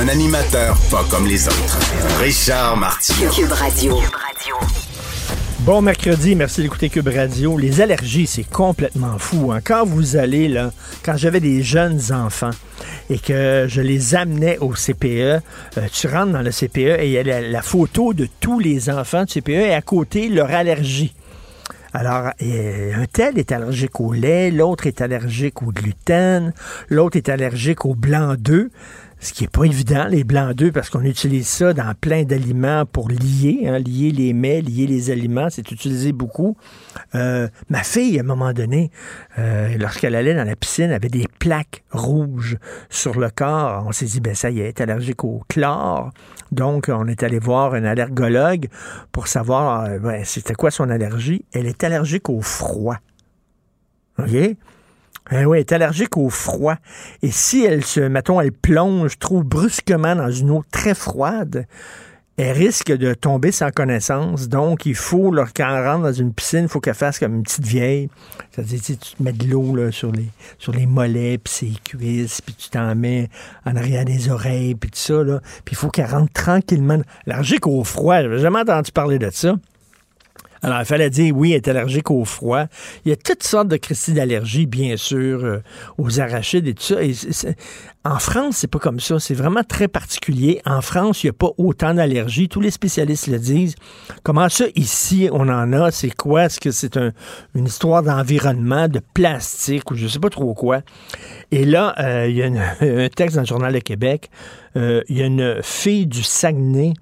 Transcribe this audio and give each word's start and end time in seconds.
Un 0.00 0.08
animateur 0.08 0.76
pas 0.90 1.04
comme 1.10 1.26
les 1.26 1.46
autres. 1.48 1.78
Richard 2.20 2.76
Martineau. 2.76 3.30
Cube 3.30 3.52
Radio. 3.52 3.98
Bon 5.60 5.80
mercredi, 5.80 6.34
merci 6.34 6.62
d'écouter 6.62 6.88
Cube 6.88 7.08
Radio. 7.08 7.56
Les 7.56 7.80
allergies, 7.80 8.26
c'est 8.26 8.48
complètement 8.48 9.18
fou. 9.18 9.52
hein. 9.52 9.60
Quand 9.64 9.84
vous 9.84 10.16
allez, 10.16 10.48
là, 10.48 10.72
quand 11.04 11.16
j'avais 11.16 11.40
des 11.40 11.62
jeunes 11.62 12.00
enfants 12.12 12.50
et 13.10 13.18
que 13.18 13.66
je 13.68 13.80
les 13.80 14.14
amenais 14.14 14.58
au 14.58 14.70
CPE, 14.70 15.06
euh, 15.06 15.40
tu 15.92 16.08
rentres 16.08 16.32
dans 16.32 16.42
le 16.42 16.50
CPE 16.50 16.98
et 17.00 17.06
il 17.06 17.10
y 17.12 17.18
a 17.18 17.22
la, 17.22 17.40
la 17.40 17.62
photo 17.62 18.12
de 18.14 18.26
tous 18.40 18.58
les 18.58 18.90
enfants 18.90 19.24
du 19.24 19.40
CPE 19.40 19.50
et 19.50 19.74
à 19.74 19.82
côté, 19.82 20.28
leur 20.28 20.50
allergie. 20.50 21.14
Alors, 21.94 22.30
euh, 22.42 22.92
un 22.96 23.04
tel 23.04 23.38
est 23.38 23.52
allergique 23.52 24.00
au 24.00 24.14
lait, 24.14 24.50
l'autre 24.50 24.86
est 24.86 25.02
allergique 25.02 25.62
au 25.62 25.66
gluten, 25.66 26.54
l'autre 26.88 27.18
est 27.18 27.28
allergique 27.28 27.84
au 27.84 27.94
blanc 27.94 28.34
d'œuf. 28.38 28.68
Ce 29.22 29.32
qui 29.32 29.44
est 29.44 29.50
pas 29.50 29.62
évident, 29.62 30.08
les 30.08 30.24
blancs 30.24 30.52
d'œufs, 30.52 30.72
parce 30.72 30.90
qu'on 30.90 31.04
utilise 31.04 31.46
ça 31.46 31.72
dans 31.72 31.94
plein 31.94 32.24
d'aliments 32.24 32.84
pour 32.84 33.08
lier, 33.08 33.62
hein, 33.68 33.78
lier 33.78 34.10
les 34.10 34.32
mets, 34.32 34.60
lier 34.60 34.88
les 34.88 35.12
aliments, 35.12 35.46
c'est 35.48 35.70
utilisé 35.70 36.10
beaucoup. 36.10 36.56
Euh, 37.14 37.46
ma 37.70 37.84
fille, 37.84 38.18
à 38.18 38.22
un 38.22 38.26
moment 38.26 38.52
donné, 38.52 38.90
euh, 39.38 39.78
lorsqu'elle 39.78 40.16
allait 40.16 40.34
dans 40.34 40.42
la 40.42 40.56
piscine, 40.56 40.90
avait 40.90 41.08
des 41.08 41.28
plaques 41.38 41.84
rouges 41.92 42.58
sur 42.90 43.16
le 43.20 43.30
corps. 43.30 43.84
On 43.86 43.92
s'est 43.92 44.06
dit, 44.06 44.20
ben 44.20 44.34
ça 44.34 44.50
y 44.50 44.58
est 44.58 44.80
allergique 44.80 45.22
au 45.22 45.44
chlore. 45.48 46.10
Donc, 46.50 46.90
on 46.92 47.06
est 47.06 47.22
allé 47.22 47.38
voir 47.38 47.74
un 47.74 47.84
allergologue 47.84 48.66
pour 49.12 49.28
savoir 49.28 49.84
euh, 49.84 49.98
ben, 50.00 50.24
c'était 50.24 50.54
quoi 50.54 50.72
son 50.72 50.90
allergie. 50.90 51.44
Elle 51.52 51.66
est 51.66 51.84
allergique 51.84 52.28
au 52.28 52.40
froid. 52.40 52.96
OK? 54.18 54.56
Eh 55.30 55.44
oui, 55.44 55.58
elle 55.58 55.60
est 55.60 55.72
allergique 55.72 56.16
au 56.16 56.28
froid. 56.30 56.76
Et 57.22 57.30
si 57.30 57.64
elle 57.64 57.84
se, 57.84 58.00
mettons, 58.00 58.40
elle 58.40 58.52
plonge 58.52 59.18
trop 59.18 59.42
brusquement 59.42 60.16
dans 60.16 60.30
une 60.30 60.50
eau 60.50 60.64
très 60.70 60.94
froide, 60.94 61.66
elle 62.38 62.56
risque 62.56 62.90
de 62.90 63.14
tomber 63.14 63.52
sans 63.52 63.70
connaissance. 63.70 64.48
Donc, 64.48 64.86
il 64.86 64.94
faut, 64.94 65.30
là, 65.32 65.44
quand 65.54 65.68
elle 65.68 65.86
rentre 65.86 66.04
dans 66.04 66.12
une 66.12 66.32
piscine, 66.32 66.62
il 66.62 66.68
faut 66.68 66.80
qu'elle 66.80 66.94
fasse 66.94 67.18
comme 67.18 67.36
une 67.36 67.42
petite 67.42 67.66
vieille. 67.66 68.08
C'est-à-dire, 68.50 68.80
tu 68.80 68.96
tu 68.96 69.16
te 69.16 69.22
mets 69.22 69.32
de 69.32 69.46
l'eau 69.46 69.90
sur, 69.90 70.10
les, 70.12 70.28
sur 70.58 70.72
les 70.72 70.86
mollets, 70.86 71.38
puis 71.38 71.52
ses 71.52 71.72
cuisses, 71.84 72.40
puis 72.40 72.54
tu 72.54 72.70
t'en 72.70 72.94
mets 72.94 73.28
en 73.66 73.76
arrière 73.76 74.04
des 74.04 74.30
oreilles, 74.30 74.74
puis 74.74 74.90
tout 74.90 74.98
ça. 74.98 75.22
Là. 75.22 75.40
Puis 75.64 75.74
il 75.74 75.76
faut 75.76 75.88
qu'elle 75.88 76.10
rentre 76.10 76.32
tranquillement. 76.32 77.00
Allergique 77.26 77.66
au 77.66 77.84
froid, 77.84 78.22
j'avais 78.22 78.38
jamais 78.38 78.60
entendu 78.60 78.90
parler 78.92 79.18
de 79.18 79.30
ça. 79.30 79.56
Alors, 80.64 80.78
il 80.80 80.84
fallait 80.84 81.10
dire 81.10 81.34
oui, 81.36 81.50
elle 81.52 81.56
est 81.56 81.68
allergique 81.68 82.10
au 82.10 82.24
froid. 82.24 82.66
Il 83.04 83.08
y 83.08 83.12
a 83.12 83.16
toutes 83.16 83.42
sortes 83.42 83.66
de 83.68 83.76
crises 83.76 84.08
d'allergie, 84.14 84.66
bien 84.66 84.96
sûr, 84.96 85.44
euh, 85.44 85.58
aux 85.98 86.20
arachides 86.20 86.68
et 86.68 86.74
tout 86.74 86.82
ça. 86.84 86.96
En 88.04 88.18
France, 88.18 88.56
c'est 88.58 88.66
pas 88.68 88.78
comme 88.78 89.00
ça. 89.00 89.18
C'est 89.20 89.34
vraiment 89.34 89.62
très 89.64 89.86
particulier. 89.88 90.60
En 90.64 90.80
France, 90.80 91.22
il 91.22 91.26
n'y 91.26 91.30
a 91.30 91.34
pas 91.34 91.50
autant 91.58 91.94
d'allergies. 91.94 92.48
Tous 92.48 92.60
les 92.60 92.70
spécialistes 92.70 93.26
le 93.28 93.38
disent. 93.38 93.74
Comment 94.22 94.48
ça, 94.48 94.64
ici, 94.76 95.28
on 95.32 95.48
en 95.48 95.72
a? 95.72 95.90
C'est 95.90 96.10
quoi? 96.14 96.44
Est-ce 96.44 96.60
que 96.60 96.70
c'est 96.70 96.96
un- 96.96 97.12
une 97.54 97.66
histoire 97.66 98.02
d'environnement, 98.02 98.86
de 98.88 99.00
plastique 99.14 99.90
ou 99.90 99.96
je 99.96 100.06
sais 100.08 100.18
pas 100.20 100.30
trop 100.30 100.54
quoi? 100.54 100.82
Et 101.50 101.64
là, 101.64 101.94
euh, 101.98 102.26
il 102.28 102.36
y 102.36 102.42
a 102.42 102.46
un 103.04 103.08
texte 103.08 103.34
dans 103.36 103.42
le 103.42 103.46
Journal 103.46 103.72
de 103.72 103.78
Québec. 103.80 104.30
Euh, 104.76 105.02
il 105.08 105.18
y 105.18 105.22
a 105.22 105.26
une 105.26 105.58
fille 105.62 106.06
du 106.06 106.22
Saguenay. 106.22 106.94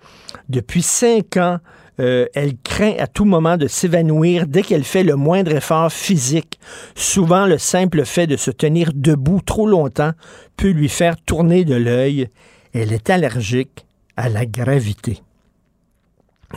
Depuis 0.48 0.82
cinq 0.82 1.37
ans, 1.37 1.59
euh, 2.00 2.26
elle 2.34 2.56
craint 2.56 2.94
à 2.98 3.06
tout 3.06 3.24
moment 3.24 3.56
de 3.56 3.68
s'évanouir 3.68 4.46
dès 4.46 4.62
qu'elle 4.62 4.84
fait 4.84 5.04
le 5.04 5.16
moindre 5.16 5.52
effort 5.54 5.92
physique. 5.92 6.58
Souvent, 6.94 7.46
le 7.46 7.58
simple 7.58 8.04
fait 8.04 8.26
de 8.26 8.36
se 8.36 8.50
tenir 8.50 8.90
debout 8.94 9.40
trop 9.44 9.66
longtemps 9.66 10.12
peut 10.56 10.70
lui 10.70 10.88
faire 10.88 11.16
tourner 11.20 11.64
de 11.64 11.74
l'œil. 11.74 12.28
Elle 12.72 12.92
est 12.92 13.10
allergique 13.10 13.86
à 14.16 14.28
la 14.28 14.46
gravité. 14.46 15.20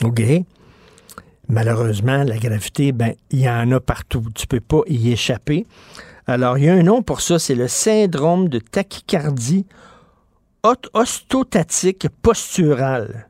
OK? 0.04 0.22
Malheureusement, 1.50 2.24
la 2.24 2.38
gravité, 2.38 2.94
ben, 2.94 3.14
il 3.30 3.42
y 3.42 3.50
en 3.50 3.70
a 3.72 3.80
partout. 3.80 4.24
Tu 4.34 4.48
peux 4.48 4.62
pas 4.62 4.82
y 4.88 5.12
échapper. 5.12 5.66
Alors, 6.26 6.58
il 6.58 6.64
y 6.64 6.70
a 6.70 6.74
un 6.74 6.84
nom 6.84 7.02
pour 7.02 7.20
ça, 7.20 7.38
c'est 7.38 7.54
le 7.56 7.68
syndrome 7.68 8.48
de 8.48 8.60
tachycardie 8.60 9.66
ot- 10.64 10.90
ostotatique 10.94 12.08
posturale 12.22 13.28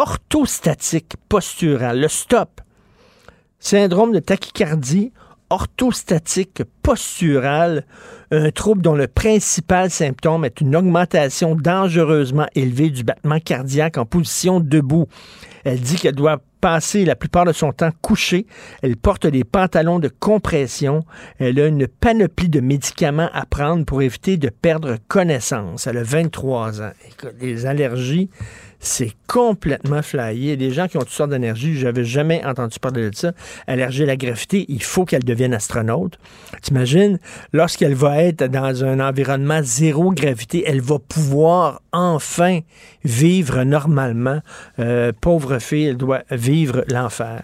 orthostatique 0.00 1.16
posturale, 1.28 2.00
le 2.00 2.08
stop. 2.08 2.62
Syndrome 3.58 4.12
de 4.12 4.18
tachycardie 4.18 5.12
orthostatique 5.50 6.62
posturale, 6.82 7.84
un 8.30 8.50
trouble 8.50 8.80
dont 8.80 8.94
le 8.94 9.08
principal 9.08 9.90
symptôme 9.90 10.46
est 10.46 10.62
une 10.62 10.74
augmentation 10.74 11.54
dangereusement 11.54 12.46
élevée 12.54 12.88
du 12.88 13.04
battement 13.04 13.40
cardiaque 13.40 13.98
en 13.98 14.06
position 14.06 14.60
debout. 14.60 15.06
Elle 15.64 15.80
dit 15.80 15.96
qu'elle 15.96 16.14
doit 16.14 16.40
passer 16.60 17.04
la 17.04 17.16
plupart 17.16 17.44
de 17.44 17.52
son 17.52 17.72
temps 17.72 17.90
couchée. 18.00 18.46
Elle 18.82 18.96
porte 18.96 19.26
des 19.26 19.44
pantalons 19.44 19.98
de 19.98 20.08
compression. 20.08 21.04
Elle 21.38 21.58
a 21.60 21.66
une 21.66 21.86
panoplie 21.86 22.48
de 22.48 22.60
médicaments 22.60 23.30
à 23.32 23.44
prendre 23.44 23.84
pour 23.84 24.02
éviter 24.02 24.36
de 24.36 24.50
perdre 24.50 24.96
connaissance. 25.08 25.86
Elle 25.86 25.98
a 25.98 26.02
23 26.02 26.82
ans. 26.82 26.92
Écoute, 27.08 27.34
les 27.40 27.66
allergies, 27.66 28.30
c'est 28.80 29.12
complètement 29.26 30.02
flyé. 30.02 30.56
Des 30.56 30.70
gens 30.72 30.88
qui 30.88 30.96
ont 30.96 31.00
toutes 31.00 31.10
sortes 31.10 31.30
d'énergie. 31.30 31.78
J'avais 31.78 32.04
jamais 32.04 32.44
entendu 32.44 32.78
parler 32.78 33.10
de 33.10 33.14
ça. 33.14 33.32
Allergie 33.66 34.02
à 34.02 34.06
la 34.06 34.16
gravité, 34.16 34.64
il 34.68 34.82
faut 34.82 35.04
qu'elle 35.04 35.24
devienne 35.24 35.54
astronaute. 35.54 36.18
T'imagines, 36.62 37.18
lorsqu'elle 37.52 37.94
va 37.94 38.22
être 38.22 38.44
dans 38.44 38.84
un 38.84 38.98
environnement 38.98 39.60
zéro 39.62 40.12
gravité, 40.12 40.64
elle 40.66 40.80
va 40.80 40.98
pouvoir 40.98 41.82
enfin 41.92 42.60
vivre 43.04 43.62
normalement. 43.64 44.40
Euh, 44.78 45.12
pauvre 45.20 45.58
fille, 45.58 45.84
elle 45.84 45.96
doit 45.96 46.22
vivre 46.30 46.84
l'enfer. 46.88 47.42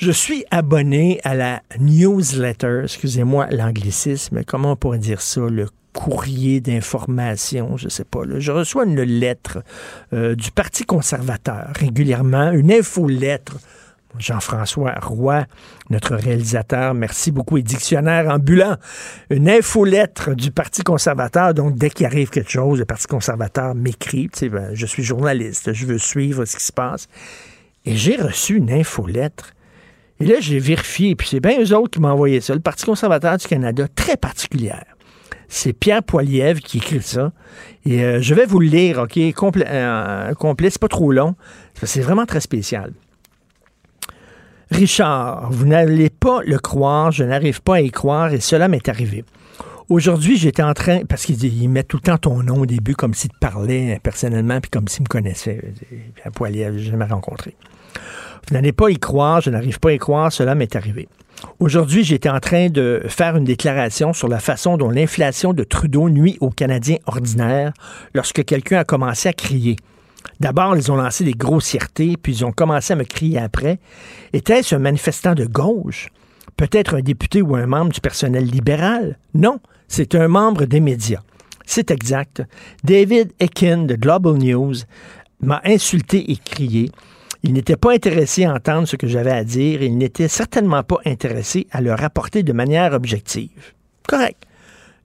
Je 0.00 0.12
suis 0.12 0.44
abonné 0.52 1.20
à 1.24 1.34
la 1.34 1.60
newsletter, 1.80 2.82
excusez-moi 2.84 3.48
l'anglicisme, 3.50 4.44
comment 4.44 4.70
on 4.70 4.76
pourrait 4.76 4.98
dire 4.98 5.20
ça, 5.20 5.40
le 5.40 5.66
courrier 5.92 6.60
d'information, 6.60 7.76
je 7.76 7.88
sais 7.88 8.04
pas. 8.04 8.20
Je 8.38 8.52
reçois 8.52 8.84
une 8.84 9.02
lettre 9.02 9.58
euh, 10.12 10.36
du 10.36 10.52
Parti 10.52 10.84
conservateur 10.84 11.70
régulièrement, 11.74 12.52
une 12.52 12.70
infolettre. 12.70 13.56
Jean-François 14.20 14.94
Roy, 15.02 15.46
notre 15.90 16.14
réalisateur, 16.14 16.94
merci 16.94 17.32
beaucoup, 17.32 17.58
et 17.58 17.62
dictionnaire 17.62 18.30
ambulant. 18.30 18.76
Une 19.30 19.50
infolettre 19.50 20.36
du 20.36 20.52
Parti 20.52 20.82
conservateur, 20.82 21.54
donc 21.54 21.74
dès 21.74 21.90
qu'il 21.90 22.06
arrive 22.06 22.30
quelque 22.30 22.52
chose, 22.52 22.78
le 22.78 22.84
Parti 22.84 23.08
conservateur 23.08 23.74
m'écrit, 23.74 24.30
ben, 24.42 24.70
je 24.74 24.86
suis 24.86 25.02
journaliste, 25.02 25.72
je 25.72 25.86
veux 25.86 25.98
suivre 25.98 26.44
ce 26.44 26.56
qui 26.56 26.64
se 26.64 26.72
passe. 26.72 27.08
Et 27.84 27.96
j'ai 27.96 28.14
reçu 28.14 28.58
une 28.58 28.70
infolettre. 28.70 29.54
Et 30.20 30.26
là, 30.26 30.36
j'ai 30.40 30.58
vérifié, 30.58 31.14
puis 31.14 31.28
c'est 31.28 31.40
bien 31.40 31.60
eux 31.60 31.74
autres 31.76 31.90
qui 31.90 32.00
m'ont 32.00 32.08
envoyé 32.08 32.40
ça. 32.40 32.54
Le 32.54 32.60
Parti 32.60 32.84
conservateur 32.84 33.36
du 33.36 33.46
Canada, 33.46 33.86
très 33.94 34.16
particulière. 34.16 34.84
C'est 35.48 35.72
Pierre 35.72 36.02
Poilievre 36.02 36.60
qui 36.60 36.78
écrit 36.78 37.00
ça. 37.02 37.32
Et 37.86 38.04
euh, 38.04 38.20
je 38.20 38.34
vais 38.34 38.44
vous 38.44 38.60
le 38.60 38.66
lire, 38.66 38.98
OK? 38.98 39.18
Comple 39.32 39.64
euh, 39.66 40.34
complet, 40.34 40.70
c'est 40.70 40.80
pas 40.80 40.88
trop 40.88 41.12
long. 41.12 41.36
C'est 41.82 42.00
vraiment 42.00 42.26
très 42.26 42.40
spécial. 42.40 42.92
Richard, 44.70 45.50
vous 45.50 45.66
n'allez 45.66 46.10
pas 46.10 46.40
le 46.44 46.58
croire, 46.58 47.10
je 47.10 47.24
n'arrive 47.24 47.62
pas 47.62 47.76
à 47.76 47.80
y 47.80 47.90
croire 47.90 48.34
et 48.34 48.40
cela 48.40 48.68
m'est 48.68 48.86
arrivé. 48.88 49.24
Aujourd'hui, 49.88 50.36
j'étais 50.36 50.62
en 50.62 50.74
train, 50.74 51.06
parce 51.06 51.24
qu'il 51.24 51.70
met 51.70 51.82
tout 51.82 51.96
le 51.96 52.02
temps 52.02 52.18
ton 52.18 52.42
nom 52.42 52.60
au 52.60 52.66
début, 52.66 52.94
comme 52.94 53.14
s'il 53.14 53.30
te 53.30 53.38
parlait 53.38 53.98
personnellement, 54.02 54.60
puis 54.60 54.70
comme 54.70 54.86
s'il 54.86 55.04
me 55.04 55.08
connaissait. 55.08 55.72
À 56.24 56.30
Poilier, 56.30 56.68
je 56.74 56.90
jamais 56.90 57.06
rencontré. 57.06 57.56
Vous 58.48 58.54
n'allez 58.54 58.72
pas 58.72 58.90
y 58.90 58.98
croire, 58.98 59.42
je 59.42 59.50
n'arrive 59.50 59.78
pas 59.78 59.90
à 59.90 59.92
y 59.92 59.98
croire, 59.98 60.32
cela 60.32 60.54
m'est 60.54 60.74
arrivé. 60.74 61.06
Aujourd'hui, 61.60 62.02
j'étais 62.02 62.30
en 62.30 62.40
train 62.40 62.70
de 62.70 63.02
faire 63.06 63.36
une 63.36 63.44
déclaration 63.44 64.14
sur 64.14 64.26
la 64.26 64.40
façon 64.40 64.78
dont 64.78 64.88
l'inflation 64.88 65.52
de 65.52 65.64
Trudeau 65.64 66.08
nuit 66.08 66.38
aux 66.40 66.48
Canadiens 66.48 66.96
ordinaires 67.04 67.74
lorsque 68.14 68.44
quelqu'un 68.44 68.78
a 68.78 68.84
commencé 68.84 69.28
à 69.28 69.34
crier. 69.34 69.76
D'abord, 70.40 70.76
ils 70.76 70.90
ont 70.90 70.96
lancé 70.96 71.24
des 71.24 71.32
grossièretés, 71.32 72.16
puis 72.16 72.36
ils 72.36 72.44
ont 72.46 72.52
commencé 72.52 72.94
à 72.94 72.96
me 72.96 73.04
crier 73.04 73.38
après. 73.38 73.80
Était-ce 74.32 74.74
un 74.74 74.78
manifestant 74.78 75.34
de 75.34 75.44
gauche? 75.44 76.08
Peut-être 76.56 76.96
un 76.96 77.02
député 77.02 77.42
ou 77.42 77.54
un 77.54 77.66
membre 77.66 77.92
du 77.92 78.00
personnel 78.00 78.44
libéral? 78.44 79.18
Non, 79.34 79.60
c'est 79.88 80.14
un 80.14 80.28
membre 80.28 80.64
des 80.64 80.80
médias. 80.80 81.20
C'est 81.66 81.90
exact. 81.90 82.42
David 82.82 83.32
Ekin 83.40 83.84
de 83.84 83.94
Global 83.94 84.38
News 84.38 84.74
m'a 85.42 85.60
insulté 85.64 86.32
et 86.32 86.36
crié. 86.36 86.90
Il 87.42 87.52
n'était 87.52 87.76
pas 87.76 87.92
intéressé 87.92 88.44
à 88.44 88.54
entendre 88.54 88.88
ce 88.88 88.96
que 88.96 89.06
j'avais 89.06 89.30
à 89.30 89.44
dire 89.44 89.82
il 89.82 89.96
n'était 89.96 90.28
certainement 90.28 90.82
pas 90.82 90.98
intéressé 91.06 91.66
à 91.70 91.80
le 91.80 91.94
rapporter 91.94 92.42
de 92.42 92.52
manière 92.52 92.92
objective. 92.92 93.74
Correct. 94.06 94.42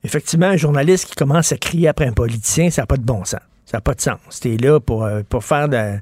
Effectivement, 0.03 0.47
un 0.47 0.57
journaliste 0.57 1.05
qui 1.05 1.15
commence 1.15 1.51
à 1.51 1.57
crier 1.57 1.87
après 1.87 2.05
un 2.05 2.13
politicien, 2.13 2.69
ça 2.69 2.81
n'a 2.81 2.85
pas 2.87 2.97
de 2.97 3.03
bon 3.03 3.23
sens. 3.23 3.39
Ça 3.65 3.77
n'a 3.77 3.81
pas 3.81 3.93
de 3.93 4.01
sens. 4.01 4.19
C'était 4.29 4.57
là 4.57 4.79
pour, 4.79 5.05
euh, 5.05 5.21
faire 5.41 5.69
de. 5.69 5.99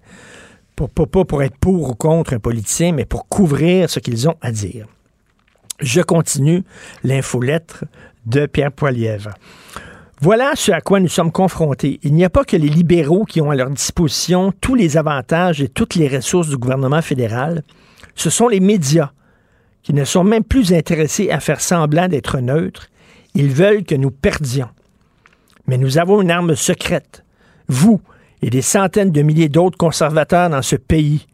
Pour, 0.75 0.89
pas 0.89 1.25
pour 1.25 1.43
être 1.43 1.57
pour 1.57 1.89
ou 1.89 1.93
contre 1.93 2.33
un 2.33 2.39
politicien, 2.39 2.91
mais 2.91 3.05
pour 3.05 3.27
couvrir 3.27 3.89
ce 3.89 3.99
qu'ils 3.99 4.27
ont 4.27 4.35
à 4.41 4.51
dire. 4.51 4.87
Je 5.79 6.01
continue 6.01 6.63
l'infolettre 7.03 7.85
de 8.25 8.47
Pierre 8.47 8.71
Poilièvre. 8.71 9.31
Voilà 10.23 10.51
ce 10.55 10.71
à 10.71 10.81
quoi 10.81 10.99
nous 10.99 11.07
sommes 11.07 11.31
confrontés. 11.31 11.99
Il 12.03 12.13
n'y 12.13 12.23
a 12.23 12.29
pas 12.29 12.43
que 12.43 12.55
les 12.55 12.69
libéraux 12.69 13.25
qui 13.25 13.41
ont 13.41 13.49
à 13.49 13.55
leur 13.55 13.71
disposition 13.71 14.53
tous 14.61 14.75
les 14.75 14.95
avantages 14.95 15.63
et 15.63 15.67
toutes 15.67 15.95
les 15.95 16.07
ressources 16.07 16.49
du 16.49 16.57
gouvernement 16.57 17.01
fédéral. 17.01 17.63
Ce 18.13 18.29
sont 18.29 18.47
les 18.47 18.59
médias 18.59 19.13
qui 19.81 19.95
ne 19.95 20.05
sont 20.05 20.23
même 20.23 20.43
plus 20.43 20.73
intéressés 20.73 21.31
à 21.31 21.39
faire 21.39 21.59
semblant 21.59 22.07
d'être 22.07 22.37
neutres. 22.37 22.89
Ils 23.33 23.49
veulent 23.49 23.83
que 23.83 23.95
nous 23.95 24.11
perdions. 24.11 24.69
Mais 25.65 25.79
nous 25.79 25.97
avons 25.97 26.21
une 26.21 26.29
arme 26.29 26.55
secrète. 26.55 27.23
Vous 27.67 27.99
et 28.43 28.51
des 28.51 28.61
centaines 28.61 29.11
de 29.11 29.23
milliers 29.23 29.49
d'autres 29.49 29.77
conservateurs 29.77 30.51
dans 30.51 30.61
ce 30.61 30.75
pays 30.75 31.25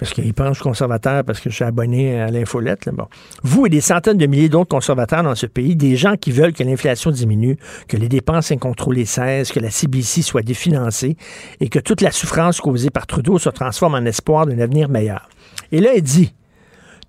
parce 0.00 0.14
qu'ils 0.14 0.32
pensent 0.32 0.60
conservateur 0.60 1.24
parce 1.24 1.40
que 1.40 1.50
je 1.50 1.54
suis 1.56 1.64
abonné 1.64 2.18
à 2.18 2.30
l'infolette. 2.30 2.88
Bon. 2.90 3.06
Vous 3.42 3.66
et 3.66 3.68
des 3.68 3.82
centaines 3.82 4.16
de 4.16 4.24
milliers 4.24 4.48
d'autres 4.48 4.70
conservateurs 4.70 5.22
dans 5.22 5.34
ce 5.34 5.44
pays, 5.44 5.76
des 5.76 5.94
gens 5.94 6.16
qui 6.16 6.32
veulent 6.32 6.54
que 6.54 6.64
l'inflation 6.64 7.10
diminue, 7.10 7.58
que 7.86 7.98
les 7.98 8.08
dépenses 8.08 8.50
incontrôlées 8.50 9.04
cessent, 9.04 9.52
que 9.52 9.60
la 9.60 9.70
CBC 9.70 10.22
soit 10.22 10.40
définancée 10.40 11.18
et 11.60 11.68
que 11.68 11.78
toute 11.78 12.00
la 12.00 12.12
souffrance 12.12 12.62
causée 12.62 12.88
par 12.88 13.06
Trudeau 13.06 13.38
se 13.38 13.50
transforme 13.50 13.94
en 13.94 14.06
espoir 14.06 14.46
d'un 14.46 14.58
avenir 14.58 14.88
meilleur. 14.88 15.28
Et 15.70 15.80
là, 15.80 15.90
il 15.94 16.02
dit, 16.02 16.32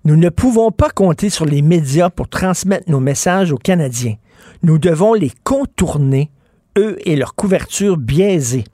nous 0.04 0.16
ne 0.16 0.28
pouvons 0.28 0.70
pas 0.70 0.90
compter 0.90 1.30
sur 1.30 1.46
les 1.46 1.62
médias 1.62 2.10
pour 2.10 2.28
transmettre 2.28 2.90
nos 2.90 3.00
messages 3.00 3.52
aux 3.52 3.58
Canadiens. 3.58 4.16
Nous 4.62 4.78
devons 4.78 5.14
les 5.14 5.32
contourner, 5.44 6.30
eux 6.76 6.98
et 7.06 7.16
leur 7.16 7.36
couverture 7.36 7.96
biaisée. 7.96 8.64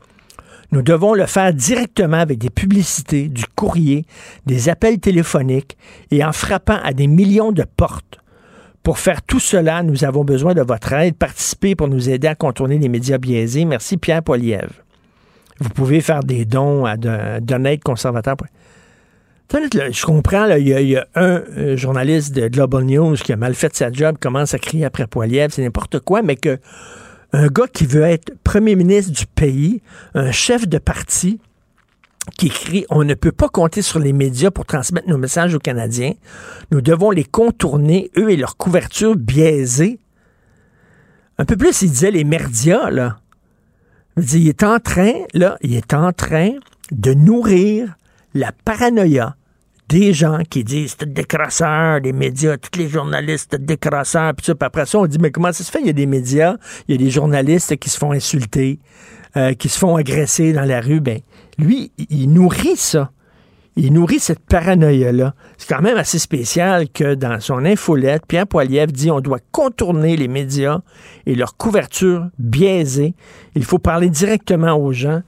Nous 0.70 0.82
devons 0.82 1.14
le 1.14 1.26
faire 1.26 1.54
directement 1.54 2.18
avec 2.18 2.38
des 2.38 2.50
publicités, 2.50 3.28
du 3.28 3.44
courrier, 3.46 4.04
des 4.46 4.68
appels 4.68 4.98
téléphoniques 4.98 5.78
et 6.10 6.22
en 6.24 6.32
frappant 6.32 6.78
à 6.82 6.92
des 6.92 7.06
millions 7.06 7.52
de 7.52 7.64
portes. 7.64 8.18
Pour 8.82 8.98
faire 8.98 9.22
tout 9.22 9.40
cela, 9.40 9.82
nous 9.82 10.04
avons 10.04 10.24
besoin 10.24 10.54
de 10.54 10.62
votre 10.62 10.92
aide. 10.92 11.14
Participez 11.14 11.74
pour 11.74 11.88
nous 11.88 12.10
aider 12.10 12.28
à 12.28 12.34
contourner 12.34 12.78
les 12.78 12.88
médias 12.88 13.18
biaisés. 13.18 13.64
Merci 13.64 13.96
Pierre 13.96 14.22
Poilievre. 14.22 14.72
Vous 15.60 15.70
pouvez 15.70 16.00
faire 16.00 16.22
des 16.22 16.44
dons 16.44 16.84
à 16.84 16.96
Conservateur. 17.84 18.36
Je 19.50 20.04
comprends, 20.04 20.46
il, 20.56 20.68
y 20.68 20.96
a, 20.96 21.06
un 21.14 21.42
euh, 21.56 21.76
journaliste 21.76 22.34
de 22.34 22.48
Global 22.48 22.84
News 22.84 23.16
qui 23.16 23.32
a 23.32 23.36
mal 23.36 23.54
fait 23.54 23.74
sa 23.74 23.90
job, 23.90 24.16
commence 24.20 24.52
à 24.52 24.58
crier 24.58 24.84
après 24.84 25.06
Poilievre, 25.06 25.52
c'est 25.52 25.62
n'importe 25.62 26.00
quoi, 26.00 26.20
mais 26.20 26.36
que 26.36 26.58
un 27.32 27.48
gars 27.48 27.66
qui 27.66 27.86
veut 27.86 28.02
être 28.02 28.32
premier 28.42 28.74
ministre 28.74 29.12
du 29.12 29.26
pays, 29.26 29.82
un 30.14 30.32
chef 30.32 30.66
de 30.66 30.78
parti, 30.78 31.40
qui 32.36 32.46
écrit 32.46 32.86
On 32.90 33.04
ne 33.04 33.14
peut 33.14 33.32
pas 33.32 33.48
compter 33.48 33.82
sur 33.82 33.98
les 33.98 34.12
médias 34.12 34.50
pour 34.50 34.66
transmettre 34.66 35.08
nos 35.08 35.18
messages 35.18 35.54
aux 35.54 35.58
Canadiens. 35.58 36.14
Nous 36.70 36.80
devons 36.80 37.10
les 37.10 37.24
contourner, 37.24 38.10
eux 38.16 38.30
et 38.30 38.36
leur 38.36 38.56
couverture 38.56 39.16
biaisée. 39.16 39.98
Un 41.38 41.44
peu 41.44 41.56
plus, 41.56 41.82
il 41.82 41.90
disait 41.90 42.10
les 42.10 42.24
merdias, 42.24 42.90
là. 42.90 43.20
Il 44.16 44.48
est 44.48 44.64
en 44.64 44.80
train, 44.80 45.12
là, 45.32 45.56
il 45.60 45.74
est 45.74 45.94
en 45.94 46.12
train 46.12 46.50
de 46.90 47.14
nourrir 47.14 47.94
la 48.34 48.52
paranoïa 48.64 49.36
des 49.88 50.12
gens 50.12 50.40
qui 50.48 50.64
disent 50.64 50.96
c'est 50.98 51.12
des 51.12 51.24
crasseurs, 51.24 52.00
des 52.00 52.12
médias, 52.12 52.56
tous 52.56 52.78
les 52.78 52.88
journalistes, 52.88 53.56
des 53.56 53.76
crasseurs, 53.76 54.34
puis 54.34 54.46
ça, 54.46 54.54
puis 54.54 54.66
après 54.66 54.86
ça, 54.86 54.98
on 54.98 55.06
dit, 55.06 55.18
mais 55.18 55.30
comment 55.30 55.52
ça 55.52 55.64
se 55.64 55.70
fait? 55.70 55.80
Il 55.80 55.86
y 55.86 55.90
a 55.90 55.94
des 55.94 56.06
médias, 56.06 56.56
il 56.86 56.92
y 56.92 56.98
a 56.98 57.04
des 57.04 57.10
journalistes 57.10 57.76
qui 57.76 57.88
se 57.88 57.98
font 57.98 58.12
insulter, 58.12 58.78
euh, 59.36 59.54
qui 59.54 59.68
se 59.68 59.78
font 59.78 59.96
agresser 59.96 60.52
dans 60.52 60.64
la 60.64 60.80
rue. 60.80 61.00
Ben, 61.00 61.20
lui, 61.58 61.92
il 62.10 62.30
nourrit 62.32 62.76
ça 62.76 63.10
il 63.80 63.92
nourrit 63.92 64.18
cette 64.18 64.40
paranoïa-là. 64.40 65.34
C'est 65.56 65.68
quand 65.72 65.80
même 65.80 65.96
assez 65.96 66.18
spécial 66.18 66.88
que 66.88 67.14
dans 67.14 67.38
son 67.38 67.64
infolette, 67.64 68.26
Pierre 68.26 68.46
Poilievre 68.46 68.92
dit 68.92 69.10
on 69.10 69.20
doit 69.20 69.38
contourner 69.52 70.16
les 70.16 70.26
médias 70.26 70.80
et 71.26 71.36
leur 71.36 71.56
couverture 71.56 72.26
biaisée. 72.38 73.14
Il 73.54 73.64
faut 73.64 73.78
parler 73.78 74.10
directement 74.10 74.74
aux 74.74 74.92
gens. 74.92 75.22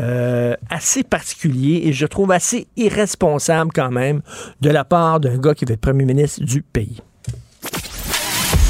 Euh, 0.00 0.54
assez 0.70 1.02
particulier 1.02 1.82
et 1.84 1.92
je 1.92 2.04
trouve 2.04 2.32
assez 2.32 2.66
irresponsable 2.76 3.70
quand 3.72 3.90
même 3.90 4.20
de 4.60 4.68
la 4.68 4.84
part 4.84 5.20
d'un 5.20 5.38
gars 5.38 5.54
qui 5.54 5.64
veut 5.64 5.72
être 5.72 5.80
premier 5.80 6.04
ministre 6.04 6.42
du 6.44 6.62
pays. 6.62 7.00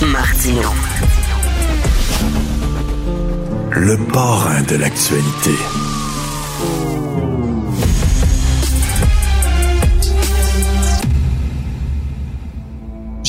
Martino. 0.07 0.69
Le 3.73 3.97
parrain 4.13 4.63
de 4.63 4.77
l'actualité. 4.77 5.84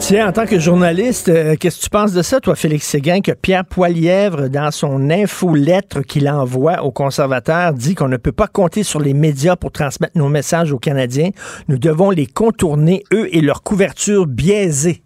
Tiens, 0.00 0.28
en 0.28 0.32
tant 0.32 0.46
que 0.46 0.58
journaliste, 0.58 1.28
euh, 1.28 1.56
qu'est-ce 1.58 1.78
que 1.78 1.84
tu 1.84 1.90
penses 1.90 2.12
de 2.12 2.22
ça, 2.22 2.40
toi, 2.40 2.54
Félix 2.54 2.86
Séguin, 2.86 3.20
que 3.20 3.32
Pierre 3.32 3.64
Poilièvre, 3.64 4.48
dans 4.48 4.70
son 4.70 5.10
infolettre 5.10 6.02
qu'il 6.02 6.28
envoie 6.28 6.82
aux 6.82 6.92
conservateurs, 6.92 7.74
dit 7.74 7.94
qu'on 7.94 8.08
ne 8.08 8.16
peut 8.16 8.32
pas 8.32 8.46
compter 8.46 8.84
sur 8.84 9.00
les 9.00 9.12
médias 9.12 9.56
pour 9.56 9.72
transmettre 9.72 10.16
nos 10.16 10.28
messages 10.28 10.72
aux 10.72 10.78
Canadiens. 10.78 11.30
Nous 11.66 11.78
devons 11.78 12.10
les 12.10 12.26
contourner, 12.26 13.02
eux 13.12 13.28
et 13.34 13.40
leur 13.40 13.62
couverture 13.62 14.26
biaisée. 14.26 15.02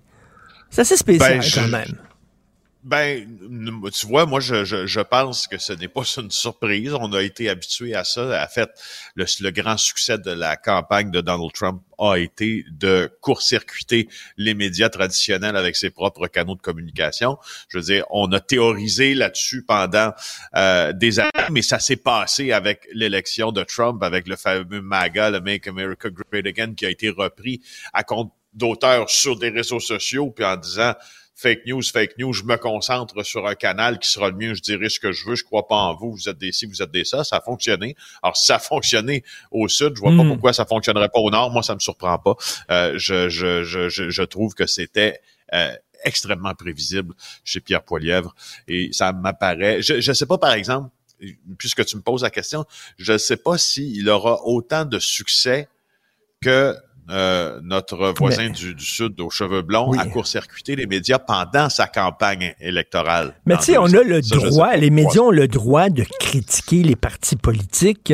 C'est 0.70 0.82
assez 0.82 0.96
spécial 0.96 1.38
ben, 1.38 1.50
quand 1.54 1.68
même. 1.68 1.96
Ben, 2.84 3.38
tu 3.92 4.06
vois, 4.06 4.26
moi, 4.26 4.40
je, 4.40 4.64
je, 4.64 5.00
pense 5.00 5.46
que 5.46 5.56
ce 5.56 5.72
n'est 5.72 5.86
pas 5.86 6.02
une 6.16 6.32
surprise. 6.32 6.92
On 6.94 7.12
a 7.12 7.22
été 7.22 7.48
habitué 7.48 7.94
à 7.94 8.02
ça. 8.02 8.42
En 8.42 8.48
fait, 8.48 8.70
le, 9.14 9.24
le, 9.40 9.50
grand 9.50 9.76
succès 9.76 10.18
de 10.18 10.32
la 10.32 10.56
campagne 10.56 11.12
de 11.12 11.20
Donald 11.20 11.52
Trump 11.52 11.82
a 11.98 12.16
été 12.16 12.64
de 12.72 13.08
court-circuiter 13.20 14.08
les 14.36 14.54
médias 14.54 14.88
traditionnels 14.88 15.56
avec 15.56 15.76
ses 15.76 15.90
propres 15.90 16.26
canaux 16.26 16.56
de 16.56 16.60
communication. 16.60 17.38
Je 17.68 17.78
veux 17.78 17.84
dire, 17.84 18.04
on 18.10 18.32
a 18.32 18.40
théorisé 18.40 19.14
là-dessus 19.14 19.62
pendant 19.62 20.12
euh, 20.56 20.92
des 20.92 21.20
années, 21.20 21.30
mais 21.50 21.62
ça 21.62 21.78
s'est 21.78 21.96
passé 21.96 22.50
avec 22.50 22.88
l'élection 22.92 23.52
de 23.52 23.62
Trump, 23.62 24.02
avec 24.02 24.26
le 24.26 24.34
fameux 24.34 24.82
MAGA, 24.82 25.30
le 25.30 25.40
Make 25.40 25.68
America 25.68 26.08
Great 26.10 26.46
Again, 26.46 26.74
qui 26.74 26.84
a 26.84 26.90
été 26.90 27.10
repris 27.10 27.60
à 27.92 28.02
compte 28.02 28.32
d'auteurs 28.54 29.08
sur 29.08 29.38
des 29.38 29.48
réseaux 29.48 29.80
sociaux, 29.80 30.30
puis 30.30 30.44
en 30.44 30.56
disant 30.56 30.94
fake 31.42 31.66
news, 31.66 31.82
fake 31.82 32.18
news, 32.18 32.32
je 32.32 32.44
me 32.44 32.56
concentre 32.56 33.22
sur 33.24 33.46
un 33.46 33.54
canal 33.54 33.98
qui 33.98 34.08
sera 34.08 34.30
le 34.30 34.36
mieux, 34.36 34.54
je 34.54 34.62
dirai 34.62 34.88
ce 34.88 35.00
que 35.00 35.12
je 35.12 35.26
veux, 35.26 35.34
je 35.34 35.44
crois 35.44 35.66
pas 35.66 35.76
en 35.76 35.94
vous, 35.94 36.12
vous 36.12 36.28
êtes 36.28 36.38
des 36.38 36.52
ci, 36.52 36.66
vous 36.66 36.82
êtes 36.82 36.90
des 36.90 37.04
ça, 37.04 37.24
ça 37.24 37.36
a 37.36 37.40
fonctionné. 37.40 37.96
Alors, 38.22 38.36
si 38.36 38.46
ça 38.46 38.56
a 38.56 38.58
fonctionné 38.58 39.24
au 39.50 39.68
sud, 39.68 39.92
je 39.96 40.00
vois 40.00 40.16
pas 40.16 40.22
hmm. 40.22 40.28
pourquoi 40.28 40.52
ça 40.52 40.64
fonctionnerait 40.64 41.08
pas 41.08 41.20
au 41.20 41.30
nord, 41.30 41.50
moi, 41.50 41.62
ça 41.62 41.74
me 41.74 41.80
surprend 41.80 42.18
pas. 42.18 42.36
Euh, 42.70 42.94
je, 42.96 43.28
je, 43.28 43.64
je, 43.64 43.88
je, 43.88 44.22
trouve 44.22 44.54
que 44.54 44.66
c'était 44.66 45.20
euh, 45.52 45.74
extrêmement 46.04 46.54
prévisible 46.54 47.14
chez 47.44 47.60
Pierre 47.60 47.82
Poilièvre 47.82 48.34
et 48.68 48.90
ça 48.92 49.12
m'apparaît, 49.12 49.82
je 49.82 49.94
ne 49.94 50.14
sais 50.14 50.26
pas 50.26 50.38
par 50.38 50.52
exemple, 50.52 50.90
puisque 51.58 51.84
tu 51.84 51.96
me 51.96 52.02
poses 52.02 52.22
la 52.22 52.30
question, 52.30 52.64
je 52.98 53.12
ne 53.12 53.18
sais 53.18 53.36
pas 53.36 53.58
s'il 53.58 54.08
aura 54.08 54.44
autant 54.44 54.84
de 54.84 54.98
succès 54.98 55.68
que 56.40 56.76
euh, 57.12 57.60
notre 57.62 58.14
voisin 58.16 58.50
du, 58.50 58.74
du, 58.74 58.84
Sud 58.84 59.20
aux 59.20 59.30
cheveux 59.30 59.62
blonds, 59.62 59.92
a 59.92 60.06
court-circuité 60.06 60.76
les 60.76 60.86
médias 60.86 61.18
pendant 61.18 61.68
sa 61.68 61.86
campagne 61.86 62.54
électorale. 62.60 63.34
Mais 63.46 63.56
tu 63.58 63.64
sais, 63.64 63.78
on 63.78 63.84
a 63.84 64.02
le 64.02 64.20
droit, 64.20 64.76
les 64.76 64.90
médias 64.90 65.22
ont 65.22 65.30
le 65.30 65.48
droit 65.48 65.88
de 65.88 66.04
critiquer 66.20 66.82
les 66.82 66.96
partis 66.96 67.36
politiques. 67.36 68.12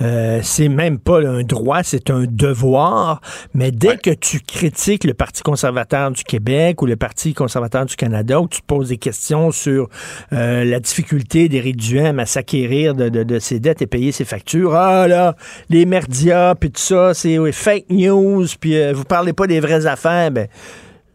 Euh, 0.00 0.40
c'est 0.42 0.68
même 0.68 0.98
pas 0.98 1.20
un 1.26 1.42
droit, 1.42 1.82
c'est 1.82 2.10
un 2.10 2.24
devoir. 2.28 3.20
Mais 3.54 3.70
dès 3.70 3.96
que 3.96 4.10
tu 4.10 4.40
critiques 4.40 5.04
le 5.04 5.14
Parti 5.14 5.42
conservateur 5.42 6.10
du 6.10 6.22
Québec 6.24 6.82
ou 6.82 6.86
le 6.86 6.96
Parti 6.96 7.34
conservateur 7.34 7.86
du 7.86 7.96
Canada, 7.96 8.40
ou 8.40 8.48
tu 8.48 8.60
poses 8.62 8.88
des 8.88 8.98
questions 8.98 9.50
sur 9.50 9.88
euh, 10.32 10.64
la 10.64 10.80
difficulté 10.80 11.48
des 11.48 11.66
Duhem 11.72 12.18
à 12.20 12.26
s'acquérir 12.26 12.94
de, 12.94 13.08
de, 13.08 13.22
de, 13.22 13.38
ses 13.38 13.60
dettes 13.60 13.82
et 13.82 13.86
payer 13.86 14.12
ses 14.12 14.24
factures, 14.24 14.74
ah 14.74 15.08
là, 15.08 15.36
les 15.68 15.84
merdias, 15.84 16.54
puis 16.54 16.70
tout 16.70 16.80
ça, 16.80 17.12
c'est 17.12 17.36
fake 17.52 17.86
news, 17.90 18.35
puis 18.60 18.76
euh, 18.76 18.92
vous 18.92 19.04
parlez 19.04 19.32
pas 19.32 19.46
des 19.46 19.60
vraies 19.60 19.86
affaires, 19.86 20.30
ben 20.30 20.48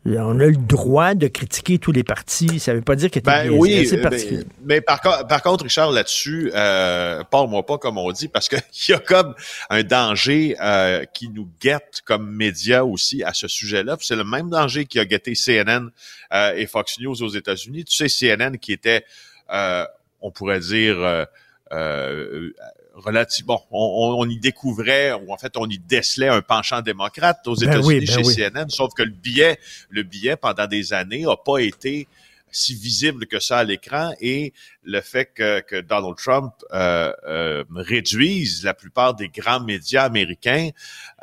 on 0.05 0.39
a 0.39 0.45
le 0.45 0.55
droit 0.55 1.13
de 1.13 1.27
critiquer 1.27 1.77
tous 1.77 1.91
les 1.91 2.03
partis. 2.03 2.59
Ça 2.59 2.73
veut 2.73 2.81
pas 2.81 2.95
dire 2.95 3.11
que 3.11 3.19
tu 3.19 3.25
ben, 3.25 3.49
oui, 3.51 3.87
mais, 3.91 4.19
mais, 4.63 4.81
par, 4.81 4.99
par 5.01 5.41
contre, 5.43 5.63
Richard, 5.63 5.91
là-dessus, 5.91 6.51
euh, 6.55 7.23
parle-moi 7.29 7.65
pas 7.65 7.77
comme 7.77 7.97
on 7.97 8.11
dit, 8.11 8.27
parce 8.27 8.49
qu'il 8.49 8.59
y 8.89 8.93
a 8.93 8.99
comme 8.99 9.35
un 9.69 9.83
danger 9.83 10.55
euh, 10.61 11.05
qui 11.13 11.29
nous 11.29 11.47
guette 11.61 12.01
comme 12.03 12.35
médias 12.35 12.83
aussi 12.83 13.23
à 13.23 13.33
ce 13.33 13.47
sujet-là. 13.47 13.97
C'est 13.99 14.15
le 14.15 14.23
même 14.23 14.49
danger 14.49 14.85
qui 14.85 14.97
a 14.99 15.05
guetté 15.05 15.33
CNN 15.35 15.89
euh, 16.33 16.53
et 16.55 16.65
Fox 16.65 16.99
News 16.99 17.21
aux 17.21 17.29
États-Unis. 17.29 17.85
Tu 17.85 17.95
sais, 17.95 18.09
CNN 18.09 18.57
qui 18.57 18.73
était, 18.73 19.05
euh, 19.51 19.85
on 20.19 20.31
pourrait 20.31 20.61
dire, 20.61 21.25
euh, 21.71 22.51
relativement, 22.93 23.65
on, 23.71 24.15
on, 24.19 24.29
y 24.29 24.37
découvrait, 24.37 25.13
ou 25.13 25.31
en 25.31 25.37
fait, 25.37 25.55
on 25.57 25.67
y 25.67 25.77
décelait 25.77 26.27
un 26.27 26.41
penchant 26.41 26.81
démocrate 26.81 27.45
aux 27.47 27.55
ben 27.55 27.69
États-Unis 27.69 28.05
ben 28.05 28.25
chez 28.25 28.49
CNN, 28.49 28.69
sauf 28.69 28.93
que 28.93 29.03
le 29.03 29.11
billet, 29.11 29.57
le 29.89 30.03
billet 30.03 30.35
pendant 30.35 30.67
des 30.67 30.93
années 30.93 31.25
a 31.25 31.35
pas 31.35 31.59
été 31.59 32.07
si 32.51 32.75
visible 32.75 33.25
que 33.27 33.39
ça 33.39 33.59
à 33.59 33.63
l'écran 33.63 34.13
et 34.19 34.53
le 34.83 35.01
fait 35.01 35.25
que, 35.33 35.61
que 35.61 35.79
Donald 35.79 36.17
Trump 36.17 36.53
euh, 36.73 37.13
euh, 37.25 37.63
réduise 37.73 38.63
la 38.63 38.73
plupart 38.73 39.13
des 39.13 39.29
grands 39.29 39.61
médias 39.61 40.03
américains 40.03 40.69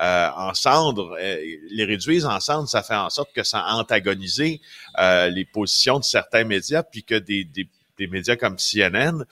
euh, 0.01 0.31
en 0.35 0.55
cendres, 0.55 1.17
euh, 1.21 1.37
les 1.71 1.85
réduisent 1.85 2.25
en 2.25 2.41
cendres, 2.41 2.69
ça 2.69 2.83
fait 2.83 2.95
en 2.95 3.11
sorte 3.11 3.33
que 3.35 3.43
ça 3.43 3.61
a 3.61 3.75
antagonisé 3.75 4.61
euh, 4.99 5.29
les 5.29 5.45
positions 5.45 5.99
de 5.99 6.05
certains 6.05 6.45
médias, 6.45 6.83
puis 6.83 7.03
que 7.03 7.17
des, 7.17 7.45
des 7.45 7.69
des 7.99 8.07
médias 8.07 8.37
comme 8.37 8.57
CNN 8.57 9.25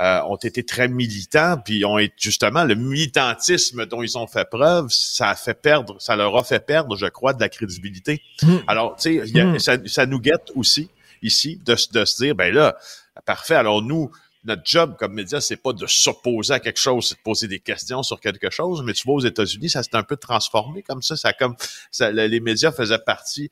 euh, 0.00 0.20
ont 0.22 0.36
été 0.36 0.64
très 0.64 0.88
militants, 0.88 1.56
puis 1.64 1.84
ont 1.84 1.98
été 1.98 2.14
justement 2.18 2.64
le 2.64 2.74
militantisme 2.74 3.86
dont 3.86 4.02
ils 4.02 4.18
ont 4.18 4.26
fait 4.26 4.48
preuve, 4.48 4.88
ça 4.90 5.30
a 5.30 5.34
fait 5.34 5.54
perdre, 5.54 5.96
ça 6.00 6.16
leur 6.16 6.36
a 6.36 6.44
fait 6.44 6.64
perdre, 6.64 6.96
je 6.96 7.06
crois, 7.06 7.32
de 7.34 7.40
la 7.40 7.48
crédibilité. 7.48 8.22
Hmm. 8.42 8.58
Alors, 8.66 8.96
tu 8.96 9.20
sais, 9.24 9.44
hmm. 9.44 9.58
ça, 9.58 9.76
ça, 9.86 10.06
nous 10.06 10.20
guette 10.20 10.50
aussi 10.54 10.88
ici 11.22 11.60
de, 11.64 11.72
de 11.92 12.04
se 12.04 12.22
dire, 12.22 12.34
ben 12.34 12.52
là, 12.52 12.76
parfait. 13.24 13.54
Alors 13.54 13.82
nous, 13.82 14.10
notre 14.44 14.62
job 14.64 14.96
comme 14.98 15.14
média, 15.14 15.40
c'est 15.40 15.56
pas 15.56 15.72
de 15.72 15.86
s'opposer 15.86 16.52
à 16.52 16.60
quelque 16.60 16.78
chose, 16.78 17.08
c'est 17.08 17.14
de 17.14 17.22
poser 17.22 17.48
des 17.48 17.60
questions 17.60 18.02
sur 18.02 18.20
quelque 18.20 18.50
chose. 18.50 18.82
Mais 18.84 18.92
tu 18.92 19.04
vois, 19.04 19.14
aux 19.14 19.20
États-Unis, 19.20 19.70
ça 19.70 19.82
s'est 19.82 19.96
un 19.96 20.02
peu 20.02 20.16
transformé 20.16 20.82
comme 20.82 21.02
ça. 21.02 21.16
Ça 21.16 21.32
comme 21.32 21.56
ça, 21.90 22.10
les 22.10 22.40
médias 22.40 22.70
faisaient 22.70 22.98
partie 22.98 23.50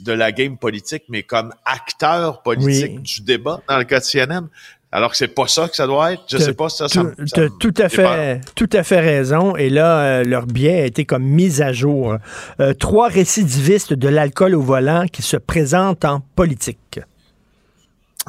de 0.00 0.12
la 0.12 0.32
game 0.32 0.56
politique, 0.56 1.04
mais 1.08 1.22
comme 1.22 1.52
acteur 1.64 2.42
politique 2.42 3.02
du 3.02 3.22
débat 3.22 3.60
dans 3.68 3.78
le 3.78 3.84
cas 3.84 4.00
de 4.00 4.04
CNN. 4.04 4.48
Alors 4.92 5.10
que 5.10 5.16
c'est 5.16 5.28
pas 5.28 5.46
ça 5.46 5.68
que 5.68 5.76
ça 5.76 5.86
doit 5.86 6.12
être. 6.12 6.22
Je 6.28 6.38
sais 6.38 6.54
pas 6.54 6.68
si 6.68 6.78
ça. 6.78 6.86
Tu 6.88 7.40
as 7.40 7.48
tout 7.60 7.74
à 7.76 7.88
fait, 7.88 8.40
tout 8.54 8.70
à 8.72 8.82
fait 8.82 9.00
raison. 9.00 9.56
Et 9.56 9.68
là, 9.68 10.00
euh, 10.00 10.24
leur 10.24 10.46
biais 10.46 10.80
a 10.80 10.86
été 10.86 11.04
comme 11.04 11.24
mis 11.24 11.60
à 11.60 11.72
jour. 11.72 12.16
Euh, 12.60 12.72
trois 12.72 13.08
récidivistes 13.08 13.92
de 13.92 14.08
l'alcool 14.08 14.54
au 14.54 14.62
volant 14.62 15.06
qui 15.12 15.22
se 15.22 15.36
présentent 15.36 16.04
en 16.04 16.20
politique. 16.20 17.00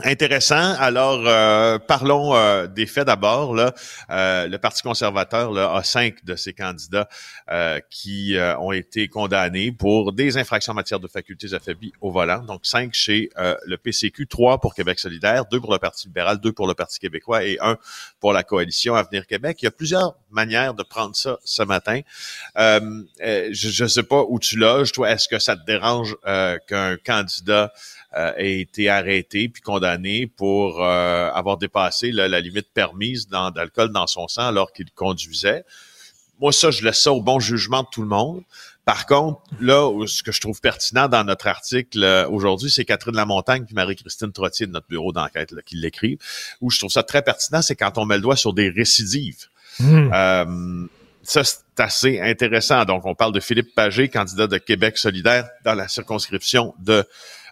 Intéressant. 0.03 0.75
Alors, 0.75 1.23
euh, 1.25 1.79
parlons 1.79 2.35
euh, 2.35 2.67
des 2.67 2.85
faits 2.85 3.07
d'abord. 3.07 3.55
Là, 3.55 3.73
euh, 4.11 4.47
le 4.47 4.59
Parti 4.59 4.83
conservateur 4.83 5.51
là, 5.51 5.73
a 5.73 5.81
cinq 5.83 6.23
de 6.23 6.35
ses 6.35 6.53
candidats 6.53 7.09
qui 7.89 8.35
ont 8.59 8.73
été 8.73 9.07
condamnés 9.07 9.71
pour 9.71 10.11
des 10.11 10.37
infractions 10.37 10.73
en 10.73 10.75
matière 10.75 10.99
de 10.99 11.07
facultés 11.07 11.53
affaiblies 11.53 11.93
au 12.01 12.11
volant. 12.11 12.39
Donc, 12.39 12.65
cinq 12.65 12.93
chez 12.93 13.29
le 13.37 13.77
PCQ, 13.77 14.27
trois 14.27 14.59
pour 14.59 14.75
Québec 14.75 14.99
solidaire, 14.99 15.45
deux 15.45 15.61
pour 15.61 15.71
le 15.71 15.79
Parti 15.79 16.07
libéral, 16.07 16.39
deux 16.39 16.51
pour 16.51 16.67
le 16.67 16.73
Parti 16.73 16.99
québécois 16.99 17.45
et 17.45 17.57
un 17.61 17.77
pour 18.19 18.33
la 18.33 18.43
coalition 18.43 18.95
Avenir 18.95 19.25
Québec. 19.25 19.59
Il 19.61 19.65
y 19.65 19.67
a 19.69 19.71
plusieurs 19.71 20.15
manières 20.29 20.73
de 20.73 20.83
prendre 20.83 21.15
ça 21.15 21.37
ce 21.45 21.63
matin. 21.63 22.01
je 22.57 23.83
ne 23.83 23.87
sais 23.87 24.03
pas 24.03 24.23
où 24.27 24.39
tu 24.39 24.57
loges. 24.57 24.91
Toi, 24.91 25.11
est-ce 25.11 25.29
que 25.29 25.39
ça 25.39 25.55
te 25.55 25.65
dérange 25.65 26.17
qu'un 26.67 26.97
candidat 26.97 27.71
euh, 28.17 28.31
a 28.35 28.41
été 28.41 28.89
arrêté 28.89 29.49
puis 29.49 29.61
condamné 29.61 29.86
pour 30.35 30.83
euh, 30.83 31.29
avoir 31.31 31.57
dépassé 31.57 32.11
la 32.11 32.39
limite 32.39 32.67
permise 32.73 33.27
d'alcool 33.27 33.91
dans 33.91 34.07
son 34.07 34.27
sang 34.27 34.47
alors 34.47 34.71
qu'il 34.73 34.91
conduisait. 34.91 35.63
Moi, 36.39 36.51
ça, 36.51 36.71
je 36.71 36.83
laisse 36.83 37.01
ça 37.01 37.11
au 37.11 37.21
bon 37.21 37.39
jugement 37.39 37.83
de 37.83 37.87
tout 37.91 38.01
le 38.01 38.07
monde. 38.07 38.43
Par 38.87 39.05
contre, 39.05 39.41
là, 39.59 39.91
ce 40.07 40.23
que 40.23 40.31
je 40.31 40.39
trouve 40.39 40.61
pertinent 40.61 41.09
dans 41.09 41.25
notre 41.25 41.47
article 41.47 42.01
euh, 42.01 42.25
aujourd'hui, 42.29 42.69
c'est 42.69 42.85
Catherine 42.85 43.15
Lamontagne 43.15 43.65
puis 43.65 43.75
Marie-Christine 43.75 44.31
Trottier 44.31 44.65
de 44.65 44.71
notre 44.71 44.87
bureau 44.87 45.11
d'enquête 45.11 45.53
qui 45.65 45.75
l'écrivent, 45.75 46.19
où 46.61 46.71
je 46.71 46.79
trouve 46.79 46.89
ça 46.89 47.03
très 47.03 47.21
pertinent, 47.21 47.61
c'est 47.61 47.75
quand 47.75 47.97
on 47.97 48.05
met 48.05 48.15
le 48.15 48.21
doigt 48.21 48.37
sur 48.37 48.53
des 48.53 48.69
récidives. 48.69 49.47
Hmm. 49.79 50.09
Euh, 50.13 50.87
ça, 51.21 51.43
c'est 51.43 51.59
assez 51.79 52.21
intéressant. 52.21 52.85
Donc, 52.85 53.05
on 53.05 53.13
parle 53.13 53.33
de 53.33 53.41
Philippe 53.41 53.75
Pagé, 53.75 54.07
candidat 54.07 54.47
de 54.47 54.57
Québec 54.57 54.97
solidaire 54.97 55.49
dans 55.65 55.73
la 55.73 55.89
circonscription 55.89 56.73
de 56.79 57.05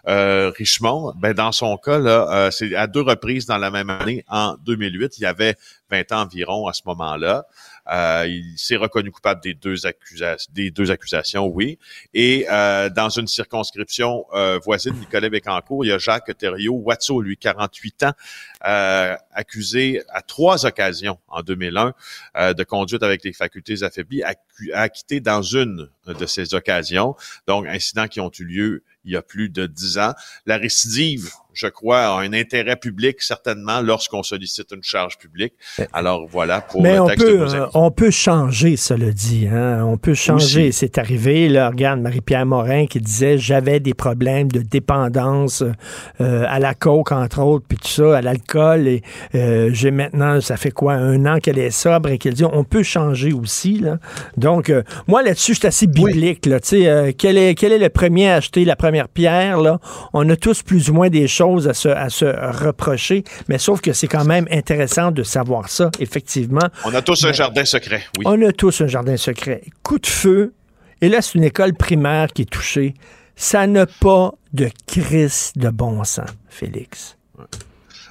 euh, 0.08 0.52
Richemont, 0.56 1.12
ben 1.16 1.32
dans 1.32 1.52
son 1.52 1.76
cas, 1.76 1.98
là, 1.98 2.28
euh, 2.30 2.50
c'est 2.50 2.74
à 2.74 2.86
deux 2.86 3.02
reprises 3.02 3.46
dans 3.46 3.58
la 3.58 3.70
même 3.70 3.90
année, 3.90 4.24
en 4.28 4.54
2008, 4.64 5.18
il 5.18 5.22
y 5.22 5.26
avait 5.26 5.56
20 5.90 6.12
ans 6.12 6.22
environ 6.22 6.66
à 6.68 6.72
ce 6.72 6.82
moment-là. 6.86 7.46
Euh, 7.92 8.26
il 8.26 8.58
s'est 8.58 8.76
reconnu 8.76 9.10
coupable 9.10 9.40
des 9.40 9.54
deux 9.54 9.86
accusations, 9.86 10.52
des 10.52 10.70
deux 10.70 10.90
accusations, 10.90 11.46
oui. 11.46 11.78
Et 12.14 12.46
euh, 12.50 12.88
dans 12.88 13.08
une 13.08 13.26
circonscription 13.26 14.26
euh, 14.32 14.58
voisine, 14.64 14.94
Nicolas 14.94 15.28
Bécancourt, 15.28 15.84
il 15.84 15.88
y 15.88 15.92
a 15.92 15.98
Jacques 15.98 16.36
Thériault 16.36 16.82
Watso, 16.84 17.20
lui, 17.20 17.36
48 17.36 18.04
ans, 18.04 18.12
accusé 19.32 20.02
à 20.08 20.22
trois 20.22 20.66
occasions 20.66 21.18
en 21.28 21.42
2001 21.42 21.94
de 22.52 22.64
conduite 22.64 23.02
avec 23.02 23.22
les 23.24 23.32
facultés 23.32 23.82
affaiblies, 23.82 24.22
acquitté 24.72 25.20
dans 25.20 25.42
une 25.42 25.88
de 26.06 26.26
ces 26.26 26.54
occasions. 26.54 27.14
Donc, 27.46 27.66
incidents 27.66 28.08
qui 28.08 28.20
ont 28.20 28.30
eu 28.38 28.44
lieu 28.44 28.82
il 29.06 29.12
y 29.12 29.16
a 29.16 29.22
plus 29.22 29.48
de 29.48 29.66
dix 29.66 29.98
ans. 29.98 30.14
La 30.44 30.58
récidive 30.58 31.30
je 31.56 31.66
crois, 31.68 32.00
a 32.00 32.20
un 32.20 32.32
intérêt 32.32 32.76
public 32.76 33.22
certainement 33.22 33.80
lorsqu'on 33.80 34.22
sollicite 34.22 34.70
une 34.72 34.82
charge 34.82 35.16
publique. 35.16 35.54
Alors 35.92 36.26
voilà 36.28 36.60
pour 36.60 36.82
Mais 36.82 36.94
le 36.94 37.00
on 37.00 37.06
texte 37.06 37.26
peut, 37.26 37.38
de 37.38 37.54
euh, 37.54 37.66
on 37.72 37.90
peut 37.90 38.10
changer, 38.10 38.76
cela 38.76 39.10
dit. 39.10 39.48
Hein? 39.50 39.82
On 39.84 39.96
peut 39.96 40.14
changer. 40.14 40.70
C'est 40.70 40.98
arrivé, 40.98 41.48
là, 41.48 41.70
regarde, 41.70 42.00
Marie-Pierre 42.00 42.44
Morin 42.44 42.86
qui 42.86 43.00
disait 43.00 43.38
j'avais 43.38 43.80
des 43.80 43.94
problèmes 43.94 44.52
de 44.52 44.60
dépendance 44.60 45.64
euh, 46.20 46.44
à 46.46 46.58
la 46.58 46.74
coke, 46.74 47.12
entre 47.12 47.40
autres, 47.40 47.64
puis 47.66 47.78
tout 47.78 47.88
ça, 47.88 48.18
à 48.18 48.20
l'alcool. 48.20 48.86
Et 48.86 49.02
euh, 49.34 49.70
j'ai 49.72 49.90
maintenant, 49.90 50.40
ça 50.40 50.56
fait 50.56 50.70
quoi, 50.70 50.92
un 50.92 51.24
an 51.24 51.38
qu'elle 51.38 51.58
est 51.58 51.70
sobre 51.70 52.10
et 52.10 52.18
qu'elle 52.18 52.34
dit 52.34 52.44
on 52.44 52.64
peut 52.64 52.82
changer 52.82 53.32
aussi. 53.32 53.78
Là. 53.78 53.98
Donc, 54.36 54.70
moi, 55.08 55.22
là-dessus, 55.22 55.54
je 55.54 55.60
suis 55.60 55.66
assez 55.66 55.86
biblique. 55.86 56.44
Là, 56.44 56.58
quel, 56.60 57.38
est, 57.38 57.54
quel 57.54 57.72
est 57.72 57.78
le 57.78 57.88
premier 57.88 58.28
à 58.28 58.34
acheter 58.36 58.64
la 58.66 58.76
première 58.76 59.08
pierre? 59.08 59.60
Là? 59.60 59.78
On 60.12 60.28
a 60.28 60.36
tous 60.36 60.62
plus 60.62 60.90
ou 60.90 60.94
moins 60.94 61.08
des 61.08 61.26
choses 61.26 61.45
à 61.68 61.74
se, 61.74 61.88
à 61.88 62.08
se 62.08 62.24
reprocher, 62.24 63.24
mais 63.48 63.58
sauf 63.58 63.80
que 63.80 63.92
c'est 63.92 64.08
quand 64.08 64.24
même 64.24 64.46
intéressant 64.50 65.10
de 65.10 65.22
savoir 65.22 65.68
ça, 65.68 65.90
effectivement. 65.98 66.68
On 66.84 66.94
a 66.94 67.02
tous 67.02 67.24
un 67.24 67.32
jardin 67.32 67.64
secret, 67.64 68.04
oui. 68.18 68.24
On 68.26 68.40
a 68.42 68.52
tous 68.52 68.80
un 68.80 68.86
jardin 68.86 69.16
secret. 69.16 69.62
Coup 69.82 69.98
de 69.98 70.06
feu, 70.06 70.52
et 71.00 71.08
là, 71.08 71.22
c'est 71.22 71.34
une 71.34 71.44
école 71.44 71.74
primaire 71.74 72.28
qui 72.28 72.42
est 72.42 72.50
touchée. 72.50 72.94
Ça 73.36 73.66
n'a 73.66 73.86
pas 73.86 74.32
de 74.52 74.70
crise 74.86 75.52
de 75.56 75.68
bon 75.68 76.02
sens, 76.04 76.30
Félix. 76.48 77.16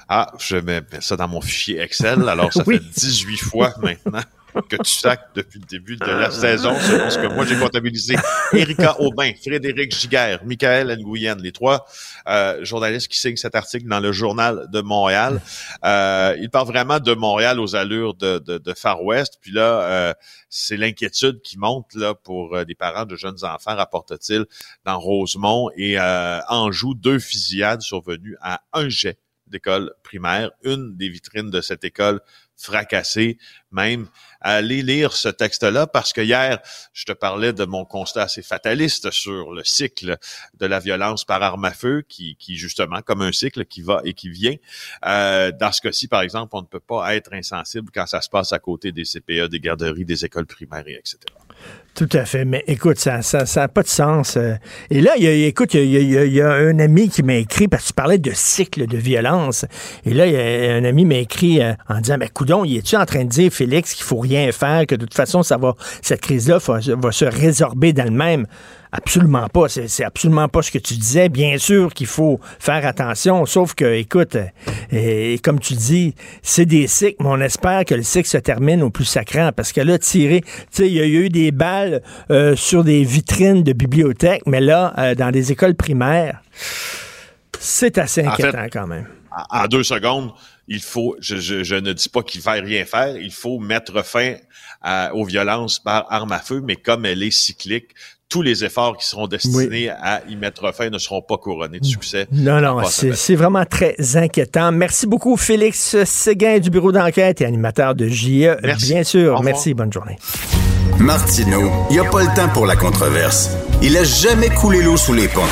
Ah, 0.08 0.30
je 0.38 0.56
mets 0.56 0.82
ça 1.00 1.16
dans 1.16 1.26
mon 1.26 1.40
fichier 1.40 1.80
Excel, 1.80 2.28
alors 2.28 2.52
ça 2.52 2.64
fait 2.68 2.78
18 2.78 3.36
fois 3.38 3.74
maintenant 3.82 4.22
que 4.62 4.76
tu 4.76 4.90
sacs 4.90 5.28
depuis 5.34 5.60
le 5.60 5.66
début 5.66 5.96
de 5.96 6.04
la 6.04 6.30
saison, 6.30 6.74
selon 6.78 7.10
ce 7.10 7.18
que 7.18 7.26
moi 7.26 7.44
j'ai 7.46 7.56
comptabilisé. 7.56 8.16
Erika 8.52 9.00
Aubin, 9.00 9.32
Frédéric 9.42 9.94
Giguère, 9.94 10.44
Michael 10.44 10.96
Nguyen, 10.98 11.36
les 11.36 11.52
trois 11.52 11.86
euh, 12.28 12.64
journalistes 12.64 13.08
qui 13.08 13.18
signent 13.18 13.36
cet 13.36 13.54
article 13.54 13.86
dans 13.86 14.00
le 14.00 14.12
Journal 14.12 14.66
de 14.72 14.80
Montréal. 14.80 15.40
Euh, 15.84 16.36
il 16.40 16.50
parle 16.50 16.66
vraiment 16.66 17.00
de 17.00 17.14
Montréal 17.14 17.60
aux 17.60 17.76
allures 17.76 18.14
de, 18.14 18.38
de, 18.38 18.58
de 18.58 18.74
Far 18.74 19.02
West. 19.02 19.38
Puis 19.40 19.52
là, 19.52 19.82
euh, 19.82 20.14
c'est 20.48 20.76
l'inquiétude 20.76 21.40
qui 21.42 21.58
monte 21.58 21.94
là 21.94 22.14
pour 22.14 22.54
euh, 22.54 22.64
des 22.64 22.74
parents 22.74 23.06
de 23.06 23.16
jeunes 23.16 23.44
enfants, 23.44 23.76
rapporte-t-il, 23.76 24.46
dans 24.84 24.98
Rosemont 24.98 25.70
et 25.76 25.98
euh, 25.98 26.40
Anjou, 26.48 26.94
deux 26.94 27.18
fusillades 27.18 27.82
survenues 27.82 28.36
à 28.40 28.62
un 28.72 28.88
jet 28.88 29.18
d'école 29.46 29.92
primaire, 30.02 30.50
une 30.64 30.96
des 30.96 31.08
vitrines 31.08 31.50
de 31.50 31.60
cette 31.60 31.84
école 31.84 32.20
fracassée, 32.56 33.38
même 33.70 34.08
aller 34.54 34.82
lire 34.82 35.12
ce 35.12 35.28
texte-là 35.28 35.86
parce 35.86 36.12
que 36.12 36.20
hier, 36.20 36.60
je 36.92 37.04
te 37.04 37.12
parlais 37.12 37.52
de 37.52 37.64
mon 37.64 37.84
constat 37.84 38.22
assez 38.22 38.42
fataliste 38.42 39.10
sur 39.10 39.52
le 39.52 39.64
cycle 39.64 40.18
de 40.58 40.66
la 40.66 40.78
violence 40.78 41.24
par 41.24 41.42
arme 41.42 41.64
à 41.64 41.72
feu 41.72 42.04
qui, 42.08 42.36
justement, 42.56 43.02
comme 43.02 43.22
un 43.22 43.32
cycle 43.32 43.64
qui 43.64 43.82
va 43.82 44.00
et 44.04 44.14
qui 44.14 44.28
vient. 44.28 44.56
Euh, 45.04 45.52
dans 45.52 45.72
ce 45.72 45.80
cas-ci, 45.80 46.08
par 46.08 46.22
exemple, 46.22 46.54
on 46.56 46.62
ne 46.62 46.66
peut 46.66 46.80
pas 46.80 47.14
être 47.16 47.32
insensible 47.32 47.90
quand 47.92 48.06
ça 48.06 48.20
se 48.20 48.28
passe 48.28 48.52
à 48.52 48.58
côté 48.58 48.92
des 48.92 49.04
CPE, 49.04 49.48
des 49.48 49.60
garderies, 49.60 50.04
des 50.04 50.24
écoles 50.24 50.46
primaires, 50.46 50.86
etc. 50.86 51.18
Tout 51.96 52.08
à 52.12 52.26
fait. 52.26 52.44
Mais 52.44 52.62
écoute, 52.66 52.98
ça 52.98 53.16
n'a 53.16 53.22
ça, 53.22 53.46
ça 53.46 53.68
pas 53.68 53.82
de 53.82 53.88
sens. 53.88 54.36
Euh. 54.36 54.54
Et 54.90 55.00
là, 55.00 55.12
il 55.16 55.24
y 55.24 55.26
a, 55.26 55.32
écoute, 55.46 55.72
il 55.72 55.86
y, 55.86 56.18
a, 56.18 56.26
y 56.26 56.40
a 56.42 56.50
un 56.50 56.78
ami 56.78 57.08
qui 57.08 57.22
m'a 57.22 57.36
écrit 57.36 57.68
parce 57.68 57.84
que 57.84 57.88
tu 57.88 57.94
parlais 57.94 58.18
de 58.18 58.32
cycle 58.34 58.86
de 58.86 58.98
violence. 58.98 59.64
Et 60.04 60.12
là, 60.12 60.24
a 60.24 60.74
un 60.74 60.84
ami 60.84 61.06
m'a 61.06 61.14
écrit 61.14 61.62
euh, 61.62 61.72
en 61.88 61.98
disant, 62.00 62.18
mais 62.18 62.28
coudon, 62.28 62.66
il 62.66 62.76
est-tu 62.76 62.96
en 62.96 63.06
train 63.06 63.24
de 63.24 63.30
dire, 63.30 63.50
Félix, 63.50 63.94
qu'il 63.94 64.04
faut 64.04 64.18
rien 64.18 64.52
faire, 64.52 64.86
que 64.86 64.94
de 64.94 65.06
toute 65.06 65.14
façon, 65.14 65.42
ça 65.42 65.56
va, 65.56 65.74
cette 66.02 66.20
crise-là 66.20 66.58
va 66.58 67.12
se 67.12 67.24
résorber 67.24 67.94
d'elle-même? 67.94 68.46
Absolument 68.92 69.48
pas. 69.48 69.68
C'est 69.68 70.04
absolument 70.04 70.48
pas 70.48 70.62
ce 70.62 70.70
que 70.70 70.78
tu 70.78 70.94
disais. 70.94 71.28
Bien 71.28 71.58
sûr 71.58 71.92
qu'il 71.92 72.06
faut 72.06 72.40
faire 72.58 72.86
attention, 72.86 73.46
sauf 73.46 73.74
que, 73.74 73.84
écoute, 73.94 74.36
et, 74.92 75.34
euh, 75.34 75.36
comme 75.42 75.60
tu 75.60 75.74
dis, 75.74 76.14
c'est 76.42 76.66
des 76.66 76.86
cycles, 76.86 77.16
mais 77.20 77.28
on 77.28 77.40
espère 77.40 77.84
que 77.84 77.94
le 77.94 78.02
cycle 78.02 78.28
se 78.28 78.38
termine 78.38 78.82
au 78.82 78.90
plus 78.90 79.04
sacrant, 79.04 79.50
parce 79.54 79.72
que 79.72 79.80
là, 79.80 79.98
tirer, 79.98 80.40
tu 80.42 80.48
sais, 80.70 80.86
il 80.86 80.94
y 80.94 81.00
a 81.00 81.06
eu 81.06 81.28
des 81.28 81.50
balles 81.50 82.02
euh, 82.30 82.56
sur 82.56 82.84
des 82.84 83.04
vitrines 83.04 83.62
de 83.62 83.72
bibliothèques, 83.72 84.42
mais 84.46 84.60
là, 84.60 84.94
euh, 84.98 85.14
dans 85.14 85.30
des 85.30 85.52
écoles 85.52 85.74
primaires, 85.74 86.40
c'est 87.58 87.98
assez 87.98 88.24
inquiétant 88.24 88.66
quand 88.72 88.86
même. 88.86 89.06
En 89.50 89.66
deux 89.66 89.82
secondes, 89.82 90.30
il 90.68 90.80
faut, 90.80 91.16
je, 91.20 91.36
je, 91.36 91.74
ne 91.74 91.92
dis 91.92 92.08
pas 92.08 92.22
qu'il 92.22 92.40
ne 92.40 92.42
faille 92.42 92.60
rien 92.60 92.84
faire, 92.84 93.16
il 93.16 93.32
faut 93.32 93.58
mettre 93.58 94.04
fin 94.04 94.36
aux 95.14 95.24
violences 95.24 95.78
par 95.80 96.06
arme 96.12 96.32
à 96.32 96.38
feu, 96.38 96.62
mais 96.64 96.76
comme 96.76 97.06
elle 97.06 97.22
est 97.22 97.32
cyclique, 97.32 97.88
tous 98.28 98.42
les 98.42 98.64
efforts 98.64 98.96
qui 98.96 99.06
seront 99.06 99.28
destinés 99.28 99.88
à 99.88 100.22
y 100.28 100.36
mettre 100.36 100.72
fin 100.74 100.90
ne 100.90 100.98
seront 100.98 101.22
pas 101.22 101.36
couronnés 101.38 101.78
de 101.78 101.84
succès. 101.84 102.26
Non, 102.32 102.60
non, 102.60 102.82
c'est 102.84 103.34
vraiment 103.34 103.64
très 103.64 103.94
inquiétant. 104.16 104.72
Merci 104.72 105.06
beaucoup, 105.06 105.36
Félix 105.36 106.02
Séguin 106.04 106.58
du 106.58 106.70
bureau 106.70 106.92
d'enquête 106.92 107.40
et 107.40 107.44
animateur 107.44 107.94
de 107.94 108.08
JE. 108.08 108.56
Merci. 108.62 108.92
Bien 108.92 109.04
sûr. 109.04 109.42
Merci, 109.42 109.74
bonne 109.74 109.92
journée. 109.92 110.16
Martineau, 110.98 111.70
il 111.90 111.94
n'y 111.94 111.98
a 111.98 112.10
pas 112.10 112.22
le 112.22 112.34
temps 112.34 112.48
pour 112.48 112.66
la 112.66 112.74
controverse. 112.74 113.50
Il 113.82 113.96
a 113.96 114.04
jamais 114.04 114.48
coulé 114.48 114.82
l'eau 114.82 114.96
sous 114.96 115.12
les 115.12 115.28
ponts. 115.28 115.42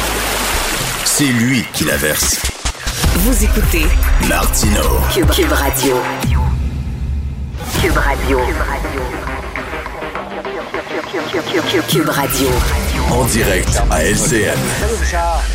C'est 1.05 1.25
lui 1.25 1.65
qui 1.75 1.85
la 1.85 1.97
verse. 1.97 2.54
Vous 3.17 3.45
écoutez 3.45 3.87
Martino. 4.29 4.83
Cube, 5.13 5.31
Cube 5.31 5.53
Radio. 5.53 5.97
Cube 7.81 7.97
Radio. 7.97 8.39
Cube 11.89 12.09
Radio. 12.09 12.84
En 13.11 13.25
direct 13.27 13.83
à 13.91 14.05
LCN. 14.05 14.59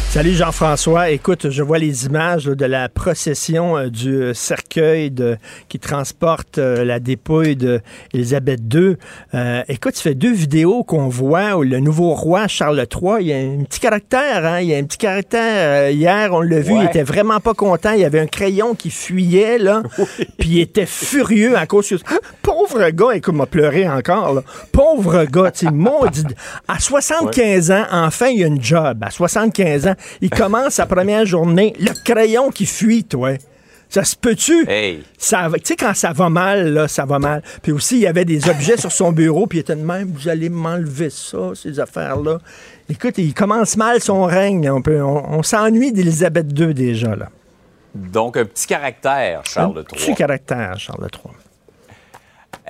Salut 0.09 0.33
Jean-François. 0.33 1.11
Écoute, 1.11 1.51
je 1.51 1.61
vois 1.61 1.77
les 1.77 2.05
images 2.05 2.45
de 2.45 2.65
la 2.65 2.89
procession 2.89 3.77
euh, 3.77 3.89
du 3.89 4.33
cercueil 4.33 5.11
de, 5.11 5.37
qui 5.67 5.77
transporte 5.77 6.57
euh, 6.57 6.83
la 6.83 6.99
dépouille 6.99 7.55
d'Élisabeth 7.55 8.61
II. 8.73 8.95
Euh, 9.35 9.61
écoute, 9.67 9.93
tu 9.93 10.01
fais 10.01 10.15
deux 10.15 10.33
vidéos 10.33 10.83
qu'on 10.83 11.09
voit 11.09 11.57
où 11.57 11.63
le 11.63 11.79
nouveau 11.79 12.15
roi 12.15 12.47
Charles 12.47 12.79
III, 12.91 13.13
il 13.19 13.27
y 13.27 13.33
a 13.33 13.37
un 13.37 13.63
petit 13.65 13.79
caractère, 13.79 14.45
hein? 14.45 14.61
Il 14.61 14.69
y 14.69 14.73
a 14.73 14.77
un 14.77 14.83
petit 14.83 14.97
caractère. 14.97 15.91
hier, 15.91 16.33
on 16.33 16.41
l'a 16.41 16.59
vu, 16.61 16.73
il 16.75 16.85
était 16.85 17.03
vraiment 17.03 17.39
pas 17.39 17.53
content. 17.53 17.91
Il 17.91 17.99
y 17.99 18.05
avait 18.05 18.19
un 18.19 18.27
crayon 18.27 18.73
qui 18.73 18.89
fuyait, 18.89 19.59
là. 19.59 19.83
Puis 20.39 20.49
il 20.49 20.59
était 20.59 20.87
furieux 20.87 21.55
à 21.55 21.67
cause 21.67 21.89
de... 21.89 21.99
Pauvre 22.41 22.89
gars, 22.89 23.11
écoute, 23.13 23.35
m'a 23.35 23.45
pleuré 23.45 23.87
encore, 23.87 24.33
là. 24.33 24.41
Pauvre 24.71 25.25
gars, 25.25 25.51
tu 25.51 25.69
maudit. 25.69 26.23
À 26.67 26.79
75 27.33 27.71
ans, 27.71 27.85
enfin, 27.91 28.27
il 28.27 28.43
a 28.43 28.47
une 28.47 28.61
job. 28.61 29.03
À 29.03 29.09
75 29.09 29.87
ans, 29.87 29.95
il 30.21 30.29
commence 30.29 30.75
sa 30.75 30.85
première 30.85 31.25
journée, 31.25 31.73
le 31.79 31.91
crayon 32.03 32.51
qui 32.51 32.65
fuit, 32.65 33.03
toi. 33.03 33.31
Ça 33.89 34.03
se 34.03 34.15
peut-tu? 34.15 34.69
Hey. 34.69 35.03
Tu 35.17 35.25
sais, 35.25 35.75
quand 35.75 35.95
ça 35.95 36.13
va 36.13 36.29
mal, 36.29 36.73
là, 36.73 36.87
ça 36.87 37.05
va 37.05 37.17
mal. 37.17 37.41
Puis 37.63 37.71
aussi, 37.71 37.95
il 37.95 38.01
y 38.01 38.07
avait 38.07 38.23
des 38.23 38.47
objets 38.47 38.77
sur 38.77 38.91
son 38.91 39.11
bureau, 39.11 39.47
puis 39.47 39.57
il 39.57 39.61
était 39.61 39.75
de 39.75 39.81
même, 39.81 40.11
vous 40.13 40.29
allez 40.29 40.49
m'enlever 40.49 41.09
ça, 41.09 41.53
ces 41.55 41.79
affaires-là. 41.79 42.37
Écoute, 42.87 43.17
il 43.17 43.33
commence 43.33 43.77
mal 43.77 43.99
son 43.99 44.25
règne. 44.25 44.69
On, 44.69 44.83
on, 44.87 45.41
s'ennuie 45.41 45.91
d'Élisabeth 45.91 46.47
II 46.57 46.75
déjà, 46.75 47.15
là. 47.15 47.29
Donc, 47.95 48.37
un 48.37 48.45
petit 48.45 48.67
caractère, 48.67 49.41
Charles 49.45 49.73
III. 49.73 49.79
Un 49.79 49.95
petit 49.95 50.13
caractère, 50.13 50.77
Charles 50.77 51.07
III. 51.11 51.33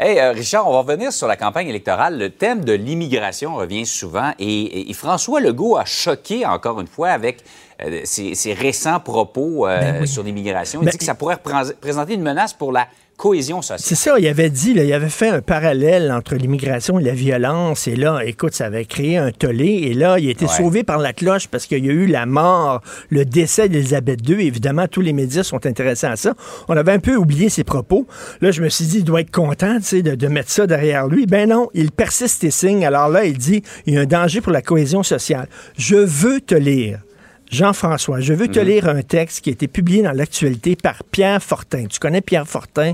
Hey, 0.01 0.17
euh, 0.17 0.31
Richard, 0.31 0.65
on 0.65 0.71
va 0.71 0.77
revenir 0.77 1.11
sur 1.11 1.27
la 1.27 1.35
campagne 1.35 1.67
électorale. 1.67 2.17
Le 2.17 2.29
thème 2.29 2.63
de 2.63 2.71
l'immigration 2.71 3.55
revient 3.55 3.85
souvent 3.85 4.31
et, 4.39 4.89
François 4.93 5.41
Legault 5.41 5.75
a 5.75 5.83
choqué 5.83 6.45
encore 6.45 6.79
une 6.79 6.87
fois 6.87 7.09
avec 7.09 7.43
euh, 7.83 7.99
ses, 8.05 8.53
récents 8.53 9.01
propos 9.01 9.67
euh, 9.67 9.77
ben 9.77 10.05
sur 10.05 10.23
l'immigration. 10.23 10.79
Il 10.81 10.85
ben 10.85 10.91
dit 10.91 10.97
que 10.97 11.03
ça 11.03 11.15
pourrait 11.15 11.35
présenter 11.81 12.13
une 12.13 12.21
menace 12.21 12.53
pour 12.53 12.71
la 12.71 12.87
cohésion 13.19 13.61
sociale. 13.61 13.79
C'est 13.83 13.95
ça, 13.95 14.17
il 14.17 14.25
avait 14.27 14.49
dit, 14.49 14.71
il 14.71 14.93
avait 14.93 15.09
fait 15.09 15.27
un 15.27 15.41
parallèle 15.41 16.09
entre 16.11 16.35
l'immigration 16.35 16.99
et 16.99 17.03
la 17.03 17.13
violence. 17.13 17.85
Et 17.87 17.97
là, 17.97 18.21
écoute, 18.25 18.53
ça 18.53 18.67
avait 18.67 18.85
créé 18.85 19.17
un 19.17 19.31
tollé. 19.31 19.67
Et 19.67 19.93
là, 19.93 20.17
il 20.19 20.27
a 20.29 20.31
été 20.31 20.47
sauvé 20.47 20.83
par 20.83 20.99
la 20.99 21.11
cloche 21.11 21.49
parce 21.49 21.67
qu'il 21.67 21.85
y 21.85 21.89
a 21.89 21.93
eu 21.93 22.07
la 22.07 22.25
mort, 22.25 22.81
le 23.09 23.25
décès 23.25 23.67
d'Elisabeth 23.67 24.27
II. 24.27 24.47
Évidemment, 24.47 24.87
tous 24.87 25.01
les 25.01 25.11
médias 25.11 25.43
sont 25.43 25.65
intéressés 25.65 26.07
à 26.07 26.15
ça. 26.15 26.33
On 26.69 26.77
avait 26.77 26.93
un 26.93 26.99
peu 26.99 27.15
oublié 27.17 27.49
ses 27.49 27.65
propos. 27.65 28.07
Là, 28.39 28.51
je 28.51 28.61
me 28.61 28.69
suis 28.69 28.85
dit, 28.85 28.97
il 28.99 29.03
doit 29.03 29.19
être 29.21 29.31
content 29.31 29.79
de, 29.79 30.15
de 30.15 30.27
mettre 30.27 30.49
ça 30.49 30.65
derrière 30.65 31.07
lui. 31.07 31.25
Ben 31.25 31.49
non, 31.49 31.69
il 31.73 31.91
persiste 31.91 32.45
et 32.45 32.51
signe. 32.51 32.85
Alors 32.85 33.09
là, 33.09 33.25
il 33.25 33.37
dit, 33.37 33.63
il 33.85 33.95
y 33.95 33.97
a 33.97 34.01
un 34.01 34.05
danger 34.05 34.39
pour 34.39 34.53
la 34.53 34.61
cohésion 34.61 35.03
sociale. 35.03 35.49
Je 35.77 35.97
veux 35.97 36.39
te 36.39 36.55
lire 36.55 37.01
Jean-François, 37.49 38.19
je 38.19 38.33
veux 38.33 38.47
te 38.47 38.59
mhm. 38.59 38.67
lire 38.67 38.87
un 38.87 39.01
texte 39.01 39.41
qui 39.41 39.49
a 39.49 39.53
été 39.53 39.67
publié 39.67 40.03
dans 40.03 40.11
l'actualité 40.11 40.75
par 40.75 41.03
Pierre 41.03 41.41
Fortin. 41.41 41.85
Tu 41.85 41.99
connais 41.99 42.21
Pierre 42.21 42.47
Fortin, 42.47 42.93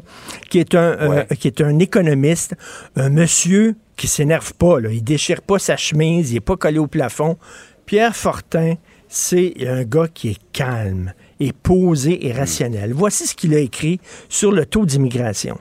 qui 0.49 0.59
est 0.59 0.75
un, 0.75 0.97
euh, 0.99 1.23
qui 1.37 1.47
est 1.47 1.61
un 1.61 1.77
économiste, 1.79 2.55
un 2.95 3.09
monsieur 3.09 3.75
qui 3.97 4.07
s'énerve 4.07 4.53
pas, 4.53 4.79
là. 4.79 4.89
il 4.91 5.03
déchire 5.03 5.41
pas 5.41 5.59
sa 5.59 5.77
chemise, 5.77 6.31
il 6.31 6.37
est 6.37 6.41
pas 6.41 6.55
collé 6.55 6.79
au 6.79 6.87
plafond. 6.87 7.37
Pierre 7.85 8.15
Fortin, 8.15 8.75
c'est 9.09 9.53
un 9.67 9.83
gars 9.83 10.07
qui 10.13 10.29
est 10.29 10.39
calme 10.53 11.13
et 11.39 11.51
posé 11.51 12.25
et 12.25 12.31
mhm. 12.31 12.39
rationnel. 12.39 12.93
Voici 12.93 13.27
ce 13.27 13.35
qu'il 13.35 13.53
a 13.53 13.59
écrit 13.59 13.99
sur 14.29 14.53
le 14.53 14.65
taux 14.65 14.85
d'immigration. 14.85 15.59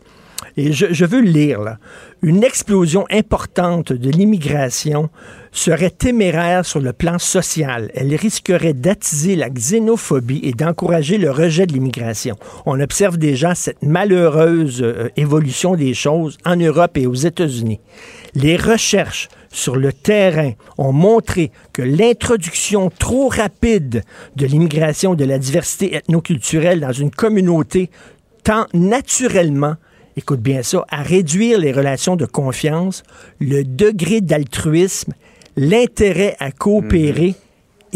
Et 0.56 0.72
je, 0.72 0.86
je 0.92 1.04
veux 1.04 1.20
le 1.20 1.30
lire, 1.30 1.62
là. 1.62 1.78
Une 2.22 2.44
explosion 2.44 3.06
importante 3.10 3.92
de 3.92 4.10
l'immigration 4.10 5.10
serait 5.54 5.90
téméraire 5.90 6.66
sur 6.66 6.80
le 6.80 6.92
plan 6.92 7.18
social. 7.18 7.90
Elle 7.94 8.14
risquerait 8.14 8.74
d'attiser 8.74 9.36
la 9.36 9.48
xénophobie 9.48 10.40
et 10.42 10.52
d'encourager 10.52 11.16
le 11.16 11.30
rejet 11.30 11.64
de 11.66 11.72
l'immigration. 11.72 12.36
On 12.66 12.80
observe 12.80 13.16
déjà 13.16 13.54
cette 13.54 13.82
malheureuse 13.82 14.82
euh, 14.82 15.08
évolution 15.16 15.76
des 15.76 15.94
choses 15.94 16.36
en 16.44 16.56
Europe 16.56 16.98
et 16.98 17.06
aux 17.06 17.14
États-Unis. 17.14 17.80
Les 18.34 18.56
recherches 18.56 19.28
sur 19.48 19.76
le 19.76 19.92
terrain 19.92 20.52
ont 20.76 20.92
montré 20.92 21.52
que 21.72 21.82
l'introduction 21.82 22.90
trop 22.90 23.28
rapide 23.28 24.02
de 24.34 24.46
l'immigration, 24.46 25.14
de 25.14 25.24
la 25.24 25.38
diversité 25.38 25.94
ethnoculturelle 25.94 26.80
dans 26.80 26.92
une 26.92 27.12
communauté 27.12 27.90
tend 28.42 28.66
naturellement 28.74 29.76
écoute 30.16 30.40
bien 30.40 30.62
ça, 30.62 30.84
à 30.90 31.02
réduire 31.02 31.58
les 31.58 31.72
relations 31.72 32.16
de 32.16 32.26
confiance, 32.26 33.02
le 33.40 33.64
degré 33.64 34.20
d'altruisme, 34.20 35.12
l'intérêt 35.56 36.36
à 36.38 36.50
coopérer 36.50 37.28
mhm. 37.28 37.34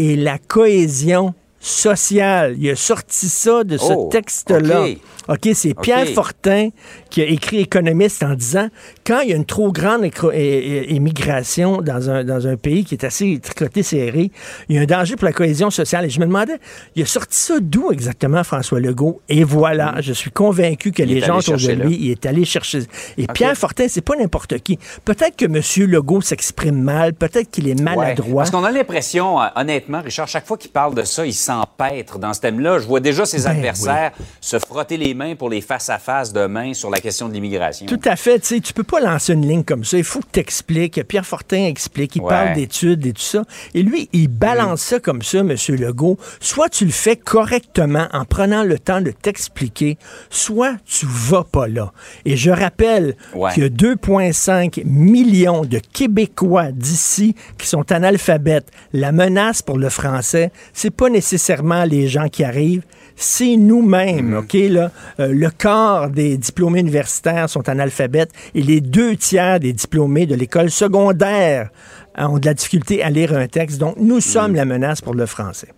et 0.05 0.15
la 0.15 0.37
cohésion 0.37 1.33
sociale. 1.59 2.55
Il 2.57 2.69
a 2.69 2.75
sorti 2.75 3.27
ça 3.27 3.63
de 3.63 3.77
ce 3.77 3.93
oh, 3.93 4.09
texte-là. 4.11 4.85
OK, 5.27 5.49
c'est 5.53 5.75
Pierre 5.79 6.07
Fortin 6.07 6.69
qui 7.11 7.21
a 7.21 7.25
écrit 7.25 7.59
économiste 7.59 8.23
en 8.23 8.33
disant 8.33 8.69
quand 9.05 9.19
il 9.19 9.29
y 9.29 9.33
a 9.33 9.35
une 9.35 9.45
trop 9.45 9.71
grande 9.71 10.09
immigration 10.33 11.81
dans 11.81 12.09
un, 12.09 12.23
dans 12.23 12.47
un 12.47 12.55
pays 12.55 12.83
qui 12.83 12.95
est 12.95 13.05
assez 13.05 13.39
tricoté 13.39 13.83
serré, 13.83 14.31
il 14.69 14.75
y 14.75 14.79
a 14.79 14.81
un 14.81 14.85
danger 14.85 15.15
pour 15.15 15.25
la 15.25 15.33
cohésion 15.33 15.69
sociale. 15.69 16.05
Et 16.05 16.09
je 16.09 16.19
me 16.19 16.25
demandais, 16.25 16.57
il 16.95 17.03
a 17.03 17.05
sorti 17.05 17.37
ça 17.37 17.55
d'où 17.59 17.91
exactement, 17.91 18.43
François 18.43 18.79
Legault? 18.79 19.21
Et 19.29 19.43
voilà, 19.43 19.93
mm. 19.93 20.01
je 20.01 20.13
suis 20.13 20.31
convaincu 20.31 20.91
que 20.91 21.03
les 21.03 21.19
gens 21.21 21.37
autour 21.37 21.57
de 21.57 21.71
lui, 21.73 21.95
il 21.99 22.11
est 22.11 22.25
allé 22.25 22.43
chercher. 22.43 22.83
Et 23.17 23.27
Pierre 23.27 23.55
Fortin, 23.55 23.87
c'est 23.87 24.01
pas 24.01 24.15
n'importe 24.15 24.57
qui. 24.59 24.79
Peut-être 25.05 25.35
que 25.35 25.45
M. 25.45 25.89
Legault 25.91 26.21
s'exprime 26.21 26.81
mal, 26.81 27.13
peut-être 27.13 27.51
qu'il 27.51 27.67
est 27.67 27.79
maladroit. 27.79 28.43
parce 28.43 28.51
qu'on 28.51 28.63
a 28.63 28.71
l'impression, 28.71 29.39
euh, 29.39 29.45
honnêtement, 29.55 30.01
Richard, 30.01 30.27
chaque 30.27 30.47
fois 30.47 30.57
qu'il 30.57 30.71
parle 30.71 30.95
de 30.95 31.03
ça, 31.03 31.25
il 31.25 31.33
s'empêtre 31.49 32.19
dans 32.19 32.33
ce 32.33 32.41
thème-là. 32.41 32.77
Je 32.79 32.85
vois 32.85 32.99
déjà 32.99 33.25
ses 33.25 33.39
Ben 33.43 33.47
adversaires 33.51 34.11
se 34.39 34.59
frotter 34.59 34.97
les 34.97 35.13
mains 35.15 35.35
pour 35.35 35.49
les 35.49 35.61
face-à-face 35.61 36.31
demain 36.31 36.73
sur 36.75 36.89
la 36.91 36.99
question 36.99 37.27
de 37.27 37.33
l'immigration. 37.33 37.87
Tout 37.87 37.99
à 38.05 38.15
fait. 38.15 38.39
Tu 38.39 38.61
tu 38.61 38.73
peux 38.73 38.83
pas 38.83 38.99
lancer 38.99 39.33
une 39.33 39.47
ligne 39.47 39.63
comme 39.63 39.83
ça. 39.83 39.97
Il 39.97 40.03
faut 40.03 40.19
que 40.19 40.27
tu 40.31 40.39
expliques. 40.39 41.03
Pierre 41.07 41.25
Fortin 41.25 41.65
explique. 41.65 42.15
Il 42.15 42.21
Ouais. 42.21 42.29
parle 42.29 42.53
d'études 42.53 43.05
et 43.07 43.13
tout 43.13 43.21
ça. 43.21 43.43
Et 43.73 43.81
lui, 43.81 44.09
il 44.13 44.27
balance 44.27 44.81
ça 44.81 44.99
comme 44.99 45.21
ça, 45.23 45.39
M. 45.39 45.55
Legault. 45.69 46.17
Soit 46.39 46.69
tu 46.69 46.85
le 46.85 46.91
fais 46.91 47.15
correctement 47.15 48.07
en 48.13 48.25
prenant 48.25 48.63
le 48.63 48.77
temps 48.77 49.01
de 49.01 49.09
t'expliquer, 49.11 49.97
soit 50.29 50.75
tu 50.85 51.07
vas 51.09 51.43
pas 51.43 51.67
là. 51.67 51.91
Et 52.25 52.37
je 52.37 52.51
rappelle 52.51 53.15
Ouais. 53.33 53.51
qu'il 53.53 53.63
y 53.63 53.65
a 53.65 53.69
2,5 53.69 54.81
millions 54.85 55.63
de 55.65 55.79
Québécois 55.79 56.71
d'ici 56.71 57.35
qui 57.57 57.65
sont 57.67 57.91
analphabètes. 57.91 58.67
La 58.93 59.11
menace 59.11 59.61
pour 59.63 59.77
le 59.79 59.89
français, 59.89 60.51
c'est 60.73 60.91
pas 60.91 61.09
nécessairement 61.39 61.85
les 61.85 62.07
gens 62.07 62.27
qui 62.27 62.43
arrivent, 62.43 62.83
c'est 63.15 63.55
nous-mêmes, 63.55 64.37
OK? 64.37 64.53
Là, 64.53 64.91
Euh, 65.19 65.27
le 65.33 65.49
quart 65.49 66.09
des 66.09 66.37
diplômés 66.37 66.81
universitaires 66.81 67.49
sont 67.49 67.67
analphabètes 67.69 68.31
et 68.53 68.61
les 68.61 68.81
deux 68.81 69.15
tiers 69.15 69.59
des 69.59 69.73
diplômés 69.73 70.25
de 70.25 70.35
l'école 70.35 70.69
secondaire 70.69 71.69
ont 72.17 72.37
de 72.39 72.45
la 72.45 72.53
difficulté 72.53 73.01
à 73.03 73.09
lire 73.09 73.33
un 73.33 73.47
texte. 73.47 73.77
Donc, 73.79 73.95
nous 73.97 74.19
sommes 74.21 74.53
la 74.55 74.65
menace 74.65 75.01
pour 75.01 75.13
le 75.13 75.25
français. 75.25 75.69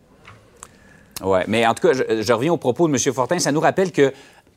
Ouais, 1.23 1.43
mais 1.47 1.65
en 1.67 1.73
tout 1.75 1.87
cas, 1.87 1.93
je, 1.93 2.21
je 2.23 2.33
reviens 2.33 2.51
au 2.53 2.57
propos 2.57 2.87
de 2.87 2.93
M. 2.93 3.13
Fortin. 3.13 3.37
Ça 3.37 3.51
nous 3.51 3.59
rappelle 3.59 3.91
que 3.91 4.11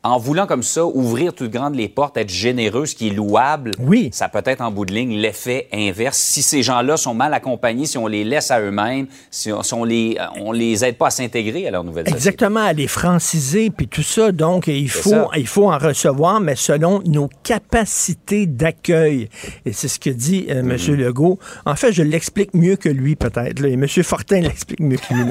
en 0.05 0.17
voulant 0.19 0.45
comme 0.45 0.63
ça 0.63 0.85
ouvrir 0.85 1.33
toutes 1.33 1.51
grandes 1.51 1.75
les 1.75 1.89
portes, 1.89 2.15
être 2.17 2.29
généreux, 2.29 2.85
ce 2.85 2.95
qui 2.95 3.07
est 3.07 3.11
louable, 3.13 3.71
Oui. 3.79 4.09
ça 4.13 4.29
peut 4.29 4.43
être 4.45 4.61
en 4.61 4.71
bout 4.71 4.85
de 4.85 4.93
ligne 4.93 5.17
l'effet 5.17 5.67
inverse. 5.73 6.17
Si 6.17 6.41
ces 6.43 6.61
gens-là 6.63 6.95
sont 6.95 7.13
mal 7.15 7.33
accompagnés, 7.33 7.85
si 7.87 7.97
on 7.97 8.07
les 8.07 8.23
laisse 8.23 8.51
à 8.51 8.61
eux-mêmes, 8.61 9.07
si 9.31 9.51
on, 9.51 9.63
si 9.63 9.73
on 9.73 9.83
les 9.83 10.17
on 10.39 10.51
les 10.51 10.85
aide 10.85 10.97
pas 10.97 11.07
à 11.07 11.09
s'intégrer 11.09 11.67
à 11.67 11.71
leur 11.71 11.83
nouvelle 11.83 12.05
société. 12.05 12.17
Exactement, 12.17 12.59
à 12.63 12.73
les 12.73 12.87
franciser, 12.87 13.69
puis 13.71 13.87
tout 13.87 14.03
ça. 14.03 14.31
Donc, 14.31 14.67
il 14.67 14.89
faut, 14.89 15.09
ça. 15.09 15.27
il 15.35 15.47
faut 15.47 15.71
en 15.71 15.77
recevoir, 15.79 16.39
mais 16.39 16.55
selon 16.55 17.01
nos 17.05 17.27
capacités 17.43 18.45
d'accueil. 18.45 19.29
Et 19.65 19.73
c'est 19.73 19.87
ce 19.87 19.99
que 19.99 20.11
dit 20.11 20.45
euh. 20.49 20.59
M. 20.59 20.77
Legault. 20.95 21.39
En 21.65 21.75
fait, 21.75 21.91
je 21.91 22.03
l'explique 22.03 22.53
mieux 22.53 22.75
que 22.75 22.89
lui, 22.89 23.15
peut-être. 23.15 23.65
Et 23.65 23.73
M. 23.73 23.87
Fortin 23.87 24.41
l'explique 24.41 24.79
mieux 24.79 24.97
que 24.97 25.13
lui. 25.13 25.23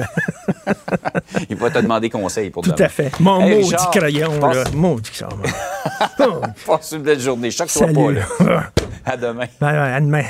Il 1.49 1.55
va 1.55 1.69
te 1.69 1.79
demander 1.79 2.09
conseil 2.09 2.49
pour 2.49 2.63
Tout 2.63 2.71
demain. 2.71 2.85
à 2.85 2.89
fait. 2.89 3.19
Mon 3.19 3.39
Hey, 3.41 3.55
maudit 3.55 3.63
Richard, 3.75 3.91
crayon, 3.91 4.39
là. 4.39 4.63
Maudit 4.73 5.11
crayon. 5.11 5.37
Oh, 6.19 6.41
Passe 6.65 6.93
une 6.93 7.03
belle 7.03 7.19
journée. 7.19 7.51
Choque-toi 7.51 7.87
pas, 7.87 8.11
là. 8.11 8.71
À 9.05 9.17
demain. 9.17 9.45
À 9.61 10.01
demain. 10.01 10.23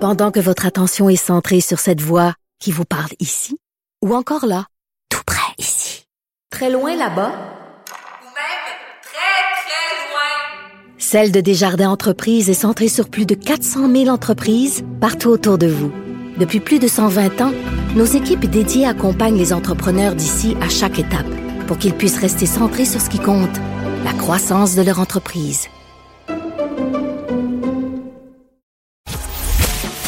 Pendant 0.00 0.30
que 0.32 0.40
votre 0.40 0.66
attention 0.66 1.08
est 1.08 1.16
centrée 1.16 1.60
sur 1.60 1.78
cette 1.78 2.00
voix 2.00 2.34
qui 2.60 2.72
vous 2.72 2.84
parle 2.84 3.10
ici, 3.20 3.58
ou 4.04 4.14
encore 4.14 4.44
là, 4.44 4.66
tout 5.08 5.22
près 5.24 5.54
ici, 5.58 6.06
très 6.50 6.68
loin 6.70 6.96
là-bas, 6.96 7.30
ou 7.30 8.26
même 8.26 8.64
très, 9.02 9.44
très 9.62 10.10
loin. 10.10 10.98
Celle 10.98 11.30
de 11.32 11.40
Desjardins 11.40 11.90
Entreprises 11.90 12.50
est 12.50 12.54
centrée 12.54 12.88
sur 12.88 13.08
plus 13.08 13.24
de 13.26 13.34
400 13.34 13.90
000 13.90 14.08
entreprises 14.08 14.84
partout 15.00 15.28
autour 15.28 15.58
de 15.58 15.68
vous. 15.68 15.92
Depuis 16.38 16.60
plus 16.60 16.80
de 16.80 16.88
120 16.88 17.40
ans, 17.40 17.52
nos 17.94 18.04
équipes 18.04 18.46
dédiées 18.46 18.86
accompagnent 18.86 19.38
les 19.38 19.52
entrepreneurs 19.52 20.16
d'ici 20.16 20.56
à 20.60 20.68
chaque 20.68 20.98
étape 20.98 21.26
pour 21.66 21.78
qu'ils 21.78 21.94
puissent 21.94 22.18
rester 22.18 22.46
centrés 22.46 22.84
sur 22.84 23.00
ce 23.00 23.08
qui 23.08 23.18
compte, 23.18 23.56
la 24.04 24.12
croissance 24.12 24.74
de 24.74 24.82
leur 24.82 25.00
entreprise. 25.00 25.68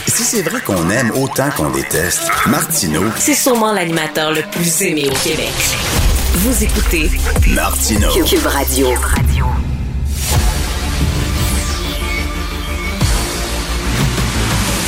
Si 0.07 0.23
c'est 0.23 0.43
vrai 0.43 0.61
qu'on 0.61 0.91
aime 0.91 1.11
autant 1.13 1.51
qu'on 1.57 1.71
déteste, 1.71 2.31
Martineau, 2.47 3.05
C'est 3.17 3.35
sûrement 3.35 3.73
l'animateur 3.73 4.33
le 4.33 4.43
plus 4.51 4.83
aimé 4.83 5.09
au 5.11 5.15
Québec. 5.29 5.53
Vous 6.35 6.65
écoutez 6.65 7.11
Martineau. 7.55 8.11
Cube 8.25 8.47
Radio. 8.47 8.89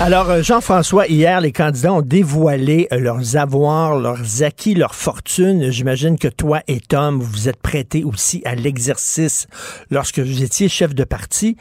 Alors, 0.00 0.30
euh, 0.30 0.42
Jean-François, 0.42 1.08
hier, 1.08 1.40
les 1.40 1.50
candidats 1.50 1.92
ont 1.92 2.02
dévoilé 2.02 2.86
euh, 2.92 3.00
leurs 3.00 3.36
avoirs, 3.36 3.98
leurs 3.98 4.44
acquis, 4.44 4.76
leurs 4.76 4.94
fortunes. 4.94 5.72
J'imagine 5.72 6.16
que 6.16 6.28
toi 6.28 6.60
et 6.68 6.78
Tom, 6.78 7.18
vous 7.18 7.48
êtes 7.48 7.60
prêtés 7.60 8.04
aussi 8.04 8.40
à 8.44 8.54
l'exercice 8.54 9.48
lorsque 9.90 10.20
vous 10.20 10.44
étiez 10.44 10.68
chef 10.68 10.94
de 10.94 11.02
parti. 11.02 11.56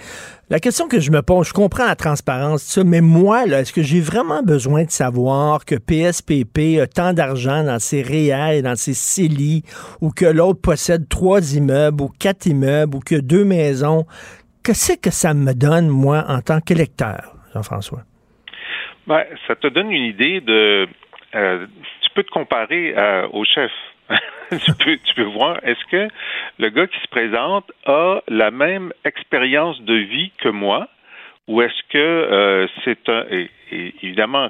La 0.52 0.60
question 0.60 0.88
que 0.88 1.00
je 1.00 1.10
me 1.10 1.24
pose, 1.24 1.48
je 1.48 1.54
comprends 1.54 1.88
la 1.88 1.96
transparence, 1.96 2.62
ça, 2.62 2.84
mais 2.84 3.02
moi, 3.02 3.48
est-ce 3.48 3.74
que 3.74 3.82
j'ai 3.82 4.02
vraiment 4.02 4.44
besoin 4.44 4.84
de 4.84 4.92
savoir 4.92 5.66
que 5.66 5.74
PSPP 5.74 6.80
a 6.80 6.86
tant 6.86 7.14
d'argent 7.14 7.64
dans 7.64 7.80
ses 7.80 8.04
REER 8.04 8.60
et 8.60 8.62
dans 8.62 8.76
ses 8.76 8.94
CELI, 8.94 9.64
ou 10.00 10.12
que 10.12 10.26
l'autre 10.26 10.62
possède 10.62 11.10
trois 11.10 11.56
immeubles, 11.56 12.04
ou 12.04 12.12
quatre 12.20 12.46
immeubles, 12.46 12.98
ou 12.98 13.00
que 13.00 13.16
deux 13.16 13.46
maisons? 13.46 14.06
Qu'est-ce 14.62 14.94
que 14.94 15.10
ça 15.10 15.34
me 15.34 15.54
donne, 15.54 15.88
moi, 15.88 16.24
en 16.28 16.42
tant 16.42 16.62
qu'électeur, 16.62 17.36
Jean-François? 17.56 18.04
Ben, 19.08 19.24
ça 19.48 19.56
te 19.56 19.68
donne 19.68 19.92
une 19.92 20.04
idée 20.04 20.42
de. 20.42 20.88
euh, 21.34 21.66
tu 22.02 22.10
peux 22.14 22.24
te 22.24 22.32
comparer 22.32 22.94
euh, 22.98 23.28
au 23.32 23.44
chef. 23.46 23.72
tu, 24.50 24.74
peux, 24.80 24.98
tu 25.04 25.16
peux 25.16 25.24
voir, 25.24 25.60
est-ce 25.64 25.84
que 25.92 26.08
le 26.60 26.70
gars 26.70 26.88
qui 26.88 27.00
se 27.00 27.08
présente 27.10 27.66
a 27.86 28.22
la 28.30 28.52
même 28.52 28.94
expérience 29.04 29.82
de 29.82 29.96
vie 29.96 30.32
que 30.38 30.48
moi 30.48 30.88
ou 31.48 31.62
est-ce 31.62 31.82
que 31.90 31.98
euh, 31.98 32.68
c'est 32.84 33.10
un. 33.10 33.26
Et, 33.30 33.50
et 33.72 33.96
évidemment, 34.04 34.50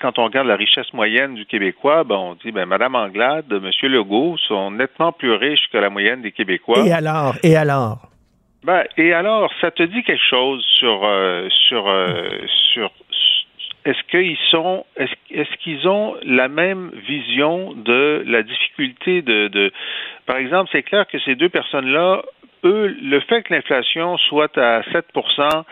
quand 0.00 0.18
on 0.18 0.24
regarde 0.24 0.46
la 0.46 0.56
richesse 0.56 0.92
moyenne 0.92 1.34
du 1.34 1.46
Québécois, 1.46 2.04
ben 2.04 2.16
on 2.16 2.34
dit, 2.34 2.52
ben, 2.52 2.66
Madame 2.66 2.94
Anglade, 2.94 3.52
Monsieur 3.52 3.88
Legault 3.88 4.36
sont 4.48 4.70
nettement 4.70 5.12
plus 5.12 5.32
riches 5.32 5.68
que 5.72 5.78
la 5.78 5.90
moyenne 5.90 6.22
des 6.22 6.32
Québécois. 6.32 6.86
Et 6.86 6.92
alors? 6.92 7.34
Et 7.42 7.56
alors? 7.56 8.08
Ben, 8.64 8.84
et 8.96 9.12
alors, 9.12 9.50
ça 9.60 9.70
te 9.70 9.82
dit 9.82 10.02
quelque 10.02 10.24
chose 10.28 10.64
sur 10.78 11.04
euh, 11.04 11.48
sur 11.68 11.86
euh, 11.86 12.28
sur 12.72 12.90
est-ce 13.84 14.02
qu'ils 14.10 14.38
sont 14.50 14.84
est-ce 14.96 15.56
qu'ils 15.62 15.86
ont 15.88 16.16
la 16.24 16.48
même 16.48 16.90
vision 17.06 17.72
de 17.74 18.24
la 18.26 18.42
difficulté 18.42 19.22
de, 19.22 19.48
de 19.48 19.72
par 20.26 20.36
exemple, 20.36 20.70
c'est 20.72 20.82
clair 20.82 21.06
que 21.06 21.18
ces 21.20 21.34
deux 21.34 21.50
personnes-là, 21.50 22.22
eux, 22.64 22.96
le 23.02 23.20
fait 23.20 23.42
que 23.42 23.52
l'inflation 23.52 24.16
soit 24.16 24.56
à 24.56 24.80
7% 24.82 25.64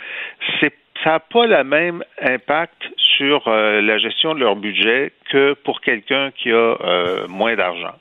c'est 0.61 0.75
ça 1.03 1.11
n'a 1.11 1.21
pas 1.21 1.47
le 1.47 1.65
même 1.65 2.05
impact 2.21 2.81
sur 2.97 3.49
euh, 3.49 3.81
la 3.81 3.99
gestion 3.99 4.35
de 4.35 4.41
leur 4.41 4.57
budget 4.57 5.13
que 5.31 5.55
pour 5.65 5.81
quelqu'un 5.81 6.31
qui 6.31 6.51
a 6.51 6.55
euh, 6.55 7.27
moins 7.29 7.57
d'argent 7.57 7.95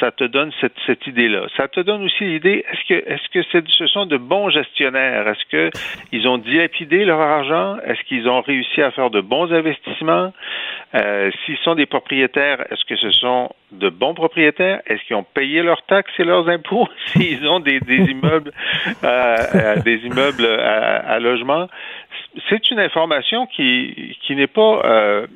ça 0.00 0.10
te 0.10 0.24
donne 0.24 0.52
cette, 0.60 0.74
cette 0.86 1.06
idée-là. 1.06 1.46
Ça 1.56 1.68
te 1.68 1.80
donne 1.80 2.02
aussi 2.04 2.24
l'idée, 2.24 2.64
est-ce 2.70 2.88
que, 2.88 3.08
est-ce 3.08 3.28
que 3.28 3.64
ce 3.68 3.86
sont 3.86 4.06
de 4.06 4.16
bons 4.16 4.50
gestionnaires? 4.50 5.28
Est-ce 5.28 5.44
que 5.50 5.70
ils 6.12 6.26
ont 6.28 6.38
dilapidé 6.38 7.04
leur 7.04 7.20
argent? 7.20 7.76
Est-ce 7.86 8.02
qu'ils 8.04 8.28
ont 8.28 8.40
réussi 8.40 8.82
à 8.82 8.90
faire 8.90 9.10
de 9.10 9.20
bons 9.20 9.52
investissements? 9.52 10.32
Euh, 10.94 11.30
s'ils 11.44 11.58
sont 11.58 11.74
des 11.74 11.86
propriétaires, 11.86 12.60
est-ce 12.70 12.84
que 12.84 12.96
ce 12.96 13.10
sont 13.10 13.50
de 13.72 13.88
bons 13.88 14.14
propriétaires? 14.14 14.80
Est-ce 14.86 15.02
qu'ils 15.04 15.16
ont 15.16 15.24
payé 15.24 15.62
leurs 15.62 15.82
taxes 15.86 16.12
et 16.18 16.24
leurs 16.24 16.48
impôts? 16.48 16.88
S'ils 17.06 17.46
ont 17.48 17.60
des, 17.60 17.80
des 17.80 17.98
immeubles, 17.98 18.52
euh, 19.04 19.36
euh, 19.54 19.76
des 19.82 19.96
immeubles 20.06 20.46
à, 20.46 21.18
logement? 21.18 21.68
C'est 22.48 22.70
une 22.70 22.80
information 22.80 23.46
qui, 23.46 24.16
qui 24.22 24.36
n'est 24.36 24.46
pas 24.46 25.26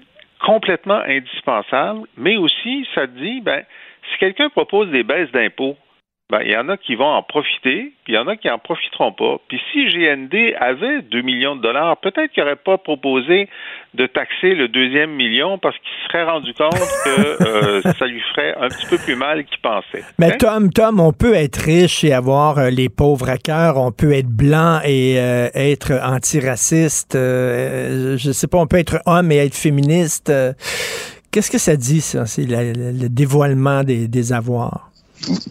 complètement 0.40 1.00
indispensable, 1.06 2.00
mais 2.16 2.36
aussi, 2.36 2.86
ça 2.94 3.06
dit, 3.06 3.40
ben, 3.40 3.62
si 4.10 4.18
quelqu'un 4.18 4.48
propose 4.50 4.90
des 4.90 5.02
baisses 5.02 5.30
d'impôts, 5.32 5.76
ben, 6.30 6.42
il 6.44 6.52
y 6.52 6.56
en 6.56 6.68
a 6.68 6.76
qui 6.76 6.94
vont 6.94 7.08
en 7.08 7.22
profiter, 7.22 7.92
puis 8.04 8.12
il 8.12 8.14
y 8.14 8.18
en 8.18 8.28
a 8.28 8.36
qui 8.36 8.46
n'en 8.46 8.58
profiteront 8.58 9.12
pas. 9.12 9.38
Puis 9.48 9.60
si 9.72 9.86
GND 9.86 10.54
avait 10.60 11.02
2 11.02 11.22
millions 11.22 11.56
de 11.56 11.60
dollars, 11.60 11.96
peut-être 11.96 12.30
qu'il 12.30 12.44
n'aurait 12.44 12.54
pas 12.54 12.78
proposé 12.78 13.48
de 13.94 14.06
taxer 14.06 14.54
le 14.54 14.68
deuxième 14.68 15.10
million 15.10 15.58
parce 15.58 15.76
qu'il 15.78 15.88
se 15.88 16.08
serait 16.08 16.22
rendu 16.22 16.54
compte 16.54 16.70
que 17.04 17.42
euh, 17.42 17.82
ça 17.98 18.06
lui 18.06 18.20
ferait 18.20 18.54
un 18.60 18.68
petit 18.68 18.86
peu 18.86 18.98
plus 18.98 19.16
mal 19.16 19.44
qu'il 19.44 19.58
pensait. 19.58 20.04
Mais 20.18 20.32
Hein? 20.32 20.36
Tom, 20.38 20.72
Tom, 20.72 21.00
on 21.00 21.12
peut 21.12 21.34
être 21.34 21.56
riche 21.56 22.04
et 22.04 22.12
avoir 22.12 22.58
euh, 22.58 22.70
les 22.70 22.88
pauvres 22.88 23.28
à 23.28 23.36
cœur, 23.36 23.76
on 23.76 23.90
peut 23.90 24.12
être 24.12 24.28
blanc 24.28 24.80
et 24.84 25.18
euh, 25.18 25.48
être 25.54 25.92
antiraciste, 26.00 27.16
euh, 27.16 28.16
je 28.16 28.30
sais 28.30 28.46
pas, 28.46 28.58
on 28.58 28.68
peut 28.68 28.78
être 28.78 29.00
homme 29.06 29.32
et 29.32 29.38
être 29.38 29.56
féministe. 29.56 30.32
Qu'est-ce 31.30 31.50
que 31.50 31.58
ça 31.58 31.76
dit, 31.76 32.00
ça? 32.00 32.26
C'est 32.26 32.44
le 32.44 33.08
dévoilement 33.08 33.84
des, 33.84 34.32
avoirs. 34.32 34.90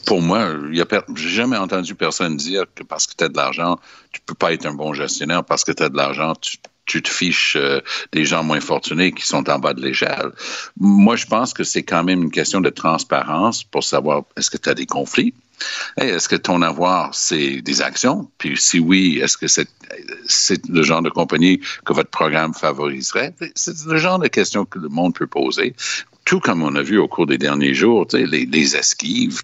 Pour 0.05 0.21
moi, 0.21 0.55
j'ai 0.71 1.29
jamais 1.29 1.57
entendu 1.57 1.95
personne 1.95 2.35
dire 2.35 2.65
que 2.75 2.83
parce 2.83 3.07
que 3.07 3.13
tu 3.15 3.23
as 3.23 3.29
de 3.29 3.37
l'argent, 3.37 3.79
tu 4.11 4.19
peux 4.25 4.33
pas 4.33 4.51
être 4.51 4.65
un 4.65 4.73
bon 4.73 4.93
gestionnaire. 4.93 5.43
Parce 5.43 5.63
que 5.63 5.71
tu 5.71 5.83
as 5.83 5.89
de 5.89 5.95
l'argent, 5.95 6.33
tu, 6.35 6.57
tu 6.85 7.01
te 7.03 7.09
fiches 7.09 7.55
euh, 7.55 7.79
des 8.11 8.25
gens 8.25 8.43
moins 8.43 8.59
fortunés 8.59 9.11
qui 9.11 9.25
sont 9.25 9.49
en 9.49 9.59
bas 9.59 9.73
de 9.73 9.81
l'échelle. 9.81 10.31
Moi, 10.77 11.15
je 11.15 11.27
pense 11.27 11.53
que 11.53 11.63
c'est 11.63 11.83
quand 11.83 12.03
même 12.03 12.23
une 12.23 12.31
question 12.31 12.61
de 12.61 12.69
transparence 12.69 13.63
pour 13.63 13.83
savoir 13.83 14.23
est-ce 14.35 14.49
que 14.49 14.57
tu 14.57 14.69
as 14.69 14.73
des 14.73 14.87
conflits. 14.87 15.33
Est-ce 15.97 16.29
que 16.29 16.35
ton 16.35 16.61
avoir, 16.61 17.13
c'est 17.13 17.61
des 17.61 17.81
actions? 17.81 18.29
Puis 18.37 18.57
si 18.57 18.79
oui, 18.79 19.19
est-ce 19.21 19.37
que 19.37 19.47
c'est, 19.47 19.67
le 20.69 20.83
genre 20.83 21.01
de 21.01 21.09
compagnie 21.09 21.59
que 21.85 21.93
votre 21.93 22.09
programme 22.09 22.53
favoriserait? 22.53 23.33
C'est 23.55 23.85
le 23.85 23.97
genre 23.97 24.19
de 24.19 24.27
questions 24.27 24.65
que 24.65 24.79
le 24.79 24.89
monde 24.89 25.15
peut 25.15 25.27
poser 25.27 25.75
tout 26.29 26.39
comme 26.39 26.61
on 26.61 26.75
a 26.75 26.83
vu 26.83 26.99
au 26.99 27.07
cours 27.07 27.25
des 27.25 27.39
derniers 27.39 27.73
jours, 27.73 28.05
les, 28.13 28.45
les 28.45 28.75
esquives 28.75 29.41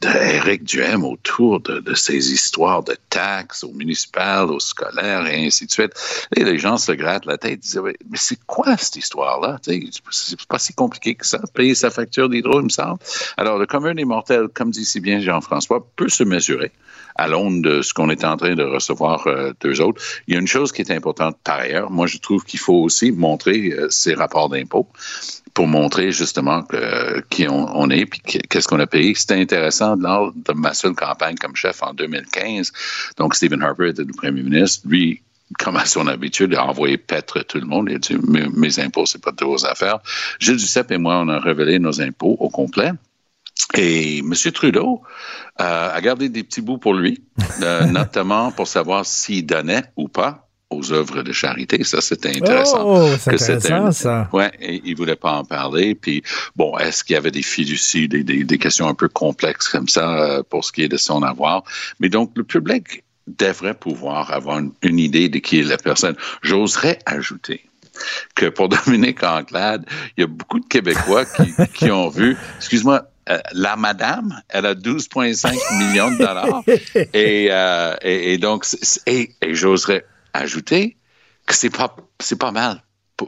d'Éric 0.00 0.62
Duhem 0.62 1.02
autour 1.02 1.58
de, 1.58 1.82
ces 1.96 2.32
histoires 2.32 2.84
de 2.84 2.96
taxes 3.10 3.64
aux 3.64 3.72
municipales, 3.72 4.48
aux 4.48 4.60
scolaires 4.60 5.26
et 5.26 5.44
ainsi 5.44 5.66
de 5.66 5.72
suite. 5.72 5.90
Et 6.36 6.44
les 6.44 6.56
gens 6.56 6.76
se 6.76 6.92
grattent 6.92 7.26
la 7.26 7.36
tête, 7.36 7.58
disent 7.58 7.80
mais 7.82 7.96
c'est 8.14 8.38
quoi 8.46 8.76
cette 8.76 8.94
histoire-là 8.94 9.58
C'est 9.64 10.46
pas 10.46 10.60
si 10.60 10.72
compliqué 10.72 11.16
que 11.16 11.26
ça. 11.26 11.40
Payer 11.52 11.74
sa 11.74 11.90
facture 11.90 12.28
d'hydro, 12.28 12.60
il 12.60 12.66
me 12.66 12.68
semble. 12.68 13.00
Alors 13.36 13.58
le 13.58 13.66
commun 13.66 13.96
des 13.96 14.04
mortels, 14.04 14.46
comme 14.54 14.70
dit 14.70 14.84
si 14.84 15.00
bien 15.00 15.18
Jean-François, 15.18 15.84
peut 15.96 16.08
se 16.08 16.22
mesurer 16.22 16.70
à 17.16 17.28
l'aune 17.28 17.62
de 17.62 17.82
ce 17.82 17.94
qu'on 17.94 18.10
est 18.10 18.24
en 18.24 18.36
train 18.36 18.54
de 18.54 18.62
recevoir 18.62 19.26
euh, 19.26 19.52
d'eux 19.60 19.80
autres. 19.80 20.02
Il 20.26 20.34
y 20.34 20.36
a 20.36 20.40
une 20.40 20.46
chose 20.46 20.72
qui 20.72 20.82
est 20.82 20.90
importante 20.90 21.36
par 21.44 21.60
ailleurs. 21.60 21.90
Moi, 21.90 22.06
je 22.06 22.18
trouve 22.18 22.44
qu'il 22.44 22.60
faut 22.60 22.74
aussi 22.74 23.12
montrer 23.12 23.72
euh, 23.72 23.86
ces 23.90 24.14
rapports 24.14 24.48
d'impôts 24.48 24.88
pour 25.52 25.68
montrer 25.68 26.10
justement 26.10 26.64
qui 27.30 27.46
on, 27.48 27.88
est 27.88 28.06
puis 28.06 28.20
qu'est-ce 28.20 28.66
qu'on 28.66 28.80
a 28.80 28.88
payé. 28.88 29.14
C'était 29.14 29.40
intéressant 29.40 29.94
lors 29.94 30.32
de 30.34 30.52
ma 30.52 30.74
seule 30.74 30.94
campagne 30.94 31.36
comme 31.36 31.54
chef 31.54 31.80
en 31.80 31.94
2015. 31.94 32.72
Donc, 33.18 33.36
Stephen 33.36 33.62
Harper 33.62 33.90
était 33.90 34.02
le 34.02 34.12
premier 34.12 34.42
ministre. 34.42 34.82
Lui, 34.88 35.22
comme 35.60 35.76
à 35.76 35.84
son 35.84 36.08
habitude, 36.08 36.54
a 36.54 36.64
envoyé 36.64 36.98
paître 36.98 37.40
tout 37.44 37.58
le 37.58 37.66
monde. 37.66 37.86
Il 37.88 37.96
a 37.96 37.98
dit 37.98 38.16
Mes, 38.26 38.48
mes 38.48 38.80
impôts, 38.80 39.06
c'est 39.06 39.22
pas 39.22 39.30
de 39.30 39.44
vos 39.44 39.64
affaires. 39.64 40.00
Gilles 40.40 40.56
Duceppe 40.56 40.90
et 40.90 40.98
moi, 40.98 41.20
on 41.20 41.28
a 41.28 41.38
révélé 41.38 41.78
nos 41.78 42.00
impôts 42.00 42.36
au 42.40 42.48
complet. 42.48 42.90
Et 43.76 44.18
M. 44.18 44.32
Trudeau 44.52 45.02
euh, 45.60 45.94
a 45.94 46.00
gardé 46.00 46.28
des 46.28 46.42
petits 46.42 46.60
bouts 46.60 46.78
pour 46.78 46.94
lui, 46.94 47.24
euh, 47.62 47.84
notamment 47.86 48.52
pour 48.52 48.68
savoir 48.68 49.06
s'il 49.06 49.46
donnait 49.46 49.84
ou 49.96 50.08
pas 50.08 50.48
aux 50.70 50.92
œuvres 50.92 51.22
de 51.22 51.32
charité. 51.32 51.84
Ça, 51.84 52.00
c'était 52.00 52.36
intéressant. 52.36 52.82
Oh, 52.84 53.16
c'est 53.18 53.32
intéressant, 53.32 53.92
ça. 53.92 54.28
Ouais, 54.32 54.50
et 54.60 54.82
il 54.84 54.96
voulait 54.96 55.16
pas 55.16 55.32
en 55.32 55.44
parler. 55.44 55.94
Puis, 55.94 56.22
bon, 56.56 56.76
est-ce 56.78 57.04
qu'il 57.04 57.14
y 57.14 57.16
avait 57.16 57.30
des 57.30 57.42
fiducies, 57.42 58.08
des, 58.08 58.22
des, 58.22 58.58
questions 58.58 58.88
un 58.88 58.94
peu 58.94 59.08
complexes 59.08 59.68
comme 59.68 59.88
ça 59.88 60.18
euh, 60.18 60.42
pour 60.42 60.64
ce 60.64 60.72
qui 60.72 60.82
est 60.82 60.88
de 60.88 60.96
son 60.96 61.22
avoir? 61.22 61.64
Mais 62.00 62.08
donc, 62.08 62.32
le 62.34 62.44
public 62.44 63.04
devrait 63.26 63.74
pouvoir 63.74 64.32
avoir 64.32 64.60
une, 64.82 64.98
idée 64.98 65.28
de 65.28 65.38
qui 65.38 65.60
est 65.60 65.62
la 65.62 65.78
personne. 65.78 66.16
J'oserais 66.42 66.98
ajouter 67.06 67.62
que 68.34 68.46
pour 68.46 68.68
Dominique 68.86 69.22
Anglade, 69.22 69.86
il 70.16 70.22
y 70.22 70.24
a 70.24 70.26
beaucoup 70.26 70.60
de 70.60 70.66
Québécois 70.66 71.24
qui, 71.24 71.54
qui 71.72 71.90
ont 71.90 72.08
vu, 72.08 72.36
excuse-moi, 72.58 73.04
euh, 73.30 73.38
la 73.52 73.76
madame, 73.76 74.40
elle 74.48 74.66
a 74.66 74.74
12,5 74.74 75.54
millions 75.78 76.10
de 76.10 76.18
dollars. 76.18 76.62
Et, 77.12 77.48
euh, 77.50 77.94
et, 78.02 78.34
et 78.34 78.38
donc, 78.38 78.66
et, 79.06 79.30
et 79.40 79.54
j'oserais 79.54 80.04
ajouter 80.32 80.96
que 81.46 81.54
c'est 81.54 81.70
pas, 81.70 81.94
c'est 82.20 82.38
pas 82.38 82.50
mal 82.50 82.82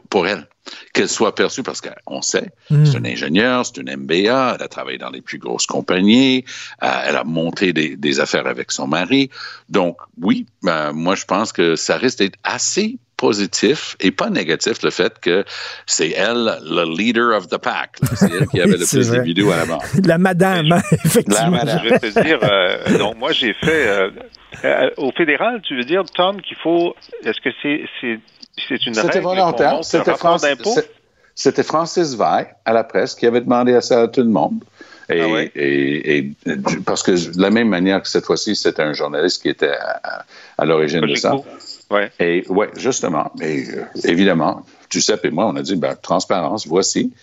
pour, 0.09 0.27
elle 0.27 0.47
qu'elle 0.93 1.07
soit 1.07 1.33
perçue 1.33 1.63
parce 1.63 1.81
qu'on 1.81 2.21
sait, 2.21 2.49
hmm. 2.69 2.85
c'est 2.85 2.97
une 2.97 3.07
ingénieure, 3.07 3.65
c'est 3.65 3.77
une 3.77 3.95
MBA, 3.95 4.55
elle 4.55 4.63
a 4.63 4.67
travaillé 4.67 4.97
dans 4.97 5.09
les 5.09 5.21
plus 5.21 5.37
grosses 5.37 5.65
compagnies, 5.65 6.43
euh, 6.83 7.01
elle 7.05 7.15
a 7.15 7.23
monté 7.23 7.71
des, 7.71 7.95
des, 7.95 8.19
affaires 8.19 8.47
avec 8.47 8.71
son 8.71 8.85
mari. 8.85 9.29
Donc, 9.69 9.97
oui, 10.21 10.45
ben, 10.63 10.91
moi, 10.91 11.15
je 11.15 11.23
pense 11.23 11.53
que 11.53 11.77
ça 11.77 11.97
risque 11.97 12.19
d'être 12.19 12.37
assez 12.43 12.99
positif 13.17 13.97
et 13.99 14.11
pas 14.11 14.29
négatif 14.29 14.83
le 14.83 14.91
fait 14.91 15.19
que 15.19 15.43
c'est 15.85 16.11
elle 16.11 16.59
le 16.63 16.85
leader 16.95 17.35
of 17.35 17.47
the 17.47 17.57
pack. 17.57 17.97
C'est 18.15 18.31
elle 18.31 18.47
qui 18.47 18.61
avait 18.61 18.77
le 18.77 18.85
plus 18.85 19.09
de 19.09 19.19
vidéos 19.21 19.51
à 19.51 19.57
la 19.57 19.65
mort. 19.65 19.83
La 20.05 20.17
madame, 20.17 20.67
effectivement. 20.91 21.41
La 21.41 21.49
madame. 21.49 21.81
Je 21.83 21.89
vais 21.89 21.99
te 21.99 22.21
dire, 22.21 22.39
euh, 22.43 22.97
donc 22.97 23.17
moi 23.17 23.31
j'ai 23.31 23.53
fait 23.53 23.87
euh, 23.87 24.09
euh, 24.63 24.89
au 24.97 25.11
fédéral, 25.11 25.61
tu 25.63 25.75
veux 25.75 25.83
dire, 25.83 26.03
Tom, 26.05 26.41
qu'il 26.41 26.57
faut. 26.57 26.95
Est-ce 27.23 27.41
que 27.41 27.49
c'est 27.61 27.81
c'est 27.99 28.19
c'est 28.67 28.85
une 28.85 28.93
C'était 28.93 29.19
volontaire. 29.19 29.79
C'était 29.83 30.15
Francis, 30.15 30.49
c'était 31.35 31.63
Francis 31.63 32.15
Veil 32.15 32.47
à 32.65 32.73
la 32.73 32.83
presse 32.83 33.15
qui 33.15 33.25
avait 33.25 33.41
demandé 33.41 33.79
ça 33.81 34.03
à 34.03 34.07
tout 34.07 34.21
le 34.21 34.29
monde. 34.29 34.63
Et, 35.09 35.21
ah 35.21 35.41
et, 35.55 36.17
et, 36.17 36.31
parce 36.85 37.01
que 37.01 37.11
de 37.11 37.41
la 37.41 37.49
même 37.49 37.69
manière 37.69 38.01
que 38.01 38.09
cette 38.09 38.25
fois-ci, 38.25 38.57
c'était 38.57 38.81
un 38.81 38.91
journaliste 38.91 39.41
qui 39.41 39.47
était 39.47 39.71
à, 39.71 40.25
à 40.57 40.65
l'origine 40.65 41.01
de 41.01 41.15
ça. 41.15 41.33
Ouais. 41.89 42.11
Et 42.19 42.45
ouais, 42.49 42.69
justement. 42.75 43.31
Et 43.41 43.65
euh, 43.69 43.83
évidemment, 44.03 44.65
Giuseppe 44.89 45.25
et 45.25 45.31
moi, 45.31 45.47
on 45.47 45.55
a 45.55 45.61
dit 45.61 45.75
ben, 45.75 45.95
transparence, 45.95 46.67
voici. 46.67 47.13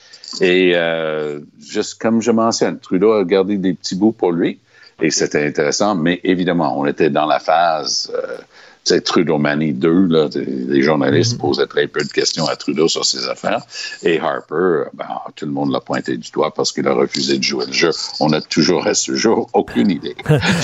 Et 0.40 0.72
euh, 0.74 1.40
juste 1.60 2.00
comme 2.00 2.22
je 2.22 2.30
mentionne, 2.30 2.78
Trudeau 2.78 3.12
a 3.12 3.24
gardé 3.24 3.56
des 3.56 3.74
petits 3.74 3.94
bouts 3.94 4.12
pour 4.12 4.32
lui. 4.32 4.58
Et 5.02 5.10
c'était 5.10 5.44
intéressant, 5.44 5.94
mais 5.94 6.20
évidemment, 6.22 6.78
on 6.78 6.86
était 6.86 7.10
dans 7.10 7.26
la 7.26 7.40
phase 7.40 8.12
euh, 8.14 9.00
Trudeau 9.00 9.38
Manie 9.38 9.72
2, 9.72 10.06
là, 10.06 10.28
les 10.34 10.82
journalistes 10.82 11.34
mm-hmm. 11.34 11.40
posaient 11.40 11.66
très 11.66 11.88
peu 11.88 12.02
de 12.02 12.12
questions 12.12 12.46
à 12.46 12.54
Trudeau 12.54 12.86
sur 12.86 13.04
ses 13.04 13.28
affaires. 13.28 13.62
Et 14.02 14.20
Harper, 14.20 14.84
ben, 14.94 15.06
tout 15.34 15.46
le 15.46 15.52
monde 15.52 15.72
l'a 15.72 15.80
pointé 15.80 16.16
du 16.16 16.30
doigt 16.30 16.54
parce 16.54 16.70
qu'il 16.72 16.86
a 16.86 16.92
refusé 16.92 17.38
de 17.38 17.42
jouer 17.42 17.66
le 17.66 17.72
jeu. 17.72 17.90
On 18.20 18.28
n'a 18.28 18.40
toujours 18.40 18.86
à 18.86 18.94
ce 18.94 19.14
jour 19.14 19.48
aucune 19.52 19.90
idée 19.90 20.14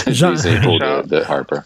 des 0.07 0.25
impôts 0.25 0.79
de 0.79 1.17
Harper. 1.17 1.61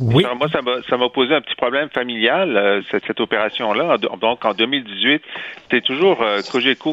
Oui. 0.00 0.24
Moi, 0.36 0.48
ça 0.88 0.96
m'a 0.96 1.08
posé 1.08 1.34
un 1.34 1.40
petit 1.40 1.54
problème 1.54 1.88
familial, 1.88 2.56
euh, 2.56 2.82
cette, 2.90 3.06
cette 3.06 3.20
opération-là. 3.20 3.96
Donc, 3.98 4.44
en 4.44 4.52
2018, 4.52 5.22
c'était 5.62 5.80
toujours 5.82 6.20
euh, 6.22 6.40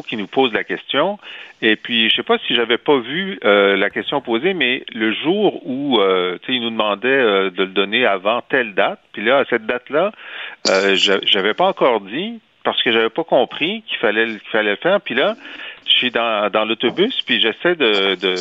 qui 0.06 0.16
nous 0.16 0.28
pose 0.28 0.52
la 0.52 0.62
question. 0.62 1.18
Et 1.62 1.74
puis, 1.74 2.10
je 2.10 2.16
sais 2.16 2.22
pas 2.22 2.38
si 2.46 2.54
j'avais 2.54 2.78
pas 2.78 2.98
vu 2.98 3.40
euh, 3.44 3.76
la 3.76 3.90
question 3.90 4.20
posée, 4.20 4.54
mais 4.54 4.84
le 4.92 5.12
jour 5.12 5.66
où, 5.66 5.98
euh, 5.98 6.38
tu 6.42 6.52
sais, 6.52 6.58
il 6.58 6.62
nous 6.62 6.70
demandait 6.70 7.50
de 7.50 7.62
le 7.62 7.66
donner 7.66 8.06
avant 8.06 8.40
telle 8.48 8.74
date, 8.74 9.00
puis 9.12 9.24
là, 9.24 9.38
à 9.38 9.44
cette 9.46 9.66
date-là, 9.66 10.12
j'avais 10.94 11.54
pas 11.54 11.66
encore 11.66 12.00
dit 12.02 12.40
parce 12.64 12.80
que 12.82 12.92
j'avais 12.92 13.10
pas 13.10 13.24
compris 13.24 13.82
qu'il 13.88 13.98
fallait 13.98 14.26
qu'il 14.26 14.50
fallait 14.52 14.70
le 14.70 14.76
faire. 14.76 15.00
Puis 15.00 15.14
là, 15.14 15.34
je 15.86 15.92
suis 15.92 16.10
dans, 16.10 16.50
dans 16.50 16.64
l'autobus, 16.64 17.20
puis 17.22 17.40
j'essaie 17.40 17.74
de, 17.74 18.14
de, 18.14 18.34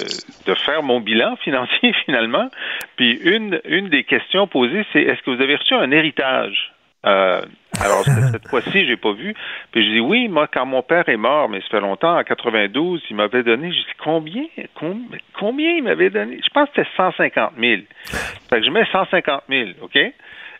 de, 0.45 0.55
faire 0.55 0.83
mon 0.83 0.99
bilan 0.99 1.35
financier 1.43 1.93
finalement. 2.05 2.49
Puis 2.95 3.13
une, 3.23 3.59
une 3.65 3.89
des 3.89 4.03
questions 4.03 4.47
posées, 4.47 4.85
c'est 4.93 5.01
est-ce 5.01 5.21
que 5.21 5.31
vous 5.31 5.41
avez 5.41 5.55
reçu 5.55 5.73
un 5.73 5.91
héritage? 5.91 6.73
Euh, 7.03 7.41
alors 7.79 8.03
cette 8.03 8.47
fois-ci, 8.49 8.85
j'ai 8.85 8.97
pas 8.97 9.13
vu? 9.13 9.33
Puis 9.71 9.85
je 9.85 9.91
dis 9.91 9.99
oui, 9.99 10.27
moi 10.27 10.47
quand 10.47 10.65
mon 10.65 10.83
père 10.83 11.09
est 11.09 11.17
mort, 11.17 11.49
mais 11.49 11.61
ça 11.61 11.67
fait 11.71 11.79
longtemps, 11.79 12.17
en 12.17 12.23
92, 12.23 13.01
il 13.09 13.15
m'avait 13.15 13.43
donné. 13.43 13.71
Je 13.71 13.77
dis 13.77 13.85
combien, 14.03 14.43
combien, 14.75 15.17
combien 15.37 15.71
il 15.71 15.83
m'avait 15.83 16.09
donné? 16.09 16.39
Je 16.43 16.49
pense 16.49 16.69
que 16.69 16.83
c'était 16.83 16.89
150 16.97 17.53
000. 17.59 17.81
Fait 18.49 18.59
que 18.59 18.65
je 18.65 18.71
mets 18.71 18.85
150 18.91 19.43
000, 19.49 19.69
ok? 19.81 19.97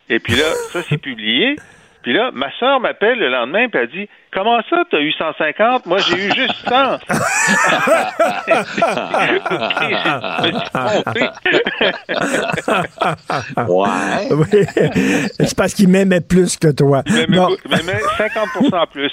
Et 0.10 0.20
puis 0.20 0.34
là, 0.34 0.46
ça 0.72 0.82
c'est 0.82 0.98
publié. 0.98 1.56
Puis 2.04 2.14
là, 2.14 2.32
ma 2.34 2.52
soeur 2.58 2.80
m'appelle 2.80 3.20
le 3.20 3.30
lendemain 3.30 3.66
et 3.66 3.70
elle 3.74 3.90
dit 3.90 4.08
Comment 4.34 4.62
ça, 4.70 4.84
tu 4.90 4.96
as 4.96 5.02
eu 5.02 5.12
150 5.12 5.86
Moi, 5.88 5.98
j'ai 5.98 6.28
eu 6.28 6.32
juste 6.34 6.56
100. 6.66 7.00
ouais. 13.68 14.30
Oui. 14.32 14.66
C'est 15.38 15.56
parce 15.56 15.74
qu'il 15.74 15.90
m'aimait 15.90 16.22
plus 16.22 16.56
que 16.56 16.70
toi. 16.70 17.04
Il 17.08 17.30
m'aimait 17.30 18.00
50 18.18 18.90
plus. 18.94 19.12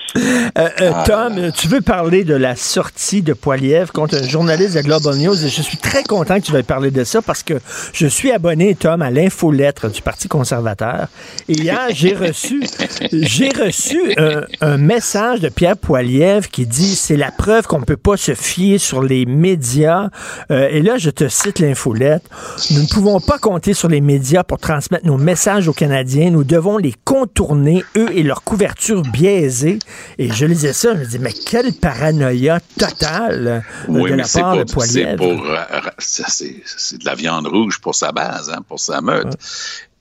Euh, 0.56 0.68
euh, 0.80 0.92
Tom, 1.04 1.50
tu 1.52 1.66
veux 1.66 1.80
parler 1.80 2.22
de 2.22 2.34
la 2.34 2.54
sortie 2.54 3.22
de 3.22 3.32
Poiliev 3.32 3.90
contre 3.90 4.16
un 4.22 4.28
journaliste 4.28 4.76
de 4.76 4.82
Global 4.82 5.16
News 5.16 5.44
et 5.44 5.48
je 5.48 5.62
suis 5.62 5.78
très 5.78 6.04
content 6.04 6.38
que 6.38 6.44
tu 6.46 6.52
veuilles 6.52 6.62
parler 6.62 6.92
de 6.92 7.02
ça 7.02 7.22
parce 7.22 7.42
que 7.42 7.54
je 7.92 8.06
suis 8.06 8.30
abonné, 8.30 8.76
Tom, 8.76 9.02
à 9.02 9.10
l'infolettre 9.10 9.90
du 9.90 10.00
Parti 10.00 10.28
conservateur. 10.28 11.08
Et 11.48 11.54
hier, 11.54 11.88
j'ai 11.90 12.14
reçu, 12.14 12.62
j'ai 13.12 13.50
reçu 13.50 14.00
euh, 14.18 14.44
un 14.60 14.76
message 14.76 15.40
de 15.40 15.48
Pierre 15.48 15.76
Poilievre 15.76 16.48
qui 16.48 16.66
dit 16.66 16.94
c'est 16.94 17.16
la 17.16 17.30
preuve 17.30 17.66
qu'on 17.66 17.80
ne 17.80 17.84
peut 17.84 17.96
pas 17.96 18.16
se 18.16 18.34
fier 18.34 18.78
sur 18.78 19.02
les 19.02 19.26
médias. 19.26 20.10
Euh, 20.50 20.68
et 20.70 20.82
là, 20.82 20.98
je 20.98 21.10
te 21.10 21.28
cite 21.28 21.58
l'infolette. 21.58 22.22
Nous 22.70 22.82
ne 22.82 22.86
pouvons 22.86 23.20
pas 23.20 23.38
compter 23.38 23.74
sur 23.74 23.88
les 23.88 24.00
médias 24.00 24.44
pour 24.44 24.58
transmettre 24.58 25.06
nos 25.06 25.18
messages 25.18 25.68
aux 25.68 25.72
Canadiens. 25.72 26.30
Nous 26.30 26.44
devons 26.44 26.78
les 26.78 26.94
contourner, 27.04 27.84
eux 27.96 28.08
et 28.12 28.22
leur 28.22 28.42
couverture 28.42 29.02
biaisée. 29.02 29.78
Et 30.18 30.30
je 30.32 30.46
lisais 30.46 30.72
ça, 30.72 30.94
je 30.94 31.00
me 31.00 31.06
dis, 31.06 31.18
mais 31.18 31.32
quelle 31.32 31.72
paranoïa 31.72 32.60
totale 32.78 33.64
euh, 33.88 34.08
de 34.08 34.14
la 34.14 34.24
part 34.26 34.56
de 34.56 34.64
Poilievre. 34.64 35.22
Euh, 35.22 35.80
c'est 35.98 36.98
de 36.98 37.04
la 37.04 37.14
viande 37.14 37.46
rouge 37.46 37.80
pour 37.80 37.94
sa 37.94 38.12
base, 38.12 38.50
hein, 38.50 38.62
pour 38.68 38.80
sa 38.80 39.00
meute. 39.00 39.34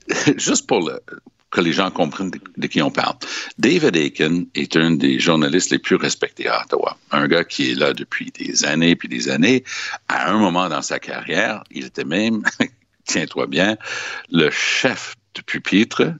Juste 0.36 0.66
pour 0.66 0.80
le, 0.80 1.00
que 1.50 1.60
les 1.60 1.72
gens 1.72 1.90
comprennent 1.90 2.30
de, 2.30 2.66
qui 2.66 2.82
on 2.82 2.90
parle. 2.90 3.16
David 3.58 3.96
Aiken 3.96 4.46
est 4.54 4.76
un 4.76 4.92
des 4.92 5.18
journalistes 5.18 5.70
les 5.70 5.78
plus 5.78 5.96
respectés 5.96 6.48
à 6.48 6.62
Ottawa. 6.62 6.98
Un 7.10 7.26
gars 7.26 7.44
qui 7.44 7.70
est 7.70 7.74
là 7.74 7.94
depuis 7.94 8.30
des 8.38 8.64
années 8.64 8.96
puis 8.96 9.08
des 9.08 9.28
années. 9.28 9.64
À 10.08 10.30
un 10.30 10.38
moment 10.38 10.68
dans 10.68 10.82
sa 10.82 10.98
carrière, 10.98 11.64
il 11.70 11.86
était 11.86 12.04
même, 12.04 12.42
tiens-toi 13.06 13.46
bien, 13.46 13.78
le 14.30 14.50
chef 14.50 15.14
de 15.34 15.40
pupitre 15.42 16.12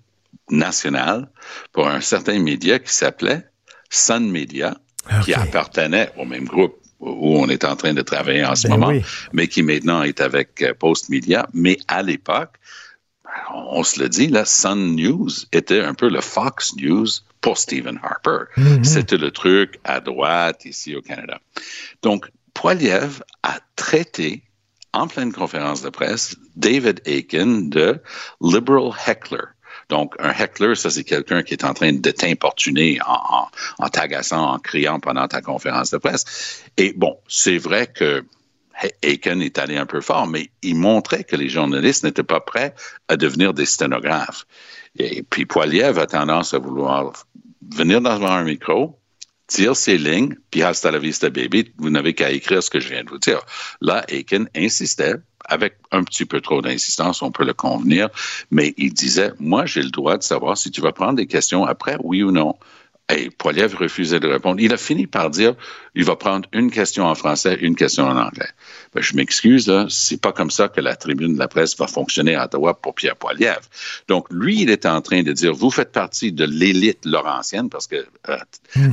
national 0.51 1.29
pour 1.73 1.89
un 1.89 2.01
certain 2.01 2.39
média 2.39 2.79
qui 2.79 2.93
s'appelait 2.93 3.45
Sun 3.91 4.31
Media, 4.31 4.77
qui 5.25 5.35
appartenait 5.35 6.11
au 6.17 6.25
même 6.25 6.45
groupe 6.45 6.77
où 7.01 7.39
on 7.39 7.49
est 7.49 7.65
en 7.65 7.77
train 7.77 7.95
de 7.95 8.03
travailler 8.03 8.45
en 8.45 8.57
ce 8.57 8.67
Ben 8.67 8.75
moment, 8.77 8.89
oui. 8.89 9.03
mais 9.33 9.47
qui 9.47 9.63
maintenant 9.63 10.03
est 10.03 10.21
avec 10.21 10.63
euh, 10.63 10.75
Post 10.75 11.09
Media. 11.11 11.49
Mais 11.55 11.79
à 11.87 12.03
l'époque, 12.03 12.57
on 13.53 13.83
se 13.83 14.01
le 14.01 14.09
dit, 14.09 14.29
là, 14.29 14.45
Sun 14.45 14.97
News 14.97 15.31
était 15.53 15.81
un 15.81 15.95
peu 15.95 16.09
le 16.09 16.21
Fox 16.21 16.75
News 16.77 17.07
pour 17.41 17.59
Stephen 17.59 18.01
Harper. 18.03 18.51
Mhm. 18.57 18.85
C'était 18.85 19.17
le 19.17 19.31
truc 19.31 19.79
à 19.85 20.01
droite 20.01 20.65
ici 20.65 20.95
au 20.97 21.03
Canada. 21.03 21.41
Donc, 22.03 22.31
Poiliev 22.55 23.23
a 23.43 23.61
traité 23.77 24.43
en 24.93 25.07
pleine 25.07 25.33
conférence 25.33 25.83
de 25.83 25.91
presse 25.91 26.37
David 26.57 27.01
Aiken 27.05 27.71
de 27.71 28.01
liberal 28.41 28.93
heckler. 29.07 29.45
Donc, 29.89 30.15
un 30.19 30.33
heckler, 30.33 30.75
ça, 30.75 30.91
c'est 30.91 31.05
quelqu'un 31.05 31.43
qui 31.43 31.55
est 31.55 31.65
en 31.65 31.73
train 31.73 31.93
de 31.93 32.11
t'importuner 32.11 32.99
en, 33.07 33.13
en, 33.13 33.49
en 33.79 33.89
t'agaçant, 33.89 34.55
en 34.55 34.59
criant 34.59 35.01
pendant 35.01 35.27
ta 35.29 35.41
conférence 35.41 35.91
de 35.91 35.99
presse. 35.99 36.63
Et 36.77 36.93
bon, 36.93 37.17
c'est 37.29 37.59
vrai 37.59 37.87
que 37.87 38.25
Aiken 39.03 39.43
est 39.43 39.59
allé 39.59 39.77
un 39.77 39.87
peu 39.87 40.01
fort, 40.01 40.27
mais 40.27 40.51
il 40.63 40.77
montrait 40.77 41.25
que 41.25 41.37
les 41.37 41.49
journalistes 41.49 42.05
n'étaient 42.05 42.23
pas 42.23 42.41
prêts 42.41 42.75
à 43.09 43.17
devenir 43.17 43.55
des 43.55 43.67
sténographes. 43.67 44.47
Et 44.97 45.23
puis 45.23 45.47
Poiliev 45.47 45.99
a 45.99 46.07
tendance 46.07 46.55
à 46.55 46.59
vouloir 46.59 47.13
venir 47.71 48.01
devant 48.01 48.31
un 48.31 48.45
micro, 48.45 48.99
dire 49.49 49.77
ses 49.77 49.99
lignes, 49.99 50.37
puis 50.51 50.63
hasta 50.63 50.91
la 50.91 50.99
vista 50.99 51.31
baby, 51.31 51.73
vous 51.79 51.91
n'avez 51.91 52.15
qu'à 52.15 52.31
écrire 52.31 52.63
ce 52.63 52.71
que 52.71 52.81
je 52.81 52.89
viens 52.89 53.03
de 53.03 53.11
vous 53.11 53.19
dire. 53.19 53.41
Là, 53.81 54.05
Aiken 54.09 54.49
insistait, 54.55 55.15
avec 55.45 55.77
un 55.93 56.05
petit 56.05 56.27
peu 56.27 56.41
trop 56.41 56.61
d'insistance, 56.61 57.23
on 57.23 57.31
peut 57.31 57.45
le 57.45 57.55
convenir, 57.55 58.09
mais 58.51 58.75
il 58.77 58.93
disait, 58.93 59.33
moi, 59.39 59.65
j'ai 59.67 59.83
le 59.83 59.91
droit 59.91 60.19
de 60.19 60.23
savoir 60.23 60.59
si 60.59 60.71
tu 60.71 60.81
vas 60.81 60.93
prendre 60.93 61.15
des 61.15 61.27
questions 61.27 61.65
après, 61.65 61.97
oui 62.03 62.23
ou 62.23 62.31
non. 62.31 62.55
Et 63.11 63.31
Poiliev 63.31 63.75
refusait 63.75 64.21
de 64.21 64.29
répondre. 64.29 64.61
Il 64.61 64.73
a 64.73 64.77
fini 64.77 65.07
par 65.07 65.31
dire, 65.31 65.55
il 65.95 66.05
va 66.05 66.15
prendre 66.15 66.47
une 66.53 66.71
question 66.71 67.07
en 67.07 67.15
français, 67.15 67.57
une 67.61 67.75
question 67.75 68.05
en 68.05 68.17
anglais. 68.17 68.51
Ben, 68.95 69.03
je 69.03 69.17
m'excuse, 69.17 69.73
c'est 69.89 70.21
pas 70.21 70.33
comme 70.33 70.51
ça 70.51 70.69
que 70.69 70.83
la 70.83 70.95
tribune 70.95 71.33
de 71.33 71.39
la 71.39 71.49
presse 71.49 71.75
va 71.79 71.87
fonctionner 71.87 72.35
à 72.35 72.45
Ottawa 72.45 72.75
pour 72.75 72.95
Pierre 72.95 73.17
Poiliev. 73.17 73.61
Donc, 74.09 74.27
lui, 74.31 74.61
il 74.61 74.69
est 74.69 74.85
en 74.85 75.01
train 75.01 75.23
de 75.23 75.33
dire, 75.33 75.55
vous 75.55 75.71
faites 75.71 75.93
partie 75.93 76.33
de 76.33 76.45
l'élite 76.45 77.07
laurentienne, 77.07 77.71
parce 77.71 77.87
que 77.87 78.05
euh, 78.29 78.37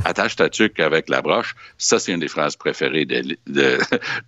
attache 0.06 0.38
ta 0.38 0.50
tuque 0.50 0.80
avec 0.80 1.10
la 1.10 1.22
broche, 1.22 1.54
ça, 1.78 2.00
c'est 2.00 2.14
une 2.14 2.22
des 2.22 2.30
phrases 2.30 2.56
préférées 2.56 3.06
de, 3.06 3.38
de, 3.48 3.80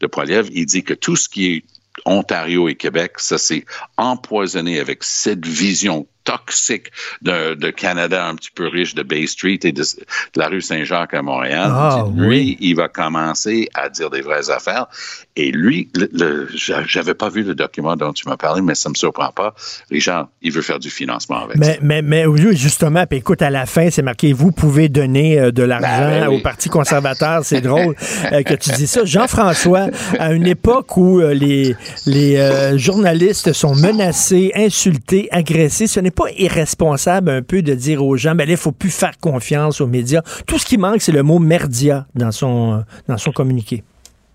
de 0.02 0.08
Poiliev. 0.08 0.50
Il 0.52 0.66
dit 0.66 0.84
que 0.84 0.94
tout 0.94 1.16
ce 1.16 1.30
qui 1.30 1.48
est 1.48 1.64
Ontario 2.06 2.68
et 2.70 2.76
Québec, 2.76 3.14
ça 3.18 3.38
c'est 3.38 3.66
empoisonné 3.98 4.80
avec 4.80 5.04
cette 5.04 5.46
vision 5.46 6.08
toxique 6.28 6.92
de, 7.22 7.54
de, 7.54 7.70
Canada 7.70 8.28
un 8.28 8.36
petit 8.36 8.52
peu 8.54 8.68
riche 8.68 8.94
de 8.96 9.04
Bay 9.04 9.26
Street 9.28 9.60
et 9.64 9.72
de, 9.72 9.82
de 9.82 10.40
la 10.40 10.48
rue 10.48 10.62
Saint-Jacques 10.62 11.14
à 11.14 11.22
Montréal. 11.22 11.72
Ah, 11.74 12.06
lui, 12.14 12.28
oui. 12.28 12.58
il 12.60 12.76
va 12.76 12.90
commencer 12.90 13.70
à 13.74 13.88
dire 13.88 14.10
des 14.10 14.22
vraies 14.22 14.50
affaires. 14.50 14.88
Et 15.38 15.52
lui, 15.52 15.90
le, 15.96 16.10
le, 16.12 16.50
j'avais 16.86 17.14
pas 17.14 17.30
vu 17.30 17.44
le 17.44 17.56
document 17.56 17.96
dont 17.96 18.12
tu 18.12 18.28
m'as 18.28 18.36
parlé, 18.36 18.62
mais 18.62 18.76
ça 18.76 18.90
me 18.90 18.96
surprend 18.96 19.32
pas. 19.32 19.54
Richard, 19.90 20.28
il 20.42 20.52
veut 20.52 20.62
faire 20.62 20.80
du 20.80 20.90
financement 20.90 21.46
avec 21.46 21.58
mais, 21.58 21.76
ça. 21.76 21.80
Mais, 21.82 22.02
mais 22.02 22.26
justement, 22.54 23.06
puis 23.06 23.20
écoute, 23.20 23.42
à 23.42 23.50
la 23.50 23.66
fin, 23.66 23.90
c'est 23.90 24.02
marqué 24.02 24.34
vous 24.34 24.52
pouvez 24.52 24.90
donner 24.90 25.40
euh, 25.40 25.52
de 25.52 25.64
l'argent 25.64 26.10
Ben 26.10 26.28
oui. 26.28 26.38
au 26.38 26.40
Parti 26.42 26.68
conservateur. 26.70 27.42
C'est 27.44 27.62
drôle 27.62 27.96
euh, 28.34 28.44
que 28.44 28.54
tu 28.54 28.72
dis 28.72 28.88
ça. 28.88 29.06
Jean-François, 29.06 29.88
à 30.20 30.34
une 30.34 30.48
époque 30.48 30.98
où 30.98 31.22
euh, 31.22 31.34
les, 31.34 31.76
les 32.06 32.38
euh, 32.38 32.78
journalistes 32.78 33.54
sont 33.54 33.76
menacés, 33.76 34.52
insultés, 34.56 35.30
agressés, 35.32 35.88
ce 35.88 36.00
n'est 36.00 36.12
pas 36.18 36.32
irresponsable 36.38 37.30
un 37.30 37.42
peu 37.42 37.62
de 37.62 37.74
dire 37.74 38.04
aux 38.04 38.18
gens, 38.18 38.36
ben 38.36 38.46
là, 38.46 38.54
il 38.54 38.58
faut 38.58 38.72
plus 38.72 38.98
faire 38.98 39.18
confiance 39.22 39.82
aux 39.82 39.88
médias. 39.88 40.22
Tout 40.48 40.58
ce 40.58 40.66
qui 40.66 40.78
manque, 40.78 41.02
c'est 41.02 41.12
le 41.12 41.24
mot 41.24 41.40
merdia 41.40 42.06
dans 42.16 42.32
son, 42.32 42.84
dans 43.08 43.18
son 43.18 43.32
communiqué. 43.32 43.84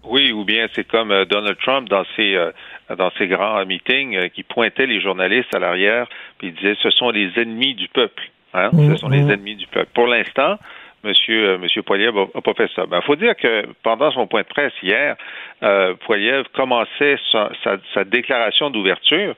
Oui, 0.05 0.33
ou 0.33 0.45
bien 0.45 0.69
c'est 0.75 0.87
comme 0.87 1.11
euh, 1.11 1.25
Donald 1.25 1.57
Trump 1.59 1.89
dans 1.89 2.05
ses 2.17 2.35
euh, 2.35 2.51
dans 2.99 3.11
ses 3.17 3.29
grands 3.29 3.65
meetings 3.65 4.17
euh, 4.17 4.29
qui 4.29 4.43
pointait 4.43 4.87
les 4.87 5.01
journalistes 5.01 5.55
à 5.55 5.59
l'arrière 5.59 6.07
puis 6.39 6.49
il 6.49 6.55
disait 6.55 6.77
ce 6.83 6.91
sont 6.91 7.11
les 7.11 7.31
ennemis 7.37 7.75
du 7.75 7.89
peuple. 7.89 8.23
Hein? 8.53 8.69
Mmh, 8.73 8.93
ce 8.93 8.97
sont 8.99 9.09
les 9.09 9.21
ennemis 9.21 9.55
du 9.55 9.67
peuple. 9.69 9.89
Pour 9.95 10.07
l'instant, 10.07 10.59
Monsieur, 11.05 11.51
euh, 11.51 11.59
Monsieur 11.59 11.83
Poiliev 11.83 12.17
a, 12.17 12.27
a 12.35 12.41
pas 12.41 12.55
fait 12.55 12.71
ça. 12.75 12.83
Il 12.85 12.91
ben, 12.91 13.01
faut 13.03 13.17
dire 13.17 13.35
que 13.37 13.67
pendant 13.83 14.11
son 14.13 14.27
point 14.27 14.43
de 14.43 14.47
presse 14.47 14.73
hier, 14.83 15.17
euh, 15.63 15.95
Poiliev 16.07 16.45
commençait 16.55 17.17
sa, 17.33 17.51
sa, 17.65 17.77
sa 17.93 18.05
déclaration 18.05 18.71
d'ouverture, 18.71 19.35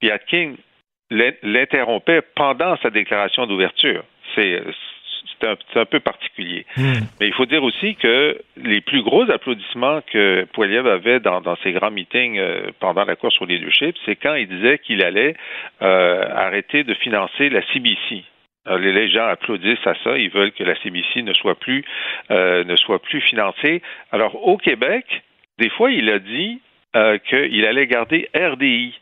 puis 0.00 0.10
Atkin 0.10 0.54
l'interrompait 1.10 2.22
pendant 2.34 2.76
sa 2.78 2.90
déclaration 2.90 3.46
d'ouverture. 3.46 4.04
C'est 4.34 4.62
c'est 5.38 5.48
un, 5.48 5.80
un, 5.80 5.84
peu 5.84 6.00
particulier. 6.00 6.64
Mmh. 6.76 6.92
Mais 7.20 7.26
il 7.26 7.34
faut 7.34 7.46
dire 7.46 7.62
aussi 7.62 7.94
que 7.96 8.38
les 8.56 8.80
plus 8.80 9.02
gros 9.02 9.30
applaudissements 9.30 10.00
que 10.10 10.46
Poiliev 10.52 10.86
avait 10.86 11.20
dans, 11.20 11.40
dans 11.40 11.56
ses 11.56 11.72
grands 11.72 11.90
meetings 11.90 12.38
euh, 12.38 12.70
pendant 12.80 13.04
la 13.04 13.16
course 13.16 13.40
au 13.42 13.44
leadership, 13.44 13.96
c'est 14.06 14.16
quand 14.16 14.34
il 14.34 14.48
disait 14.48 14.78
qu'il 14.78 15.04
allait 15.04 15.36
euh, 15.82 16.24
arrêter 16.34 16.84
de 16.84 16.94
financer 16.94 17.50
la 17.50 17.60
CBC. 17.72 18.24
Alors, 18.66 18.78
les 18.78 19.08
gens 19.08 19.26
applaudissent 19.26 19.86
à 19.86 19.94
ça, 20.02 20.18
ils 20.18 20.30
veulent 20.30 20.52
que 20.52 20.64
la 20.64 20.74
CBC 20.82 21.22
ne 21.22 21.32
soit 21.34 21.54
plus 21.54 21.84
euh, 22.30 22.64
ne 22.64 22.76
soit 22.76 23.00
plus 23.00 23.20
financée. 23.20 23.80
Alors 24.10 24.46
au 24.46 24.56
Québec, 24.56 25.04
des 25.58 25.70
fois, 25.70 25.90
il 25.90 26.10
a 26.10 26.18
dit 26.18 26.60
euh, 26.96 27.18
qu'il 27.18 27.64
allait 27.64 27.86
garder 27.86 28.28
RDI. 28.34 28.94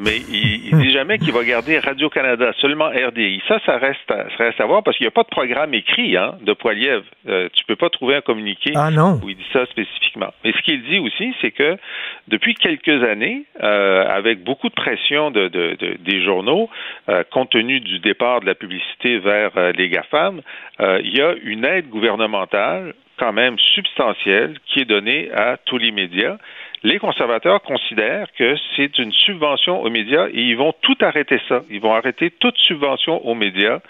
Mais 0.00 0.16
il, 0.16 0.68
il 0.68 0.78
dit 0.82 0.90
jamais 0.90 1.18
qu'il 1.18 1.32
va 1.32 1.44
garder 1.44 1.78
Radio-Canada, 1.78 2.52
seulement 2.60 2.88
RDI. 2.88 3.42
Ça, 3.46 3.58
ça 3.66 3.76
reste, 3.76 4.10
à, 4.10 4.26
ça 4.36 4.44
reste 4.44 4.60
à 4.60 4.64
voir 4.64 4.82
parce 4.82 4.96
qu'il 4.96 5.04
n'y 5.04 5.08
a 5.08 5.12
pas 5.12 5.22
de 5.22 5.28
programme 5.28 5.74
écrit 5.74 6.16
hein, 6.16 6.36
de 6.40 6.54
Poiliev. 6.54 7.02
Euh, 7.28 7.48
tu 7.52 7.64
peux 7.66 7.76
pas 7.76 7.90
trouver 7.90 8.16
un 8.16 8.20
communiqué 8.22 8.72
ah 8.74 8.90
non. 8.90 9.20
où 9.22 9.28
il 9.28 9.36
dit 9.36 9.46
ça 9.52 9.66
spécifiquement. 9.66 10.32
Mais 10.44 10.52
ce 10.52 10.62
qu'il 10.62 10.82
dit 10.84 10.98
aussi, 10.98 11.34
c'est 11.40 11.50
que 11.50 11.76
depuis 12.28 12.54
quelques 12.54 13.04
années, 13.04 13.44
euh, 13.62 14.06
avec 14.08 14.42
beaucoup 14.42 14.68
de 14.70 14.74
pression 14.74 15.30
de, 15.30 15.48
de, 15.48 15.76
de 15.78 15.96
des 16.00 16.24
journaux, 16.24 16.70
euh, 17.08 17.22
compte 17.30 17.50
tenu 17.50 17.80
du 17.80 17.98
départ 17.98 18.40
de 18.40 18.46
la 18.46 18.54
publicité 18.54 19.18
vers 19.18 19.50
euh, 19.56 19.72
les 19.72 19.88
GAFAM, 19.88 20.40
il 20.80 21.16
y 21.16 21.20
a 21.20 21.34
une 21.44 21.64
aide 21.64 21.88
gouvernementale 21.90 22.94
quand 23.16 23.32
même 23.32 23.58
substantielle 23.58 24.58
qui 24.66 24.80
est 24.80 24.84
donnée 24.84 25.30
à 25.32 25.56
tous 25.56 25.78
les 25.78 25.90
médias 25.90 26.36
les 26.84 26.98
conservateurs 26.98 27.62
considèrent 27.62 28.32
que 28.32 28.56
c'est 28.74 28.98
une 28.98 29.12
subvention 29.12 29.82
aux 29.82 29.90
médias 29.90 30.28
et 30.28 30.40
ils 30.40 30.56
vont 30.56 30.74
tout 30.82 30.96
arrêter 31.00 31.40
ça. 31.48 31.62
Ils 31.70 31.80
vont 31.80 31.94
arrêter 31.94 32.30
toute 32.30 32.56
subvention 32.58 33.24
aux 33.24 33.34
médias 33.34 33.80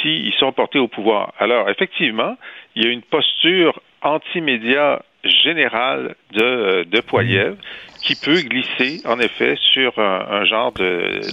s'ils 0.00 0.32
sont 0.34 0.52
portés 0.52 0.78
au 0.78 0.88
pouvoir. 0.88 1.32
Alors, 1.38 1.68
effectivement, 1.68 2.36
il 2.76 2.84
y 2.84 2.88
a 2.88 2.92
une 2.92 3.02
posture 3.02 3.80
anti-média 4.02 5.02
générale 5.24 6.14
de, 6.32 6.84
de 6.84 7.00
Poiliev 7.00 7.56
qui 8.02 8.14
peut 8.14 8.40
glisser, 8.40 9.02
en 9.04 9.18
effet, 9.18 9.56
sur 9.72 9.98
un, 9.98 10.26
un 10.30 10.44
genre 10.44 10.72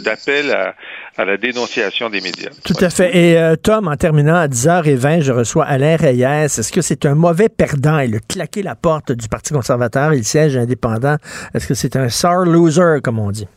d'appel 0.03 0.51
à, 0.51 0.75
à, 1.15 1.25
la 1.25 1.37
dénonciation 1.37 2.09
des 2.09 2.21
médias. 2.21 2.49
Tout 2.63 2.73
à 2.81 2.89
fait. 2.89 3.15
Et 3.15 3.37
euh, 3.37 3.55
Tom, 3.55 3.87
en 3.87 3.95
terminant 3.95 4.35
à 4.35 4.47
10h20, 4.47 5.21
je 5.21 5.31
reçois 5.31 5.65
Alain 5.65 5.95
Reyes. 5.95 6.23
Est-ce 6.23 6.71
que 6.71 6.81
c'est 6.81 7.05
un 7.05 7.15
mauvais 7.15 7.49
perdant? 7.49 7.99
Il 7.99 8.15
a 8.15 8.19
claqué 8.19 8.63
la 8.63 8.75
porte 8.75 9.11
du 9.11 9.27
Parti 9.27 9.53
conservateur. 9.53 10.13
Il 10.13 10.23
siège 10.23 10.57
indépendant. 10.57 11.17
Est-ce 11.53 11.67
que 11.67 11.75
c'est 11.75 11.95
un 11.95 12.09
sour 12.09 12.45
loser, 12.45 12.99
comme 13.03 13.19
on 13.19 13.31
dit? 13.31 13.47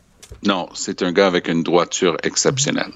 Non, 0.45 0.69
c'est 0.75 1.03
un 1.03 1.12
gars 1.12 1.27
avec 1.27 1.49
une 1.49 1.62
droiture 1.62 2.17
exceptionnelle. 2.23 2.93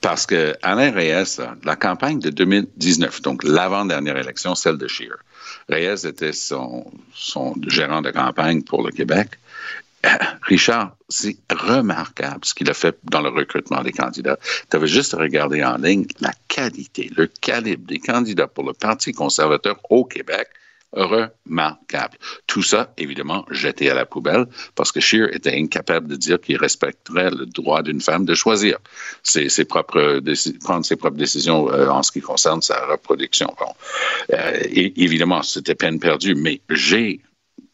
Parce 0.00 0.26
que 0.26 0.54
Alain 0.62 0.92
Reyes, 0.92 1.40
la 1.64 1.74
campagne 1.74 2.20
de 2.20 2.30
2019, 2.30 3.22
donc 3.22 3.42
l'avant-dernière 3.42 4.16
élection, 4.16 4.54
celle 4.54 4.76
de 4.76 4.86
Scheer, 4.86 5.16
Reyes 5.68 6.06
était 6.06 6.32
son, 6.32 6.90
gérant 7.66 8.02
de 8.02 8.10
campagne 8.10 8.62
pour 8.62 8.82
le 8.82 8.90
Québec. 8.90 9.38
Richard, 10.42 10.96
c'est 11.08 11.36
remarquable 11.50 12.44
ce 12.44 12.54
qu'il 12.54 12.70
a 12.70 12.74
fait 12.74 12.96
dans 13.04 13.20
le 13.20 13.30
recrutement 13.30 13.82
des 13.82 13.92
candidats. 13.92 14.38
Tu 14.70 14.76
avais 14.76 14.86
juste 14.86 15.14
à 15.14 15.18
regarder 15.18 15.64
en 15.64 15.76
ligne 15.76 16.06
la 16.20 16.32
qualité, 16.46 17.10
le 17.16 17.26
calibre 17.26 17.86
des 17.86 17.98
candidats 17.98 18.46
pour 18.46 18.64
le 18.64 18.72
Parti 18.72 19.12
conservateur 19.12 19.78
au 19.90 20.04
Québec 20.04 20.48
remarquable. 20.92 22.16
Tout 22.46 22.62
ça, 22.62 22.92
évidemment, 22.96 23.44
jeté 23.50 23.90
à 23.90 23.94
la 23.94 24.06
poubelle 24.06 24.46
parce 24.74 24.92
que 24.92 25.00
Scheer 25.00 25.34
était 25.34 25.54
incapable 25.54 26.08
de 26.08 26.16
dire 26.16 26.40
qu'il 26.40 26.56
respecterait 26.56 27.30
le 27.30 27.46
droit 27.46 27.82
d'une 27.82 28.00
femme 28.00 28.24
de 28.24 28.34
choisir 28.34 28.78
ses, 29.22 29.48
ses 29.48 29.64
propres 29.64 30.20
prendre 30.64 30.84
ses 30.84 30.96
propres 30.96 31.16
décisions 31.16 31.70
euh, 31.70 31.88
en 31.88 32.02
ce 32.02 32.12
qui 32.12 32.20
concerne 32.20 32.62
sa 32.62 32.86
reproduction. 32.86 33.54
Bon, 33.58 33.72
euh, 34.32 34.58
et, 34.64 35.02
évidemment, 35.02 35.42
c'était 35.42 35.74
peine 35.74 35.98
perdue, 36.00 36.34
mais 36.34 36.60
j'ai 36.70 37.20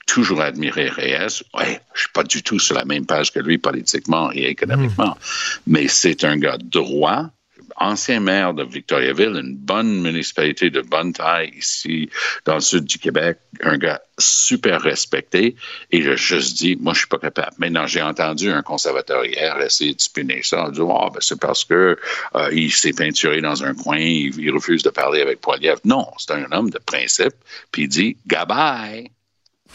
toujours 0.07 0.41
admiré 0.41 0.89
Reyes. 0.89 1.43
Ouais, 1.55 1.81
je 1.95 2.01
suis 2.01 2.13
pas 2.13 2.25
du 2.25 2.43
tout 2.43 2.59
sur 2.59 2.75
la 2.75 2.85
même 2.85 3.07
page 3.07 3.33
que 3.33 3.41
lui 3.41 3.59
politiquement 3.59 4.31
et 4.33 4.45
économiquement, 4.45 5.11
mmh. 5.15 5.61
mais 5.67 5.89
c'est 5.89 6.25
un 6.25 6.37
gars 6.37 6.59
droit 6.59 7.31
ancien 7.77 8.21
maire 8.21 8.55
de 8.55 8.65
Victoriaville, 8.65 9.37
une 9.37 9.57
bonne 9.57 10.01
municipalité 10.03 10.71
de 10.71 10.81
bonne 10.81 11.13
taille 11.13 11.53
ici 11.57 12.09
dans 12.45 12.55
le 12.55 12.61
sud 12.61 12.85
du 12.85 12.99
Québec, 12.99 13.39
un 13.63 13.79
gars 13.79 14.01
super 14.19 14.81
respecté. 14.81 15.57
Et 15.91 15.99
il 15.99 16.09
a 16.09 16.17
juste 16.17 16.57
dit, 16.57 16.77
moi, 16.77 16.93
je 16.93 17.01
suis 17.01 17.09
pas 17.09 17.19
capable. 17.19 17.53
Maintenant, 17.59 17.87
j'ai 17.87 18.03
entendu 18.03 18.51
un 18.51 18.63
conservateur 18.63 19.25
hier 19.25 19.61
essayer 19.61 19.95
de 19.95 20.01
spinner 20.01 20.43
ça. 20.43 20.71
Dit, 20.71 20.81
oh, 20.81 21.11
ben, 21.13 21.21
c'est 21.21 21.41
parce 21.41 21.65
que 21.65 21.99
euh, 22.35 22.51
il 22.53 22.73
s'est 22.73 22.93
peinturé 22.93 23.41
dans 23.41 23.65
un 23.65 23.75
coin, 23.75 23.99
il, 23.99 24.39
il 24.39 24.51
refuse 24.53 24.83
de 24.83 24.91
parler 24.91 25.21
avec 25.21 25.41
Poiliev. 25.41 25.79
Non, 25.85 26.07
c'est 26.19 26.33
un 26.33 26.51
homme 26.53 26.71
de 26.71 26.79
principe. 26.79 27.35
Puis 27.73 27.83
il 27.83 27.89
dit, 27.89 28.17
goodbye. 28.27 29.11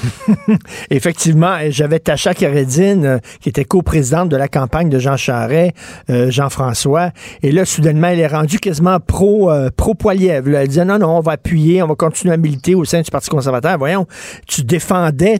Effectivement, 0.89 1.57
j'avais 1.69 1.99
Tacha 1.99 2.33
Karedine, 2.33 3.05
euh, 3.05 3.17
qui 3.41 3.49
était 3.49 3.65
coprésidente 3.65 4.29
de 4.29 4.37
la 4.37 4.47
campagne 4.47 4.89
de 4.89 4.99
Jean 4.99 5.17
Charest, 5.17 5.73
euh, 6.09 6.31
Jean-François, 6.31 7.11
et 7.41 7.51
là, 7.51 7.65
soudainement, 7.65 8.07
elle 8.07 8.19
est 8.19 8.27
rendue 8.27 8.59
quasiment 8.59 8.99
pro, 8.99 9.51
euh, 9.51 9.69
pro 9.75 9.95
Poiliev. 9.95 10.47
Elle 10.53 10.67
disait 10.67 10.85
non, 10.85 10.99
non, 10.99 11.17
on 11.17 11.21
va 11.21 11.33
appuyer, 11.33 11.83
on 11.83 11.87
va 11.87 11.95
continuer 11.95 12.33
à 12.33 12.37
militer 12.37 12.75
au 12.75 12.85
sein 12.85 13.01
du 13.01 13.11
Parti 13.11 13.29
conservateur. 13.29 13.77
Voyons, 13.77 14.05
tu 14.47 14.63
défendais 14.63 15.39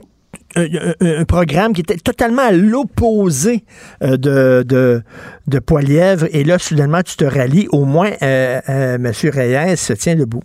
un, 0.56 1.24
programme 1.24 1.72
qui 1.72 1.80
était 1.80 1.96
totalement 1.96 2.42
à 2.42 2.52
l'opposé 2.52 3.64
de, 4.00 4.16
de, 4.66 5.02
de 5.46 5.58
Poilièvre, 5.58 6.26
et 6.32 6.44
là, 6.44 6.58
soudainement, 6.58 7.02
tu 7.02 7.16
te 7.16 7.24
rallies. 7.24 7.68
Au 7.72 7.84
moins, 7.84 8.10
M. 8.20 9.12
Reyes 9.24 9.76
se 9.76 9.92
tient 9.92 10.16
debout. 10.16 10.42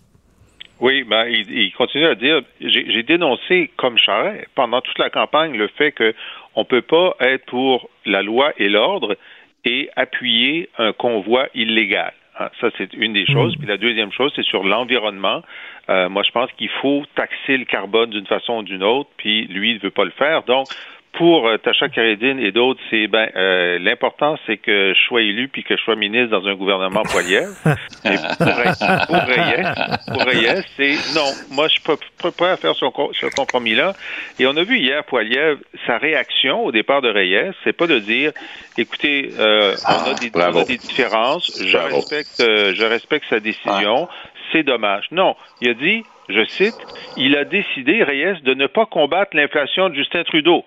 Oui, 0.80 1.04
ben, 1.04 1.26
il, 1.28 1.72
continue 1.74 2.06
à 2.06 2.16
dire, 2.16 2.42
j'ai 2.60 3.04
dénoncé 3.04 3.72
comme 3.78 3.98
Charret 3.98 4.46
pendant 4.56 4.82
toute 4.82 5.00
la 5.00 5.10
campagne 5.10 5.56
le 5.56 5.70
fait 5.70 5.94
qu'on 5.94 6.62
ne 6.62 6.66
peut 6.66 6.82
pas 6.82 7.16
être 7.22 7.46
pour 7.46 7.90
la 8.06 8.22
loi 8.22 8.52
et 8.58 8.68
l'ordre 8.68 9.16
et 9.64 9.90
appuyer 9.96 10.70
un 10.78 10.92
convoi 10.92 11.48
illégal. 11.56 12.14
Hein, 12.38 12.50
ça, 12.60 12.68
c'est 12.78 12.94
une 12.94 13.14
des 13.14 13.26
choses. 13.26 13.56
Mm. 13.56 13.60
Puis 13.60 13.68
la 13.68 13.78
deuxième 13.78 14.12
chose, 14.12 14.32
c'est 14.36 14.44
sur 14.44 14.64
l'environnement. 14.64 15.42
Euh, 15.90 16.10
moi, 16.10 16.24
je 16.24 16.32
pense 16.32 16.52
qu'il 16.54 16.70
faut 16.82 17.04
taxer 17.16 17.58
le 17.58 17.66
carbone 17.66 18.10
d'une 18.10 18.26
façon 18.26 18.58
ou 18.58 18.64
d'une 18.64 18.84
autre, 18.84 19.10
puis 19.18 19.48
lui, 19.48 19.72
il 19.72 19.76
ne 19.76 19.82
veut 19.82 19.92
pas 19.92 20.04
le 20.04 20.12
faire. 20.12 20.44
Donc, 20.44 20.68
pour 21.16 21.48
euh, 21.48 21.58
Tacha 21.58 21.90
Karedine 21.90 22.40
et 22.40 22.52
d'autres, 22.52 22.80
c'est 22.90 23.08
ben 23.08 23.30
euh, 23.36 23.80
l'important 23.80 24.38
c'est 24.46 24.58
que 24.58 24.94
je 24.94 25.02
sois 25.08 25.22
élu 25.22 25.48
puis 25.48 25.64
que 25.64 25.76
je 25.78 25.82
sois 25.82 25.96
ministre 25.96 26.30
dans 26.30 26.46
un 26.48 26.56
gouvernement 26.56 27.04
Poiliev. 27.04 27.50
Et 28.06 28.18
pour, 30.08 30.22
Reyes, 30.22 30.64
c'est 30.78 30.96
non, 31.16 31.26
moi 31.52 31.68
je 31.68 31.82
peux 31.82 31.98
pas 32.22 32.32
prêt 32.32 32.52
à 32.52 32.58
faire 32.58 32.76
ce, 32.76 33.36
compromis-là. 33.36 33.94
Et 34.40 34.46
on 34.46 34.56
a 34.58 34.64
vu 34.64 34.78
hier 34.78 35.04
Poiliev, 35.06 35.58
sa 35.88 35.98
réaction 35.98 36.64
au 36.66 36.72
départ 36.72 37.02
de 37.02 37.10
Reyes, 37.10 37.52
c'est 37.64 37.74
pas 37.74 37.88
de 37.88 38.00
dire, 38.00 38.32
écoutez, 38.78 39.32
euh, 39.40 39.76
on, 39.88 40.12
a 40.12 40.14
des, 40.14 40.32
on, 40.36 40.62
a 40.62 40.64
des, 40.66 40.78
différences, 40.78 41.64
je 41.66 41.78
respecte, 41.78 42.40
je 42.40 42.84
respecte 42.84 43.26
sa 43.30 43.40
décision, 43.40 44.08
c'est 44.52 44.64
dommage. 44.64 45.08
Non, 45.12 45.36
il 45.62 45.70
a 45.70 45.74
dit, 45.74 46.04
je 46.30 46.44
cite, 46.46 46.76
il 47.18 47.36
a 47.38 47.46
décidé 47.46 48.04
Reyes 48.04 48.42
de 48.44 48.54
ne 48.54 48.68
pas 48.68 48.86
combattre 48.86 49.36
l'inflation 49.36 49.90
de 49.90 49.96
Justin 49.96 50.24
Trudeau 50.24 50.66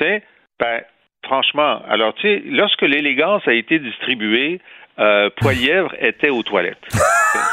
ben, 0.00 0.82
franchement, 1.22 1.82
alors, 1.88 2.14
tu 2.14 2.22
sais, 2.22 2.42
lorsque 2.46 2.82
l'élégance 2.82 3.46
a 3.46 3.52
été 3.52 3.78
distribuée, 3.78 4.60
euh, 4.98 5.30
Poilièvre 5.36 5.94
était 6.00 6.28
aux 6.28 6.42
toilettes. 6.42 6.76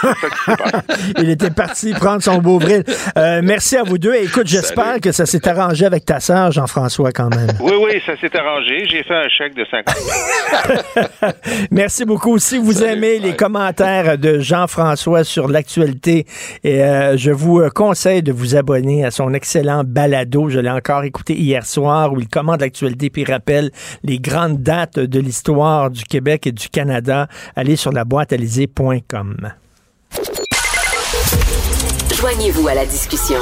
Il 1.20 1.30
était 1.30 1.52
parti 1.52 1.93
prendre 1.93 2.22
son 2.24 2.39
beau 2.39 2.58
vril. 2.58 2.84
Euh, 3.18 3.41
merci 3.43 3.78
à 3.78 3.84
vous 3.84 3.98
deux. 3.98 4.16
écoute, 4.16 4.48
j'espère 4.48 5.00
que 5.00 5.12
ça 5.12 5.26
s'est 5.26 5.48
arrangé 5.48 5.86
avec 5.86 6.06
ta 6.06 6.20
sœur, 6.20 6.52
Jean-François, 6.52 7.12
quand 7.12 7.30
même. 7.30 7.50
Oui, 7.60 7.74
oui, 7.80 8.02
ça 8.06 8.18
s'est 8.18 8.36
arrangé. 8.38 8.86
J'ai 8.89 9.04
fait 9.04 9.14
un 9.14 9.30
chèque 9.30 9.56
de 9.56 9.66
50 9.66 9.96
Merci 11.72 12.06
beaucoup. 12.06 12.39
Si 12.39 12.58
vous 12.58 12.84
aimez 12.84 13.20
les 13.20 13.36
commentaires 13.36 14.18
de 14.18 14.39
Jean-François 14.39 15.24
sur 15.24 15.48
l'actualité, 15.48 16.26
et, 16.64 16.84
euh, 16.84 17.18
je 17.18 17.32
vous 17.32 17.62
conseille 17.74 18.24
de 18.24 18.32
vous 18.32 18.56
abonner 18.56 19.06
à 19.06 19.12
son 19.12 19.34
excellent 19.34 19.84
balado. 19.86 20.50
Je 20.50 20.60
l'ai 20.60 20.70
encore 20.70 21.04
écouté 21.04 21.34
hier 21.34 21.66
soir 21.66 22.14
où 22.14 22.20
il 22.20 22.28
commente 22.28 22.62
l'actualité 22.62 23.10
puis 23.10 23.24
rappelle 23.24 23.72
les 24.04 24.20
grandes 24.20 24.64
dates 24.64 25.00
de 25.00 25.20
l'histoire 25.20 25.91
du 25.91 26.04
Québec 26.04 26.48
et 26.48 26.52
du 26.52 26.70
Canada 26.70 27.28
allez 27.56 27.76
sur 27.76 27.92
la 27.92 28.06
boîte 28.06 28.34
Joignez-vous 32.14 32.68
à 32.68 32.74
la 32.74 32.86
discussion. 32.86 33.40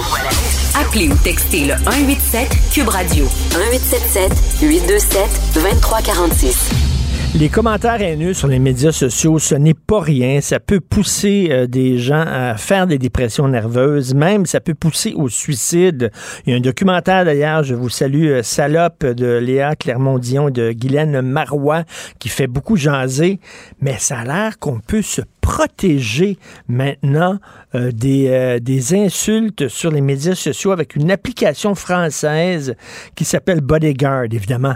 Appelez 0.76 1.10
ou 1.10 1.16
textez 1.24 1.66
le 1.66 1.76
187 1.76 2.50
Cube 2.74 2.90
Radio 2.90 3.26
1877 3.56 4.62
827 4.62 5.30
2346. 5.56 6.93
Les 7.36 7.50
commentaires 7.50 8.00
haineux 8.00 8.36
sur 8.36 8.48
les 8.48 8.60
médias 8.60 8.92
sociaux, 8.92 9.40
ce 9.40 9.56
n'est 9.56 9.74
pas 9.74 10.00
rien. 10.00 10.40
Ça 10.40 10.60
peut 10.60 10.80
pousser 10.80 11.48
euh, 11.50 11.66
des 11.66 11.98
gens 11.98 12.24
à 12.28 12.58
faire 12.58 12.86
des 12.86 13.00
dépressions 13.00 13.48
nerveuses. 13.48 14.14
Même, 14.14 14.46
ça 14.46 14.60
peut 14.60 14.76
pousser 14.76 15.14
au 15.16 15.30
suicide. 15.30 16.12
Il 16.46 16.52
y 16.52 16.54
a 16.54 16.58
un 16.58 16.62
documentaire 16.62 17.26
d'ailleurs, 17.26 17.64
je 17.64 17.74
vous 17.74 17.90
salue, 17.90 18.28
euh, 18.28 18.44
Salope 18.44 19.04
de 19.04 19.38
Léa 19.38 19.76
Clermont-Dion 19.76 20.50
et 20.50 20.52
de 20.52 20.72
Guylaine 20.74 21.22
Marois 21.22 21.86
qui 22.20 22.30
fait 22.30 22.46
beaucoup 22.46 22.76
jaser. 22.76 23.40
Mais 23.82 23.96
ça 23.98 24.20
a 24.20 24.26
l'air 24.26 24.60
qu'on 24.60 24.80
peut 24.80 25.02
se 25.02 25.22
protéger 25.42 26.38
maintenant 26.68 27.40
euh, 27.74 27.92
des, 27.92 28.60
des 28.62 28.94
insultes 28.94 29.70
sur 29.70 29.90
les 29.90 30.02
médias 30.02 30.36
sociaux 30.36 30.72
avec 30.72 30.96
une 30.96 31.10
application 31.10 31.74
française 31.74 32.76
qui 33.16 33.26
s'appelle 33.26 33.62
Bodyguard, 33.62 34.26
évidemment. 34.32 34.76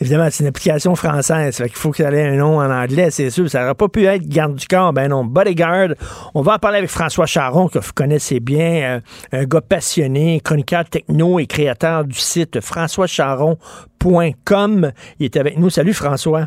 Évidemment, 0.00 0.28
c'est 0.30 0.44
une 0.44 0.48
application 0.48 0.94
française. 0.94 1.56
Fait 1.56 1.68
qu'il 1.68 1.76
faut 1.76 1.90
qu'il 1.90 2.04
y 2.04 2.08
ait 2.08 2.28
un 2.28 2.36
nom 2.36 2.60
en 2.60 2.70
anglais, 2.70 3.10
c'est 3.10 3.30
sûr. 3.30 3.50
Ça 3.50 3.62
n'aurait 3.62 3.74
pas 3.74 3.88
pu 3.88 4.04
être 4.04 4.28
garde 4.28 4.54
du 4.54 4.68
corps. 4.68 4.92
Ben 4.92 5.08
non, 5.08 5.24
bodyguard. 5.24 5.88
On 6.34 6.42
va 6.42 6.54
en 6.54 6.58
parler 6.58 6.78
avec 6.78 6.90
François 6.90 7.26
Charon, 7.26 7.66
que 7.68 7.80
vous 7.80 7.92
connaissez 7.94 8.38
bien, 8.38 8.96
euh, 8.96 9.00
un 9.32 9.42
gars 9.44 9.60
passionné, 9.60 10.40
chroniqueur 10.40 10.84
techno 10.84 11.40
et 11.40 11.46
créateur 11.46 12.04
du 12.04 12.16
site 12.18 12.60
françoischaron.com. 12.60 14.92
Il 15.18 15.24
est 15.24 15.36
avec 15.36 15.58
nous. 15.58 15.70
Salut, 15.70 15.94
François. 15.94 16.46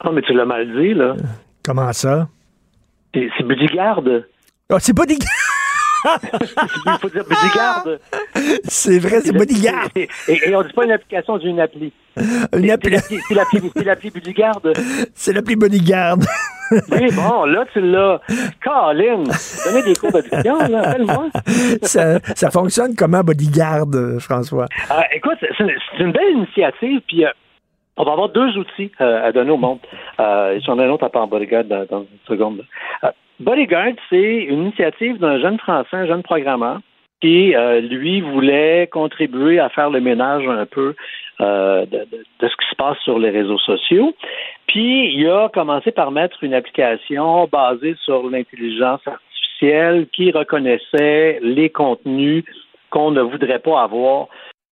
Ah, 0.00 0.10
mais 0.12 0.22
tu 0.22 0.32
l'as 0.32 0.44
mal 0.44 0.66
dit, 0.66 0.94
là. 0.94 1.14
Comment 1.64 1.92
ça? 1.92 2.26
C'est 3.14 3.44
bodyguard. 3.44 4.02
Oh, 4.70 4.76
c'est 4.80 4.92
bodyguard! 4.94 5.28
Il 6.86 6.98
faut 7.00 7.08
dire 7.08 7.24
bodyguard. 7.24 7.86
C'est 8.64 8.98
vrai, 8.98 9.20
c'est 9.20 9.32
bodyguard. 9.32 9.88
Et, 9.94 10.08
et, 10.28 10.54
on 10.54 10.62
dit 10.62 10.72
pas 10.72 10.84
une 10.84 10.92
application, 10.92 11.38
d'une 11.38 11.60
appli. 11.60 11.92
Une 12.56 12.70
appli. 12.70 12.96
C'est 13.28 13.84
l'appli 13.84 14.10
bodyguard. 14.10 14.60
C'est 15.14 15.32
l'appli 15.32 15.56
bodyguard. 15.56 16.18
oui, 16.90 17.10
bon, 17.12 17.44
là, 17.44 17.64
tu 17.72 17.80
l'as. 17.80 18.20
Colin, 18.62 19.22
donnez 19.64 19.82
des 19.84 19.94
cours 19.94 20.12
d'addiction, 20.12 20.58
là, 20.68 20.88
appelle-moi. 20.88 21.28
ça, 21.82 22.18
ça 22.34 22.50
fonctionne 22.50 22.94
comment, 22.96 23.22
bodyguard, 23.22 23.86
François? 24.20 24.66
Euh, 24.90 25.00
écoute, 25.14 25.38
c'est 25.40 26.02
une 26.02 26.12
belle 26.12 26.32
initiative, 26.36 27.00
puis... 27.06 27.24
Euh, 27.24 27.30
on 27.96 28.04
va 28.04 28.12
avoir 28.12 28.28
deux 28.30 28.56
outils 28.56 28.90
euh, 29.00 29.26
à 29.26 29.32
donner 29.32 29.50
au 29.50 29.56
monde. 29.56 29.78
Euh, 30.20 30.58
J'en 30.64 30.78
ai 30.78 30.84
un 30.84 30.90
autre 30.90 31.04
à 31.04 31.10
part 31.10 31.26
Bodyguard 31.26 31.64
dans, 31.64 31.84
dans 31.84 32.00
une 32.00 32.26
seconde. 32.26 32.64
Euh, 33.04 33.10
Bodyguard, 33.40 33.94
c'est 34.08 34.44
une 34.44 34.62
initiative 34.62 35.18
d'un 35.18 35.40
jeune 35.40 35.58
Français, 35.58 35.96
un 35.96 36.06
jeune 36.06 36.22
programmeur, 36.22 36.80
qui, 37.20 37.54
euh, 37.54 37.80
lui, 37.80 38.20
voulait 38.20 38.88
contribuer 38.88 39.60
à 39.60 39.68
faire 39.68 39.90
le 39.90 40.00
ménage 40.00 40.46
un 40.46 40.66
peu 40.66 40.94
euh, 41.40 41.86
de, 41.86 42.06
ce 42.40 42.46
qui 42.46 42.70
se 42.70 42.76
passe 42.76 42.98
sur 43.04 43.18
les 43.18 43.30
réseaux 43.30 43.58
sociaux. 43.58 44.14
Puis, 44.66 45.14
il 45.14 45.28
a 45.28 45.48
commencé 45.48 45.92
par 45.92 46.10
mettre 46.10 46.42
une 46.42 46.54
application 46.54 47.48
basée 47.50 47.94
sur 48.04 48.28
l'intelligence 48.28 49.00
artificielle 49.06 50.06
qui 50.12 50.32
reconnaissait 50.32 51.38
les 51.42 51.70
contenus 51.70 52.44
qu'on 52.90 53.12
ne 53.12 53.22
voudrait 53.22 53.60
pas 53.60 53.82
avoir 53.82 54.26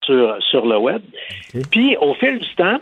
sur, 0.05 0.37
sur 0.43 0.67
le 0.67 0.77
web. 0.77 1.03
Puis, 1.71 1.97
au 2.01 2.15
fil 2.15 2.39
du 2.39 2.55
temps, 2.57 2.79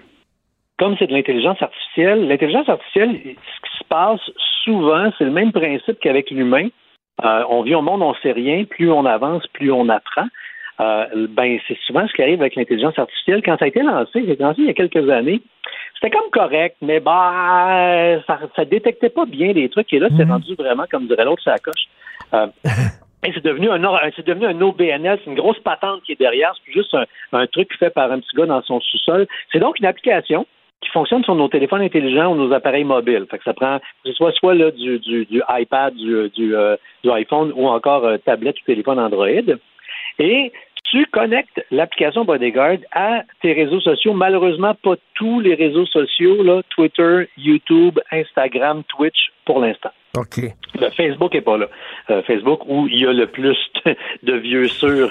comme 0.78 0.96
c'est 0.98 1.08
de 1.08 1.12
l'intelligence 1.12 1.60
artificielle, 1.60 2.28
l'intelligence 2.28 2.68
artificielle, 2.68 3.20
ce 3.24 3.70
qui 3.70 3.78
se 3.78 3.84
passe 3.88 4.20
souvent, 4.64 5.10
c'est 5.18 5.24
le 5.24 5.30
même 5.30 5.52
principe 5.52 5.98
qu'avec 6.00 6.30
l'humain. 6.30 6.68
Euh, 7.24 7.42
on 7.48 7.62
vit 7.62 7.74
au 7.74 7.82
monde, 7.82 8.02
on 8.02 8.14
sait 8.22 8.32
rien. 8.32 8.64
Plus 8.64 8.90
on 8.90 9.04
avance, 9.04 9.46
plus 9.48 9.72
on 9.72 9.88
apprend. 9.88 10.26
Euh, 10.80 11.26
ben, 11.28 11.58
c'est 11.66 11.76
souvent 11.86 12.06
ce 12.06 12.12
qui 12.12 12.22
arrive 12.22 12.40
avec 12.40 12.54
l'intelligence 12.54 12.96
artificielle. 12.96 13.42
Quand 13.44 13.58
ça 13.58 13.64
a 13.64 13.68
été 13.68 13.82
lancé, 13.82 14.20
été 14.20 14.40
lancé 14.40 14.60
il 14.60 14.66
y 14.68 14.70
a 14.70 14.74
quelques 14.74 15.10
années, 15.10 15.42
c'était 15.94 16.16
comme 16.16 16.30
correct, 16.30 16.76
mais 16.80 17.00
bah, 17.00 18.20
ça, 18.28 18.38
ça 18.54 18.64
détectait 18.64 19.08
pas 19.08 19.26
bien 19.26 19.52
les 19.52 19.68
trucs. 19.68 19.92
Et 19.92 19.98
là, 19.98 20.08
c'est 20.16 20.24
mhm. 20.24 20.32
rendu 20.32 20.54
vraiment, 20.54 20.84
comme 20.88 21.08
dirait 21.08 21.24
l'autre, 21.24 21.42
ça 21.42 21.58
coche. 21.58 21.88
Euh, 22.34 22.46
et 23.26 23.32
c'est 23.32 23.42
devenu 23.42 23.68
un 23.68 23.82
c'est 24.14 24.24
devenu 24.24 24.46
un 24.46 24.60
OBNL, 24.60 25.18
c'est 25.24 25.30
une 25.30 25.36
grosse 25.36 25.58
patente 25.58 26.02
qui 26.04 26.12
est 26.12 26.20
derrière, 26.20 26.54
c'est 26.64 26.72
juste 26.72 26.94
un, 26.94 27.06
un 27.32 27.46
truc 27.48 27.76
fait 27.76 27.90
par 27.90 28.12
un 28.12 28.20
petit 28.20 28.36
gars 28.36 28.46
dans 28.46 28.62
son 28.62 28.80
sous-sol. 28.80 29.26
C'est 29.50 29.58
donc 29.58 29.80
une 29.80 29.86
application 29.86 30.46
qui 30.80 30.90
fonctionne 30.90 31.24
sur 31.24 31.34
nos 31.34 31.48
téléphones 31.48 31.82
intelligents 31.82 32.32
ou 32.32 32.36
nos 32.36 32.52
appareils 32.52 32.84
mobiles. 32.84 33.26
Fait 33.30 33.38
que 33.38 33.44
ça 33.44 33.54
prend, 33.54 33.78
que 33.78 33.84
ce 34.10 34.12
soit 34.12 34.32
soit 34.32 34.54
là, 34.54 34.70
du, 34.70 34.98
du, 34.98 35.24
du 35.26 35.42
iPad, 35.48 35.94
du, 35.94 36.30
du, 36.30 36.54
euh, 36.54 36.76
du, 37.02 37.10
iPhone 37.10 37.52
ou 37.54 37.66
encore 37.68 38.04
euh, 38.04 38.16
tablette 38.18 38.56
ou 38.60 38.64
téléphone 38.64 38.98
Android. 38.98 39.26
Et 40.18 40.52
tu 40.90 41.04
connectes 41.06 41.64
l'application 41.70 42.24
Bodyguard 42.24 42.78
à 42.92 43.22
tes 43.42 43.52
réseaux 43.52 43.80
sociaux. 43.80 44.14
Malheureusement, 44.14 44.74
pas 44.74 44.94
tous 45.14 45.40
les 45.40 45.54
réseaux 45.54 45.86
sociaux, 45.86 46.42
là, 46.42 46.62
Twitter, 46.70 47.28
YouTube, 47.36 47.98
Instagram, 48.10 48.82
Twitch, 48.88 49.30
pour 49.44 49.60
l'instant. 49.60 49.90
OK. 50.16 50.40
Le 50.80 50.90
Facebook 50.90 51.34
est 51.34 51.42
pas 51.42 51.58
là. 51.58 51.66
Euh, 52.10 52.22
Facebook, 52.22 52.60
où 52.66 52.88
il 52.88 53.00
y 53.00 53.06
a 53.06 53.12
le 53.12 53.26
plus 53.26 53.56
de, 53.84 53.96
de 54.22 54.32
vieux 54.38 54.68
sur 54.68 54.88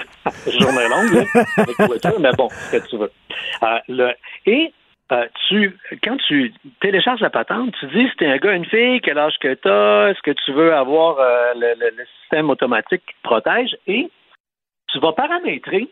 journée 0.58 0.88
longue, 0.88 1.12
là, 1.12 1.42
avec 1.56 1.76
Twitter, 1.76 2.16
mais 2.20 2.30
bon, 2.36 2.48
ce 2.50 2.76
que 2.76 2.88
tu 2.88 2.96
veux. 2.96 3.12
Euh, 3.62 3.78
le, 3.88 4.12
et 4.46 4.72
euh, 5.12 5.26
tu, 5.48 5.76
quand 6.02 6.16
tu 6.26 6.52
télécharges 6.80 7.20
la 7.20 7.30
patente, 7.30 7.74
tu 7.80 7.86
dis 7.86 8.08
si 8.08 8.16
t'es 8.16 8.26
un 8.26 8.36
gars, 8.36 8.52
une 8.52 8.66
fille, 8.66 9.00
quel 9.00 9.18
âge 9.18 9.38
que 9.40 9.54
t'as, 9.54 10.10
est-ce 10.10 10.20
que 10.22 10.32
tu 10.44 10.52
veux 10.52 10.74
avoir 10.74 11.18
euh, 11.18 11.54
le, 11.54 11.74
le- 11.78 12.06
système 12.20 12.50
automatique 12.50 13.02
qui 13.06 13.14
te 13.14 13.22
protège? 13.22 13.74
Et 13.86 14.10
tu 14.88 14.98
vas 14.98 15.12
paramétrer 15.12 15.88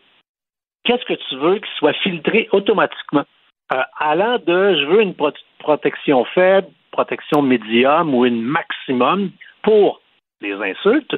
qu'est-ce 0.83 1.05
que 1.05 1.19
tu 1.29 1.35
veux 1.37 1.55
qui 1.59 1.69
soit 1.77 1.93
filtré 1.93 2.47
automatiquement. 2.51 3.25
Euh, 3.73 3.81
allant 3.97 4.37
de 4.37 4.75
je 4.79 4.85
veux 4.85 5.01
une 5.01 5.15
pro- 5.15 5.31
protection 5.59 6.23
faible, 6.25 6.67
protection 6.91 7.41
médium 7.41 8.13
ou 8.13 8.25
une 8.25 8.41
maximum 8.41 9.31
pour 9.63 10.01
les 10.41 10.53
insultes, 10.53 11.15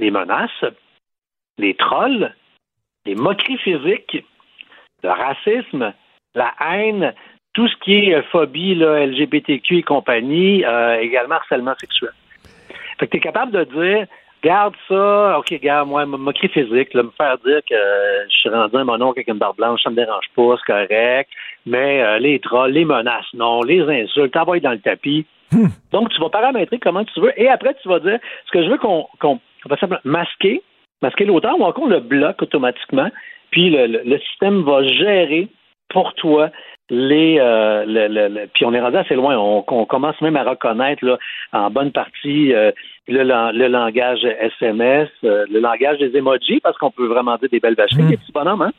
les 0.00 0.10
menaces, 0.10 0.64
les 1.58 1.74
trolls, 1.74 2.34
les 3.06 3.14
moqueries 3.14 3.58
physiques, 3.58 4.24
le 5.02 5.10
racisme, 5.10 5.94
la 6.34 6.52
haine, 6.60 7.12
tout 7.52 7.68
ce 7.68 7.74
qui 7.84 7.94
est 8.10 8.14
euh, 8.14 8.22
phobie, 8.32 8.74
là, 8.74 9.06
LGBTQ 9.06 9.78
et 9.78 9.82
compagnie, 9.82 10.64
euh, 10.64 10.98
également 11.00 11.36
harcèlement 11.36 11.74
sexuel. 11.78 12.10
Fait 12.98 13.06
que 13.06 13.12
tu 13.12 13.16
es 13.18 13.20
capable 13.20 13.52
de 13.52 13.64
dire, 13.64 14.06
garde 14.42 14.74
ça, 14.88 15.38
ok, 15.38 15.52
garde 15.60 15.88
moi, 15.88 16.04
mo- 16.06 16.18
moquerie 16.18 16.48
physique, 16.48 16.92
là, 16.94 17.02
me 17.04 17.10
faire 17.16 17.38
dire 17.38 17.60
que 17.68 17.74
euh, 17.74 18.24
je 18.28 18.36
suis 18.36 18.48
rendu 18.48 18.76
un 18.76 18.84
mononcle 18.84 19.18
avec 19.18 19.28
une 19.28 19.38
barbe 19.38 19.56
blanche, 19.56 19.80
ça 19.82 19.90
me 19.90 19.96
dérange 19.96 20.26
pas, 20.36 20.56
c'est 20.58 20.72
correct, 20.72 21.30
mais 21.66 22.02
euh, 22.02 22.18
les 22.18 22.38
trolls, 22.40 22.72
les 22.72 22.84
menaces, 22.84 23.26
non, 23.34 23.62
les 23.62 23.80
insultes, 23.82 24.32
t'envoies 24.32 24.60
dans 24.60 24.72
le 24.72 24.80
tapis. 24.80 25.26
Donc, 25.92 26.08
tu 26.10 26.20
vas 26.20 26.30
paramétrer 26.30 26.78
comment 26.78 27.04
tu 27.04 27.20
veux, 27.20 27.32
et 27.40 27.48
après, 27.48 27.74
tu 27.80 27.88
vas 27.88 28.00
dire, 28.00 28.18
ce 28.46 28.50
que 28.50 28.64
je 28.64 28.68
veux 28.70 28.78
qu'on 28.78 29.06
qu'on 29.20 29.38
on 29.66 29.68
va 29.68 29.76
simplement 29.76 30.00
masquer, 30.04 30.62
masquer 31.00 31.24
l'auteur, 31.24 31.58
ou 31.58 31.64
encore 31.64 31.86
le 31.88 32.00
bloque 32.00 32.42
automatiquement, 32.42 33.08
puis 33.50 33.70
le, 33.70 33.86
le- 33.86 34.02
le 34.04 34.18
système 34.18 34.62
va 34.62 34.82
gérer 34.82 35.48
pour 35.88 36.14
toi 36.14 36.50
les 36.90 37.38
euh, 37.40 37.84
le, 37.86 38.08
le- 38.08 38.28
le- 38.28 38.46
puis 38.52 38.64
on 38.66 38.72
est 38.74 38.80
rendu 38.80 38.96
assez 38.98 39.14
loin 39.14 39.36
on, 39.38 39.64
on 39.66 39.86
commence 39.86 40.20
même 40.20 40.36
à 40.36 40.44
reconnaître 40.44 41.02
là, 41.04 41.16
en 41.52 41.70
bonne 41.70 41.92
partie 41.92 42.52
euh, 42.52 42.72
le, 43.08 43.22
lan- 43.22 43.52
le 43.52 43.68
langage 43.68 44.20
SMS 44.24 45.08
euh, 45.24 45.46
le 45.50 45.60
langage 45.60 45.98
des 45.98 46.14
emojis 46.16 46.60
parce 46.62 46.76
qu'on 46.76 46.90
peut 46.90 47.06
vraiment 47.06 47.36
dire 47.38 47.48
des 47.50 47.58
belles 47.60 47.74
vacheries 47.74 48.04
des 48.06 48.16
petits 48.18 48.32
bonhommes 48.32 48.60
hein 48.62 48.72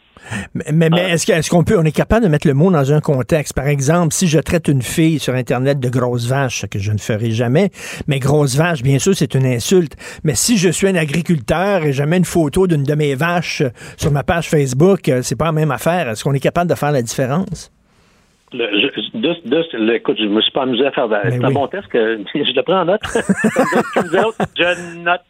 Mais, 0.54 0.66
mais, 0.72 0.90
mais 0.92 1.10
est-ce 1.12 1.32
est-ce 1.32 1.50
qu'on 1.50 1.64
peut, 1.64 1.78
on 1.80 1.84
est 1.84 1.96
capable 1.96 2.24
de 2.26 2.30
mettre 2.30 2.48
le 2.48 2.54
mot 2.54 2.72
dans 2.72 2.94
un 2.94 3.02
contexte? 3.02 3.54
Par 3.56 3.68
exemple, 3.68 4.14
si 4.14 4.28
je 4.28 4.40
traite 4.40 4.68
une 4.68 4.82
fille 4.84 5.18
sur 5.20 5.34
Internet 5.34 5.80
de 5.80 5.90
grosse 5.90 6.28
vache, 6.28 6.62
ce 6.62 6.66
que 6.68 6.80
je 6.80 6.92
ne 6.92 6.98
ferai 7.00 7.32
jamais, 7.32 7.70
mais 8.08 8.20
grosse 8.20 8.56
vache, 8.56 8.82
bien 8.82 8.98
sûr, 8.98 9.14
c'est 9.16 9.34
une 9.36 9.46
insulte. 9.46 9.96
Mais 10.24 10.34
si 10.36 10.58
je 10.58 10.70
suis 10.70 10.88
un 10.88 10.96
agriculteur 10.96 11.84
et 11.84 11.92
je 11.92 12.04
mets 12.04 12.18
une 12.18 12.26
photo 12.26 12.66
d'une 12.66 12.84
de 12.84 12.96
mes 12.96 13.14
vaches 13.16 13.64
sur 13.98 14.12
ma 14.12 14.24
page 14.24 14.48
Facebook, 14.50 15.10
euh, 15.10 15.22
c'est 15.22 15.38
pas 15.38 15.46
la 15.46 15.52
même 15.52 15.72
affaire. 15.72 16.08
Est-ce 16.10 16.24
qu'on 16.24 16.34
est 16.34 16.40
capable 16.40 16.70
de 16.70 16.76
faire 16.76 16.92
la 16.92 17.02
différence? 17.02 17.72
Le, 18.54 18.68
je, 18.80 19.18
de, 19.18 19.34
de- 19.50 19.78
le- 19.78 19.96
écoute, 19.96 20.18
je 20.20 20.26
me 20.26 20.40
suis 20.42 20.52
pas 20.52 20.62
amusé 20.64 20.86
à 20.86 20.92
faire 20.92 21.10
de- 21.10 21.16
c'est 21.30 21.44
un 21.44 21.48
oui. 21.48 21.54
bon 21.54 21.68
test 21.68 21.88
que 21.88 22.18
je 22.36 22.54
le 22.56 22.62
prends 22.64 22.82
en 22.82 22.86
note. 22.86 23.02
Comme 23.94 24.08
vous 24.08 24.18
autres, 24.18 24.38
je 24.56 24.98
note. 25.00 25.22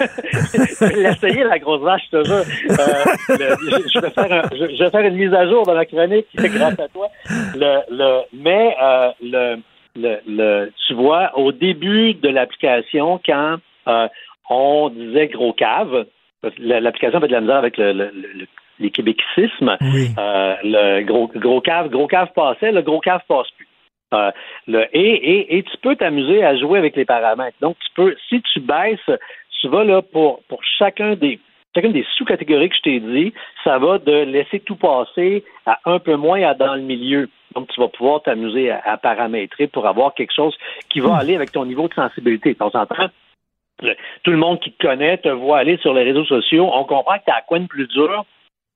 l'essayer, 0.96 1.44
la 1.44 1.58
grosse 1.58 1.82
vache, 1.82 2.02
je 2.12 2.18
te 2.18 2.24
jure. 2.24 2.34
Euh, 2.36 3.36
le- 3.38 3.56
je, 3.70 3.88
je 3.94 4.00
vais 4.00 4.10
faire 4.10 4.32
un- 4.32 4.48
je, 4.52 4.74
je 4.74 4.84
vais 4.84 4.90
faire 4.90 5.00
une 5.06 5.14
mise 5.16 5.34
à 5.34 5.46
jour 5.48 5.64
dans 5.64 5.74
ma 5.74 5.84
chronique 5.84 6.26
grâce 6.34 6.78
à 6.80 6.88
toi. 6.88 7.08
Le, 7.54 7.80
le, 7.90 8.20
mais 8.32 8.76
euh, 8.82 9.10
le, 9.22 9.56
le, 9.96 10.16
le, 10.26 10.72
tu 10.86 10.94
vois, 10.94 11.36
au 11.38 11.52
début 11.52 12.14
de 12.14 12.28
l'application, 12.28 13.20
quand 13.24 13.56
euh, 13.88 14.08
on 14.50 14.88
disait 14.90 15.28
gros 15.28 15.52
cave, 15.52 16.06
la- 16.58 16.80
l'application 16.80 17.20
fait 17.20 17.28
de 17.28 17.32
la 17.32 17.40
misère 17.40 17.56
avec 17.56 17.76
le, 17.76 17.92
le, 17.92 18.10
le- 18.14 18.46
les 18.84 18.90
québécismes. 18.90 19.76
Euh, 20.18 20.54
le 20.62 21.02
gros, 21.02 21.28
gros 21.34 21.60
cave, 21.60 21.88
gros 21.90 22.06
cave 22.06 22.30
passait, 22.34 22.72
le 22.72 22.82
gros 22.82 23.00
cave 23.00 23.22
passe 23.26 23.50
plus. 23.56 23.68
Euh, 24.12 24.30
le, 24.68 24.80
et, 24.92 25.14
et, 25.32 25.56
et 25.56 25.62
tu 25.64 25.76
peux 25.78 25.96
t'amuser 25.96 26.44
à 26.44 26.56
jouer 26.56 26.78
avec 26.78 26.94
les 26.94 27.04
paramètres. 27.04 27.56
Donc, 27.60 27.76
tu 27.84 27.90
peux, 27.94 28.14
si 28.28 28.40
tu 28.52 28.60
baisses, 28.60 29.10
tu 29.60 29.68
vas 29.68 29.82
là 29.82 30.02
pour, 30.02 30.42
pour 30.48 30.60
chacun 30.78 31.16
des 31.16 31.40
chacune 31.74 31.92
des 31.92 32.06
sous-catégories 32.16 32.68
que 32.68 32.76
je 32.76 32.82
t'ai 32.82 33.00
dit, 33.00 33.32
ça 33.64 33.78
va 33.78 33.98
de 33.98 34.12
laisser 34.34 34.60
tout 34.60 34.76
passer 34.76 35.42
à 35.66 35.80
un 35.86 35.98
peu 35.98 36.14
moins 36.14 36.40
à 36.42 36.54
dans 36.54 36.76
le 36.76 36.82
milieu. 36.82 37.28
Donc, 37.54 37.68
tu 37.72 37.80
vas 37.80 37.88
pouvoir 37.88 38.22
t'amuser 38.22 38.70
à, 38.70 38.80
à 38.84 38.96
paramétrer 38.96 39.66
pour 39.66 39.84
avoir 39.86 40.14
quelque 40.14 40.34
chose 40.34 40.56
qui 40.90 41.00
va 41.00 41.16
aller 41.16 41.34
avec 41.34 41.50
ton 41.50 41.64
niveau 41.64 41.88
de 41.88 41.94
sensibilité. 41.94 42.56
On 42.60 42.70
s'entend? 42.70 43.08
Le- 43.82 43.96
tout 44.22 44.30
le 44.30 44.36
monde 44.36 44.60
qui 44.60 44.70
te 44.70 44.86
connaît 44.86 45.16
te 45.18 45.28
voit 45.28 45.58
aller 45.58 45.76
sur 45.78 45.92
les 45.94 46.04
réseaux 46.04 46.24
sociaux. 46.26 46.70
On 46.72 46.84
comprend 46.84 47.18
que 47.18 47.24
tu 47.24 47.32
as 47.32 47.36
la 47.36 47.42
coin 47.42 47.66
plus 47.66 47.88
dur 47.88 48.24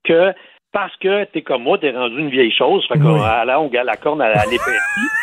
que 0.04 0.32
parce 0.72 0.94
que 0.96 1.24
t'es 1.24 1.40
comme 1.42 1.62
moi, 1.62 1.78
t'es 1.78 1.90
rendu 1.90 2.18
une 2.20 2.28
vieille 2.28 2.52
chose. 2.52 2.86
Fait 2.88 2.98
qu'on 2.98 3.16
là, 3.16 3.58
on 3.60 3.68
garde 3.68 3.86
la 3.86 3.96
corne 3.96 4.20
à, 4.20 4.26
à 4.26 4.44
l'épaissir. 4.44 4.80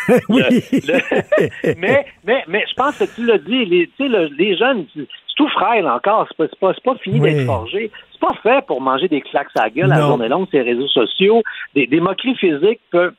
Le- 0.28 1.74
mais, 1.78 2.06
mais, 2.24 2.44
mais 2.48 2.64
je 2.68 2.74
pense 2.74 2.98
que 2.98 3.04
tu 3.14 3.24
l'as 3.24 3.38
dit, 3.38 3.64
les, 3.64 3.86
tu 3.86 3.92
sais, 3.98 4.08
le- 4.08 4.28
les 4.36 4.56
jeunes, 4.56 4.86
c'est 4.94 5.06
tout 5.36 5.48
frêle 5.50 5.86
encore. 5.88 6.26
C'est 6.28 6.36
pas, 6.58 6.72
pas, 6.72 6.74
pas 6.84 6.98
fini 6.98 7.20
Oui. 7.20 7.32
d'être 7.34 7.46
forgé. 7.46 7.90
C'est 8.12 8.20
pas 8.20 8.34
fait 8.42 8.66
pour 8.66 8.80
manger 8.80 9.08
des 9.08 9.20
claques 9.20 9.48
à 9.56 9.64
la 9.64 9.70
gueule 9.70 9.92
à 9.92 9.96
la 9.98 10.06
journée 10.06 10.28
longue 10.28 10.48
sur 10.48 10.58
les 10.58 10.64
réseaux 10.64 10.88
sociaux. 10.88 11.42
Des, 11.74 11.86
des 11.86 12.00
moqueries 12.00 12.36
physiques 12.36 12.80
peuvent 12.90 13.14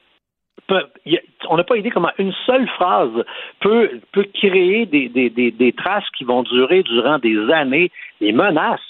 peut- 0.68 0.86
y 1.06 1.16
a- 1.18 1.22
on 1.50 1.56
n'a 1.58 1.64
pas 1.64 1.78
idée 1.78 1.92
comment 1.92 2.12
une 2.18 2.34
seule 2.46 2.68
phrase 2.70 3.24
peut, 3.62 4.02
peut 4.12 4.26
créer 4.34 4.86
des, 4.86 5.08
des, 5.08 5.30
des, 5.30 5.52
des 5.52 5.72
traces 5.72 6.10
qui 6.18 6.24
vont 6.26 6.44
durer 6.44 6.84
durant 6.84 7.20
des 7.20 7.38
années. 7.54 7.90
Les 8.20 8.34
menaces, 8.34 8.82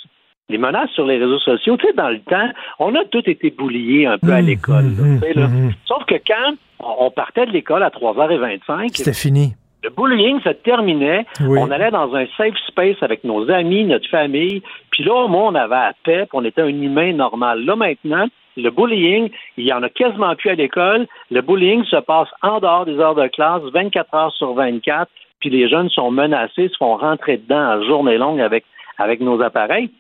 les 0.50 0.58
menaces 0.58 0.90
sur 0.92 1.06
les 1.06 1.18
réseaux 1.18 1.40
sociaux, 1.40 1.76
tu 1.78 1.88
sais, 1.88 1.94
dans 1.94 2.10
le 2.10 2.20
temps, 2.22 2.50
on 2.80 2.96
a 2.96 3.04
tous 3.06 3.24
été 3.28 3.50
bouliés 3.52 4.06
un 4.06 4.18
peu 4.18 4.32
à 4.32 4.42
l'école. 4.42 4.86
là, 4.98 5.04
tu 5.16 5.20
sais, 5.20 5.34
là. 5.34 5.48
Sauf 5.86 6.06
que 6.06 6.16
quand 6.26 6.54
on 6.80 7.12
partait 7.12 7.46
de 7.46 7.52
l'école 7.52 7.84
à 7.84 7.90
3h25, 7.90 8.90
C'était 8.96 9.14
fini. 9.14 9.54
le 9.84 9.90
bullying 9.90 10.40
se 10.42 10.50
terminait. 10.50 11.26
Oui. 11.42 11.60
On 11.62 11.70
allait 11.72 11.92
dans 11.92 12.14
un 12.16 12.26
safe 12.38 12.56
space 12.68 12.96
avec 13.02 13.24
nos 13.24 13.50
amis, 13.52 13.84
notre 13.86 14.08
famille. 14.10 14.62
Puis 14.92 15.04
là, 15.04 15.14
au 15.16 15.28
moins, 15.28 15.48
on 15.48 15.56
avait 15.56 15.76
la 15.76 15.94
paix, 16.04 16.20
puis 16.30 16.30
on 16.34 16.46
était 16.46 16.62
un 16.62 16.68
humain 16.68 17.14
normal. 17.14 17.66
Là, 17.66 17.76
maintenant, 17.76 18.28
le 18.56 18.70
bullying, 18.70 19.30
il 19.58 19.66
y 19.66 19.74
en 19.74 19.84
a 19.84 19.90
quasiment 19.90 20.34
plus 20.36 20.50
à 20.52 20.56
l'école. 20.56 21.08
Le 21.30 21.42
bullying 21.42 21.84
se 21.86 21.98
passe 21.98 22.30
en 22.42 22.60
dehors 22.60 22.86
des 22.86 22.98
heures 23.00 23.16
de 23.16 23.28
classe, 23.28 23.62
24 23.74 24.14
heures 24.16 24.34
sur 24.34 24.54
24. 24.54 25.12
Puis 25.42 25.50
les 25.50 25.68
jeunes 25.70 25.90
sont 25.90 26.10
menacés, 26.10 26.70
se 26.70 26.78
font 26.78 26.96
rentrer 26.96 27.38
dedans 27.38 27.70
à 27.70 27.82
journée 27.84 28.18
longue 28.18 28.40
avec, 28.42 28.64
avec 28.98 29.20
nos 29.20 29.42
appareils. 29.42 29.92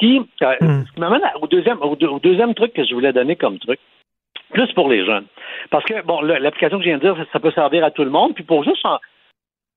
Ce 0.00 0.06
qui, 0.06 0.18
euh, 0.42 0.54
ce 0.60 0.92
qui 0.92 1.00
m'amène 1.00 1.22
au 1.40 1.46
deuxième, 1.46 1.80
au, 1.82 1.96
deux- 1.96 2.08
au 2.08 2.18
deuxième 2.20 2.54
truc 2.54 2.72
que 2.74 2.84
je 2.84 2.94
voulais 2.94 3.12
donner 3.12 3.36
comme 3.36 3.58
truc 3.58 3.80
plus 4.52 4.70
pour 4.74 4.88
les 4.88 5.04
jeunes. 5.04 5.24
Parce 5.70 5.84
que, 5.84 6.02
bon, 6.02 6.20
l'application 6.20 6.78
que 6.78 6.84
je 6.84 6.88
viens 6.90 6.98
de 6.98 7.02
dire, 7.02 7.16
ça, 7.16 7.24
ça 7.32 7.40
peut 7.40 7.50
servir 7.52 7.84
à 7.84 7.90
tout 7.90 8.04
le 8.04 8.10
monde. 8.10 8.34
Puis 8.34 8.44
pour 8.44 8.62
juste 8.64 8.84
en- 8.84 8.98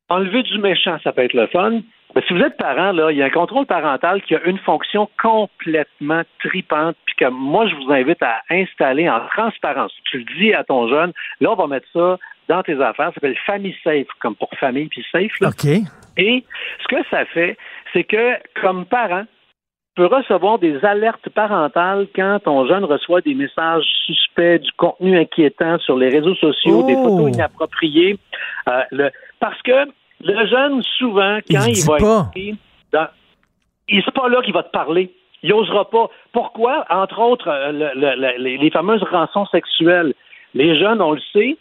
enlever 0.09 0.43
du 0.43 0.57
méchant, 0.59 0.97
ça 1.03 1.11
peut 1.11 1.23
être 1.23 1.33
le 1.33 1.47
fun. 1.47 1.81
Mais 2.15 2.21
si 2.27 2.33
vous 2.33 2.41
êtes 2.41 2.57
parent, 2.57 2.91
là, 2.91 3.11
il 3.11 3.17
y 3.17 3.21
a 3.21 3.25
un 3.25 3.29
contrôle 3.29 3.65
parental 3.67 4.21
qui 4.23 4.35
a 4.35 4.41
une 4.45 4.57
fonction 4.59 5.07
complètement 5.21 6.23
tripante, 6.43 6.95
puis 7.05 7.15
que 7.15 7.25
moi, 7.29 7.67
je 7.67 7.75
vous 7.75 7.91
invite 7.91 8.21
à 8.23 8.41
installer 8.49 9.07
en 9.09 9.19
transparence. 9.27 9.93
Tu 10.05 10.19
le 10.19 10.25
dis 10.39 10.53
à 10.53 10.63
ton 10.63 10.87
jeune, 10.89 11.13
là, 11.39 11.51
on 11.51 11.55
va 11.55 11.67
mettre 11.67 11.87
ça 11.93 12.17
dans 12.47 12.63
tes 12.63 12.73
affaires. 12.81 13.07
Ça 13.09 13.13
s'appelle 13.15 13.37
Family 13.45 13.75
Safe, 13.83 14.07
comme 14.19 14.35
pour 14.35 14.49
famille 14.59 14.87
puis 14.87 15.05
safe. 15.11 15.39
là. 15.39 15.49
OK. 15.49 15.65
Et 16.17 16.43
ce 16.81 16.87
que 16.87 17.03
ça 17.11 17.25
fait, 17.25 17.57
c'est 17.93 18.03
que, 18.03 18.33
comme 18.59 18.85
parent, 18.85 19.25
tu 19.99 20.07
peux 20.07 20.15
recevoir 20.15 20.59
des 20.59 20.77
alertes 20.85 21.27
parentales 21.29 22.07
quand 22.15 22.39
ton 22.45 22.65
jeune 22.67 22.85
reçoit 22.85 23.19
des 23.21 23.33
messages 23.33 23.83
suspects, 24.05 24.59
du 24.59 24.71
contenu 24.77 25.17
inquiétant 25.19 25.77
sur 25.79 25.97
les 25.97 26.07
réseaux 26.07 26.35
sociaux, 26.35 26.83
des 26.83 26.95
photos 26.95 27.35
inappropriées. 27.35 28.17
Euh, 28.69 28.81
le- 28.91 29.11
parce 29.41 29.61
que 29.61 29.87
le 30.23 30.47
jeune, 30.47 30.81
souvent, 30.97 31.39
quand 31.51 31.65
Il 31.67 31.85
va 31.85 31.97
pas. 31.97 32.31
être 32.35 32.55
dans- 32.93 33.07
il 33.89 34.01
c'est 34.05 34.13
pas 34.13 34.29
là 34.29 34.41
qu'il 34.41 34.53
va 34.53 34.63
te 34.63 34.71
parler. 34.71 35.11
Il 35.43 35.49
n'osera 35.49 35.89
pas. 35.89 36.07
Pourquoi? 36.31 36.85
Entre 36.89 37.19
autres, 37.19 37.49
euh, 37.49 37.71
le- 37.73 37.99
le- 37.99 38.15
le- 38.15 38.41
les, 38.43 38.57
les 38.57 38.71
fameuses 38.71 39.03
rançons 39.03 39.47
sexuelles. 39.47 40.13
Les 40.53 40.79
jeunes, 40.79 41.01
on 41.01 41.11
le 41.11 41.21
sait, 41.33 41.57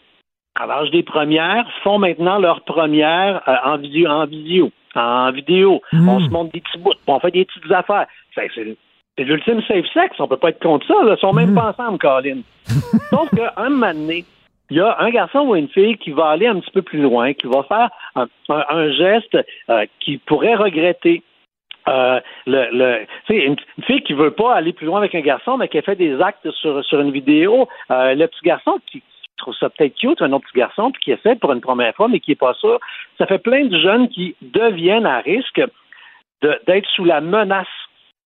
à 0.61 0.67
l'âge 0.67 0.91
des 0.93 1.03
premières, 1.03 1.67
font 1.83 1.99
maintenant 1.99 2.39
leur 2.39 2.61
première 2.61 3.43
euh, 3.49 3.57
en 3.65 3.79
vidéo, 3.79 4.09
en 4.09 4.27
vidéo. 4.27 4.71
En 4.99 5.31
vidéo. 5.33 5.81
On 5.93 6.21
se 6.21 6.29
montre 6.31 6.53
des 6.53 6.61
petits 6.61 6.79
bouts, 6.79 6.93
on 7.07 7.21
fait 7.21 7.31
des 7.31 7.45
petites 7.45 7.71
affaires. 7.71 8.07
C'est, 8.35 8.51
c'est- 8.55 8.77
c'est 9.17 9.25
l'ultime 9.25 9.61
safe 9.63 9.85
sex, 9.95 10.15
on 10.21 10.29
peut 10.29 10.37
pas 10.37 10.51
être 10.51 10.63
contre 10.63 10.87
ça. 10.87 10.95
Là. 11.05 11.15
Ils 11.17 11.21
sont 11.21 11.33
même 11.33 11.55
pas 11.55 11.71
ensemble, 11.71 11.99
Colin. 11.99 12.39
Sauf 13.11 13.29
qu'à 13.35 13.53
un 13.57 13.69
moment 13.71 13.93
donné, 13.93 14.25
il 14.71 14.77
y 14.77 14.81
a 14.81 14.97
un 15.01 15.11
garçon 15.11 15.41
ou 15.41 15.57
une 15.57 15.69
fille 15.69 15.97
qui 15.99 16.11
va 16.13 16.29
aller 16.29 16.47
un 16.47 16.61
petit 16.61 16.71
peu 16.71 16.83
plus 16.83 17.01
loin, 17.01 17.33
qui 17.33 17.47
va 17.49 17.63
faire 17.65 17.89
un, 18.15 18.27
un- 18.49 18.65
un 18.69 18.91
geste 18.93 19.37
euh, 19.71 19.87
qu'il 20.01 20.21
pourrait 20.21 20.55
regretter. 20.55 21.23
Euh, 21.89 22.21
le, 22.47 22.69
le, 22.71 23.07
une, 23.31 23.57
une 23.79 23.85
fille 23.85 24.03
qui 24.03 24.13
veut 24.13 24.31
pas 24.33 24.55
aller 24.55 24.73
plus 24.75 24.87
loin 24.87 24.99
avec 24.99 25.15
un 25.15 25.21
garçon, 25.21 25.57
mais 25.57 25.69
qui 25.69 25.79
a 25.79 25.83
fait 25.83 25.97
des 25.97 26.21
actes 26.21 26.51
sur, 26.53 26.85
sur 26.85 27.01
une 27.01 27.11
vidéo. 27.11 27.67
Euh, 27.91 28.15
le 28.15 28.27
petit 28.27 28.45
garçon 28.45 28.79
qui 28.91 29.03
trouve 29.39 29.55
ça 29.55 29.71
peut-être 29.71 29.95
cute, 29.95 30.21
un 30.23 30.33
autre 30.33 30.47
petit 30.47 30.59
garçon, 30.59 30.91
puis 30.91 31.01
qui 31.03 31.13
essaie 31.13 31.37
pour 31.37 31.53
une 31.53 31.61
première 31.61 31.95
fois, 31.95 32.09
mais 32.09 32.21
qui 32.21 32.33
est 32.33 32.37
pas 32.41 32.55
sûr. 32.55 32.79
Ça 33.19 33.27
fait 33.27 33.39
plein 33.39 33.65
de 33.65 33.79
jeunes 33.79 34.09
qui 34.09 34.37
deviennent 34.43 35.07
à 35.07 35.21
risque 35.21 35.63
d'être 36.43 36.89
sous 36.95 37.05
la 37.05 37.21
menace 37.21 37.67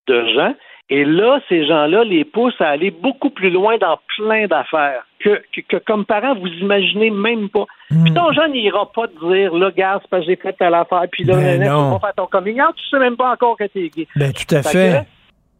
de 0.08 0.26
gens. 0.34 0.54
Et 0.90 1.04
là, 1.04 1.40
ces 1.48 1.64
gens-là 1.66 2.04
les 2.04 2.24
poussent 2.24 2.60
à 2.60 2.68
aller 2.68 2.90
beaucoup 2.90 3.30
plus 3.30 3.48
loin 3.50 3.78
dans 3.78 3.98
plein 4.16 4.46
d'affaires 4.46 5.06
que, 5.20 5.40
que, 5.54 5.60
que 5.62 5.76
comme 5.78 6.04
parents, 6.04 6.34
vous 6.34 6.48
imaginez 6.48 7.10
même 7.10 7.48
pas. 7.48 7.64
Puis 7.88 8.12
ton 8.12 8.30
jeune 8.32 8.52
n'ira 8.52 8.90
pas 8.92 9.06
te 9.08 9.18
dire, 9.32 9.54
là, 9.54 9.70
gars, 9.70 10.00
c'est 10.02 10.10
parce 10.10 10.24
que 10.24 10.30
j'ai 10.30 10.36
fait 10.36 10.52
telle 10.52 10.74
affaire, 10.74 11.04
puis 11.10 11.24
là, 11.24 11.36
Ben 11.36 11.60
là, 11.60 11.70
non. 11.70 11.94
tu 11.94 12.00
faire 12.00 12.14
ton 12.14 12.26
coming 12.26 12.60
out, 12.60 12.74
tu 12.76 12.86
sais 12.90 12.98
même 12.98 13.16
pas 13.16 13.30
encore 13.32 13.56
que 13.56 13.64
t'es 13.64 13.88
gay. 13.88 14.06
Ben, 14.16 14.32
tout 14.32 14.54
à 14.54 14.62
Fait 14.62 14.68
fait. 14.92 15.04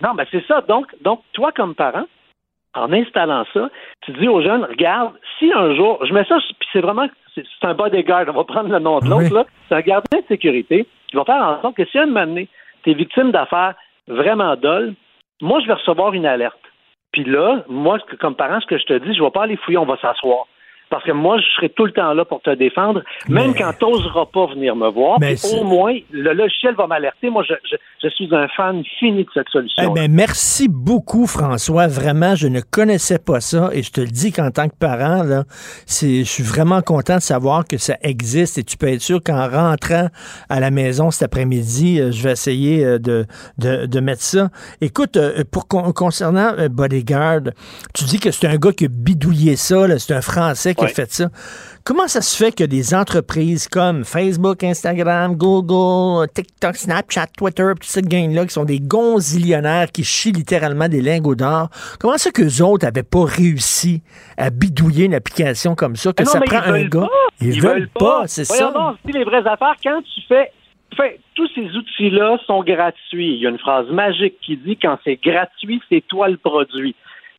que- 0.00 0.06
non, 0.06 0.14
ben 0.14 0.26
c'est 0.30 0.44
ça. 0.46 0.60
Donc, 0.62 0.86
donc, 1.00 1.22
toi, 1.32 1.50
comme 1.52 1.74
parent, 1.74 2.04
en 2.74 2.92
installant 2.92 3.44
ça, 3.52 3.68
tu 4.02 4.12
dis 4.12 4.28
aux 4.28 4.40
jeunes, 4.42 4.64
regarde, 4.64 5.12
si 5.38 5.52
un 5.54 5.74
jour, 5.74 6.04
je 6.04 6.12
mets 6.12 6.24
ça, 6.24 6.38
puis 6.58 6.68
c'est 6.72 6.80
vraiment, 6.80 7.08
c'est 7.34 7.44
un 7.62 7.74
bodyguard, 7.74 8.24
on 8.28 8.32
va 8.32 8.44
prendre 8.44 8.70
le 8.70 8.78
nom 8.78 8.98
de 9.00 9.08
l'autre, 9.08 9.24
Oui. 9.24 9.30
là, 9.34 9.44
c'est 9.68 9.74
un 9.74 9.80
gardien 9.80 10.20
de 10.20 10.26
sécurité 10.26 10.86
qui 11.08 11.16
va 11.16 11.24
faire 11.24 11.42
en 11.42 11.60
sorte 11.60 11.76
que 11.76 11.84
si 11.86 11.98
un 11.98 12.06
moment 12.06 12.26
donné, 12.26 12.48
t'es 12.84 12.94
victime 12.94 13.30
d'affaires 13.30 13.74
vraiment 14.08 14.56
dolles, 14.56 14.94
moi, 15.40 15.60
je 15.60 15.66
vais 15.66 15.74
recevoir 15.74 16.12
une 16.14 16.26
alerte. 16.26 16.58
Puis 17.12 17.24
là, 17.24 17.64
moi, 17.68 17.98
comme 18.20 18.34
parent, 18.34 18.60
ce 18.60 18.66
que 18.66 18.78
je 18.78 18.84
te 18.86 18.94
dis, 18.94 19.14
je 19.14 19.22
vais 19.22 19.30
pas 19.30 19.42
aller 19.42 19.56
fouiller, 19.56 19.78
on 19.78 19.84
va 19.84 19.98
s'asseoir. 19.98 20.46
Parce 20.92 21.04
que 21.04 21.12
moi, 21.12 21.38
je 21.38 21.46
serai 21.56 21.70
tout 21.70 21.86
le 21.86 21.92
temps 21.92 22.12
là 22.12 22.26
pour 22.26 22.42
te 22.42 22.54
défendre, 22.54 23.02
même 23.26 23.54
quand 23.54 23.72
tu 23.78 23.86
n'oseras 23.86 24.26
pas 24.26 24.46
venir 24.54 24.76
me 24.76 24.90
voir. 24.90 25.18
Mais 25.18 25.36
au 25.54 25.64
moins, 25.64 25.96
le 26.10 26.34
logiciel 26.34 26.74
va 26.74 26.86
m'alerter. 26.86 27.30
Moi, 27.30 27.42
je, 27.48 27.54
je, 27.70 27.76
je 28.02 28.08
suis 28.10 28.28
un 28.30 28.46
fan 28.54 28.82
fini 28.98 29.24
de 29.24 29.28
cette 29.32 29.48
solution. 29.48 29.82
Eh 29.82 29.94
ben, 29.94 30.12
merci 30.12 30.68
beaucoup, 30.68 31.26
François. 31.26 31.86
Vraiment, 31.86 32.34
je 32.34 32.46
ne 32.46 32.60
connaissais 32.60 33.18
pas 33.18 33.40
ça 33.40 33.70
et 33.72 33.82
je 33.82 33.90
te 33.90 34.02
le 34.02 34.08
dis 34.08 34.32
qu'en 34.32 34.50
tant 34.50 34.68
que 34.68 34.74
parent, 34.78 35.22
là, 35.22 35.44
c'est, 35.86 36.18
je 36.24 36.30
suis 36.30 36.42
vraiment 36.42 36.82
content 36.82 37.16
de 37.16 37.22
savoir 37.22 37.64
que 37.66 37.78
ça 37.78 37.96
existe 38.02 38.58
et 38.58 38.62
tu 38.62 38.76
peux 38.76 38.88
être 38.88 39.00
sûr 39.00 39.22
qu'en 39.24 39.48
rentrant 39.48 40.08
à 40.50 40.60
la 40.60 40.70
maison 40.70 41.10
cet 41.10 41.22
après-midi, 41.22 42.00
euh, 42.00 42.12
je 42.12 42.22
vais 42.22 42.32
essayer 42.32 42.84
euh, 42.84 42.98
de, 42.98 43.24
de, 43.56 43.86
de 43.86 44.00
mettre 44.00 44.20
ça. 44.22 44.50
Écoute, 44.82 45.16
euh, 45.16 45.42
pour 45.50 45.68
con- 45.68 45.92
concernant 45.94 46.52
Bodyguard, 46.70 47.52
tu 47.94 48.04
dis 48.04 48.20
que 48.20 48.30
c'est 48.30 48.46
un 48.46 48.56
gars 48.56 48.72
qui 48.72 48.84
a 48.84 48.88
bidouillé 48.90 49.56
ça, 49.56 49.98
c'est 49.98 50.12
un 50.12 50.20
Français 50.20 50.74
qui 50.74 50.81
a 50.82 50.86
Ouais. 50.86 50.92
fait 50.94 51.10
ça. 51.12 51.28
Comment 51.84 52.06
ça 52.06 52.20
se 52.20 52.36
fait 52.36 52.54
que 52.54 52.62
des 52.64 52.94
entreprises 52.94 53.66
comme 53.68 54.04
Facebook, 54.04 54.62
Instagram, 54.62 55.34
Google, 55.34 56.28
TikTok, 56.32 56.76
Snapchat, 56.76 57.26
Twitter, 57.36 57.64
toute 57.72 57.84
cette 57.84 58.06
gang-là, 58.06 58.46
qui 58.46 58.52
sont 58.52 58.64
des 58.64 58.78
gonzillionnaires 58.78 59.90
qui 59.90 60.04
chient 60.04 60.32
littéralement 60.32 60.88
des 60.88 61.00
lingots 61.02 61.34
d'or, 61.34 61.68
comment 62.00 62.18
ça 62.18 62.30
qu'eux 62.30 62.62
autres 62.62 62.86
n'avaient 62.86 63.02
pas 63.02 63.24
réussi 63.24 64.02
à 64.36 64.50
bidouiller 64.50 65.06
une 65.06 65.14
application 65.14 65.74
comme 65.74 65.96
ça, 65.96 66.12
que 66.12 66.22
Ah 66.22 66.24
non, 66.24 66.30
ça 66.30 66.40
prend 66.40 66.74
ils 66.74 66.84
un 66.84 66.88
gars? 66.88 67.00
pas. 67.00 67.08
Ils, 67.40 67.60
veulent, 67.60 67.88
pas, 67.88 68.22
c'est 68.26 68.46
Voyons 68.46 68.72
ça. 68.72 68.78
donc, 68.78 68.96
si 69.04 69.12
les 69.12 69.24
vraies 69.24 69.46
affaires, 69.46 69.74
quand 69.82 70.00
tu 70.14 70.20
fais, 70.28 70.52
fais- 70.96 71.18
tous 71.34 71.48
ces 71.54 71.62
outils-là 71.76 72.38
sont 72.46 72.62
gratuits. 72.62 73.34
Il 73.34 73.40
y 73.42 73.46
a 73.46 73.50
une 73.50 73.58
phrase 73.58 73.88
magique 73.90 74.34
qui 74.44 74.56
dit 74.56 74.76
quand 74.80 74.98
c'est 75.02 75.18
gratuit, 75.20 75.80
c'est 75.88 76.04
toi 76.06 76.28
le 76.28 76.36
produit. 76.36 76.94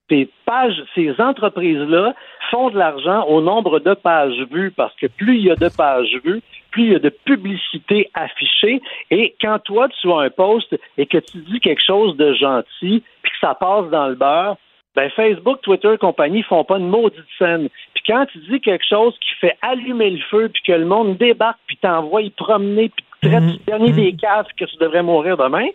Ces 0.10 0.30
pages, 0.46 0.84
ces 0.96 1.14
entreprises-là 1.20 2.14
font 2.52 2.70
de 2.70 2.78
l'argent 2.78 3.26
au 3.26 3.42
nombre 3.42 3.80
de 3.80 3.94
pages 3.94 4.40
vues 4.52 4.72
parce 4.72 4.94
que 4.96 5.08
plus 5.08 5.38
il 5.38 5.46
y 5.46 5.52
a 5.52 5.56
de 5.56 5.70
pages 5.70 6.20
vues, 6.24 6.42
plus 6.72 6.84
il 6.84 6.92
y 6.92 6.96
a 6.96 7.00
de 7.00 7.10
publicité 7.10 8.10
affichée. 8.14 8.82
Et 9.12 9.36
quand 9.40 9.60
toi, 9.60 9.88
tu 9.90 10.12
as 10.12 10.18
un 10.18 10.30
post 10.30 10.78
et 10.98 11.06
que 11.06 11.20
tu 11.20 11.38
dis 11.38 11.60
quelque 11.60 11.84
chose 11.86 12.18
de 12.18 12.34
gentil, 12.34 13.04
puis 13.22 13.32
que 13.32 13.38
ça 13.40 13.56
passe 13.56 13.90
dans 13.90 14.08
le 14.08 14.16
beurre, 14.16 14.58
ben 14.96 15.10
Facebook, 15.10 15.62
Twitter, 15.62 15.96
compagnie 16.00 16.44
font 16.44 16.64
pas 16.64 16.78
une 16.78 16.90
maudite 16.90 17.26
scène. 17.40 17.70
Puis 17.96 18.04
quand 18.06 18.26
tu 18.28 18.38
dis 18.50 18.60
quelque 18.60 18.86
chose 18.88 19.16
qui 19.20 19.36
fait 19.40 19.58
allumer 19.62 20.12
le 20.12 20.22
feu, 20.30 20.50
puis 20.54 20.62
que 20.68 20.74
le 20.74 20.86
monde 20.86 21.18
débarque, 21.18 21.60
puis 21.66 21.78
t'envoie 21.78 22.22
y 22.22 22.30
promener, 22.30 22.90
puis 22.90 23.06
te 23.22 23.28
traite 23.28 23.48
du 23.48 23.58
dernier 23.66 23.92
des 23.92 24.14
caves 24.14 24.48
que 24.58 24.66
tu 24.66 24.76
devrais 24.78 25.02
mourir 25.02 25.38
demain, 25.38 25.68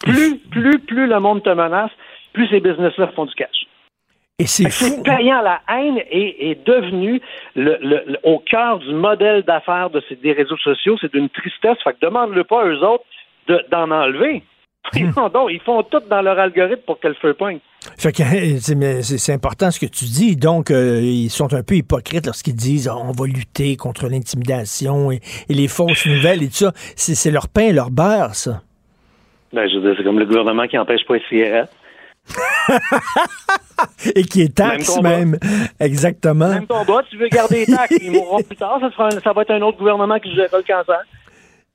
plus, 0.00 0.38
plus, 0.50 0.78
plus 0.78 1.06
le 1.08 1.18
monde 1.18 1.42
te 1.42 1.50
menace, 1.50 1.90
plus 2.38 2.48
ces 2.48 2.60
business-là 2.60 3.08
font 3.16 3.24
du 3.26 3.34
cash. 3.34 3.66
Et 4.40 4.46
c'est 4.46 5.02
payant. 5.02 5.42
La 5.42 5.60
haine 5.68 5.98
est, 6.10 6.36
est 6.50 6.64
devenue 6.66 7.20
le, 7.56 7.76
le- 7.82 8.04
le- 8.06 8.18
au 8.22 8.38
cœur 8.38 8.78
du 8.78 8.92
modèle 8.94 9.42
d'affaires 9.42 9.90
de 9.90 10.00
ces, 10.08 10.14
des 10.14 10.32
réseaux 10.32 10.56
sociaux. 10.58 10.96
C'est 11.00 11.12
d'une 11.12 11.28
tristesse. 11.28 11.76
Fait 11.82 11.92
que 11.94 11.98
demande-le 12.06 12.44
pas 12.44 12.62
à 12.62 12.66
eux 12.66 12.78
autres 12.84 13.04
de- 13.48 13.64
d'en 13.70 13.90
enlever. 13.90 14.44
Ils 14.94 15.10
font, 15.12 15.28
donc, 15.28 15.48
ils 15.50 15.60
font 15.60 15.82
tout 15.82 16.00
dans 16.08 16.22
leur 16.22 16.38
algorithme 16.38 16.82
pour 16.86 16.98
que 17.00 17.08
le 17.08 17.14
feu. 17.14 17.36
Fait 17.98 18.12
que 18.12 18.22
c'est 19.02 19.32
important 19.34 19.70
ce 19.72 19.80
que 19.80 19.86
tu 19.86 20.04
dis. 20.04 20.36
Donc, 20.36 20.70
euh, 20.70 21.00
ils 21.02 21.28
sont 21.30 21.52
un 21.52 21.62
peu 21.64 21.74
hypocrites 21.74 22.24
lorsqu'ils 22.24 22.54
disent 22.54 22.88
Ah, 22.88 22.96
on 22.96 23.10
va 23.10 23.26
lutter 23.26 23.76
contre 23.76 24.06
l'intimidation 24.08 25.10
et, 25.10 25.18
et 25.48 25.54
les 25.54 25.66
fausses 25.68 26.06
nouvelles 26.14 26.42
et 26.44 26.46
tout 26.48 26.54
ça. 26.66 26.72
C'est 26.96 27.16
c'est 27.16 27.32
leur 27.32 27.48
pain 27.48 27.66
et 27.66 27.72
leur 27.72 27.90
beurre, 27.90 28.34
ça. 28.36 28.62
Ben, 29.52 29.68
je 29.68 29.76
veux 29.78 29.82
dire, 29.82 29.94
c'est 29.98 30.04
comme 30.04 30.18
le 30.20 30.26
gouvernement 30.26 30.66
qui 30.68 30.78
empêche 30.78 31.04
pas 31.06 31.14
les 31.16 31.22
cigarettes. 31.28 31.72
Et 34.14 34.24
qui 34.24 34.42
est 34.42 34.54
taxe 34.54 35.00
même. 35.00 35.38
Exactement. 35.80 36.48
Même 36.48 36.66
combat, 36.66 37.02
tu 37.08 37.16
veux 37.16 37.28
garder 37.28 37.64
les 37.66 37.74
taxes, 37.74 37.94
ils 38.02 38.10
mourront 38.10 38.42
plus 38.42 38.56
tard, 38.56 38.78
ça, 38.80 38.90
sera 38.90 39.10
ça 39.22 39.32
va 39.32 39.42
être 39.42 39.52
un 39.52 39.62
autre 39.62 39.78
gouvernement 39.78 40.18
qui 40.18 40.34
gérera 40.34 40.58
le 40.58 40.62
cancer. 40.64 41.00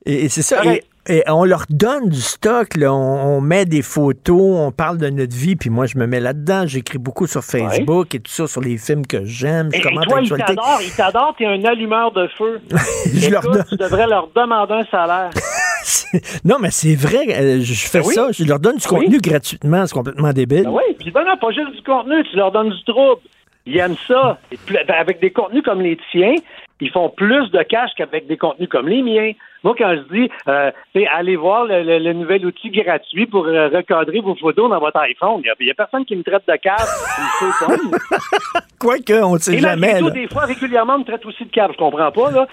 Et, 0.06 0.26
et 0.26 0.30
c'est 0.30 0.42
ça. 0.42 0.64
Et, 0.66 0.84
et 1.08 1.24
on 1.30 1.44
leur 1.46 1.64
donne 1.70 2.10
du 2.10 2.20
stock. 2.20 2.76
Là. 2.76 2.94
On, 2.94 3.38
on 3.38 3.42
met 3.42 3.66
des 3.66 3.82
photos, 3.82 4.58
on 4.60 4.72
parle 4.72 4.98
de 4.98 5.10
notre 5.10 5.36
vie, 5.36 5.56
puis 5.56 5.70
moi, 5.70 5.86
je 5.86 5.98
me 5.98 6.08
mets 6.08 6.20
là-dedans. 6.20 6.66
J'écris 6.68 6.98
beaucoup 6.98 7.26
sur 7.28 7.44
Facebook 7.44 8.14
et 8.16 8.20
tout 8.20 8.32
ça, 8.32 8.48
sur 8.48 8.62
les 8.62 8.78
films 8.78 9.06
que 9.08 9.24
j'aime. 9.26 9.70
Je 9.74 9.80
Et, 9.80 9.82
commente 9.82 10.06
toi, 10.08 10.20
ils 10.22 10.30
t'adorent, 10.30 10.82
ils 10.82 10.92
t'adorent, 10.92 11.36
t'es 11.38 11.46
un 11.46 11.64
allumeur 11.64 12.12
de 12.12 12.28
feu. 12.38 12.62
Je 13.14 13.30
leur 13.30 13.44
donne- 13.44 13.64
Tu 13.70 13.78
devrais 13.78 14.08
leur 14.08 14.28
demander 14.36 14.74
un 14.74 14.86
salaire. 14.92 15.30
Non, 16.46 16.58
mais 16.60 16.72
c'est 16.72 16.96
vrai, 16.96 17.26
euh, 17.30 17.60
je 17.62 17.74
fais 17.88 18.00
Ben 18.00 18.06
oui. 18.08 18.14
ça. 18.14 18.28
Je 18.32 18.44
leur 18.46 18.60
donne 18.60 18.78
du 18.78 18.88
Ben 18.88 18.98
oui. 18.98 19.06
contenu 19.06 19.20
gratuitement. 19.22 19.86
C'est 19.86 19.94
complètement 19.94 20.32
débile. 20.34 20.64
Ben 20.64 20.70
oui, 20.72 20.96
puis 21.00 21.12
ben 21.12 21.24
non, 21.26 21.38
pas 21.38 21.52
juste 21.52 21.72
du 21.76 21.82
contenu, 21.84 22.24
tu 22.30 22.36
leur 22.36 22.52
donnes 22.52 22.70
du 22.70 22.84
trouble. 22.84 23.22
Ils 23.66 23.78
aiment 23.78 23.96
ça. 24.08 24.40
Ben, 24.72 24.80
avec 24.98 25.20
des 25.22 25.32
contenus 25.32 25.64
comme 25.64 25.82
les 25.82 25.98
tiens, 26.12 26.36
ils 26.82 26.92
font 26.92 27.10
plus 27.10 27.50
de 27.52 27.62
cash 27.64 27.92
qu'avec 27.98 28.28
des 28.28 28.38
contenus 28.38 28.70
comme 28.70 28.88
les 28.90 29.02
miens. 29.02 29.32
Moi, 29.64 29.74
quand 29.78 29.96
je 29.96 30.02
dis, 30.14 30.30
euh, 30.48 30.72
allez 31.14 31.36
voir 31.36 31.66
le, 31.66 31.84
le- 31.84 32.00
le 32.00 32.14
nouvel 32.14 32.46
outil 32.46 32.70
gratuit 32.70 33.26
pour 33.28 33.46
euh, 33.48 33.70
recadrer 33.70 34.20
vos 34.20 34.36
photos 34.36 34.70
dans 34.70 34.80
votre 34.80 35.00
iPhone, 35.00 35.42
il 35.44 35.52
n'y 35.66 35.72
a, 35.72 35.74
personne 35.74 36.06
qui 36.06 36.16
me 36.16 36.24
traite 36.24 36.44
de 36.48 36.56
cave. 36.58 36.86
Quoique, 38.80 39.14
on 39.24 39.36
ne 39.36 39.40
sait 39.40 39.56
Et 39.56 39.60
jamais. 39.60 40.00
tout, 40.00 40.10
des 40.10 40.28
fois, 40.28 40.44
régulièrement, 40.44 40.96
on 40.96 41.00
me 41.00 41.06
traite 41.06 41.26
aussi 41.26 41.46
de 41.46 41.52
cave. 41.52 41.72
Je 41.74 41.78
comprends 41.78 42.12
pas, 42.12 42.32
là. 42.32 42.48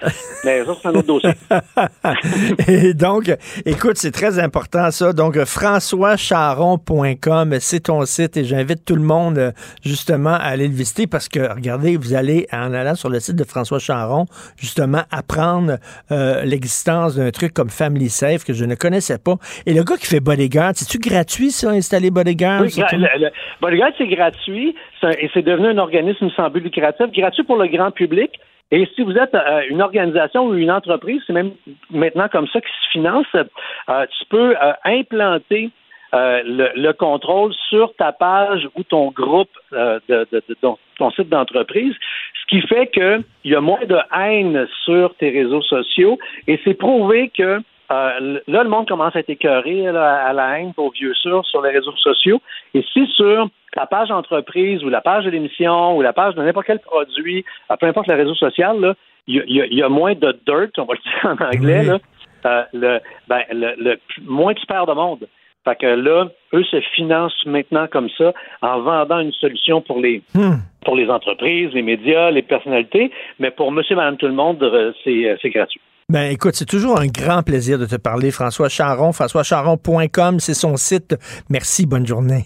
Mais 0.45 0.63
ça, 0.63 0.71
c'est 0.81 0.87
un 0.87 0.93
autre 0.95 1.07
dossier. 1.07 1.31
Et 2.67 2.93
donc, 2.93 3.31
écoute, 3.65 3.97
c'est 3.97 4.11
très 4.11 4.39
important 4.39 4.89
ça. 4.91 5.11
Donc, 5.13 5.37
françoischaron.com, 5.43 7.55
c'est 7.59 7.81
ton 7.81 8.05
site 8.05 8.37
et 8.37 8.45
j'invite 8.45 8.85
tout 8.85 8.95
le 8.95 9.01
monde 9.01 9.37
euh, 9.37 9.51
justement 9.83 10.33
à 10.33 10.37
aller 10.51 10.67
le 10.67 10.73
visiter 10.73 11.07
parce 11.07 11.27
que, 11.27 11.39
regardez, 11.53 11.97
vous 11.97 12.13
allez, 12.13 12.47
en 12.53 12.73
allant 12.73 12.95
sur 12.95 13.09
le 13.09 13.19
site 13.19 13.35
de 13.35 13.43
François 13.43 13.79
Charon, 13.79 14.25
justement 14.57 15.01
apprendre 15.11 15.77
euh, 16.11 16.43
l'existence 16.43 17.00
d'un 17.09 17.31
truc 17.31 17.53
comme 17.53 17.69
Family 17.69 18.09
Safe 18.09 18.43
que 18.45 18.53
je 18.53 18.65
ne 18.65 18.75
connaissais 18.75 19.17
pas. 19.17 19.35
Et 19.65 19.73
le 19.73 19.83
gars 19.83 19.97
qui 19.97 20.05
fait 20.07 20.19
Bodyguard, 20.19 20.71
c'est-tu 20.75 20.97
gratuit 20.99 21.51
ça, 21.51 21.69
installer 21.71 22.11
Bodyguard? 22.11 22.61
Oui, 22.61 22.69
le, 22.91 23.19
le- 23.19 23.29
Bodyguard, 23.61 23.91
c'est 23.97 24.07
gratuit 24.07 24.75
un- 25.03 25.11
et 25.11 25.29
c'est 25.33 25.41
devenu 25.41 25.67
un 25.67 25.77
organisme 25.77 26.29
sans 26.35 26.49
but 26.49 26.61
lucratif, 26.63 27.07
gratuit 27.11 27.43
pour 27.43 27.57
le 27.57 27.67
grand 27.67 27.91
public. 27.91 28.31
Et 28.73 28.87
si 28.95 29.01
vous 29.01 29.11
êtes 29.17 29.35
euh, 29.35 29.61
une 29.69 29.81
organisation 29.81 30.45
ou 30.45 30.53
une 30.55 30.71
entreprise, 30.71 31.21
c'est 31.27 31.33
même 31.33 31.51
maintenant 31.89 32.29
comme 32.31 32.47
ça 32.53 32.61
qui 32.61 32.67
se 32.67 32.91
finance, 32.93 33.25
euh, 33.35 34.05
tu 34.17 34.25
peux 34.29 34.55
euh, 34.55 34.71
implanter 34.85 35.71
euh, 36.13 36.41
le, 36.45 36.69
le 36.75 36.93
contrôle 36.93 37.53
sur 37.69 37.93
ta 37.95 38.11
page 38.11 38.67
ou 38.75 38.83
ton 38.83 39.11
groupe 39.11 39.49
euh, 39.73 39.99
de, 40.09 40.27
de- 40.31 40.43
de- 40.49 40.53
ton, 40.55 40.77
ton 40.97 41.09
site 41.11 41.29
d'entreprise, 41.29 41.93
ce 42.41 42.45
qui 42.55 42.61
fait 42.67 42.87
qu'il 42.87 43.23
y 43.45 43.55
a 43.55 43.61
moins 43.61 43.85
de 43.85 43.97
haine 44.17 44.67
sur 44.83 45.15
tes 45.15 45.29
réseaux 45.29 45.61
sociaux 45.61 46.19
et 46.47 46.59
c'est 46.63 46.73
prouvé 46.73 47.31
que 47.35 47.59
euh, 47.91 48.39
là, 48.47 48.63
le 48.63 48.69
monde 48.69 48.87
commence 48.87 49.15
à 49.15 49.19
être 49.19 49.29
écœuré 49.29 49.83
là, 49.83 50.25
à 50.25 50.31
la 50.33 50.59
haine, 50.59 50.71
au 50.77 50.91
vieux 50.91 51.13
sûr, 51.13 51.45
sur 51.45 51.61
les 51.61 51.71
réseaux 51.71 51.95
sociaux. 51.97 52.41
Et 52.73 52.85
si 52.93 53.05
sur 53.07 53.49
la 53.75 53.85
page 53.85 54.11
entreprise 54.11 54.81
ou 54.83 54.89
la 54.89 55.01
page 55.01 55.25
de 55.25 55.29
l'émission 55.29 55.97
ou 55.97 56.01
la 56.01 56.13
page 56.13 56.35
de 56.35 56.41
n'importe 56.41 56.67
quel 56.67 56.79
produit, 56.79 57.43
euh, 57.69 57.75
peu 57.75 57.87
importe 57.87 58.07
le 58.07 58.15
réseau 58.15 58.33
social, 58.35 58.79
là, 58.79 58.93
il 59.27 59.43
y, 59.45 59.53
y 59.55 59.61
a- 59.61 59.65
il 59.65 59.73
y 59.77 59.83
a 59.83 59.89
moins 59.89 60.13
de 60.13 60.31
dirt, 60.47 60.71
on 60.77 60.85
va 60.85 60.93
le 60.93 60.99
dire 61.03 61.25
en 61.25 61.45
anglais, 61.45 61.79
Oui. 61.81 61.85
là, 61.87 61.99
euh, 62.45 62.63
le, 62.73 62.99
ben, 63.27 63.41
le, 63.51 63.73
le- 63.77 63.99
moins 64.25 64.53
tu 64.53 64.65
perds 64.65 64.85
de 64.85 64.93
monde. 64.93 65.27
Fait 65.63 65.75
que 65.75 65.85
là, 65.85 66.27
eux 66.53 66.63
se 66.63 66.81
financent 66.95 67.45
maintenant 67.45 67.87
comme 67.91 68.09
ça 68.17 68.33
en 68.61 68.81
vendant 68.81 69.19
une 69.19 69.31
solution 69.33 69.81
pour 69.81 69.99
les 69.99 70.23
Hmm. 70.33 70.55
pour 70.83 70.95
les 70.95 71.07
entreprises, 71.09 71.69
les 71.73 71.83
médias, 71.83 72.31
les 72.31 72.41
personnalités, 72.41 73.11
mais 73.39 73.51
pour 73.51 73.71
monsieur, 73.71 73.95
madame, 73.95 74.17
tout 74.17 74.25
le 74.27 74.33
monde, 74.33 74.61
euh, 74.63 74.91
c'est 75.03 75.29
euh, 75.29 75.35
c'est 75.41 75.49
gratuit. 75.51 75.79
Ben 76.09 76.31
écoute, 76.31 76.55
c'est 76.55 76.65
toujours 76.65 76.99
un 76.99 77.07
grand 77.07 77.41
plaisir 77.43 77.77
de 77.79 77.85
te 77.85 77.95
parler, 77.95 78.31
François 78.31 78.67
Charon. 78.69 79.13
FrançoisCharon.com, 79.13 80.39
c'est 80.39 80.53
son 80.55 80.75
site. 80.75 81.15
Merci, 81.49 81.85
bonne 81.85 82.05
journée. 82.05 82.45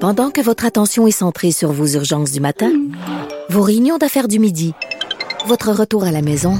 Pendant 0.00 0.30
que 0.30 0.40
votre 0.42 0.66
attention 0.66 1.06
est 1.06 1.12
centrée 1.12 1.52
sur 1.52 1.70
vos 1.70 1.86
urgences 1.86 2.32
du 2.32 2.40
matin, 2.40 2.72
vos 3.50 3.62
réunions 3.62 3.98
d'affaires 3.98 4.28
du 4.28 4.38
midi, 4.38 4.74
votre 5.46 5.70
retour 5.70 6.04
à 6.04 6.10
la 6.10 6.22
maison 6.22 6.54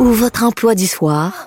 ou 0.00 0.04
votre 0.04 0.42
emploi 0.44 0.74
du 0.74 0.86
soir, 0.86 1.46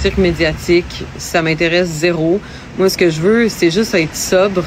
Cirque 0.00 0.18
médiatique, 0.18 1.04
ça 1.18 1.42
m'intéresse 1.42 1.88
zéro. 1.88 2.40
Moi, 2.78 2.88
ce 2.88 2.96
que 2.96 3.10
je 3.10 3.20
veux, 3.20 3.48
c'est 3.48 3.70
juste 3.70 3.94
être 3.94 4.16
sobre, 4.16 4.64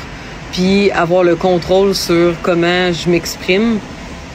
puis 0.51 0.91
avoir 0.91 1.23
le 1.23 1.36
contrôle 1.36 1.95
sur 1.95 2.36
comment 2.43 2.91
je 2.91 3.09
m'exprime. 3.09 3.79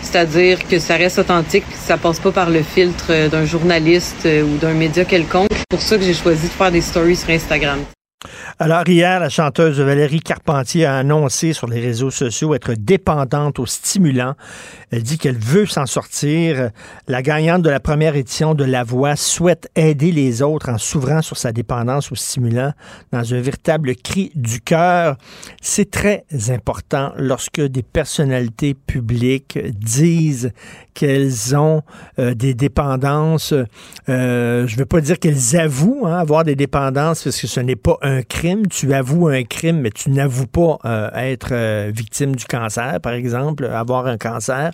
C'est-à-dire 0.02 0.66
que 0.66 0.78
ça 0.78 0.96
reste 0.96 1.18
authentique, 1.18 1.64
puis 1.68 1.76
que 1.76 1.86
ça 1.86 1.96
passe 1.96 2.18
pas 2.18 2.32
par 2.32 2.50
le 2.50 2.62
filtre 2.62 3.28
d'un 3.28 3.44
journaliste 3.44 4.26
ou 4.26 4.56
d'un 4.58 4.74
média 4.74 5.04
quelconque. 5.04 5.48
C'est 5.50 5.68
pour 5.70 5.82
ça 5.82 5.96
que 5.96 6.02
j'ai 6.02 6.14
choisi 6.14 6.48
de 6.48 6.52
faire 6.52 6.72
des 6.72 6.80
stories 6.80 7.16
sur 7.16 7.30
Instagram. 7.30 7.78
Alors 8.58 8.82
hier, 8.88 9.20
la 9.20 9.28
chanteuse 9.28 9.78
Valérie 9.80 10.18
Carpentier 10.18 10.84
a 10.84 10.96
annoncé 10.96 11.52
sur 11.52 11.68
les 11.68 11.80
réseaux 11.80 12.10
sociaux 12.10 12.52
être 12.52 12.74
dépendante 12.74 13.60
aux 13.60 13.66
stimulants. 13.66 14.34
Elle 14.90 15.04
dit 15.04 15.18
qu'elle 15.18 15.38
veut 15.38 15.66
s'en 15.66 15.86
sortir. 15.86 16.70
La 17.06 17.22
gagnante 17.22 17.62
de 17.62 17.70
la 17.70 17.78
première 17.78 18.16
édition 18.16 18.56
de 18.56 18.64
La 18.64 18.82
Voix 18.82 19.14
souhaite 19.14 19.70
aider 19.76 20.10
les 20.10 20.42
autres 20.42 20.68
en 20.68 20.78
s'ouvrant 20.78 21.22
sur 21.22 21.36
sa 21.36 21.52
dépendance 21.52 22.10
aux 22.10 22.16
stimulants 22.16 22.72
dans 23.12 23.34
un 23.34 23.40
véritable 23.40 23.94
cri 23.94 24.32
du 24.34 24.60
cœur. 24.60 25.16
C'est 25.62 25.90
très 25.92 26.24
important 26.48 27.12
lorsque 27.16 27.60
des 27.60 27.84
personnalités 27.84 28.74
publiques 28.74 29.60
disent 29.78 30.50
qu'elles 30.94 31.54
ont 31.54 31.82
euh, 32.18 32.34
des 32.34 32.54
dépendances. 32.54 33.54
Euh, 34.08 34.66
je 34.66 34.74
ne 34.74 34.78
veux 34.80 34.86
pas 34.86 35.00
dire 35.00 35.20
qu'elles 35.20 35.56
avouent 35.56 36.06
hein, 36.06 36.18
avoir 36.18 36.42
des 36.42 36.56
dépendances 36.56 37.22
parce 37.22 37.40
que 37.40 37.46
ce 37.46 37.60
n'est 37.60 37.76
pas 37.76 37.96
un 38.02 38.07
crime. 38.28 38.66
Tu 38.66 38.92
avoues 38.94 39.28
un 39.28 39.44
crime, 39.44 39.80
mais 39.80 39.90
tu 39.90 40.10
n'avoues 40.10 40.46
pas 40.46 40.78
euh, 40.84 41.10
être 41.14 41.90
victime 41.90 42.36
du 42.36 42.44
cancer, 42.44 43.00
par 43.00 43.12
exemple, 43.12 43.66
avoir 43.66 44.06
un 44.06 44.16
cancer. 44.16 44.72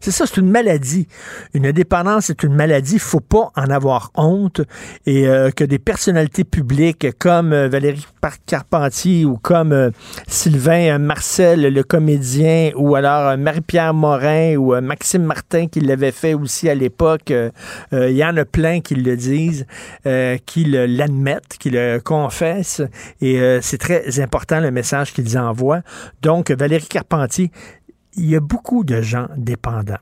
C'est 0.00 0.10
ça, 0.10 0.26
c'est 0.26 0.38
une 0.38 0.50
maladie. 0.50 1.08
Une 1.54 1.72
dépendance, 1.72 2.26
c'est 2.26 2.42
une 2.42 2.54
maladie. 2.54 2.98
Faut 2.98 3.20
pas 3.20 3.50
en 3.56 3.70
avoir 3.70 4.10
honte 4.14 4.60
et 5.06 5.26
que 5.54 5.64
des 5.64 5.78
personnalités 5.78 6.44
publiques 6.44 7.06
comme 7.18 7.54
Valérie 7.54 8.04
Carpentier 8.46 9.24
ou 9.24 9.36
comme 9.36 9.90
Sylvain 10.26 10.98
Marcel, 10.98 11.72
le 11.72 11.82
comédien, 11.82 12.70
ou 12.76 12.96
alors 12.96 13.36
Marie-Pierre 13.36 13.94
Morin 13.94 14.56
ou 14.56 14.78
Maxime 14.80 15.24
Martin 15.24 15.66
qui 15.66 15.80
l'avait 15.80 16.12
fait 16.12 16.34
aussi 16.34 16.68
à 16.68 16.74
l'époque. 16.74 17.32
Il 17.92 18.10
y 18.10 18.24
en 18.24 18.36
a 18.36 18.44
plein 18.44 18.80
qui 18.80 18.94
le 18.94 19.16
disent, 19.16 19.66
euh, 20.06 20.38
qui 20.46 20.64
l'admettent, 20.64 21.56
qui 21.58 21.70
le 21.70 21.98
confessent. 21.98 22.75
Et 23.20 23.40
euh, 23.40 23.60
c'est 23.62 23.78
très 23.78 24.20
important 24.20 24.60
le 24.60 24.70
message 24.70 25.12
qu'ils 25.12 25.38
envoient. 25.38 25.82
Donc, 26.22 26.50
Valérie 26.50 26.88
Carpentier, 26.88 27.50
il 28.14 28.26
y 28.26 28.36
a 28.36 28.40
beaucoup 28.40 28.84
de 28.84 29.00
gens 29.02 29.28
dépendants 29.36 29.98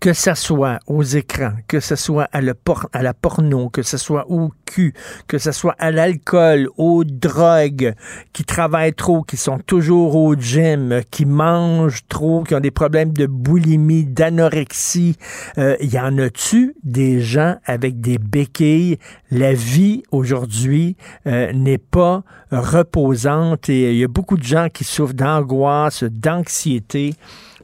que 0.00 0.12
ce 0.12 0.34
soit 0.34 0.78
aux 0.86 1.02
écrans, 1.02 1.52
que 1.68 1.80
ce 1.80 1.96
soit 1.96 2.28
à, 2.32 2.40
la 2.40 3.14
porno, 3.14 3.68
que 3.68 3.82
ce 3.82 3.98
soit 3.98 4.30
au 4.30 4.50
cul, 4.64 4.94
que 5.28 5.38
ce 5.38 5.52
soit 5.52 5.76
à 5.78 5.90
l'alcool, 5.90 6.68
aux 6.76 7.04
drogues, 7.04 7.94
qui 8.32 8.44
travaillent 8.44 8.94
trop, 8.94 9.22
qui 9.22 9.36
sont 9.36 9.58
toujours 9.58 10.16
au 10.16 10.34
gym, 10.34 11.02
qui 11.10 11.26
mangent 11.26 12.06
trop, 12.08 12.42
qui 12.42 12.54
ont 12.54 12.60
des 12.60 12.70
problèmes 12.70 13.12
de 13.12 13.26
boulimie, 13.26 14.04
d'anorexie, 14.04 15.16
euh, 15.58 15.76
y 15.80 15.98
en 15.98 16.18
a-tu 16.18 16.74
des 16.82 17.20
gens 17.20 17.56
avec 17.66 18.00
des 18.00 18.18
béquilles? 18.18 18.98
La 19.30 19.52
vie 19.52 20.02
aujourd'hui 20.10 20.96
euh, 21.26 21.52
n'est 21.52 21.78
pas 21.78 22.22
reposante 22.50 23.68
et 23.68 23.92
il 23.92 23.98
y 23.98 24.04
a 24.04 24.08
beaucoup 24.08 24.36
de 24.36 24.42
gens 24.42 24.68
qui 24.72 24.84
souffrent 24.84 25.14
d'angoisse, 25.14 26.04
d'anxiété. 26.04 27.14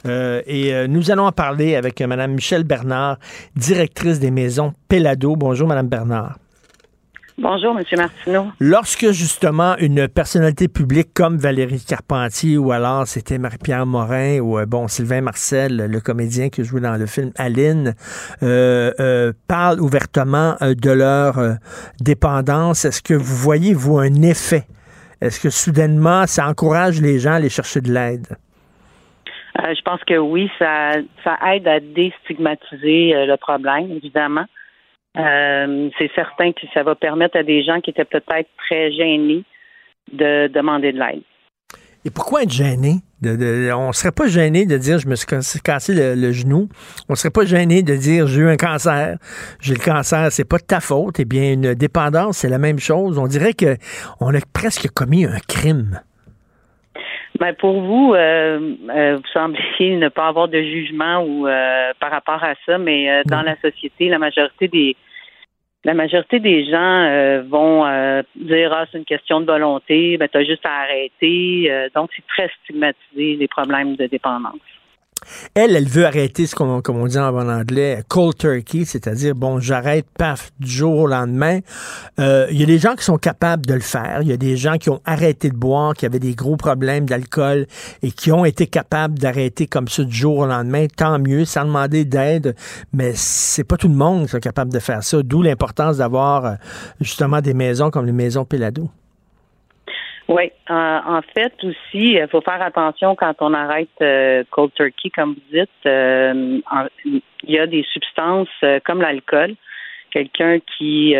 Euh, 0.05 0.41
et 0.45 0.73
euh, 0.73 0.87
nous 0.87 1.11
allons 1.11 1.25
en 1.25 1.31
parler 1.31 1.75
avec 1.75 2.01
Mme 2.01 2.33
Michelle 2.33 2.63
Bernard, 2.63 3.17
directrice 3.55 4.19
des 4.19 4.31
maisons 4.31 4.73
Pelado. 4.87 5.35
Bonjour, 5.35 5.67
Mme 5.67 5.87
Bernard. 5.87 6.37
Bonjour, 7.41 7.77
M. 7.77 7.85
Martineau. 7.97 8.47
Lorsque 8.59 9.11
justement 9.11 9.77
une 9.77 10.09
personnalité 10.09 10.67
publique 10.67 11.13
comme 11.13 11.37
Valérie 11.37 11.79
Carpentier 11.79 12.57
ou 12.57 12.73
alors 12.73 13.07
c'était 13.07 13.37
Marie-Pierre 13.37 13.85
Morin 13.85 14.39
ou 14.39 14.59
euh, 14.59 14.65
bon 14.65 14.89
Sylvain 14.89 15.21
Marcel, 15.21 15.77
le 15.89 16.01
comédien 16.01 16.49
qui 16.49 16.65
joue 16.65 16.81
dans 16.81 16.97
le 16.97 17.05
film 17.05 17.31
Aline, 17.37 17.95
euh, 18.43 19.31
parle 19.47 19.79
ouvertement 19.79 20.57
de 20.61 20.91
leur 20.91 21.39
dépendance, 22.01 22.83
est-ce 22.83 23.01
que 23.01 23.13
vous 23.13 23.35
voyez 23.35 23.73
vous 23.73 23.99
un 23.99 24.21
effet? 24.21 24.67
Est-ce 25.21 25.39
que 25.39 25.49
soudainement 25.49 26.27
ça 26.27 26.45
encourage 26.45 26.99
les 27.01 27.19
gens 27.19 27.31
à 27.31 27.35
aller 27.35 27.49
chercher 27.49 27.79
de 27.79 27.93
l'aide? 27.93 28.27
Euh, 29.59 29.73
je 29.75 29.81
pense 29.81 30.03
que 30.05 30.17
oui, 30.17 30.49
ça, 30.57 30.93
aide 31.53 31.67
à 31.67 31.79
déstigmatiser 31.79 33.15
euh, 33.15 33.25
le 33.25 33.37
problème, 33.37 33.91
évidemment. 33.91 34.45
Euh, 35.17 35.89
c'est 35.97 36.11
certain 36.13 36.51
que 36.51 36.61
ça 36.73 36.83
va 36.83 36.95
permettre 36.95 37.37
à 37.37 37.43
des 37.43 37.63
gens 37.63 37.81
qui 37.81 37.89
étaient 37.89 38.05
peut-être 38.05 38.49
très 38.57 38.91
gênés 38.91 39.43
de 40.13 40.47
demander 40.47 40.91
de 40.91 40.99
l'aide. 40.99 41.23
Et 42.05 42.11
pourquoi 42.11 42.43
être 42.43 42.51
gêné? 42.51 43.01
On 43.21 43.87
ne 43.87 43.91
serait 43.91 44.13
pas 44.13 44.27
gêné 44.27 44.65
de 44.65 44.77
dire 44.77 44.99
je 44.99 45.07
me 45.09 45.15
suis 45.15 45.59
cassé 45.61 45.93
le, 45.93 46.31
genou. 46.31 46.69
On 47.09 47.13
ne 47.13 47.17
serait 47.17 47.31
pas 47.31 47.43
gêné 47.43 47.83
de 47.83 47.95
dire 47.95 48.27
j'ai 48.27 48.41
eu 48.41 48.47
un 48.47 48.55
cancer. 48.55 49.17
J'ai 49.59 49.73
le 49.73 49.83
cancer, 49.83 50.31
c'est 50.31 50.47
pas 50.47 50.59
de 50.59 50.63
ta 50.63 50.79
faute. 50.79 51.19
Eh 51.19 51.25
bien, 51.25 51.53
une 51.53 51.73
dépendance, 51.73 52.37
c'est 52.37 52.49
la 52.49 52.59
même 52.59 52.79
chose. 52.79 53.17
On 53.17 53.27
dirait 53.27 53.53
que 53.53 53.75
on 54.21 54.33
a 54.33 54.39
presque 54.53 54.87
commis 54.91 55.25
un 55.25 55.39
crime. 55.49 55.99
Ben 57.37 57.53
pour 57.53 57.79
vous, 57.79 58.13
euh, 58.13 58.75
euh, 58.89 59.17
vous 59.17 59.29
semblez 59.31 59.95
ne 59.95 60.09
pas 60.09 60.27
avoir 60.27 60.47
de 60.47 60.61
jugement 60.61 61.23
ou 61.23 61.47
euh, 61.47 61.91
par 61.99 62.11
rapport 62.11 62.43
à 62.43 62.55
ça, 62.65 62.77
mais 62.77 63.23
dans 63.25 63.41
la 63.41 63.55
société, 63.61 64.09
la 64.09 64.19
majorité 64.19 64.67
des 64.67 64.95
la 65.85 65.93
majorité 65.93 66.41
des 66.41 66.65
gens 66.65 67.41
vont 67.47 67.85
dire 68.35 68.73
ah 68.73 68.85
c'est 68.91 68.97
une 68.97 69.05
question 69.05 69.39
de 69.39 69.45
volonté, 69.45 70.17
ben 70.17 70.27
t'as 70.27 70.43
juste 70.43 70.65
à 70.65 70.81
arrêter. 70.81 71.71
donc 71.95 72.09
c'est 72.13 72.27
très 72.27 72.51
stigmatisé 72.63 73.37
les 73.37 73.47
problèmes 73.47 73.95
de 73.95 74.05
dépendance. 74.07 74.59
Elle, 75.53 75.75
elle 75.75 75.87
veut 75.87 76.05
arrêter 76.05 76.47
ce 76.47 76.55
qu'on, 76.55 76.81
comme 76.81 76.97
on 76.97 77.07
dit 77.07 77.17
en 77.17 77.49
anglais, 77.49 78.03
cold 78.07 78.37
turkey, 78.37 78.85
c'est-à-dire, 78.85 79.35
bon, 79.35 79.59
j'arrête, 79.59 80.05
paf, 80.17 80.51
du 80.59 80.69
jour 80.69 80.97
au 80.97 81.07
lendemain. 81.07 81.59
Euh, 82.19 82.47
il 82.51 82.59
y 82.59 82.63
a 82.63 82.65
des 82.65 82.79
gens 82.79 82.95
qui 82.95 83.03
sont 83.03 83.17
capables 83.17 83.65
de 83.65 83.73
le 83.73 83.79
faire. 83.79 84.19
Il 84.21 84.27
y 84.27 84.33
a 84.33 84.37
des 84.37 84.57
gens 84.57 84.77
qui 84.77 84.89
ont 84.89 85.01
arrêté 85.05 85.49
de 85.49 85.55
boire, 85.55 85.93
qui 85.93 86.05
avaient 86.05 86.19
des 86.19 86.35
gros 86.35 86.55
problèmes 86.55 87.05
d'alcool 87.05 87.67
et 88.01 88.11
qui 88.11 88.31
ont 88.31 88.45
été 88.45 88.67
capables 88.67 89.17
d'arrêter 89.19 89.67
comme 89.67 89.87
ça 89.87 90.03
du 90.03 90.15
jour 90.15 90.37
au 90.37 90.45
lendemain. 90.45 90.87
Tant 90.95 91.19
mieux, 91.19 91.45
sans 91.45 91.65
demander 91.65 92.05
d'aide. 92.05 92.55
Mais 92.93 93.13
c'est 93.15 93.63
pas 93.63 93.77
tout 93.77 93.87
le 93.87 93.95
monde 93.95 94.27
qui 94.27 94.35
est 94.35 94.41
capable 94.41 94.71
de 94.71 94.79
faire 94.79 95.03
ça. 95.03 95.21
D'où 95.23 95.41
l'importance 95.41 95.97
d'avoir 95.97 96.45
euh, 96.45 96.53
justement 97.01 97.41
des 97.41 97.53
maisons 97.53 97.91
comme 97.91 98.05
les 98.05 98.11
maisons 98.11 98.45
Pelado. 98.45 98.89
Oui, 100.29 100.51
en 100.69 101.21
fait 101.33 101.53
aussi, 101.63 102.13
il 102.13 102.27
faut 102.29 102.41
faire 102.41 102.61
attention 102.61 103.15
quand 103.15 103.33
on 103.39 103.51
arrête 103.51 103.89
euh, 104.03 104.43
cold 104.51 104.71
turkey, 104.75 105.09
comme 105.09 105.33
vous 105.33 105.57
dites. 105.57 105.69
Euh, 105.87 106.59
il 107.03 107.51
y 107.51 107.57
a 107.57 107.65
des 107.65 107.83
substances 107.91 108.47
euh, 108.63 108.79
comme 108.85 109.01
l'alcool. 109.01 109.55
Quelqu'un 110.11 110.59
qui 110.77 111.15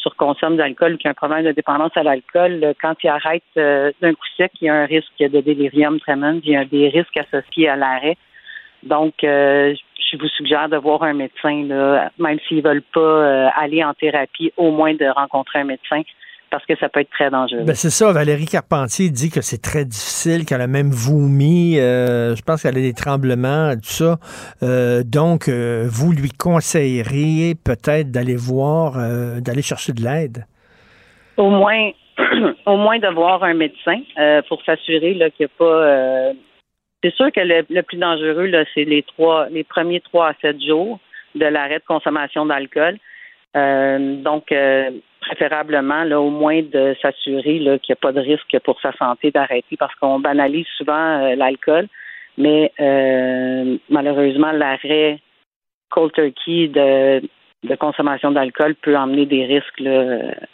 surconsomme 0.00 0.56
d'alcool 0.56 0.94
ou 0.94 0.96
qui 0.96 1.06
a 1.06 1.10
un 1.10 1.14
problème 1.14 1.44
de 1.44 1.52
dépendance 1.52 1.92
à 1.96 2.02
l'alcool, 2.02 2.74
quand 2.80 2.94
il 3.04 3.08
arrête 3.08 3.42
d'un 3.54 4.14
coup 4.14 4.26
sec, 4.38 4.52
il 4.62 4.66
y 4.66 4.68
a 4.70 4.74
un 4.74 4.86
risque 4.86 5.18
de 5.18 5.40
délirium 5.42 6.00
tremens, 6.00 6.40
il 6.42 6.52
y 6.52 6.56
a 6.56 6.64
des 6.64 6.88
risques 6.88 7.18
associés 7.18 7.68
à 7.68 7.76
l'arrêt. 7.76 8.16
Donc, 8.84 9.16
je 9.20 10.16
vous 10.18 10.28
suggère 10.28 10.70
de 10.70 10.78
voir 10.78 11.02
un 11.02 11.12
médecin, 11.12 11.64
là, 11.64 12.10
même 12.18 12.38
s'ils 12.48 12.62
veulent 12.62 12.80
pas 12.80 13.48
aller 13.48 13.84
en 13.84 13.92
thérapie, 13.92 14.50
au 14.56 14.70
moins 14.70 14.94
de 14.94 15.04
rencontrer 15.04 15.58
un 15.58 15.64
médecin 15.64 16.00
parce 16.52 16.66
que 16.66 16.76
ça 16.76 16.90
peut 16.90 17.00
être 17.00 17.10
très 17.10 17.30
dangereux. 17.30 17.64
Ben 17.64 17.74
c'est 17.74 17.90
ça, 17.90 18.12
Valérie 18.12 18.44
Carpentier 18.44 19.08
dit 19.08 19.30
que 19.30 19.40
c'est 19.40 19.62
très 19.62 19.86
difficile, 19.86 20.44
qu'elle 20.44 20.60
a 20.60 20.66
même 20.66 20.90
vomi, 20.90 21.78
euh, 21.78 22.36
je 22.36 22.42
pense 22.42 22.62
qu'elle 22.62 22.76
a 22.76 22.80
des 22.80 22.92
tremblements, 22.92 23.72
tout 23.72 23.96
ça. 24.04 24.18
Euh, 24.62 25.02
donc, 25.02 25.48
euh, 25.48 25.86
vous 25.90 26.12
lui 26.12 26.28
conseilleriez 26.28 27.54
peut-être 27.54 28.10
d'aller 28.10 28.36
voir, 28.36 28.98
d'aller 29.40 29.62
chercher 29.62 29.92
de 29.94 30.02
l'aide? 30.02 30.44
Au 31.38 31.48
moins, 31.48 31.90
au 32.66 32.76
moins 32.76 32.98
de 32.98 33.08
voir 33.08 33.42
un 33.44 33.54
médecin 33.54 34.00
pour 34.48 34.62
s'assurer 34.64 35.14
qu'il 35.14 35.32
n'y 35.40 35.46
a 35.46 35.48
pas... 35.56 36.32
c'est 37.02 37.14
sûr 37.14 37.32
que 37.32 37.40
le, 37.40 37.82
plus 37.82 37.96
dangereux, 37.96 38.50
c'est 38.74 38.84
les 38.84 39.02
trois, 39.04 39.48
les 39.48 39.64
premiers 39.64 40.00
trois 40.00 40.28
à 40.28 40.34
sept 40.42 40.60
jours 40.60 41.00
de 41.34 41.46
l'arrêt 41.46 41.78
de 41.78 41.84
consommation 41.88 42.44
d'alcool. 42.44 42.98
Donc, 43.54 44.50
préférablement, 45.22 46.04
là, 46.04 46.20
au 46.20 46.30
moins 46.30 46.62
de 46.62 46.94
s'assurer 47.00 47.58
qu'il 47.58 47.92
n'y 47.92 47.92
a 47.92 47.96
pas 47.96 48.12
de 48.12 48.20
risque 48.20 48.58
pour 48.64 48.80
sa 48.80 48.92
santé 48.92 49.30
d'arrêter 49.30 49.76
parce 49.78 49.94
qu'on 49.94 50.18
banalise 50.20 50.66
souvent 50.76 51.22
euh, 51.22 51.34
l'alcool, 51.36 51.88
mais 52.36 52.72
euh, 52.80 53.76
malheureusement, 53.88 54.52
l'arrêt 54.52 55.20
cold 55.90 56.12
turkey 56.12 56.68
de 56.68 57.22
de 57.62 57.74
consommation 57.76 58.32
d'alcool 58.32 58.74
peut 58.82 58.96
emmener 58.96 59.26
des 59.26 59.44
risques 59.44 59.82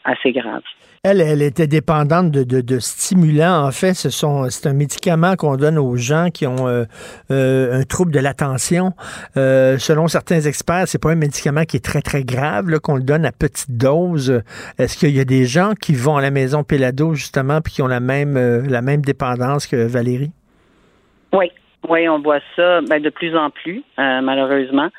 assez 0.04 0.32
graves. 0.32 0.62
Elle, 1.04 1.20
elle 1.20 1.42
était 1.42 1.68
dépendante 1.68 2.30
de, 2.32 2.42
de, 2.60 2.78
stimulants. 2.80 3.64
En 3.66 3.70
fait, 3.70 3.94
ce 3.94 4.10
sont, 4.10 4.50
c'est 4.50 4.68
un 4.68 4.74
médicament 4.74 5.36
qu'on 5.36 5.56
donne 5.56 5.78
aux 5.78 5.96
gens 5.96 6.28
qui 6.34 6.46
ont 6.46 6.66
euh, 6.66 6.84
euh, 7.30 7.80
un 7.80 7.84
trouble 7.84 8.12
de 8.12 8.18
l'attention. 8.18 8.90
Euh, 9.36 9.78
selon 9.78 10.08
certains 10.08 10.40
experts, 10.40 10.88
c'est 10.88 11.00
pas 11.00 11.10
un 11.10 11.16
médicament 11.16 11.62
qui 11.62 11.76
est 11.76 11.84
très 11.84 12.02
très 12.02 12.24
grave, 12.24 12.66
qu'on 12.80 12.96
le 12.96 13.04
donne 13.04 13.24
à 13.24 13.32
petite 13.32 13.76
dose. 13.78 14.42
Est-ce 14.78 14.98
qu'il 14.98 15.16
y 15.16 15.20
a 15.20 15.24
des 15.24 15.44
gens 15.44 15.72
qui 15.80 15.94
vont 15.94 16.16
à 16.16 16.20
la 16.20 16.30
maison 16.30 16.64
Pelado 16.64 17.14
justement 17.14 17.60
puis 17.60 17.74
qui 17.74 17.82
ont 17.82 17.86
la 17.86 18.00
même 18.00 18.36
la 18.68 18.82
même 18.82 19.00
dépendance 19.00 19.66
que 19.66 19.76
Valérie? 19.76 20.32
Oui, 21.32 21.52
oui, 21.88 22.08
on 22.08 22.20
voit 22.20 22.40
ça 22.56 22.80
ben, 22.82 23.00
de 23.00 23.10
plus 23.10 23.36
en 23.36 23.50
plus, 23.50 23.82
malheureusement 23.96 24.90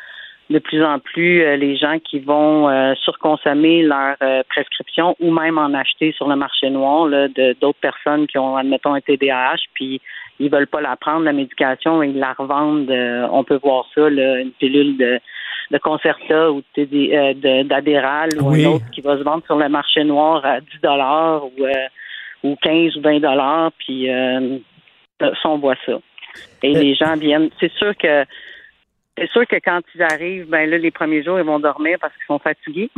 de 0.49 0.59
plus 0.59 0.83
en 0.83 0.99
plus 0.99 1.43
euh, 1.43 1.55
les 1.57 1.77
gens 1.77 1.99
qui 1.99 2.19
vont 2.19 2.69
euh, 2.69 2.93
surconsommer 3.03 3.83
leur 3.83 4.15
euh, 4.23 4.41
prescription 4.49 5.15
ou 5.19 5.31
même 5.31 5.57
en 5.57 5.73
acheter 5.73 6.11
sur 6.13 6.27
le 6.27 6.35
marché 6.35 6.69
noir 6.69 7.07
de 7.07 7.55
d'autres 7.61 7.79
personnes 7.79 8.25
qui 8.25 8.37
ont, 8.37 8.57
admettons, 8.57 8.93
un 8.95 9.01
TDAH, 9.01 9.57
puis 9.73 10.01
ils 10.39 10.49
veulent 10.49 10.67
pas 10.67 10.81
la 10.81 10.95
prendre, 10.95 11.23
la 11.23 11.33
médication, 11.33 12.01
et 12.01 12.07
ils 12.07 12.17
la 12.17 12.33
revendent. 12.33 12.89
on 12.89 13.43
peut 13.43 13.59
voir 13.61 13.85
ça, 13.93 14.07
une 14.07 14.51
pilule 14.57 14.97
de, 14.97 15.19
de 15.69 15.77
Concerta 15.77 16.51
ou 16.51 16.63
d'Adéral 16.77 18.29
ou 18.41 18.49
un 18.49 18.65
autre 18.65 18.89
qui 18.91 19.01
va 19.01 19.17
se 19.17 19.23
vendre 19.23 19.43
sur 19.45 19.57
le 19.57 19.67
marché 19.67 20.03
noir 20.05 20.45
à 20.45 20.61
10 20.61 20.67
dollars 20.81 21.43
ou, 21.45 22.47
ou 22.47 22.55
15 22.55 22.95
ou 22.95 23.01
20 23.01 23.19
dollars, 23.19 23.71
puis 23.79 24.07
ça, 25.19 25.31
on 25.43 25.57
voit 25.57 25.75
ça. 25.85 25.99
Et 26.63 26.73
les 26.73 26.95
gens 26.95 27.15
viennent. 27.15 27.49
C'est 27.59 27.71
sûr 27.73 27.95
que 27.97 28.25
c'est 29.19 29.29
sûr 29.31 29.45
que 29.45 29.57
quand 29.63 29.81
ils 29.95 30.01
arrivent, 30.01 30.47
ben 30.47 30.69
là, 30.69 30.77
les 30.77 30.91
premiers 30.91 31.23
jours, 31.23 31.39
ils 31.39 31.45
vont 31.45 31.59
dormir 31.59 31.97
parce 31.99 32.13
qu'ils 32.15 32.25
sont 32.25 32.39
fatigués. 32.39 32.89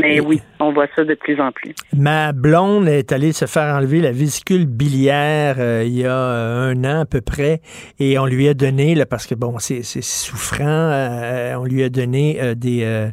Mais 0.00 0.20
oui, 0.20 0.40
on 0.60 0.72
voit 0.72 0.86
ça 0.94 1.04
de 1.04 1.14
plus 1.14 1.40
en 1.40 1.52
plus. 1.52 1.74
Ma 1.96 2.32
blonde 2.32 2.88
est 2.88 3.12
allée 3.12 3.32
se 3.32 3.46
faire 3.46 3.74
enlever 3.74 4.00
la 4.00 4.12
vésicule 4.12 4.66
biliaire 4.66 5.56
euh, 5.58 5.84
il 5.86 5.94
y 5.94 6.04
a 6.04 6.12
euh, 6.12 6.72
un 6.72 6.84
an 6.84 7.00
à 7.00 7.04
peu 7.04 7.20
près 7.20 7.60
et 7.98 8.18
on 8.18 8.26
lui 8.26 8.48
a 8.48 8.54
donné, 8.54 8.94
là, 8.94 9.06
parce 9.06 9.26
que 9.26 9.34
bon, 9.34 9.58
c'est 9.58 9.82
souffrant, 9.82 10.64
euh, 10.66 11.54
on 11.56 11.64
lui 11.64 11.82
a 11.82 11.88
donné 11.88 12.54
des 12.54 13.10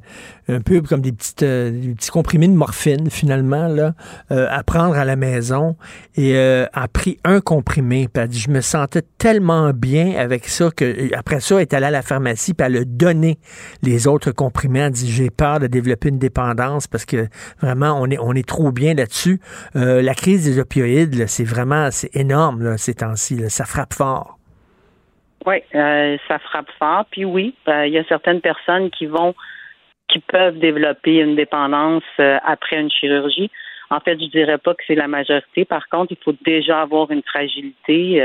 un 0.49 0.59
peu 0.59 0.81
comme 0.81 0.99
des, 0.99 1.13
petites, 1.13 1.39
petits 1.39 2.11
comprimés 2.11 2.49
de 2.49 2.53
morphine 2.53 3.09
finalement 3.09 3.67
là, 3.67 3.93
à 4.29 4.61
prendre 4.63 4.95
à 4.95 5.05
la 5.05 5.15
maison 5.15 5.77
et 6.17 6.37
a 6.37 6.87
pris 6.91 7.17
un 7.23 7.39
comprimé. 7.39 8.09
Puis 8.13 8.21
elle 8.21 8.29
dit, 8.29 8.39
je 8.39 8.49
me 8.49 8.61
sentais 8.61 9.03
tellement 9.17 9.71
bien 9.71 10.15
avec 10.17 10.47
ça 10.47 10.69
que 10.75 11.15
après 11.15 11.39
ça, 11.39 11.55
elle 11.55 11.61
est 11.61 11.73
allée 11.73 11.85
à 11.85 11.91
la 11.91 12.01
pharmacie 12.01 12.53
puis 12.53 12.65
elle 12.67 12.77
a 12.77 12.85
donné 12.85 13.39
les 13.83 14.07
autres 14.07 14.31
comprimés. 14.31 14.79
Elle 14.79 14.91
dit, 14.91 15.09
j'ai 15.09 15.29
peur 15.29 15.59
de 15.59 15.67
développer 15.67 16.09
une 16.09 16.19
dépendance 16.19 16.72
parce 16.91 17.05
que 17.05 17.27
vraiment, 17.61 17.97
on 17.99 18.09
est, 18.09 18.17
on 18.19 18.33
est 18.33 18.47
trop 18.47 18.71
bien 18.71 18.93
là-dessus. 18.93 19.39
Euh, 19.75 20.01
la 20.01 20.13
crise 20.13 20.45
des 20.45 20.59
opioïdes, 20.59 21.27
c'est 21.27 21.43
vraiment 21.43 21.89
c'est 21.91 22.15
énorme 22.15 22.77
ces 22.77 22.95
temps-ci. 22.95 23.49
Ça 23.49 23.65
frappe 23.65 23.93
fort. 23.93 24.37
Oui, 25.45 25.57
euh, 25.75 26.17
ça 26.27 26.39
frappe 26.39 26.71
fort. 26.79 27.05
Puis 27.11 27.25
oui, 27.25 27.55
euh, 27.67 27.87
il 27.87 27.93
y 27.93 27.97
a 27.97 28.03
certaines 28.05 28.41
personnes 28.41 28.89
qui 28.89 29.05
vont 29.05 29.33
qui 30.09 30.19
peuvent 30.19 30.59
développer 30.59 31.19
une 31.19 31.35
dépendance 31.35 32.03
après 32.19 32.79
une 32.79 32.91
chirurgie. 32.91 33.49
En 33.89 33.99
fait, 33.99 34.19
je 34.19 34.29
dirais 34.29 34.59
pas 34.59 34.75
que 34.75 34.83
c'est 34.85 34.95
la 34.95 35.07
majorité. 35.07 35.65
Par 35.65 35.87
contre, 35.89 36.11
il 36.11 36.23
faut 36.23 36.35
déjà 36.45 36.81
avoir 36.81 37.09
une 37.09 37.23
fragilité. 37.23 38.19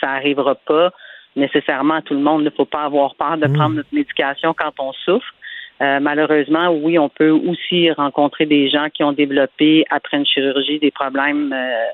ça 0.00 0.06
n'arrivera 0.06 0.54
pas 0.54 0.92
nécessairement 1.36 1.94
à 1.94 2.02
tout 2.02 2.14
le 2.14 2.20
monde. 2.20 2.42
Il 2.42 2.46
ne 2.46 2.50
faut 2.50 2.64
pas 2.64 2.84
avoir 2.84 3.14
peur 3.14 3.36
de 3.36 3.46
mmh. 3.46 3.52
prendre 3.52 3.76
notre 3.76 3.92
médication 3.92 4.54
quand 4.54 4.72
on 4.78 4.92
souffre. 4.92 5.34
Euh, 5.80 6.00
malheureusement, 6.00 6.70
oui, 6.70 6.98
on 6.98 7.08
peut 7.08 7.30
aussi 7.30 7.90
rencontrer 7.92 8.46
des 8.46 8.68
gens 8.68 8.88
qui 8.92 9.04
ont 9.04 9.12
développé 9.12 9.84
après 9.90 10.16
une 10.16 10.26
chirurgie 10.26 10.78
des 10.78 10.90
problèmes 10.90 11.52
euh, 11.52 11.84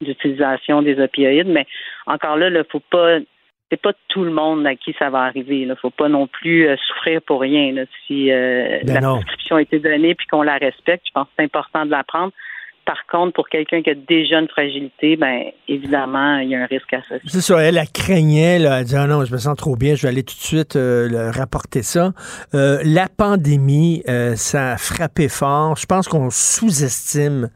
d'utilisation 0.00 0.82
des 0.82 1.00
opioïdes, 1.00 1.48
mais 1.48 1.66
encore 2.06 2.36
là, 2.36 2.48
il 2.48 2.64
faut 2.70 2.82
pas 2.90 3.18
c'est 3.70 3.80
pas 3.80 3.92
tout 4.08 4.22
le 4.22 4.30
monde 4.30 4.64
à 4.66 4.76
qui 4.76 4.94
ça 4.98 5.10
va 5.10 5.22
arriver. 5.22 5.62
Il 5.62 5.68
ne 5.68 5.74
faut 5.74 5.90
pas 5.90 6.08
non 6.08 6.26
plus 6.28 6.68
euh, 6.68 6.76
souffrir 6.86 7.22
pour 7.22 7.40
rien. 7.40 7.74
Si 8.06 8.26
ben 8.28 8.84
la 8.86 9.00
prescription 9.00 9.56
a 9.56 9.62
été 9.62 9.78
donnée 9.80 10.14
puis 10.14 10.26
qu'on 10.28 10.42
la 10.42 10.58
respecte, 10.58 11.06
je 11.06 11.12
pense 11.12 11.26
que 11.26 11.32
c'est 11.36 11.44
important 11.44 11.84
de 11.84 11.90
la 11.90 12.04
prendre. 12.04 12.32
Par 12.84 13.06
contre, 13.10 13.32
pour 13.32 13.48
quelqu'un 13.48 13.82
qui 13.82 13.90
a 13.90 13.94
déjà 13.94 14.38
une 14.38 14.48
fragilité, 14.48 15.16
ben 15.16 15.44
évidemment, 15.68 16.38
il 16.38 16.50
y 16.50 16.54
a 16.54 16.62
un 16.62 16.66
risque 16.66 16.92
associé. 16.92 17.20
C'est 17.26 17.40
ça, 17.40 17.58
elle, 17.62 17.78
a 17.78 17.86
craignait, 17.86 18.58
là, 18.58 18.80
elle 18.80 18.84
dit 18.84 18.96
ah 18.96 19.06
non, 19.06 19.24
je 19.24 19.32
me 19.32 19.38
sens 19.38 19.56
trop 19.56 19.74
bien, 19.74 19.94
je 19.94 20.02
vais 20.02 20.08
aller 20.08 20.22
tout 20.22 20.34
de 20.34 20.40
suite 20.40 20.76
euh, 20.76 21.30
rapporter 21.30 21.82
ça. 21.82 22.12
Euh, 22.54 22.80
la 22.84 23.08
pandémie, 23.08 24.02
euh, 24.08 24.36
ça 24.36 24.72
a 24.72 24.76
frappé 24.76 25.28
fort. 25.28 25.76
Je 25.76 25.86
pense 25.86 26.08
qu'on 26.08 26.28
sous-estime 26.30 27.48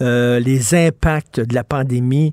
les 0.00 0.74
impacts 0.74 1.40
de 1.40 1.54
la 1.54 1.64
pandémie 1.64 2.32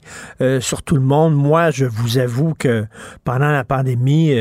sur 0.60 0.84
tout 0.84 0.96
le 0.96 1.02
monde. 1.02 1.34
Moi, 1.36 1.72
je 1.72 1.86
vous 1.86 2.18
avoue 2.18 2.54
que 2.54 2.86
pendant 3.24 3.52
la 3.52 3.64
pandémie, 3.64 4.34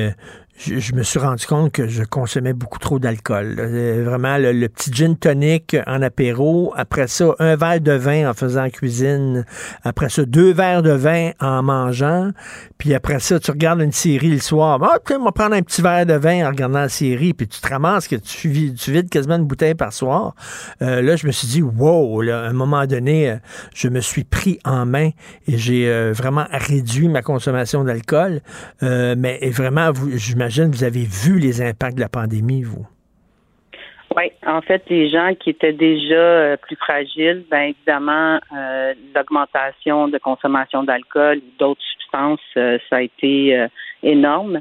je, 0.65 0.95
me 0.95 1.03
suis 1.03 1.19
rendu 1.19 1.47
compte 1.47 1.73
que 1.73 1.89
je 1.89 2.05
consommais 2.05 2.53
beaucoup 2.53 2.79
trop 2.79 2.99
d'alcool. 2.99 3.55
Vraiment, 4.05 4.39
le, 4.39 4.69
petit 4.69 4.93
gin 4.93 5.17
tonic 5.17 5.77
en 5.87 6.03
apéro. 6.03 6.73
Après 6.77 7.09
ça, 7.09 7.35
un 7.39 7.57
verre 7.57 7.81
de 7.81 7.93
vin 7.93 8.31
en 8.31 8.35
faisant 8.35 8.69
cuisine. 8.71 9.45
Après 9.83 10.09
ça, 10.09 10.25
deux 10.25 10.53
verres 10.53 10.83
de 10.83 10.93
vin 10.93 11.31
en 11.41 11.63
mangeant. 11.63 12.31
Puis 12.79 12.95
après 12.95 13.21
ça, 13.21 13.41
tu 13.41 13.51
regardes 13.51 13.81
une 13.81 13.93
série 13.93 14.31
le 14.31 14.41
soir. 14.41 14.79
Ah, 14.83 14.99
tu 15.05 15.15
on 15.15 15.33
prendre 15.33 15.55
un 15.55 15.63
petit 15.63 15.83
verre 15.83 16.07
de 16.07 16.15
vin 16.15 16.47
en 16.47 16.51
regardant 16.51 16.81
la 16.81 16.89
série. 16.89 17.35
Puis 17.35 17.49
tu 17.49 17.61
te 17.61 17.69
ramasses 17.69 18.09
que 18.09 18.17
tu, 18.17 18.49
vides 18.49 19.11
quasiment 19.11 19.37
une 19.37 19.47
bouteille 19.47 19.75
par 19.75 19.93
soir. 19.93 20.35
Euh, 20.81 21.03
là, 21.03 21.17
je 21.17 21.27
me 21.27 21.33
suis 21.33 21.49
dit, 21.49 21.63
wow, 21.63 22.23
à 22.31 22.49
un 22.49 22.53
moment 22.53 22.87
donné, 22.87 23.31
euh, 23.31 23.37
je 23.75 23.89
me 23.89 24.01
suis 24.01 24.25
pris 24.25 24.59
en 24.65 24.87
main 24.87 25.11
et 25.47 25.59
j'ai 25.59 25.89
euh, 25.89 26.13
vraiment 26.15 26.47
réduit 26.51 27.09
ma 27.09 27.23
consommation 27.23 27.85
d'alcool. 27.85 28.41
mais 28.81 29.39
vraiment, 29.51 29.91
vous, 29.93 30.19
j'imagine 30.53 30.75
vous 30.75 30.85
avez 30.85 31.05
vu 31.05 31.39
les 31.39 31.63
impacts 31.63 31.97
de 31.97 32.01
la 32.01 32.09
pandémie, 32.09 32.63
vous. 32.63 32.87
Oui, 34.15 34.25
en 34.47 34.61
fait, 34.61 34.83
les 34.91 35.09
gens 35.09 35.35
qui 35.35 35.51
étaient 35.51 35.73
déjà 35.73 36.15
euh, 36.15 36.57
plus 36.59 36.77
fragiles, 36.77 37.45
bien 37.51 37.69
évidemment, 37.69 38.39
euh, 38.55 38.93
l'augmentation 39.15 40.09
de 40.09 40.19
consommation 40.19 40.83
d'alcool 40.83 41.39
ou 41.39 41.59
d'autres 41.59 41.81
substances, 41.93 42.41
euh, 42.59 42.79
ça 42.91 42.97
a 42.97 43.03
été 43.03 43.67
énorme. 44.03 44.61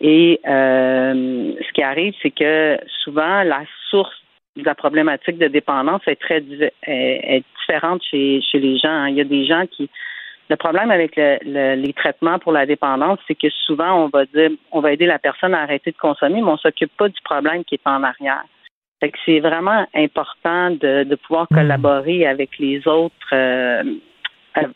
Et 0.00 0.40
ce 0.44 1.72
qui 1.72 1.82
arrive, 1.82 2.14
c'est 2.22 2.30
que 2.30 2.78
souvent, 3.04 3.42
la 3.42 3.62
source 3.90 4.14
de 4.56 4.64
la 4.64 4.74
problématique 4.74 5.38
de 5.38 5.46
dépendance 5.46 6.02
est 6.06 6.20
très 6.20 6.42
est, 6.86 7.44
différente 7.60 8.02
chez, 8.08 8.40
chez 8.42 8.58
les 8.58 8.78
gens. 8.78 9.06
Il 9.06 9.16
y 9.16 9.20
a 9.20 9.24
des 9.24 9.44
gens 9.46 9.64
qui 9.70 9.88
le 10.48 10.56
problème 10.56 10.90
avec 10.90 11.16
les 11.16 11.92
traitements 11.94 12.38
pour 12.38 12.52
la 12.52 12.66
dépendance, 12.66 13.18
c'est 13.26 13.34
que 13.34 13.50
souvent 13.66 14.04
on 14.04 14.08
va 14.08 14.24
dire, 14.26 14.50
on 14.72 14.80
va 14.80 14.92
aider 14.92 15.06
la 15.06 15.18
personne 15.18 15.54
à 15.54 15.60
arrêter 15.60 15.92
de 15.92 15.96
consommer, 15.96 16.40
mais 16.40 16.50
on 16.50 16.56
s'occupe 16.56 16.96
pas 16.96 17.08
du 17.08 17.20
problème 17.22 17.64
qui 17.64 17.74
est 17.74 17.86
en 17.86 18.02
arrière. 18.02 18.44
Fait 19.00 19.10
que 19.10 19.18
c'est 19.24 19.40
vraiment 19.40 19.86
important 19.94 20.70
de, 20.70 21.14
pouvoir 21.26 21.46
hmm. 21.50 21.54
collaborer 21.54 22.26
avec 22.26 22.58
les 22.58 22.86
autres, 22.88 23.14
euh, 23.32 23.84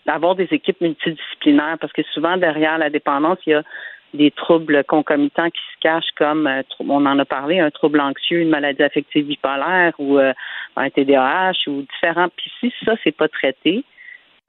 avoir 0.07 0.37
des 0.37 0.49
équipes 0.53 0.81
multidisciplinaires, 0.81 1.79
parce 1.81 1.93
que 1.93 2.03
souvent 2.15 2.37
derrière 2.37 2.79
la 2.79 2.91
dépendance, 2.91 3.39
il 3.47 3.51
y 3.51 3.55
a 3.55 3.63
des 4.15 4.31
troubles 4.31 4.85
concomitants 4.85 5.49
qui 5.49 5.61
se 5.75 5.81
cachent 5.81 6.13
comme 6.17 6.47
euh, 6.47 6.63
on 6.81 7.07
en 7.07 7.19
a 7.19 7.25
parlé, 7.25 7.59
un 7.61 7.71
trouble 7.71 8.01
anxieux, 8.01 8.41
une 8.41 8.51
maladie 8.51 8.83
affective 8.83 9.27
bipolaire 9.27 9.95
ou 9.99 10.19
euh, 10.19 10.33
un 10.77 10.91
TDAH 10.91 11.67
ou 11.67 11.83
différents. 11.83 12.29
Puis 12.37 12.53
si 12.61 12.73
ça 12.85 12.95
c'est 13.03 13.17
pas 13.17 13.29
traité, 13.29 13.85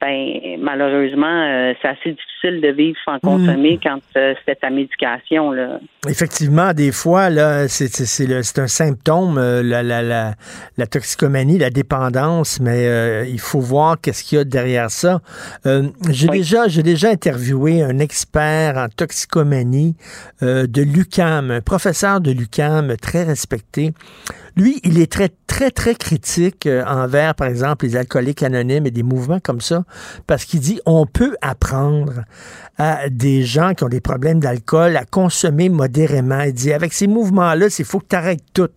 ben 0.00 0.58
malheureusement, 0.60 1.26
euh, 1.26 1.72
c'est 1.80 1.88
assez 1.88 2.10
difficile 2.12 2.60
de 2.60 2.68
vivre 2.68 2.98
sans 3.06 3.18
consommer 3.20 3.80
quand 3.82 4.00
euh, 4.16 4.34
c'était 4.38 4.56
ta 4.56 4.68
médication. 4.68 5.50
Là. 5.52 5.78
Effectivement, 6.08 6.74
des 6.74 6.92
fois, 6.92 7.30
là, 7.30 7.68
c'est, 7.68 7.86
c'est, 7.88 8.04
c'est, 8.04 8.26
le- 8.26 8.42
c'est 8.42 8.58
un 8.58 8.66
symptôme, 8.66 9.38
euh, 9.38 9.62
la, 9.62 9.82
la, 9.82 10.02
la, 10.02 10.34
la 10.76 10.86
toxicomanie, 10.86 11.58
la 11.58 11.70
dépendance, 11.70 12.60
mais 12.60 12.86
euh, 12.86 13.24
il 13.26 13.40
faut 13.40 13.60
voir 13.60 13.98
qu'est-ce 14.00 14.24
qu'il 14.24 14.36
y 14.36 14.40
a 14.40 14.44
derrière 14.44 14.90
ça. 14.90 15.20
Euh, 15.64 15.88
j'ai 16.10 16.28
déjà, 16.28 16.68
j'ai 16.68 16.82
déjà 16.82 17.08
interviewé 17.08 17.82
un 17.82 17.98
expert 17.98 18.76
en 18.76 18.88
toxicomanie 18.88 19.96
euh, 20.42 20.66
de 20.66 20.82
l'UCAM, 20.82 21.50
un 21.50 21.60
professeur 21.62 22.20
de 22.20 22.30
l'UCAM 22.32 22.96
très 23.00 23.22
respecté. 23.24 23.92
Lui, 24.56 24.80
il 24.84 25.00
est 25.00 25.10
très, 25.10 25.30
très, 25.48 25.70
très 25.70 25.94
critique 25.96 26.68
envers, 26.86 27.34
par 27.34 27.48
exemple, 27.48 27.86
les 27.86 27.96
alcooliques 27.96 28.42
anonymes 28.42 28.86
et 28.86 28.92
des 28.92 29.02
mouvements 29.02 29.40
comme 29.40 29.60
ça, 29.60 29.83
parce 30.26 30.44
qu'il 30.44 30.60
dit 30.60 30.80
on 30.86 31.06
peut 31.06 31.36
apprendre 31.42 32.24
à 32.76 33.08
des 33.08 33.44
gens 33.44 33.74
qui 33.74 33.84
ont 33.84 33.88
des 33.88 34.00
problèmes 34.00 34.40
d'alcool 34.40 34.96
à 34.96 35.04
consommer 35.04 35.68
modérément. 35.68 36.40
Il 36.40 36.52
dit 36.52 36.72
avec 36.72 36.92
ces 36.92 37.06
mouvements-là, 37.06 37.66
il 37.78 37.84
faut 37.84 38.00
que 38.00 38.08
tu 38.08 38.16
arrêtes 38.16 38.42
tout. 38.52 38.68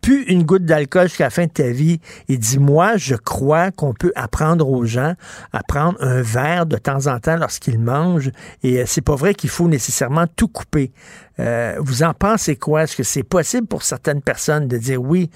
Plus 0.00 0.24
une 0.24 0.42
goutte 0.44 0.64
d'alcool 0.64 1.08
jusqu'à 1.08 1.24
la 1.24 1.30
fin 1.30 1.46
de 1.46 1.50
ta 1.50 1.68
vie. 1.68 2.00
Il 2.28 2.38
dit 2.38 2.58
moi, 2.58 2.96
je 2.96 3.14
crois 3.14 3.70
qu'on 3.70 3.92
peut 3.92 4.12
apprendre 4.16 4.68
aux 4.68 4.84
gens 4.84 5.14
à 5.52 5.62
prendre 5.62 5.96
un 6.00 6.22
verre 6.22 6.66
de 6.66 6.76
temps 6.76 7.06
en 7.06 7.18
temps 7.18 7.36
lorsqu'ils 7.36 7.78
mangent. 7.78 8.30
Et 8.62 8.80
euh, 8.80 8.84
c'est 8.86 9.02
pas 9.02 9.16
vrai 9.16 9.34
qu'il 9.34 9.50
faut 9.50 9.68
nécessairement 9.68 10.26
tout 10.34 10.48
couper. 10.48 10.92
Euh, 11.38 11.76
vous 11.80 12.02
en 12.02 12.14
pensez 12.14 12.56
quoi? 12.56 12.84
Est-ce 12.84 12.96
que 12.96 13.02
c'est 13.02 13.22
possible 13.22 13.66
pour 13.66 13.82
certaines 13.82 14.22
personnes 14.22 14.68
de 14.68 14.78
dire 14.78 15.00
oui, 15.00 15.30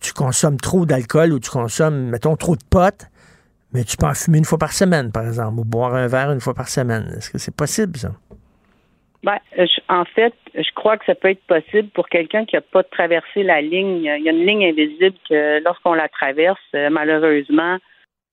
tu 0.00 0.12
consommes 0.12 0.58
trop 0.58 0.84
d'alcool 0.84 1.32
ou 1.32 1.40
tu 1.40 1.50
consommes, 1.50 2.10
mettons, 2.10 2.36
trop 2.36 2.56
de 2.56 2.64
potes, 2.68 3.06
mais 3.74 3.84
tu 3.84 3.96
peux 3.96 4.06
en 4.06 4.14
fumer 4.14 4.38
une 4.38 4.44
fois 4.44 4.58
par 4.58 4.72
semaine, 4.72 5.10
par 5.12 5.24
exemple, 5.26 5.58
ou 5.60 5.64
boire 5.64 5.94
un 5.94 6.06
verre 6.06 6.32
une 6.32 6.40
fois 6.40 6.54
par 6.54 6.68
semaine. 6.68 7.12
Est-ce 7.16 7.30
que 7.30 7.38
c'est 7.38 7.54
possible, 7.54 7.96
ça? 7.96 8.10
Ben, 9.22 9.38
euh, 9.58 9.66
je- 9.66 9.80
en 9.88 10.04
fait, 10.04 10.34
je 10.54 10.70
crois 10.74 10.98
que 10.98 11.04
ça 11.06 11.14
peut 11.14 11.30
être 11.30 11.42
possible 11.46 11.88
pour 11.88 12.08
quelqu'un 12.08 12.44
qui 12.44 12.56
n'a 12.56 12.60
pas 12.60 12.82
traversé 12.82 13.42
la 13.42 13.62
ligne. 13.62 14.04
Il 14.04 14.22
y 14.22 14.28
a 14.28 14.32
une 14.32 14.46
ligne 14.46 14.66
invisible 14.66 15.16
que 15.28 15.64
lorsqu'on 15.64 15.94
la 15.94 16.08
traverse, 16.08 16.60
euh, 16.74 16.90
malheureusement, 16.90 17.78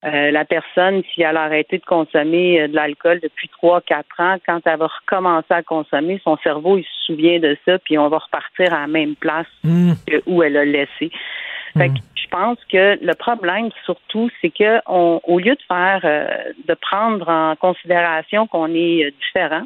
euh, 0.04 0.32
la 0.32 0.44
personne, 0.46 1.02
si 1.14 1.22
elle 1.22 1.38
a 1.38 1.44
arrêté 1.44 1.78
de 1.78 1.86
consommer 1.86 2.68
de 2.68 2.76
l'alcool 2.76 3.20
depuis 3.22 3.48
trois, 3.50 3.80
quatre 3.82 4.20
ans, 4.20 4.36
quand 4.46 4.60
elle 4.66 4.80
va 4.80 4.88
recommencer 4.88 5.54
à 5.54 5.64
consommer, 5.64 6.20
son 6.24 6.38
cerveau, 6.38 6.78
il 6.78 6.84
se 6.84 7.06
souvient 7.06 7.40
de 7.40 7.56
ça, 7.66 7.80
puis 7.80 7.98
on 7.98 8.10
va 8.10 8.18
repartir 8.18 8.74
à 8.74 8.82
la 8.82 8.88
même 8.88 9.16
place 9.16 9.48
que 10.08 10.22
où 10.26 10.44
elle 10.44 10.58
a 10.58 10.66
laissé. 10.66 11.12
Fait 11.78 11.90
que 11.90 12.00
je 12.16 12.28
pense 12.30 12.58
que 12.72 12.98
le 13.02 13.14
problème, 13.14 13.70
surtout, 13.86 14.30
c'est 14.42 14.50
que 14.50 14.80
on, 14.88 15.22
au 15.24 15.40
lieu 15.40 15.56
de 15.56 15.62
faire, 15.68 16.02
euh, 16.04 16.54
de 16.68 16.74
prendre 16.74 17.28
en 17.30 17.56
considération 17.56 18.48
qu'on 18.48 18.74
est 18.74 19.06
euh, 19.06 19.12
différent 19.12 19.66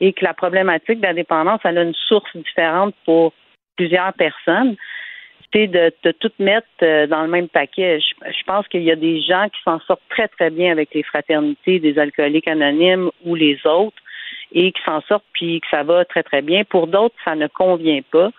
et 0.00 0.12
que 0.12 0.24
la 0.24 0.34
problématique 0.34 1.00
de 1.00 1.06
la 1.06 1.14
dépendance, 1.14 1.60
elle 1.64 1.78
a 1.78 1.82
une 1.82 1.94
source 1.94 2.34
différente 2.36 2.94
pour 3.04 3.32
plusieurs 3.76 4.12
personnes, 4.14 4.76
c'est 5.52 5.66
de, 5.66 5.92
de 6.04 6.12
tout 6.12 6.32
mettre 6.38 6.66
euh, 6.82 7.06
dans 7.06 7.22
le 7.22 7.28
même 7.28 7.48
paquet. 7.48 8.00
Je, 8.00 8.30
je 8.30 8.42
pense 8.44 8.66
qu'il 8.68 8.82
y 8.82 8.90
a 8.90 8.96
des 8.96 9.20
gens 9.20 9.48
qui 9.48 9.60
s'en 9.64 9.80
sortent 9.80 10.08
très, 10.08 10.28
très 10.28 10.50
bien 10.50 10.70
avec 10.72 10.94
les 10.94 11.02
fraternités 11.02 11.80
des 11.80 11.98
alcooliques 11.98 12.48
anonymes 12.48 13.10
ou 13.24 13.34
les 13.34 13.58
autres 13.66 13.96
et 14.52 14.72
qui 14.72 14.82
s'en 14.84 15.00
sortent 15.02 15.24
puis 15.32 15.60
que 15.60 15.66
ça 15.70 15.82
va 15.82 16.04
très, 16.04 16.22
très 16.22 16.42
bien. 16.42 16.64
Pour 16.64 16.86
d'autres, 16.86 17.16
ça 17.24 17.34
ne 17.34 17.46
convient 17.46 18.00
pas. 18.10 18.30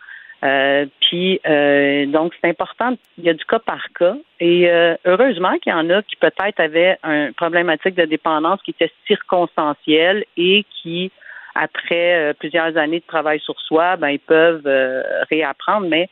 Euh, 0.44 0.86
puis 1.12 1.42
euh, 1.46 2.06
donc 2.06 2.32
c'est 2.40 2.50
important. 2.50 2.96
Il 3.18 3.26
y 3.26 3.30
a 3.30 3.34
du 3.34 3.44
cas 3.44 3.60
par 3.60 3.84
cas 4.00 4.16
et 4.40 4.72
euh, 4.72 4.96
heureusement 5.04 5.58
qu'il 5.58 5.74
y 5.74 5.76
en 5.76 5.90
a 5.90 6.02
qui 6.04 6.16
peut-être 6.16 6.58
avaient 6.58 6.98
une 7.04 7.34
problématique 7.34 7.96
de 7.96 8.06
dépendance 8.06 8.62
qui 8.64 8.72
était 8.72 8.90
circonstancielle 9.08 10.24
et 10.38 10.66
qui 10.82 11.12
après 11.54 12.14
euh, 12.16 12.34
plusieurs 12.34 12.78
années 12.78 13.02
de 13.02 13.06
travail 13.06 13.42
sur 13.42 13.60
soi, 13.60 13.98
ben 13.98 14.08
ils 14.08 14.20
peuvent 14.20 14.66
euh, 14.66 15.04
réapprendre. 15.30 15.86
Mais 15.90 16.08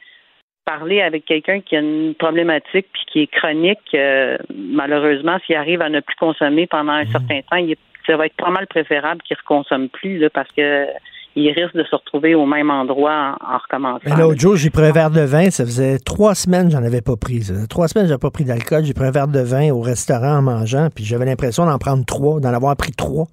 parler 0.66 1.02
avec 1.02 1.24
quelqu'un 1.24 1.62
qui 1.62 1.78
a 1.78 1.80
une 1.80 2.14
problématique 2.14 2.88
puis 2.92 3.04
qui 3.10 3.22
est 3.22 3.28
chronique, 3.28 3.80
euh, 3.94 4.38
malheureusement, 4.54 5.38
s'il 5.46 5.56
arrive 5.56 5.82
à 5.82 5.88
ne 5.88 6.02
plus 6.02 6.18
consommer 6.18 6.68
pendant 6.68 6.92
un 6.92 7.06
certain 7.06 7.40
temps, 7.50 7.56
il 7.56 7.72
est- 7.72 7.80
ça 8.06 8.18
va 8.18 8.26
être 8.26 8.36
pas 8.36 8.50
mal 8.50 8.68
préférable 8.68 9.22
qu'il 9.22 9.38
ne 9.38 9.42
reconsomme 9.44 9.88
plus 9.88 10.18
là, 10.18 10.30
parce 10.30 10.52
que 10.52 10.88
il 11.40 11.52
risque 11.52 11.76
de 11.76 11.84
se 11.84 11.96
retrouver 11.96 12.36
au 12.36 12.46
même 12.46 12.70
endroit 12.70 13.38
en, 13.42 13.56
en 13.56 13.58
recommençant. 13.58 14.18
L'autre 14.18 14.40
jour, 14.40 14.56
j'ai 14.56 14.70
pris 14.70 14.86
un 14.86 14.92
verre 14.92 15.12
de 15.12 15.22
vin. 15.22 15.50
Ça 15.50 15.66
faisait 15.66 15.98
trois 16.00 16.36
semaines 16.36 16.68
que 16.68 16.74
j'en 16.74 16.84
avais 16.84 17.02
pas 17.02 17.16
pris. 17.16 17.42
Trois 17.70 17.88
semaines 17.88 18.08
j'avais 18.08 18.20
pas 18.20 18.32
pris 18.32 18.46
d'alcool. 18.46 18.84
J'ai 18.86 18.94
pris 18.94 19.06
un 19.06 19.12
verre 19.12 19.28
de 19.28 19.40
vin 19.40 19.72
au 19.72 19.82
restaurant 19.82 20.38
en 20.38 20.42
mangeant, 20.42 20.90
puis 20.94 21.04
j'avais 21.04 21.26
l'impression 21.26 21.66
d'en 21.66 21.78
prendre 21.78 22.06
trois, 22.06 22.40
d'en 22.40 22.54
avoir 22.54 22.76
pris 22.76 22.92
trois. 22.92 23.28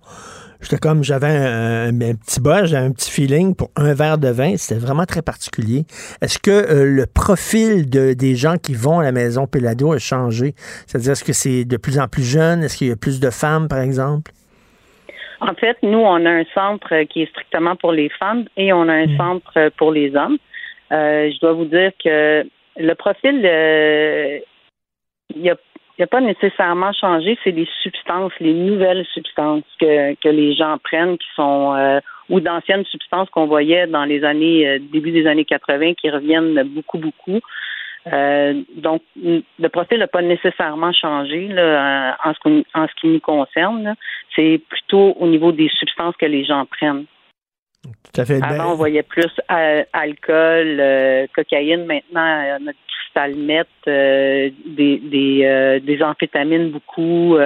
J'étais 0.60 0.78
comme, 0.78 1.04
j'avais 1.04 1.28
un, 1.28 1.92
petit 1.92 2.40
buzz, 2.40 2.70
j'avais 2.70 2.86
un 2.86 2.92
petit 2.92 3.10
feeling 3.10 3.54
pour 3.54 3.70
un 3.76 3.92
verre 3.92 4.18
de 4.18 4.28
vin. 4.28 4.56
C'était 4.56 4.80
vraiment 4.80 5.04
très 5.04 5.22
particulier. 5.22 5.84
Est-ce 6.22 6.38
que 6.38 6.50
euh, 6.50 6.84
le 6.84 7.06
profil 7.06 7.88
de, 7.90 8.14
des 8.14 8.34
gens 8.36 8.56
qui 8.56 8.74
vont 8.74 9.00
à 9.00 9.02
la 9.02 9.12
maison 9.12 9.46
Pelado 9.46 9.92
a 9.92 9.98
changé? 9.98 10.54
C'est-à-dire, 10.86 11.12
est-ce 11.12 11.24
que 11.24 11.34
c'est 11.34 11.64
de 11.64 11.76
plus 11.76 11.98
en 11.98 12.08
plus 12.08 12.24
jeune? 12.24 12.62
Est-ce 12.62 12.78
qu'il 12.78 12.88
y 12.88 12.92
a 12.92 12.96
plus 12.96 13.20
de 13.20 13.30
femmes, 13.30 13.68
par 13.68 13.80
exemple? 13.80 14.32
En 15.40 15.54
fait, 15.54 15.76
nous, 15.82 15.98
on 15.98 16.24
a 16.24 16.30
un 16.30 16.44
centre 16.54 17.02
qui 17.04 17.22
est 17.22 17.30
strictement 17.30 17.76
pour 17.76 17.92
les 17.92 18.08
femmes 18.08 18.46
et 18.56 18.72
on 18.72 18.88
a 18.88 18.94
un 18.94 19.16
centre 19.16 19.52
euh, 19.56 19.70
pour 19.76 19.92
les 19.92 20.14
hommes. 20.16 20.38
Euh, 20.92 21.30
je 21.30 21.40
dois 21.40 21.52
vous 21.52 21.64
dire 21.64 21.92
que 22.02 22.46
le 22.76 22.94
profil, 22.94 23.42
euh, 23.44 24.38
il 25.34 25.42
n'a 25.42 25.56
il 25.98 26.02
a 26.02 26.06
pas 26.06 26.20
nécessairement 26.20 26.92
changé. 26.92 27.38
C'est 27.42 27.52
les 27.52 27.68
substances, 27.82 28.32
les 28.40 28.52
nouvelles 28.52 29.06
substances 29.14 29.64
que, 29.80 30.14
que 30.14 30.28
les 30.28 30.54
gens 30.54 30.76
prennent 30.82 31.16
qui 31.16 31.28
sont 31.34 31.74
euh, 31.74 32.00
ou 32.28 32.40
d'anciennes 32.40 32.84
substances 32.84 33.30
qu'on 33.30 33.46
voyait 33.46 33.86
dans 33.86 34.04
les 34.04 34.24
années 34.24 34.68
euh, 34.68 34.78
début 34.92 35.10
des 35.10 35.26
années 35.26 35.44
80 35.44 35.94
qui 35.94 36.10
reviennent 36.10 36.62
beaucoup, 36.64 36.98
beaucoup. 36.98 37.40
Euh, 38.12 38.62
donc, 38.76 39.02
le 39.16 39.68
profil 39.68 39.98
n'a 39.98 40.06
pas 40.06 40.22
nécessairement 40.22 40.92
changé 40.92 41.48
là, 41.48 42.16
en, 42.24 42.32
ce, 42.34 42.38
qu'on- 42.40 42.64
en 42.74 42.86
ce 42.86 42.92
qui 43.00 43.08
nous 43.08 43.20
concerne. 43.20 43.94
C'est 44.34 44.60
plutôt 44.68 45.14
au 45.18 45.26
niveau 45.26 45.52
des 45.52 45.68
substances 45.68 46.16
que 46.16 46.26
les 46.26 46.44
gens 46.44 46.66
prennent. 46.66 47.06
Tout 47.84 48.20
à 48.20 48.24
fait. 48.24 48.40
Ben, 48.40 48.46
Avant, 48.48 48.72
on 48.72 48.76
voyait 48.76 49.02
plus 49.02 49.30
euh, 49.50 49.84
alcool, 49.92 50.76
euh, 50.80 51.26
cocaïne. 51.34 51.84
Maintenant, 51.86 52.58
notre 52.60 52.78
cristal 52.88 53.34
meth, 53.36 53.68
euh, 53.88 54.50
des, 54.66 54.98
des, 54.98 55.80
des 55.82 56.02
amphétamines 56.02 56.70
beaucoup. 56.70 57.36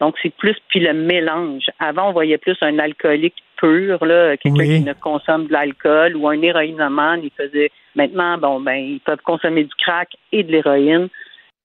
donc, 0.00 0.16
c'est 0.22 0.34
plus 0.34 0.56
puis 0.68 0.80
le 0.80 0.92
mélange. 0.94 1.66
Avant, 1.78 2.08
on 2.08 2.12
voyait 2.12 2.38
plus 2.38 2.56
un 2.60 2.78
alcoolique 2.78 3.43
pur, 3.56 4.04
là, 4.04 4.36
quelqu'un 4.36 4.58
Oui. 4.58 4.78
qui 4.78 4.84
ne 4.84 4.92
consomme 4.92 5.46
de 5.46 5.52
l'alcool 5.52 6.16
ou 6.16 6.28
un 6.28 6.40
héroïnomane. 6.40 7.20
Il 7.22 7.30
faisait 7.36 7.70
maintenant, 7.94 8.38
bon, 8.38 8.60
ben, 8.60 8.74
ils 8.76 9.00
peuvent 9.00 9.22
consommer 9.24 9.64
du 9.64 9.74
crack 9.78 10.10
et 10.32 10.42
de 10.42 10.52
l'héroïne. 10.52 11.08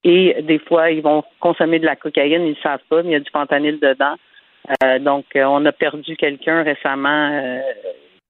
Et 0.04 0.36
des 0.42 0.58
fois, 0.58 0.90
ils 0.90 1.02
vont 1.02 1.22
consommer 1.40 1.78
de 1.78 1.84
la 1.86 1.96
cocaïne, 1.96 2.42
ils 2.46 2.50
ne 2.50 2.62
savent 2.62 2.80
pas, 2.88 3.02
mais 3.02 3.10
il 3.10 3.12
y 3.12 3.16
a 3.16 3.20
du 3.20 3.30
fentanyl 3.30 3.78
dedans. 3.80 4.14
Euh, 4.82 4.98
donc, 4.98 5.24
euh, 5.36 5.44
on 5.44 5.64
a 5.66 5.72
perdu 5.72 6.16
quelqu'un 6.16 6.62
récemment 6.62 7.30
euh, 7.32 7.58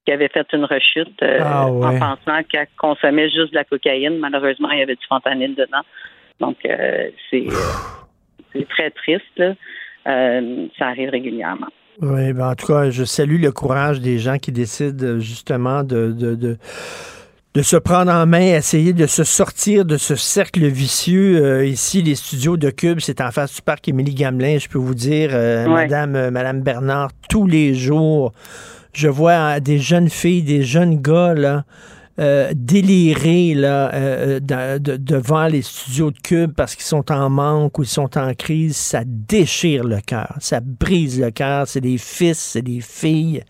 qui 0.04 0.12
avait 0.12 0.28
fait 0.28 0.46
une 0.52 0.64
rechute 0.64 1.22
euh, 1.22 1.38
Ah 1.42 1.70
ouais. 1.70 1.86
en 1.86 1.98
pensant 1.98 2.42
qu'elle 2.48 2.66
consommait 2.78 3.28
juste 3.30 3.50
de 3.50 3.56
la 3.56 3.64
cocaïne. 3.64 4.18
Malheureusement, 4.18 4.70
il 4.70 4.78
y 4.78 4.82
avait 4.82 4.96
du 4.96 5.06
fentanyl 5.08 5.54
dedans. 5.54 5.82
Donc, 6.40 6.56
c'est 7.30 7.46
très 8.70 8.90
triste. 8.90 9.24
là. 9.36 9.52
Ça 10.78 10.86
arrive 10.86 11.10
régulièrement. 11.10 11.68
Oui, 12.02 12.32
ben 12.32 12.48
en 12.50 12.54
tout 12.54 12.66
cas, 12.66 12.90
je 12.90 13.04
salue 13.04 13.40
le 13.40 13.52
courage 13.52 14.00
des 14.00 14.18
gens 14.18 14.38
qui 14.38 14.52
décident 14.52 15.04
euh, 15.04 15.18
justement 15.18 15.82
de, 15.82 16.12
de, 16.12 16.34
de, 16.34 16.56
de 17.54 17.62
se 17.62 17.76
prendre 17.76 18.10
en 18.10 18.26
main, 18.26 18.56
essayer 18.56 18.92
de 18.92 19.06
se 19.06 19.22
sortir 19.24 19.84
de 19.84 19.96
ce 19.98 20.14
cercle 20.16 20.66
vicieux. 20.66 21.44
Euh, 21.44 21.66
ici, 21.66 22.00
les 22.00 22.14
studios 22.14 22.56
de 22.56 22.70
Cube, 22.70 23.00
c'est 23.00 23.20
en 23.20 23.30
face 23.30 23.54
du 23.56 23.62
parc 23.62 23.86
Émilie 23.88 24.14
Gamelin. 24.14 24.56
Je 24.58 24.68
peux 24.68 24.78
vous 24.78 24.94
dire, 24.94 25.30
euh, 25.32 25.66
Ouais. 25.66 25.82
Madame, 25.82 26.16
euh, 26.16 26.30
Madame 26.30 26.62
Bernard, 26.62 27.10
tous 27.28 27.46
les 27.46 27.74
jours, 27.74 28.32
je 28.94 29.08
vois 29.08 29.60
des 29.60 29.78
jeunes 29.78 30.08
filles, 30.08 30.42
des 30.42 30.62
jeunes 30.62 31.00
gars, 31.02 31.34
là, 31.34 31.64
euh, 32.18 32.50
délirer 32.54 33.54
là, 33.54 33.94
euh, 33.94 34.40
de- 34.40 34.96
devant 34.96 35.46
les 35.46 35.62
studios 35.62 36.10
de 36.10 36.18
Cube 36.18 36.52
parce 36.54 36.74
qu'ils 36.74 36.84
sont 36.84 37.10
en 37.10 37.30
manque 37.30 37.78
ou 37.78 37.82
ils 37.82 37.88
sont 37.88 38.18
en 38.18 38.34
crise, 38.34 38.76
ça 38.76 39.02
déchire 39.06 39.84
le 39.84 40.00
cœur, 40.00 40.34
ça 40.40 40.60
brise 40.60 41.18
le 41.20 41.30
cœur. 41.30 41.66
C'est 41.66 41.80
des 41.80 41.96
fils, 41.98 42.38
c'est 42.38 42.62
des 42.62 42.80
filles 42.80 43.42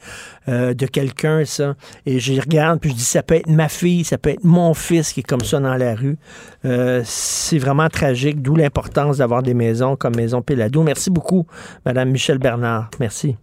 euh, 0.49 0.75
de 0.75 0.87
quelqu'un, 0.87 1.45
ça. 1.45 1.75
Et 2.07 2.21
je 2.21 2.41
regarde, 2.41 2.81
puis 2.81 2.91
je 2.91 2.97
dis, 2.97 3.05
ça 3.05 3.23
peut 3.23 3.35
être 3.37 3.49
ma 3.49 3.69
fille, 3.69 4.05
ça 4.05 4.19
peut 4.19 4.31
être 4.31 4.45
mon 4.45 4.75
fils 4.75 5.13
qui 5.13 5.21
est 5.21 5.25
comme 5.25 5.41
ça 5.41 5.59
dans 5.59 5.75
la 5.77 5.95
rue. 5.95 6.17
Euh, 6.65 7.03
c'est 7.05 7.59
vraiment 7.59 7.89
tragique, 7.89 8.41
d'où 8.43 8.55
l'importance 8.55 9.19
d'avoir 9.19 9.43
des 9.43 9.55
maisons 9.55 9.97
comme 9.97 10.15
Maison 10.17 10.43
Pélado. 10.43 10.83
Merci 10.83 11.11
beaucoup, 11.11 11.47
Madame 11.85 12.11
Michel 12.11 12.39
Bernard. 12.39 12.91
Merci. 13.01 13.37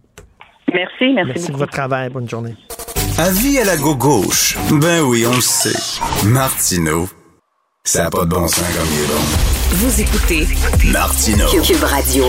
Merci, 0.72 1.12
merci, 1.14 1.28
Merci 1.34 1.52
de 1.52 1.56
votre 1.56 1.72
travail. 1.72 2.08
Bonne 2.10 2.28
journée. 2.28 2.54
Avis 3.20 3.58
à 3.58 3.64
la 3.64 3.76
gauche. 3.76 4.56
Ben 4.70 5.00
oui, 5.02 5.26
on 5.26 5.34
le 5.34 5.40
sait. 5.40 5.74
Martineau, 6.24 7.08
ça 7.82 8.04
n'a 8.04 8.10
pas 8.10 8.24
de 8.24 8.30
bon 8.30 8.46
sens 8.46 8.60
comme 8.60 8.86
il 8.92 9.00
est 9.00 9.08
bon. 9.08 9.20
Vous 9.72 10.00
écoutez 10.00 10.46
Martineau. 10.92 11.48
Cube 11.48 11.82
Radio. 11.82 12.26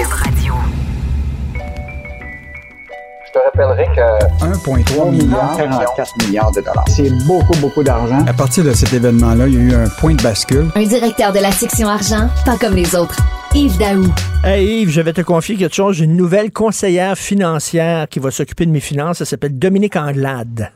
Je 3.24 3.32
te 3.32 3.38
rappellerai 3.46 3.86
que 3.96 4.44
1,3 4.44 5.12
milliard, 5.12 5.56
44 5.58 6.26
milliards 6.26 6.52
de 6.54 6.62
dollars. 6.62 6.86
c'est 6.88 7.12
beaucoup, 7.28 7.56
beaucoup 7.62 7.84
d'argent. 7.84 8.26
À 8.26 8.34
partir 8.34 8.64
de 8.64 8.74
cet 8.74 8.92
événement-là, 8.92 9.48
il 9.48 9.54
y 9.54 9.58
a 9.58 9.62
eu 9.62 9.74
un 9.76 9.90
point 9.90 10.16
de 10.16 10.24
bascule. 10.24 10.72
Un 10.74 10.86
directeur 10.86 11.32
de 11.32 11.40
la 11.40 11.52
section 11.52 11.88
argent, 11.88 12.30
pas 12.46 12.58
comme 12.58 12.74
les 12.74 12.96
autres. 12.96 13.20
Yves 13.54 13.78
Daou. 13.78 14.12
Hey 14.44 14.82
Yves, 14.82 14.90
je 14.90 15.02
vais 15.02 15.14
te 15.14 15.22
confier 15.22 15.56
quelque 15.56 15.76
chose. 15.76 15.98
J'ai 15.98 16.06
une 16.06 16.18
nouvelle 16.18 16.52
conseillère 16.52 17.16
financière 17.16 18.10
qui 18.10 18.18
va 18.18 18.32
s'occuper 18.32 18.66
de 18.66 18.72
mes 18.72 18.80
finances. 18.80 19.22
Elle 19.22 19.28
s'appelle 19.28 19.60
Dominique 19.60 19.96
Anglade. 19.96 20.72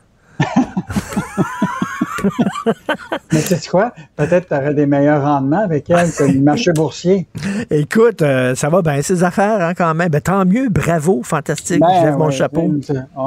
Mais 3.32 3.40
tu 3.40 3.54
sais 3.54 3.68
quoi? 3.68 3.92
Peut-être 4.16 4.48
que 4.48 4.54
tu 4.54 4.60
aurais 4.60 4.74
des 4.74 4.86
meilleurs 4.86 5.22
rendements 5.22 5.62
avec 5.62 5.90
elle 5.90 6.10
que 6.12 6.24
le 6.24 6.40
marché 6.40 6.72
boursier. 6.72 7.26
Écoute, 7.70 8.22
euh, 8.22 8.54
ça 8.54 8.68
va 8.68 8.82
bien, 8.82 9.02
ces 9.02 9.24
affaires, 9.24 9.60
hein, 9.60 9.74
quand 9.74 9.94
même. 9.94 10.08
Ben, 10.08 10.20
tant 10.20 10.44
mieux, 10.44 10.68
bravo, 10.68 11.22
fantastique. 11.22 11.80
Ben, 11.80 11.88
je 12.00 12.06
lève 12.06 12.16
mon 12.16 12.30
chapeau. 12.30 12.72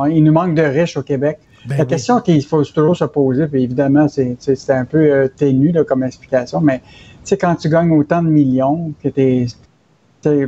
Il 0.09 0.23
nous 0.23 0.33
manque 0.33 0.55
de 0.55 0.63
riches 0.63 0.97
au 0.97 1.03
Québec. 1.03 1.39
Ben 1.67 1.77
la 1.77 1.83
oui. 1.83 1.89
question 1.89 2.21
qu'il 2.21 2.43
faut 2.45 2.63
toujours 2.63 2.95
se 2.95 3.03
poser, 3.05 3.47
puis 3.47 3.63
évidemment, 3.63 4.07
c'est 4.07 4.69
un 4.69 4.85
peu 4.85 4.99
euh, 4.99 5.27
ténu 5.27 5.71
là, 5.71 5.83
comme 5.83 6.03
explication, 6.03 6.61
mais 6.61 6.79
tu 6.79 6.85
sais, 7.23 7.37
quand 7.37 7.55
tu 7.55 7.67
gagnes 7.67 7.91
autant 7.91 8.21
de 8.21 8.29
millions, 8.29 8.93
que 9.03 9.09
t'es. 9.09 9.47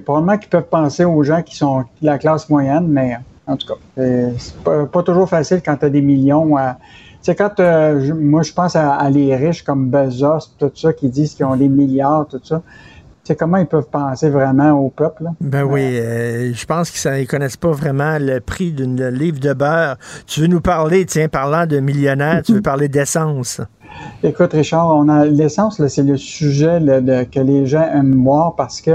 Probablement 0.03 0.37
qu'ils 0.37 0.49
peuvent 0.49 0.67
penser 0.69 1.05
aux 1.05 1.23
gens 1.23 1.41
qui 1.41 1.55
sont 1.55 1.81
de 2.01 2.05
la 2.05 2.17
classe 2.17 2.49
moyenne, 2.49 2.87
mais 2.87 3.17
en 3.49 3.57
tout 3.57 3.67
cas, 3.67 3.73
c'est 3.97 4.33
c'est 4.37 4.55
pas, 4.57 4.85
pas 4.85 5.03
toujours 5.03 5.27
facile 5.29 5.61
quand 5.65 5.75
tu 5.77 5.85
as 5.85 5.89
des 5.89 6.01
millions. 6.01 6.55
à- 6.57 6.77
sais, 7.21 7.35
quand 7.35 7.59
euh, 7.59 7.99
je- 8.05 8.13
moi 8.13 8.43
je 8.43 8.53
pense 8.53 8.75
à, 8.75 8.93
à 8.93 9.09
les 9.09 9.35
riches 9.35 9.63
comme 9.63 9.89
Bezos, 9.89 10.51
tout 10.57 10.71
ça, 10.75 10.93
qui 10.93 11.09
disent 11.09 11.33
qu'ils 11.35 11.45
ont 11.45 11.55
des 11.55 11.67
milliards, 11.69 12.27
tout 12.27 12.39
ça. 12.43 12.61
Sais, 13.25 13.35
comment 13.35 13.57
ils 13.57 13.67
peuvent 13.67 13.89
penser 13.91 14.29
vraiment 14.29 14.71
au 14.71 14.89
peuple? 14.89 15.25
là? 15.25 15.31
Ben 15.41 15.63
oui, 15.63 15.81
euh, 15.83 16.51
je 16.53 16.65
pense 16.65 16.89
qu'ils 16.89 17.11
ne 17.11 17.25
connaissent 17.25 17.57
pas 17.57 17.69
vraiment 17.71 18.17
le 18.19 18.39
prix 18.39 18.71
d'une 18.71 19.07
livre 19.09 19.39
de 19.39 19.53
beurre. 19.53 19.97
Tu 20.25 20.39
veux 20.41 20.47
nous 20.47 20.61
parler, 20.61 21.05
tiens, 21.05 21.27
parlant 21.27 21.67
de 21.67 21.79
millionnaires, 21.79 22.41
tu 22.43 22.53
veux 22.53 22.61
parler 22.73 22.87
d'essence? 22.87 23.61
Écoute, 24.23 24.53
Richard, 24.53 24.95
on 24.95 25.07
a 25.09 25.25
l'essence, 25.25 25.85
c'est 25.87 26.01
le 26.03 26.17
sujet 26.17 26.79
là, 26.79 27.01
de- 27.01 27.23
que 27.23 27.39
les 27.39 27.65
gens 27.67 27.83
aiment 27.93 28.23
voir 28.23 28.55
parce 28.55 28.81
que 28.81 28.91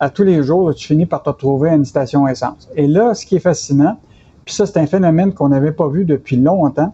à 0.00 0.10
tous 0.10 0.22
les 0.24 0.42
jours, 0.42 0.68
là, 0.68 0.74
tu 0.74 0.86
finis 0.86 1.06
par 1.06 1.22
te 1.22 1.30
retrouver 1.30 1.70
à 1.70 1.74
une 1.74 1.84
station 1.84 2.26
essence. 2.28 2.68
Et 2.74 2.86
là, 2.86 3.14
ce 3.14 3.24
qui 3.26 3.36
est 3.36 3.40
fascinant, 3.40 3.96
puis 4.44 4.54
ça, 4.54 4.66
c'est 4.66 4.78
un 4.78 4.86
phénomène 4.86 5.32
qu'on 5.32 5.48
n'avait 5.48 5.72
pas 5.72 5.88
vu 5.88 6.04
depuis 6.04 6.36
longtemps, 6.36 6.92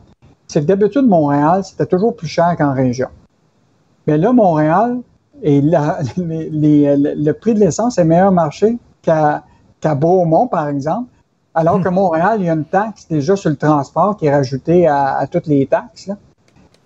c'est 0.49 0.61
que 0.61 0.67
d'habitude, 0.67 1.07
Montréal, 1.07 1.65
c'était 1.65 1.87
toujours 1.87 2.15
plus 2.15 2.27
cher 2.29 2.55
qu'en 2.57 2.73
région. 2.75 3.09
Mais 4.07 4.19
là, 4.19 4.33
Montréal, 4.33 4.99
et 5.43 5.61
la- 5.61 5.99
les- 6.17 6.51
les- 6.51 6.97
le 6.97 7.33
prix 7.33 7.55
de 7.55 7.61
l'essence 7.61 7.99
est 7.99 8.05
meilleur 8.05 8.33
marché 8.33 8.79
qu'à 9.03 9.43
Beaumont, 9.97 10.47
par 10.47 10.69
exemple, 10.69 11.09
alors 11.55 11.83
que 11.83 11.89
Montréal, 11.91 12.37
il 12.41 12.47
y 12.47 12.49
a 12.49 12.55
une 12.55 12.65
taxe 12.65 13.07
déjà 13.09 13.37
sur 13.37 13.51
le 13.51 13.57
transport 13.57 14.17
qui 14.17 14.27
est 14.27 14.35
rajoutée 14.35 14.87
à, 14.87 15.17
à 15.17 15.27
toutes 15.27 15.47
les 15.47 15.67
taxes. 15.67 16.07
là. 16.07 16.17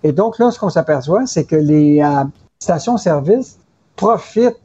Et 0.02 0.12
donc 0.12 0.38
là, 0.38 0.50
ce 0.50 0.58
qu'on 0.58 0.70
s'aperçoit, 0.70 1.26
c'est 1.26 1.44
que 1.44 1.56
les 1.56 2.00
euh, 2.02 2.24
stations-service 2.58 3.58
profitent 3.96 4.60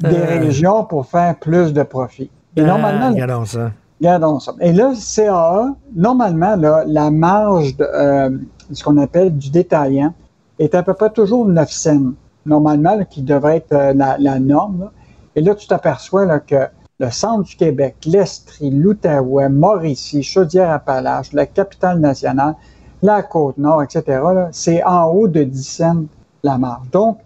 des 0.00 0.16
Euh. 0.16 0.38
régions 0.40 0.84
pour 0.84 1.06
faire 1.06 1.36
plus 1.38 1.72
de 1.72 1.82
profit. 1.82 2.30
Et 2.56 2.62
Ah, 2.62 2.66
normalement, 2.66 3.10
regardons 3.10 3.44
ça. 3.44 3.70
Regardons 4.00 4.40
ça. 4.40 4.52
Et 4.60 4.72
là, 4.72 4.92
CAA, 4.94 5.68
normalement, 5.94 6.56
là, 6.56 6.84
la 6.86 7.10
marge 7.10 7.76
de 7.76 7.84
euh, 7.84 8.30
ce 8.72 8.82
qu'on 8.82 8.98
appelle 8.98 9.36
du 9.36 9.50
détaillant 9.50 10.12
est 10.58 10.74
à 10.74 10.82
peu 10.82 10.94
près 10.94 11.10
toujours 11.10 11.46
9 11.46 11.70
cents. 11.70 12.12
Normalement, 12.46 12.96
là, 12.96 13.04
qui 13.04 13.22
devrait 13.22 13.58
être 13.58 13.72
euh, 13.72 13.92
la, 13.94 14.16
la 14.18 14.38
norme. 14.38 14.80
là. 14.80 14.92
Et 15.36 15.40
là, 15.40 15.54
tu 15.54 15.66
t'aperçois 15.66 16.26
là, 16.26 16.40
que 16.40 16.66
le 17.00 17.10
centre 17.10 17.44
du 17.44 17.56
Québec, 17.56 17.96
l'Estrie, 18.06 18.70
l'Outaouais, 18.70 19.48
Mauricie, 19.48 20.22
Chaudière-Appalaches, 20.22 21.32
la 21.32 21.46
capitale 21.46 21.98
nationale, 21.98 22.54
la 23.02 23.22
Côte-Nord, 23.22 23.82
etc., 23.82 24.02
là, 24.08 24.48
c'est 24.52 24.82
en 24.84 25.04
haut 25.06 25.26
de 25.28 25.42
10 25.42 25.62
cents 25.66 26.04
la 26.44 26.56
marge. 26.58 26.88
Donc, 26.92 27.18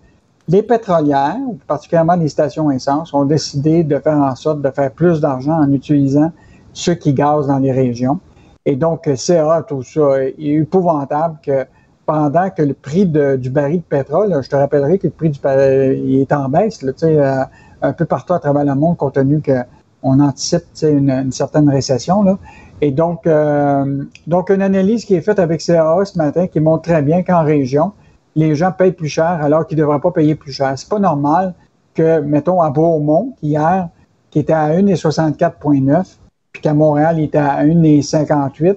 les 0.48 0.62
pétrolières, 0.62 1.36
particulièrement 1.66 2.14
les 2.14 2.28
stations 2.28 2.70
essence, 2.70 3.12
ont 3.12 3.24
décidé 3.24 3.84
de 3.84 3.98
faire 3.98 4.16
en 4.16 4.34
sorte 4.34 4.62
de 4.62 4.70
faire 4.70 4.90
plus 4.90 5.20
d'argent 5.20 5.60
en 5.60 5.70
utilisant 5.72 6.32
ceux 6.72 6.94
qui 6.94 7.12
gazent 7.12 7.48
dans 7.48 7.58
les 7.58 7.72
régions. 7.72 8.18
Et 8.64 8.76
donc, 8.76 9.08
CA, 9.14 9.64
tout 9.66 9.82
ça, 9.82 10.22
est 10.22 10.34
épouvantable 10.38 11.38
que 11.42 11.66
pendant 12.06 12.48
que 12.48 12.62
le 12.62 12.72
prix 12.72 13.04
du 13.06 13.50
baril 13.50 13.78
de 13.78 13.82
pétrole, 13.82 14.34
je 14.42 14.48
te 14.48 14.56
rappellerai 14.56 14.98
que 14.98 15.06
le 15.08 15.12
prix 15.12 15.28
du 15.28 15.40
baril 15.40 16.02
il 16.04 16.20
est 16.20 16.32
en 16.32 16.48
baisse, 16.48 16.82
là, 16.82 16.92
euh, 17.02 17.44
un 17.82 17.92
peu 17.92 18.06
partout 18.06 18.32
à 18.32 18.38
travers 18.38 18.64
le 18.64 18.74
monde, 18.74 18.96
compte 18.96 19.14
tenu 19.14 19.42
qu'on 19.42 20.20
anticipe 20.20 20.64
une, 20.82 21.10
une 21.10 21.32
certaine 21.32 21.68
récession. 21.68 22.22
Là. 22.22 22.38
Et 22.80 22.92
donc, 22.92 23.26
euh, 23.26 24.04
donc, 24.26 24.48
une 24.50 24.62
analyse 24.62 25.04
qui 25.04 25.14
est 25.14 25.20
faite 25.20 25.38
avec 25.38 25.60
CAA 25.60 26.04
ce 26.04 26.16
matin 26.16 26.46
qui 26.46 26.60
montre 26.60 26.82
très 26.82 27.02
bien 27.02 27.22
qu'en 27.22 27.42
région, 27.42 27.92
les 28.38 28.54
gens 28.54 28.70
payent 28.70 28.92
plus 28.92 29.08
cher 29.08 29.40
alors 29.42 29.66
qu'ils 29.66 29.76
ne 29.76 29.82
devraient 29.82 30.00
pas 30.00 30.12
payer 30.12 30.34
plus 30.36 30.52
cher. 30.52 30.72
C'est 30.76 30.88
pas 30.88 31.00
normal 31.00 31.54
que, 31.94 32.20
mettons, 32.20 32.62
à 32.62 32.70
Beaumont, 32.70 33.34
hier, 33.42 33.88
qui 34.30 34.38
était 34.38 34.52
à 34.52 34.68
1,64,9, 34.68 36.16
puis 36.52 36.62
qu'à 36.62 36.72
Montréal, 36.72 37.18
il 37.18 37.24
était 37.24 37.38
à 37.38 37.64
1,58, 37.64 38.68
euh, 38.68 38.74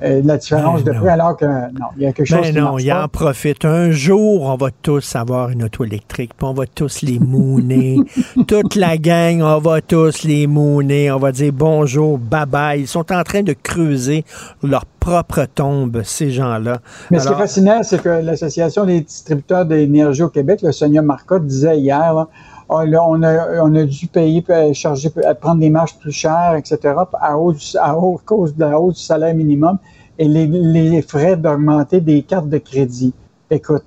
la 0.00 0.36
différence 0.38 0.82
Ben 0.82 0.94
de 0.94 0.98
prix, 0.98 1.08
alors 1.08 1.36
que 1.36 1.44
non, 1.44 1.86
il 1.96 2.04
y 2.04 2.06
a 2.06 2.12
quelque 2.12 2.26
chose 2.26 2.40
Ben 2.40 2.54
qui 2.54 2.60
non, 2.60 2.78
il 2.78 2.92
en 2.92 3.08
profite. 3.08 3.64
Un 3.64 3.90
jour, 3.90 4.42
on 4.42 4.56
va 4.56 4.68
tous 4.82 5.14
avoir 5.14 5.50
une 5.50 5.64
auto 5.64 5.84
électrique, 5.84 6.32
puis 6.36 6.46
on 6.46 6.54
va 6.54 6.64
tous 6.66 7.02
les 7.02 7.18
mouner. 7.18 7.98
Toute 8.46 8.76
la 8.76 8.96
gang, 8.96 9.42
on 9.42 9.58
va 9.58 9.80
tous 9.80 10.24
les 10.24 10.46
mouner. 10.46 11.10
On 11.10 11.18
va 11.18 11.32
dire 11.32 11.52
bonjour, 11.52 12.18
bye 12.18 12.46
bye. 12.46 12.80
Ils 12.80 12.88
sont 12.88 13.12
en 13.12 13.22
train 13.22 13.42
de 13.42 13.52
creuser 13.52 14.24
leur 14.62 14.86
propre 14.86 15.46
tombe, 15.54 16.02
ces 16.04 16.30
gens-là. 16.30 16.80
Mais 17.10 17.18
ce 17.18 17.28
qui 17.28 17.32
est 17.32 17.36
fascinant, 17.36 17.82
c'est 17.82 18.02
que 18.02 18.08
l'Association 18.08 18.84
des 18.84 19.00
distributeurs 19.00 19.64
d'énergie 19.64 20.22
au 20.22 20.28
Québec, 20.28 20.60
le 20.62 20.72
Sonia 20.72 21.02
Marcotte, 21.02 21.46
disait 21.46 21.78
hier, 21.78 22.14
là, 22.14 22.28
Ah, 22.72 22.86
là, 22.86 23.04
on, 23.04 23.20
a, 23.24 23.60
on 23.62 23.74
a 23.74 23.84
dû 23.84 24.06
payer, 24.06 24.44
euh, 24.48 24.72
charger, 24.72 25.10
euh, 25.16 25.34
prendre 25.34 25.60
des 25.60 25.70
marges 25.70 25.96
plus 25.98 26.12
chères, 26.12 26.54
etc., 26.56 26.78
à, 27.20 27.36
hausse- 27.36 27.76
à 27.80 27.96
hausse- 27.96 28.22
cause 28.24 28.54
de 28.54 28.60
la 28.60 28.78
hausse 28.78 28.96
du 28.98 29.02
salaire 29.02 29.34
minimum 29.34 29.76
et 30.18 30.28
les, 30.28 30.46
les 30.46 31.02
frais 31.02 31.36
d'augmenter 31.36 32.00
des 32.00 32.22
cartes 32.22 32.48
de 32.48 32.58
crédit. 32.58 33.12
Écoute, 33.50 33.82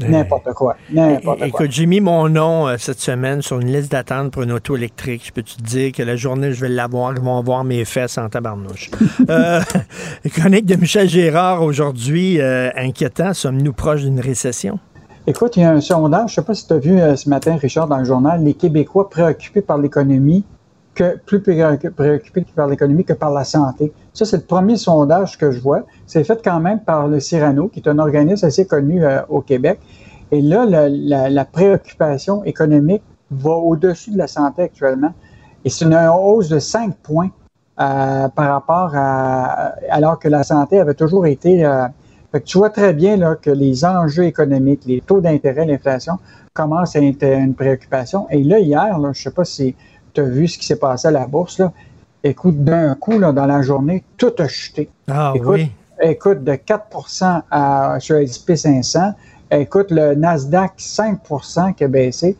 n'importe 0.00 0.52
quoi. 0.52 0.76
N'importe 0.90 1.38
quoi. 1.38 1.46
Écoute, 1.48 1.70
j'ai 1.72 1.86
mis 1.86 2.00
mon 2.00 2.28
nom 2.28 2.68
euh, 2.68 2.76
cette 2.78 3.00
semaine 3.00 3.42
sur 3.42 3.58
une 3.58 3.72
liste 3.72 3.90
d'attente 3.90 4.30
pour 4.30 4.42
une 4.42 4.52
auto 4.52 4.76
électrique. 4.76 5.22
Je 5.26 5.32
peux 5.32 5.42
te 5.42 5.60
dire 5.60 5.90
que 5.90 6.02
la 6.04 6.14
journée 6.14 6.52
je 6.52 6.60
vais 6.60 6.68
l'avoir, 6.68 7.12
ils 7.16 7.20
vont 7.20 7.42
voir 7.42 7.64
mes 7.64 7.84
fesses 7.84 8.18
en 8.18 8.28
tabarnouche. 8.28 8.90
euh, 9.28 9.60
chronique 10.32 10.66
de 10.66 10.76
Michel 10.76 11.08
Gérard 11.08 11.62
aujourd'hui, 11.62 12.40
euh, 12.40 12.70
inquiétant. 12.76 13.34
Sommes-nous 13.34 13.72
proches 13.72 14.02
d'une 14.02 14.20
récession? 14.20 14.78
Écoute, 15.26 15.56
il 15.56 15.62
y 15.62 15.64
a 15.64 15.70
un 15.70 15.80
sondage, 15.80 16.34
je 16.34 16.40
ne 16.40 16.42
sais 16.42 16.46
pas 16.46 16.52
si 16.52 16.66
tu 16.66 16.74
as 16.74 16.78
vu 16.78 17.00
euh, 17.00 17.16
ce 17.16 17.30
matin, 17.30 17.56
Richard, 17.56 17.88
dans 17.88 17.96
le 17.96 18.04
journal, 18.04 18.44
les 18.44 18.52
Québécois 18.52 19.08
préoccupés 19.08 19.62
par 19.62 19.78
l'économie, 19.78 20.44
que 20.94 21.16
plus 21.16 21.40
préoccupés 21.40 22.44
par 22.54 22.66
l'économie 22.66 23.06
que 23.06 23.14
par 23.14 23.30
la 23.30 23.42
santé. 23.42 23.90
Ça, 24.12 24.26
c'est 24.26 24.36
le 24.36 24.42
premier 24.42 24.76
sondage 24.76 25.38
que 25.38 25.50
je 25.50 25.60
vois. 25.60 25.84
C'est 26.06 26.24
fait 26.24 26.42
quand 26.44 26.60
même 26.60 26.80
par 26.80 27.08
le 27.08 27.20
Cyrano, 27.20 27.68
qui 27.68 27.80
est 27.80 27.88
un 27.88 27.98
organisme 27.98 28.44
assez 28.44 28.66
connu 28.66 29.02
euh, 29.02 29.22
au 29.30 29.40
Québec. 29.40 29.80
Et 30.30 30.42
là, 30.42 30.66
la, 30.66 31.44
préoccupation 31.46 32.44
économique 32.44 33.02
va 33.30 33.52
au-dessus 33.52 34.10
de 34.10 34.18
la 34.18 34.26
santé 34.26 34.60
actuellement. 34.60 35.14
Et 35.64 35.70
c'est 35.70 35.86
une 35.86 35.96
hausse 35.96 36.50
de 36.50 36.58
5 36.58 36.96
points 36.96 37.30
euh, 37.80 38.28
par 38.28 38.50
rapport 38.50 38.90
à... 38.94 39.72
alors 39.88 40.18
que 40.18 40.28
la 40.28 40.42
santé 40.42 40.80
avait 40.80 40.92
toujours 40.92 41.24
été... 41.26 41.64
fait 42.34 42.40
que 42.40 42.46
tu 42.46 42.58
vois 42.58 42.70
très 42.70 42.92
bien 42.92 43.16
là, 43.16 43.36
que 43.40 43.50
les 43.50 43.84
enjeux 43.84 44.24
économiques, 44.24 44.82
les 44.86 45.00
taux 45.00 45.20
d'intérêt, 45.20 45.64
l'inflation 45.66 46.14
commencent 46.52 46.96
à 46.96 47.00
être 47.00 47.22
une 47.22 47.54
préoccupation. 47.54 48.26
Et 48.30 48.42
là, 48.42 48.58
hier, 48.58 48.98
là, 48.98 49.10
je 49.12 49.20
ne 49.20 49.22
sais 49.24 49.30
pas 49.30 49.44
si 49.44 49.74
tu 50.12 50.20
as 50.20 50.24
vu 50.24 50.48
ce 50.48 50.58
qui 50.58 50.66
s'est 50.66 50.78
passé 50.78 51.08
à 51.08 51.10
la 51.12 51.26
bourse. 51.26 51.58
Là. 51.58 51.72
Écoute, 52.24 52.62
d'un 52.64 52.94
coup, 52.96 53.18
là, 53.18 53.32
dans 53.32 53.46
la 53.46 53.62
journée, 53.62 54.02
tout 54.16 54.32
a 54.38 54.48
chuté. 54.48 54.88
Ah 55.08 55.32
écoute, 55.34 55.48
oui. 55.54 55.70
écoute, 56.00 56.42
de 56.42 56.52
4% 56.54 57.42
à, 57.50 57.96
sur 58.00 58.16
S&P 58.16 58.56
500. 58.56 59.12
Écoute, 59.50 59.90
le 59.90 60.14
Nasdaq, 60.14 60.72
5% 60.78 61.74
qui 61.74 61.84
a 61.84 61.88
baissé. 61.88 62.36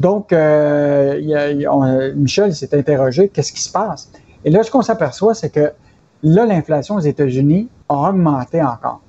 Donc, 0.00 0.32
euh, 0.32 1.16
il 1.20 1.28
y 1.28 1.34
a- 1.34 1.50
il 1.50 1.60
y 1.60 1.66
a- 1.66 1.74
on- 1.74 2.12
Michel 2.14 2.54
s'est 2.54 2.74
interrogé, 2.76 3.28
qu'est-ce 3.28 3.52
qui 3.52 3.62
se 3.62 3.70
passe? 3.72 4.10
Et 4.44 4.50
là, 4.50 4.62
ce 4.62 4.70
qu'on 4.70 4.82
s'aperçoit, 4.82 5.34
c'est 5.34 5.50
que 5.50 5.72
là, 6.22 6.44
l'inflation 6.46 6.96
aux 6.96 7.00
États-Unis 7.00 7.68
a 7.88 8.08
augmenté 8.10 8.62
encore. 8.62 9.00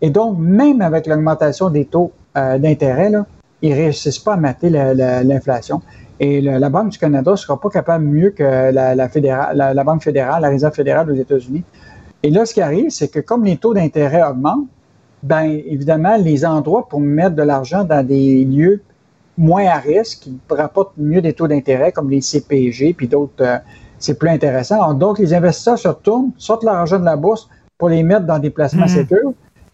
Et 0.00 0.10
donc, 0.10 0.38
même 0.38 0.80
avec 0.80 1.06
l'augmentation 1.06 1.70
des 1.70 1.84
taux 1.84 2.12
euh, 2.36 2.58
d'intérêt, 2.58 3.10
ils 3.62 3.70
ne 3.70 3.74
réussissent 3.74 4.18
pas 4.20 4.34
à 4.34 4.36
mater 4.36 4.70
la- 4.70 4.94
la- 4.94 5.24
l'inflation. 5.24 5.80
Et 6.20 6.40
le- 6.40 6.58
la 6.58 6.68
Banque 6.70 6.90
du 6.90 6.98
Canada 6.98 7.32
ne 7.32 7.36
sera 7.36 7.60
pas 7.60 7.68
capable 7.68 8.04
mieux 8.04 8.30
que 8.30 8.42
la, 8.42 8.94
la 8.94 9.08
fédérale- 9.08 9.56
la- 9.56 9.74
la 9.74 9.84
Banque 9.84 10.02
fédérale, 10.02 10.42
la 10.42 10.48
Réserve 10.48 10.74
fédérale 10.74 11.10
aux 11.10 11.14
États-Unis. 11.14 11.64
Et 12.22 12.30
là, 12.30 12.44
ce 12.46 12.54
qui 12.54 12.60
arrive, 12.60 12.90
c'est 12.90 13.08
que 13.08 13.20
comme 13.20 13.44
les 13.44 13.56
taux 13.56 13.74
d'intérêt 13.74 14.22
augmentent, 14.22 14.66
ben 15.22 15.44
évidemment, 15.66 16.16
les 16.16 16.44
endroits 16.44 16.86
pour 16.88 17.00
mettre 17.00 17.34
de 17.34 17.42
l'argent 17.42 17.82
dans 17.84 18.06
des 18.06 18.44
lieux 18.44 18.80
moins 19.36 19.66
à 19.66 19.78
risque, 19.78 20.20
qui 20.22 20.38
rapportent 20.50 20.96
mieux 20.96 21.20
des 21.20 21.32
taux 21.32 21.46
d'intérêt, 21.48 21.92
comme 21.92 22.10
les 22.10 22.20
CPG, 22.20 22.94
puis 22.94 23.06
d'autres 23.08 23.32
euh, 23.40 23.58
c'est 23.98 24.16
plus 24.18 24.28
intéressant. 24.28 24.94
Donc, 24.94 25.18
les 25.18 25.34
investisseurs 25.34 25.78
se 25.78 25.88
retournent, 25.88 26.30
sortent 26.38 26.62
l'argent 26.64 26.98
de 27.00 27.04
la 27.04 27.16
bourse 27.16 27.48
pour 27.78 27.88
les 27.88 28.02
mettre 28.04 28.26
dans 28.26 28.38
des 28.38 28.50
placements 28.50 28.86
sécures. 28.88 29.32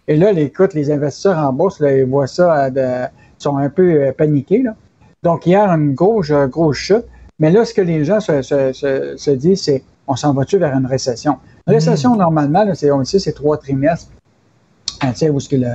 Et 0.08 0.16
là, 0.16 0.32
les- 0.32 0.42
écoute, 0.44 0.74
les 0.74 0.90
investisseurs 0.90 1.38
en 1.38 1.52
bourse, 1.52 1.80
là, 1.80 1.96
ils 1.96 2.04
voient 2.04 2.26
ça, 2.26 2.64
euh, 2.64 2.70
de- 2.70 3.06
ils 3.38 3.42
sont 3.42 3.56
un 3.56 3.68
peu 3.70 4.02
euh, 4.02 4.12
paniqués. 4.12 4.62
Là. 4.62 4.74
Donc, 5.22 5.46
hier, 5.46 5.70
une 5.70 5.94
grosse, 5.94 6.30
euh, 6.30 6.46
grosse 6.46 6.76
chute. 6.76 7.04
Mais 7.38 7.50
là, 7.50 7.64
ce 7.64 7.74
que 7.74 7.80
les 7.82 8.04
gens 8.04 8.20
se, 8.20 8.42
se- 8.42 8.72
se- 8.72 9.14
se 9.16 9.30
disent, 9.30 9.62
c'est 9.62 9.82
on 10.06 10.16
s'en 10.16 10.34
va-tu 10.34 10.58
vers 10.58 10.74
une 10.76 10.86
récession? 10.86 11.38
Une 11.66 11.74
récession, 11.74 12.14
normalement, 12.16 12.64
là, 12.64 12.74
c'est, 12.74 12.90
on 12.90 12.98
le 12.98 13.04
sait, 13.06 13.18
c'est 13.18 13.32
trois 13.32 13.56
trimestres. 13.56 14.10
Hein, 15.02 15.12
où 15.30 15.38
que 15.38 15.56
le- 15.56 15.66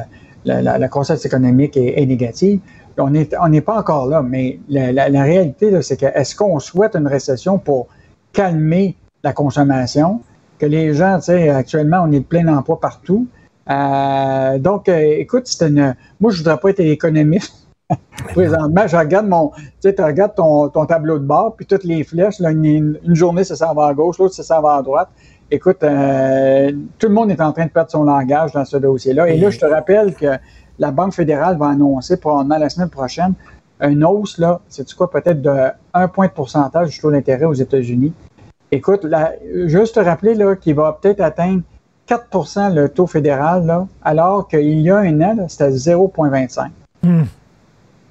la, 0.45 0.61
la- 0.61 0.77
la 0.77 0.88
croissance 0.88 1.26
économique 1.26 1.76
est, 1.77 1.99
est 2.01 2.06
négative. 2.06 2.60
On 2.97 3.10
n'est 3.10 3.30
on 3.39 3.61
pas 3.61 3.80
encore 3.80 4.07
là, 4.07 4.22
mais 4.22 4.60
la, 4.69 5.23
réalité, 5.23 5.81
c'est 5.81 5.97
que 5.97 6.06
est-ce 6.06 6.35
qu'on 6.35 6.60
souhaite 6.60 6.95
une 6.95 7.07
récession 7.07 7.57
pour 7.57 7.88
calmer 8.34 8.95
la 9.23 9.34
consommation? 9.34 10.22
Que 10.60 10.65
les 10.65 10.93
gens, 10.93 11.18
tu 11.18 11.26
sais, 11.26 11.49
actuellement, 11.49 12.01
on 12.03 12.11
est 12.11 12.19
de 12.19 12.26
plein 12.26 12.47
emploi 12.56 12.80
partout. 12.80 13.27
Euh, 13.70 14.58
donc, 14.58 14.90
euh, 14.90 15.16
écoute, 15.18 15.44
c'est 15.46 15.68
une. 15.68 15.96
Moi, 16.20 16.32
je 16.32 16.40
voudrais 16.40 16.58
pas 16.58 16.70
être 16.70 16.80
économiste. 16.80 17.68
Présentement, 18.34 18.88
je 18.88 18.98
regarde 18.98 19.28
mon. 19.28 19.50
Tu 19.50 19.62
sais, 19.82 19.96
tu 19.96 20.02
regardes 20.02 20.36
ton, 20.36 20.70
ton 20.70 20.86
tableau 20.86 21.20
de 21.20 21.26
bord, 21.26 21.56
puis 21.56 21.66
toutes 21.66 21.84
les 21.84 22.04
flèches, 22.04 22.40
là, 22.40 22.52
une, 22.52 23.00
une 23.04 23.16
journée, 23.16 23.44
ça 23.44 23.56
s'en 23.56 23.74
va 23.74 23.88
à 23.88 23.94
gauche, 23.94 24.18
l'autre, 24.18 24.34
ça 24.34 24.44
s'en 24.44 24.62
va 24.62 24.76
à 24.76 24.82
droite. 24.82 25.10
Écoute, 25.52 25.84
euh, 25.84 26.72
tout 27.00 27.08
le 27.08 27.14
monde 27.14 27.32
est 27.32 27.41
en 27.41 27.52
train 27.52 27.66
de 27.66 27.72
perdre 27.72 27.90
son 27.90 28.04
langage 28.04 28.52
dans 28.52 28.66
ce 28.66 28.78
dossier-là. 28.78 29.30
Et 29.30 29.38
là, 29.38 29.50
je 29.50 29.60
te 29.60 29.66
rappelle 29.66 30.14
que 30.14 30.38
la 30.78 30.91
Banque 30.91 31.14
fédérale 31.14 31.58
va 31.58 31.70
annoncer 31.70 32.18
probablement 32.18 32.60
la 32.60 32.70
semaine 32.70 32.90
prochaine 32.90 33.34
une 33.82 34.04
hausse, 34.04 34.38
là, 34.38 34.60
c'est 34.68 34.94
quoi, 34.94 35.10
peut-être 35.10 35.41
de 35.41 35.70
1 35.94 36.08
point 36.10 36.28
de 36.28 36.32
pourcentage 36.32 36.90
du 36.90 37.00
taux 37.00 37.12
d'intérêt 37.12 37.46
aux 37.46 37.54
États-Unis. 37.54 38.14
Écoute, 38.72 39.06
là, 39.06 39.34
juste 39.66 39.96
te 39.96 40.00
rappeler 40.00 40.36
là, 40.36 40.56
qu'il 40.56 40.76
va 40.76 41.00
peut-être 41.02 41.22
atteindre 41.22 41.62
4% 42.10 42.73
le 42.73 42.90
taux 42.90 43.07
fédéral, 43.07 43.65
là, 43.65 43.88
alors 44.03 44.48
qu'il 44.48 44.80
y 44.81 44.90
a 44.90 44.98
un 44.98 45.22
an, 45.22 45.45
c'était 45.48 45.69
0,25. 45.72 46.69
Hmm. 47.03 47.23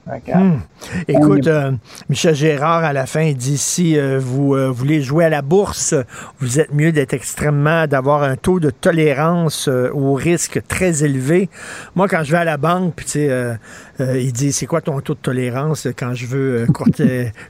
Fait 0.09 0.21
que, 0.33 0.39
Hmm. 0.39 0.61
Écoute, 1.07 1.47
est- 1.47 1.51
euh, 1.51 1.73
Michel 2.09 2.35
Gérard, 2.35 2.83
à 2.83 2.95
la 2.95 3.05
fin, 3.05 3.21
il 3.21 3.37
dit 3.37 3.59
si 3.59 3.99
euh, 3.99 4.19
vous 4.19 4.55
euh, 4.55 4.69
voulez 4.71 5.03
jouer 5.03 5.27
à 5.27 5.29
la 5.29 5.43
bourse, 5.43 5.95
vous 6.41 6.61
êtes 6.61 6.73
mieux 6.73 6.93
d'être 6.93 7.13
extrêmement, 7.13 7.87
d'avoir 7.87 8.23
un 8.23 8.37
taux 8.37 8.59
de 8.59 8.71
tolérance 8.71 9.69
au 9.69 10.15
risque 10.15 10.63
très 10.67 11.05
élevé. 11.05 11.51
Moi, 11.95 12.09
quand 12.09 12.23
je 12.25 12.33
vais 12.33 12.39
à 12.39 12.45
la 12.45 12.57
banque, 12.57 12.95
puis 12.97 13.05
tu 13.05 13.11
sais, 13.13 13.59
il 13.99 14.33
dit 14.33 14.53
c'est 14.53 14.65
quoi 14.67 14.81
ton 14.81 14.99
taux 15.01 15.13
de 15.15 15.19
tolérance 15.21 15.87
quand 15.99 16.15
je 16.15 16.25
veux 16.27 16.67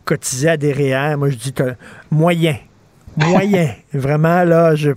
cotiser 0.05 0.49
à 0.49 0.57
des 0.57 0.73
REER? 0.73 1.17
Moi, 1.17 1.31
je 1.31 1.37
dis 1.37 1.55
moyen. 2.11 2.57
Moyen. 3.27 3.71
Vraiment, 3.93 4.45
là, 4.45 4.75
je 4.75 4.91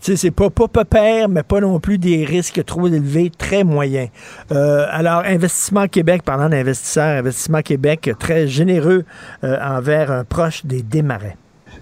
sais, 0.00 0.16
c'est 0.16 0.30
pas, 0.30 0.50
pas 0.50 0.68
pépère, 0.68 1.28
mais 1.28 1.42
pas 1.42 1.60
non 1.60 1.78
plus 1.78 1.98
des 1.98 2.24
risques 2.24 2.64
trop 2.64 2.86
élevés, 2.86 3.30
très 3.36 3.64
moyens. 3.64 4.08
Euh, 4.52 4.86
alors, 4.90 5.22
Investissement 5.24 5.86
Québec, 5.86 6.22
parlant 6.22 6.48
d'investisseurs, 6.48 7.18
Investissement 7.18 7.62
Québec, 7.62 8.10
très 8.18 8.46
généreux 8.46 9.04
euh, 9.44 9.56
envers 9.62 10.10
un 10.10 10.24
proche 10.24 10.66
des 10.66 10.82
démarrais. 10.82 11.36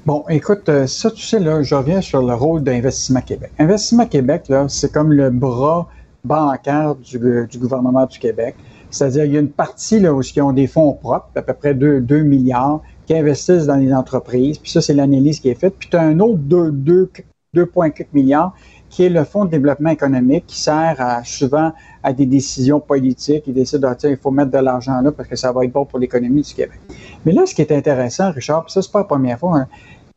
Bon, 0.04 0.24
écoute, 0.28 0.68
euh, 0.68 0.86
ça, 0.86 1.10
tu 1.10 1.22
sais, 1.22 1.40
là, 1.40 1.62
je 1.62 1.74
reviens 1.74 2.00
sur 2.00 2.22
le 2.22 2.34
rôle 2.34 2.62
d'Investissement 2.62 3.22
Québec. 3.22 3.50
Investissement 3.58 4.06
Québec, 4.06 4.44
là, 4.48 4.66
c'est 4.68 4.92
comme 4.92 5.12
le 5.12 5.30
bras 5.30 5.88
bancaire 6.24 6.96
du, 6.96 7.18
du 7.18 7.58
gouvernement 7.58 8.06
du 8.06 8.18
Québec. 8.18 8.56
C'est-à-dire, 8.90 9.24
il 9.24 9.32
y 9.32 9.36
a 9.36 9.40
une 9.40 9.50
partie 9.50 10.00
là, 10.00 10.12
où 10.12 10.22
ils 10.22 10.42
ont 10.42 10.52
des 10.52 10.66
fonds 10.66 10.92
propres, 10.92 11.28
à 11.34 11.42
peu 11.42 11.54
près 11.54 11.74
2, 11.74 12.00
2 12.00 12.22
milliards, 12.22 12.82
qui 13.06 13.14
investissent 13.14 13.66
dans 13.66 13.76
les 13.76 13.92
entreprises. 13.92 14.58
Puis 14.58 14.70
ça, 14.70 14.80
c'est 14.80 14.94
l'analyse 14.94 15.40
qui 15.40 15.48
est 15.48 15.54
faite. 15.54 15.74
Puis 15.78 15.88
tu 15.88 15.96
as 15.96 16.02
un 16.02 16.18
autre 16.20 16.38
2, 16.38 16.72
2, 16.72 17.10
2,4 17.54 18.06
milliards 18.12 18.54
qui 18.88 19.04
est 19.04 19.08
le 19.08 19.24
Fonds 19.24 19.44
de 19.44 19.50
développement 19.50 19.90
économique 19.90 20.44
qui 20.46 20.60
sert 20.60 20.96
souvent 21.24 21.72
à 22.02 22.12
des 22.12 22.26
décisions 22.26 22.80
politiques. 22.80 23.44
Ils 23.46 23.54
décident, 23.54 23.88
ah, 23.90 23.94
tiens, 23.94 24.10
il 24.10 24.16
faut 24.16 24.30
mettre 24.30 24.50
de 24.50 24.58
l'argent 24.58 25.00
là 25.00 25.12
parce 25.12 25.28
que 25.28 25.36
ça 25.36 25.52
va 25.52 25.64
être 25.64 25.72
bon 25.72 25.84
pour 25.84 25.98
l'économie 25.98 26.42
du 26.42 26.54
Québec. 26.54 26.78
Mais 27.24 27.32
là, 27.32 27.44
ce 27.46 27.54
qui 27.54 27.62
est 27.62 27.72
intéressant, 27.72 28.30
Richard, 28.30 28.64
puis 28.64 28.72
ça, 28.72 28.82
c'est 28.82 28.92
pas 28.92 29.00
la 29.00 29.04
première 29.04 29.38
fois, 29.38 29.58
hein, 29.58 29.68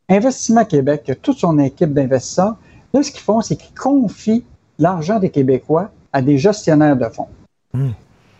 Investissement 0.08 0.64
Québec, 0.64 1.18
toute 1.22 1.38
son 1.38 1.58
équipe 1.58 1.92
d'investisseurs. 1.92 2.56
Là, 2.92 3.02
ce 3.02 3.12
qu'ils 3.12 3.20
font, 3.20 3.40
c'est 3.42 3.54
qu'ils 3.56 3.74
confient 3.74 4.44
l'argent 4.78 5.20
des 5.20 5.30
Québécois 5.30 5.90
à 6.12 6.20
des 6.20 6.36
gestionnaires 6.36 6.96
de 6.96 7.04
fonds. 7.04 7.28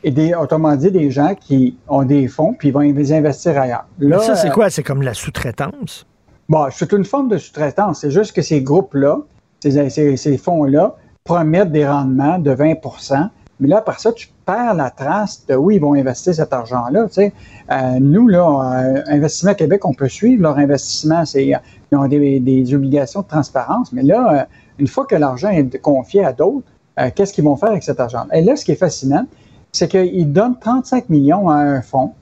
Et 0.02 0.10
des, 0.10 0.34
autrement 0.34 0.74
dit, 0.76 0.90
des 0.90 1.10
gens 1.10 1.34
qui 1.34 1.76
ont 1.88 2.02
des 2.04 2.26
fonds 2.28 2.54
puis 2.58 2.70
vont 2.70 2.80
les 2.80 3.12
investir 3.12 3.58
ailleurs. 3.60 3.86
Là, 3.98 4.18
ça, 4.20 4.34
c'est 4.34 4.48
euh, 4.48 4.52
quoi? 4.52 4.70
C'est 4.70 4.82
comme 4.82 5.02
la 5.02 5.14
sous-traitance? 5.14 6.06
Bon, 6.48 6.66
c'est 6.70 6.92
une 6.92 7.04
forme 7.04 7.28
de 7.28 7.36
sous-traitance. 7.38 8.00
C'est 8.00 8.10
juste 8.10 8.34
que 8.34 8.42
ces 8.42 8.62
groupes-là, 8.62 9.18
ces, 9.60 9.90
ces- 9.90 10.16
ces 10.16 10.38
fonds-là, 10.38 10.96
promettent 11.24 11.70
des 11.72 11.86
rendements 11.86 12.38
de 12.38 12.54
20% 12.54 13.28
mais 13.60 13.68
là, 13.68 13.82
par 13.82 14.00
ça, 14.00 14.10
tu 14.12 14.28
perds 14.46 14.72
la 14.72 14.88
trace 14.88 15.44
de 15.46 15.54
où 15.54 15.70
ils 15.70 15.78
vont 15.80 15.92
investir 15.92 16.34
cet 16.34 16.50
argent-là. 16.50 17.04
Tu 17.08 17.12
sais. 17.12 17.32
Euh, 17.70 17.98
nous, 18.00 18.26
là, 18.26 18.82
euh, 18.82 19.02
Investissement 19.06 19.52
Québec, 19.52 19.84
on 19.84 19.92
peut 19.92 20.08
suivre 20.08 20.42
leur 20.42 20.56
investissement. 20.56 21.26
C'est, 21.26 21.44
ils 21.44 21.96
ont 21.96 22.08
des, 22.08 22.40
des 22.40 22.74
obligations 22.74 23.20
de 23.20 23.26
transparence, 23.26 23.92
mais 23.92 24.02
là, 24.02 24.48
une 24.78 24.86
fois 24.86 25.04
que 25.04 25.14
l'argent 25.14 25.50
est 25.50 25.78
confié 25.78 26.24
à 26.24 26.32
d'autres, 26.32 26.66
qu'est-ce 27.14 27.34
qu'ils 27.34 27.44
vont 27.44 27.56
faire 27.56 27.68
avec 27.68 27.82
cet 27.82 28.00
argent? 28.00 28.24
Et 28.32 28.40
là, 28.40 28.56
ce 28.56 28.64
qui 28.64 28.72
est 28.72 28.76
fascinant, 28.76 29.26
c'est 29.72 29.88
qu'ils 29.88 30.32
donnent 30.32 30.58
35 30.58 31.08
millions 31.08 31.48
à 31.48 31.56
un 31.56 31.82
fonds 31.82 32.12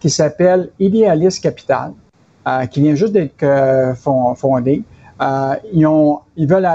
qui 0.00 0.10
s'appelle 0.10 0.70
Idealist 0.78 1.42
Capital, 1.42 1.92
euh, 2.46 2.66
qui 2.66 2.80
vient 2.82 2.94
juste 2.94 3.12
d'être 3.12 3.42
euh, 3.42 3.94
fond- 3.94 4.34
fondé. 4.34 4.82
Euh, 5.20 5.54
ils, 5.72 5.86
ont, 5.86 6.20
ils, 6.36 6.46
veulent, 6.46 6.68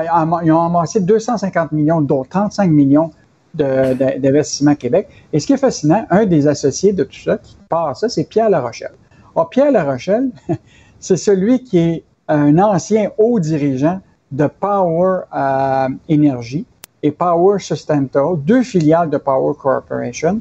ils 0.43 0.51
ont 0.51 0.61
amassé 0.61 0.99
250 0.99 1.71
millions, 1.71 2.01
dont 2.01 2.23
35 2.23 2.69
millions 2.69 3.11
d'investissement 3.53 4.75
Québec. 4.75 5.07
Et 5.33 5.39
ce 5.39 5.47
qui 5.47 5.53
est 5.53 5.57
fascinant, 5.57 6.05
un 6.09 6.25
des 6.25 6.47
associés 6.47 6.93
de 6.93 7.03
tout 7.03 7.19
ça 7.19 7.37
qui 7.37 7.55
part 7.69 7.95
ça, 7.97 8.09
c'est 8.09 8.23
Pierre 8.23 8.49
Larochelle. 8.49 8.93
Or, 9.35 9.49
Pierre 9.49 9.71
Larochelle, 9.71 10.29
c'est 10.99 11.17
celui 11.17 11.63
qui 11.63 11.77
est 11.77 12.03
un 12.27 12.57
ancien 12.59 13.11
haut 13.17 13.39
dirigeant 13.39 13.99
de 14.31 14.47
Power 14.47 15.21
euh, 15.35 15.87
Energy 16.09 16.65
et 17.03 17.11
Power 17.11 17.59
Sustainable, 17.59 18.09
deux 18.43 18.63
filiales 18.63 19.09
de 19.09 19.17
Power 19.17 19.53
Corporation, 19.59 20.39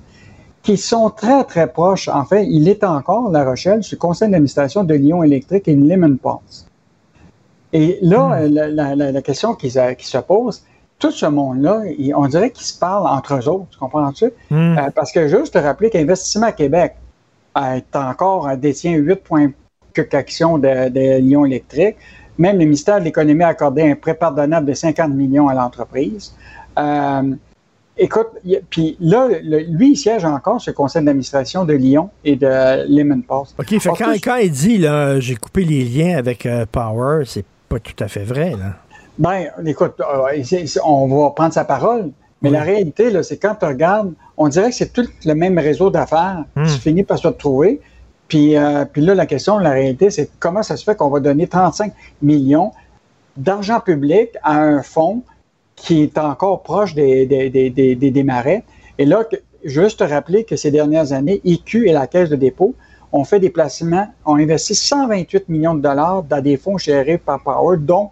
qui 0.62 0.76
sont 0.76 1.10
très, 1.10 1.44
très 1.44 1.66
proches. 1.72 2.08
En 2.08 2.24
fait, 2.24 2.46
il 2.46 2.68
est 2.68 2.84
encore, 2.84 3.30
La 3.30 3.44
Rochelle, 3.44 3.82
sur 3.82 3.96
le 3.96 4.00
conseil 4.00 4.30
d'administration 4.30 4.84
de 4.84 4.94
Lyon 4.94 5.22
Électrique 5.24 5.68
et 5.68 5.76
Lemon 5.76 6.16
Pulse. 6.16 6.66
Et 7.72 7.98
là, 8.02 8.46
la, 8.48 8.68
la- 8.68 8.96
la- 8.96 9.12
la 9.12 9.22
question 9.22 9.54
qui, 9.54 9.70
se- 9.70 9.94
qui 9.94 10.06
se 10.06 10.18
pose, 10.18 10.62
tout 10.98 11.10
ce 11.12 11.26
monde-là, 11.26 11.82
on 12.16 12.26
dirait 12.26 12.50
qu'ils 12.50 12.66
se 12.66 12.78
parlent 12.78 13.06
entre 13.06 13.34
eux 13.34 13.48
autres, 13.48 13.66
tu 13.70 13.78
comprends-tu? 13.78 14.30
Euh, 14.78 14.90
parce 14.94 15.12
que 15.12 15.28
juste 15.28 15.54
te 15.54 15.58
rappeler 15.58 15.88
qu'Investissement 15.90 16.52
Québec 16.52 16.96
euh, 17.56 17.74
est 17.76 17.96
encore, 17.96 18.48
euh, 18.48 18.56
détient 18.56 18.94
8 18.96 19.16
points 19.16 19.50
de, 19.96 20.88
de 20.88 21.18
Lyon 21.20 21.44
Électrique. 21.46 21.96
Même 22.40 22.58
le 22.58 22.64
ministère 22.64 22.98
de 22.98 23.04
l'Économie 23.04 23.44
a 23.44 23.48
accordé 23.48 23.82
un 23.90 23.94
prêt 23.94 24.14
pardonnable 24.14 24.66
de 24.66 24.72
50 24.74 25.12
millions 25.12 25.48
à 25.48 25.54
l'entreprise. 25.54 26.34
Euh, 26.78 27.34
écoute, 27.98 28.28
puis 28.70 28.96
là, 28.98 29.28
le- 29.42 29.58
lui, 29.60 29.92
il 29.92 29.96
siège 29.96 30.24
encore 30.24 30.58
sur 30.60 30.70
le 30.70 30.74
conseil 30.76 31.04
d'administration 31.04 31.64
de 31.66 31.74
Lyon 31.74 32.08
et 32.24 32.36
de 32.36 32.46
Lemon 32.88 33.20
Pulse. 33.20 33.54
OK, 33.58 33.78
fait 33.78 33.88
quand, 33.98 34.12
quand 34.24 34.36
il 34.36 34.50
dit, 34.50 34.78
là, 34.78 35.20
j'ai 35.20 35.34
coupé 35.36 35.64
les 35.64 35.84
liens 35.84 36.16
avec 36.16 36.46
euh, 36.46 36.64
Power, 36.70 37.24
c'est 37.26 37.44
pas 37.68 37.78
tout 37.78 38.02
à 38.02 38.08
fait 38.08 38.24
vrai, 38.24 38.50
là. 38.52 38.74
Ben, 39.18 39.48
écoute, 39.66 39.94
euh, 40.00 40.42
on 40.84 41.06
va 41.08 41.30
prendre 41.30 41.52
sa 41.52 41.64
parole, 41.64 42.10
mais 42.40 42.48
la 42.48 42.62
réalité, 42.62 43.10
là, 43.10 43.22
c'est 43.22 43.36
quand 43.36 43.54
tu 43.54 43.66
regardes, 43.66 44.14
on 44.38 44.48
dirait 44.48 44.70
que 44.70 44.76
c'est 44.76 44.94
tout 44.94 45.04
le 45.26 45.34
même 45.34 45.58
réseau 45.58 45.90
d'affaires 45.90 46.44
Hmm. 46.56 46.64
qui 46.64 46.78
finit 46.78 47.02
par 47.02 47.18
se 47.18 47.26
retrouver. 47.26 47.82
Puis, 48.30 48.56
euh, 48.56 48.84
puis 48.84 49.02
là, 49.02 49.16
la 49.16 49.26
question, 49.26 49.58
la 49.58 49.70
réalité, 49.72 50.08
c'est 50.08 50.30
comment 50.38 50.62
ça 50.62 50.76
se 50.76 50.84
fait 50.84 50.96
qu'on 50.96 51.10
va 51.10 51.18
donner 51.18 51.48
35 51.48 51.92
millions 52.22 52.70
d'argent 53.36 53.80
public 53.80 54.30
à 54.44 54.60
un 54.62 54.82
fonds 54.84 55.22
qui 55.74 56.02
est 56.04 56.16
encore 56.16 56.62
proche 56.62 56.94
des, 56.94 57.26
des, 57.26 57.50
des, 57.50 57.70
des, 57.70 57.96
des- 57.96 58.22
marais. 58.22 58.62
Et 58.98 59.04
là, 59.04 59.24
juste 59.64 59.98
te 59.98 60.04
rappeler 60.04 60.44
que 60.44 60.54
ces 60.54 60.70
dernières 60.70 61.12
années, 61.12 61.40
IQ 61.44 61.88
et 61.88 61.92
la 61.92 62.06
Caisse 62.06 62.30
de 62.30 62.36
dépôt 62.36 62.74
ont 63.12 63.24
fait 63.24 63.40
des 63.40 63.50
placements, 63.50 64.06
ont 64.24 64.36
investi 64.36 64.76
128 64.76 65.48
millions 65.48 65.74
de 65.74 65.80
dollars 65.80 66.22
dans 66.22 66.40
des 66.40 66.56
fonds 66.56 66.78
gérés 66.78 67.18
par 67.18 67.42
Power, 67.42 67.78
dont 67.78 68.10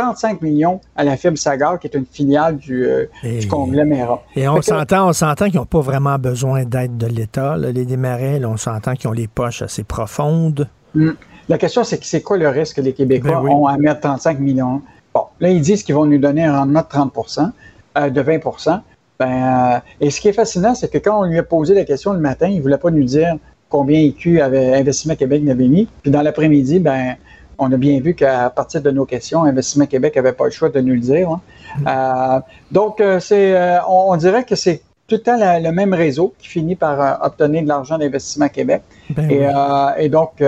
35 0.00 0.40
millions 0.40 0.80
à 0.96 1.04
la 1.04 1.16
Fibre 1.16 1.36
Sagar, 1.36 1.78
qui 1.78 1.86
est 1.86 1.94
une 1.94 2.06
filiale 2.06 2.56
du, 2.56 2.86
euh, 2.86 3.06
du 3.22 3.46
conglomérat. 3.46 4.22
Et 4.34 4.48
on 4.48 4.62
s'entend, 4.62 5.08
on 5.08 5.12
s'entend 5.12 5.46
qu'ils 5.50 5.60
n'ont 5.60 5.66
pas 5.66 5.80
vraiment 5.80 6.18
besoin 6.18 6.64
d'aide 6.64 6.96
de 6.96 7.06
l'État, 7.06 7.56
les 7.58 7.84
démarrais. 7.84 8.38
là, 8.38 8.48
on 8.48 8.56
s'entend 8.56 8.94
qu'ils 8.94 9.10
ont 9.10 9.12
les 9.12 9.28
poches 9.28 9.62
assez 9.62 9.84
profondes. 9.84 10.68
Hmm. 10.94 11.10
La 11.48 11.58
question, 11.58 11.84
c'est 11.84 11.98
que 11.98 12.06
c'est 12.06 12.22
quoi 12.22 12.38
le 12.38 12.48
risque 12.48 12.76
que 12.76 12.80
les 12.80 12.94
Québécois 12.94 13.32
Ben 13.32 13.40
oui. 13.42 13.50
ont 13.50 13.66
à 13.66 13.76
mettre 13.76 14.00
35 14.00 14.38
millions? 14.38 14.80
Bon, 15.12 15.24
là, 15.40 15.50
ils 15.50 15.60
disent 15.60 15.82
qu'ils 15.82 15.94
vont 15.94 16.06
nous 16.06 16.18
donner 16.18 16.44
un 16.44 16.58
rendement 16.60 16.80
de 16.80 16.86
30% 16.86 17.50
euh, 17.98 18.08
de 18.08 18.22
20% 18.22 18.80
ben, 19.18 19.26
euh, 19.28 19.78
Et 20.00 20.10
ce 20.10 20.20
qui 20.20 20.28
est 20.28 20.32
fascinant, 20.32 20.74
c'est 20.74 20.90
que 20.90 20.98
quand 20.98 21.20
on 21.20 21.24
lui 21.24 21.38
a 21.38 21.42
posé 21.42 21.74
la 21.74 21.84
question 21.84 22.12
le 22.12 22.20
matin, 22.20 22.48
il 22.48 22.58
ne 22.58 22.62
voulait 22.62 22.78
pas 22.78 22.90
nous 22.90 23.04
dire 23.04 23.36
combien 23.68 24.00
IQ 24.00 24.40
avait 24.40 24.74
Investissement 24.74 25.16
Québec 25.16 25.42
n'avait 25.42 25.68
mis. 25.68 25.88
Puis 26.02 26.10
dans 26.10 26.22
l'après-midi, 26.22 26.78
ben, 26.78 27.16
on 27.60 27.70
a 27.72 27.76
bien 27.76 28.00
vu 28.00 28.14
qu'à 28.14 28.50
partir 28.50 28.82
de 28.82 28.90
nos 28.90 29.04
questions, 29.04 29.44
Investissement 29.44 29.86
Québec 29.86 30.16
n'avait 30.16 30.32
pas 30.32 30.44
le 30.46 30.50
choix 30.50 30.68
de 30.70 30.80
nous 30.80 30.94
le 30.94 31.00
dire. 31.00 31.30
hein. 31.30 31.40
Euh, 31.86 32.40
donc, 32.72 33.00
euh, 33.00 33.20
c'est, 33.20 33.54
euh, 33.56 33.78
on, 33.88 34.12
on 34.12 34.16
dirait 34.16 34.44
que 34.44 34.56
c'est 34.56 34.82
tout 35.06 35.16
le 35.16 35.22
temps 35.22 35.36
la- 35.36 35.60
le 35.60 35.70
même 35.72 35.92
réseau 35.94 36.34
qui 36.38 36.48
finit 36.48 36.74
par 36.76 37.22
obtenir 37.24 37.62
de 37.62 37.68
l'argent 37.68 37.98
d'Investissement 37.98 38.48
Québec. 38.48 38.82
Ben 39.10 39.30
et, 39.30 39.46
oui. 39.46 39.52
et 39.98 40.08
donc, 40.08 40.42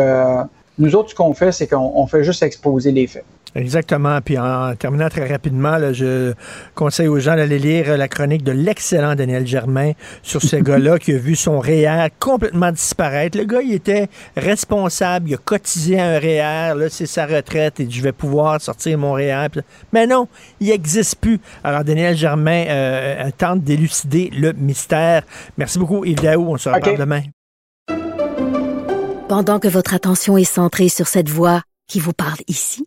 nous 0.78 0.97
autres, 0.97 1.10
ce 1.10 1.14
qu'on 1.14 1.34
fait, 1.34 1.52
c'est 1.52 1.66
qu'on 1.66 1.93
on 1.94 2.06
fait 2.06 2.24
juste 2.24 2.43
exposer 2.43 2.93
les 2.93 3.06
faits. 3.06 3.24
Exactement. 3.54 4.20
Puis 4.22 4.38
en 4.38 4.74
terminant 4.76 5.08
très 5.08 5.28
rapidement, 5.28 5.76
là, 5.76 5.92
je 5.92 6.32
conseille 6.74 7.08
aux 7.08 7.18
gens 7.20 7.36
d'aller 7.36 7.58
lire 7.58 7.96
la 7.98 8.08
chronique 8.08 8.42
de 8.44 8.52
l'excellent 8.52 9.14
Daniel 9.14 9.46
Germain 9.46 9.92
sur 10.22 10.40
ce 10.40 10.56
gars-là 10.68 10.98
qui 10.98 11.12
a 11.12 11.18
vu 11.18 11.36
son 11.36 11.60
REER 11.60 12.08
complètement 12.18 12.72
disparaître. 12.72 13.36
Le 13.36 13.44
gars, 13.44 13.60
il 13.62 13.74
était 13.74 14.08
responsable, 14.36 15.28
il 15.28 15.34
a 15.34 15.38
cotisé 15.38 16.00
à 16.00 16.06
un 16.06 16.18
REER, 16.18 16.74
là, 16.78 16.86
c'est 16.88 17.06
sa 17.06 17.26
retraite 17.26 17.80
et 17.80 17.90
je 17.90 18.02
vais 18.02 18.12
pouvoir 18.12 18.60
sortir 18.60 18.96
mon 18.96 19.12
REER. 19.12 19.48
Puis- 19.52 19.60
Mais 19.92 20.06
non, 20.06 20.28
il 20.60 20.68
n'existe 20.68 21.16
plus. 21.16 21.38
Alors, 21.62 21.84
Daniel 21.84 22.16
Germain 22.16 22.64
euh, 22.68 23.30
tente 23.36 23.62
d'élucider 23.62 24.30
le 24.32 24.52
mystère. 24.54 25.24
Merci 25.58 25.78
beaucoup, 25.78 26.04
Yves 26.04 26.22
Daou. 26.22 26.46
On 26.48 26.56
se 26.56 26.68
reparle 26.70 26.96
demain. 26.98 27.22
Pendant 29.28 29.58
que 29.58 29.68
votre 29.68 29.94
attention 29.94 30.36
est 30.36 30.44
centrée 30.44 30.88
sur 30.88 31.06
cette 31.08 31.28
voix 31.28 31.62
qui 31.88 32.00
vous 32.00 32.12
parle 32.12 32.38
ici, 32.48 32.86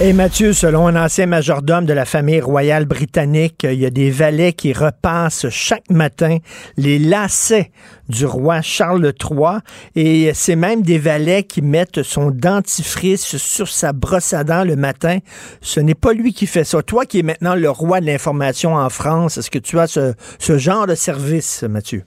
Et 0.00 0.14
Mathieu, 0.14 0.54
selon 0.54 0.88
un 0.88 0.96
ancien 0.96 1.26
majordome 1.26 1.84
de 1.84 1.92
la 1.92 2.06
famille 2.06 2.40
royale 2.40 2.86
britannique, 2.86 3.64
il 3.64 3.78
y 3.78 3.86
a 3.86 3.90
des 3.90 4.10
valets 4.10 4.54
qui 4.54 4.72
repassent 4.72 5.48
chaque 5.50 5.90
matin 5.90 6.38
les 6.78 6.98
lacets 6.98 7.70
du 8.08 8.24
roi 8.24 8.62
Charles 8.62 9.12
III 9.20 9.58
et 9.94 10.32
c'est 10.34 10.56
même 10.56 10.82
des 10.82 10.98
valets 10.98 11.44
qui 11.44 11.60
mettent 11.60 12.02
son 12.02 12.30
dentifrice 12.30 13.36
sur 13.36 13.68
sa 13.68 13.92
brosse 13.92 14.32
à 14.32 14.44
dents 14.44 14.64
le 14.64 14.76
matin. 14.76 15.18
Ce 15.60 15.78
n'est 15.78 15.94
pas 15.94 16.14
lui 16.14 16.32
qui 16.32 16.46
fait 16.46 16.64
ça. 16.64 16.82
Toi 16.82 17.04
qui 17.04 17.20
es 17.20 17.22
maintenant 17.22 17.54
le 17.54 17.70
roi 17.70 18.00
de 18.00 18.06
l'information 18.06 18.74
en 18.74 18.88
France, 18.88 19.36
est-ce 19.36 19.50
que 19.50 19.58
tu 19.58 19.78
as 19.78 19.86
ce, 19.86 20.14
ce 20.38 20.58
genre 20.58 20.86
de 20.86 20.94
service, 20.94 21.64
Mathieu? 21.64 22.04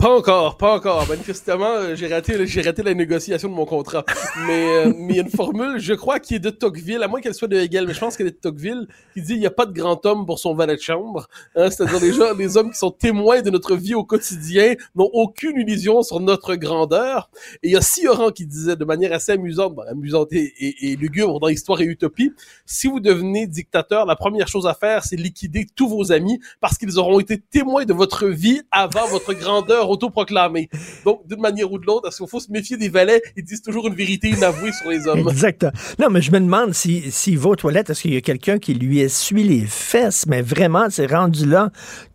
Pas 0.00 0.16
encore, 0.16 0.56
pas 0.56 0.76
encore. 0.76 1.06
Manifestement, 1.06 1.74
euh, 1.74 1.94
j'ai 1.94 2.06
raté, 2.06 2.46
j'ai 2.46 2.62
raté 2.62 2.82
la 2.82 2.94
négociation 2.94 3.50
de 3.50 3.54
mon 3.54 3.66
contrat. 3.66 4.02
Mais 4.46 4.86
euh, 4.86 4.94
mais 4.98 5.12
il 5.12 5.16
y 5.16 5.18
a 5.18 5.22
une 5.22 5.28
formule, 5.28 5.78
je 5.78 5.92
crois, 5.92 6.18
qui 6.18 6.36
est 6.36 6.38
de 6.38 6.48
Tocqueville, 6.48 7.02
à 7.02 7.08
moins 7.08 7.20
qu'elle 7.20 7.34
soit 7.34 7.48
de 7.48 7.56
Hegel, 7.58 7.86
mais 7.86 7.92
je 7.92 8.00
pense 8.00 8.16
qu'elle 8.16 8.28
est 8.28 8.30
de 8.30 8.36
Tocqueville, 8.36 8.88
qui 9.12 9.20
dit 9.20 9.34
il 9.34 9.40
n'y 9.40 9.46
a 9.46 9.50
pas 9.50 9.66
de 9.66 9.74
grand 9.74 10.06
homme 10.06 10.24
pour 10.24 10.38
son 10.38 10.54
valet 10.54 10.76
de 10.76 10.80
chambre. 10.80 11.28
Hein, 11.54 11.68
C'est-à-dire 11.70 12.00
les 12.00 12.14
gens, 12.14 12.32
les 12.32 12.56
hommes 12.56 12.70
qui 12.70 12.78
sont 12.78 12.90
témoins 12.90 13.42
de 13.42 13.50
notre 13.50 13.76
vie 13.76 13.92
au 13.94 14.02
quotidien 14.02 14.72
n'ont 14.94 15.10
aucune 15.12 15.58
illusion 15.58 16.02
sur 16.02 16.18
notre 16.18 16.54
grandeur. 16.54 17.28
Et 17.62 17.68
il 17.68 17.72
y 17.72 17.76
a 17.76 17.82
Sioran 17.82 18.30
qui 18.30 18.46
disait 18.46 18.76
de 18.76 18.84
manière 18.86 19.12
assez 19.12 19.32
amusante, 19.32 19.74
bon, 19.74 19.82
amusante 19.82 20.32
et, 20.32 20.50
et, 20.60 20.92
et 20.92 20.96
lugubre 20.96 21.40
dans 21.40 21.48
Histoire 21.48 21.78
et 21.82 21.84
Utopie, 21.84 22.32
si 22.64 22.86
vous 22.86 23.00
devenez 23.00 23.46
dictateur, 23.46 24.06
la 24.06 24.16
première 24.16 24.48
chose 24.48 24.66
à 24.66 24.72
faire, 24.72 25.04
c'est 25.04 25.16
liquider 25.16 25.66
tous 25.76 25.90
vos 25.90 26.10
amis 26.10 26.40
parce 26.58 26.78
qu'ils 26.78 26.98
auront 26.98 27.20
été 27.20 27.38
témoins 27.38 27.84
de 27.84 27.92
votre 27.92 28.26
vie 28.28 28.62
avant 28.70 29.06
votre 29.06 29.34
grandeur 29.34 29.89
autoproclamée. 29.90 30.68
Donc, 31.04 31.26
d'une 31.28 31.40
manière 31.40 31.70
ou 31.70 31.78
de 31.78 31.86
l'autre, 31.86 32.08
est-ce 32.08 32.18
qu'il 32.18 32.28
faut 32.28 32.40
se 32.40 32.50
méfier 32.50 32.76
des 32.76 32.88
valets? 32.88 33.20
Ils 33.36 33.44
disent 33.44 33.62
toujours 33.62 33.86
une 33.88 33.94
vérité 33.94 34.28
inavouée 34.28 34.72
sur 34.72 34.90
les 34.90 35.06
hommes. 35.06 35.28
Exactement. 35.28 35.72
Non, 35.98 36.08
mais 36.10 36.22
je 36.22 36.30
me 36.32 36.40
demande 36.40 36.72
s'il 36.74 37.10
si, 37.12 37.36
va 37.36 37.50
aux 37.50 37.56
toilettes, 37.56 37.90
est-ce 37.90 38.02
qu'il 38.02 38.14
y 38.14 38.16
a 38.16 38.20
quelqu'un 38.20 38.58
qui 38.58 38.74
lui 38.74 39.00
essuie 39.00 39.44
les 39.44 39.66
fesses? 39.66 40.26
Mais 40.26 40.42
vraiment, 40.42 40.86
c'est 40.90 41.06
rendu 41.06 41.46
là. 41.46 41.70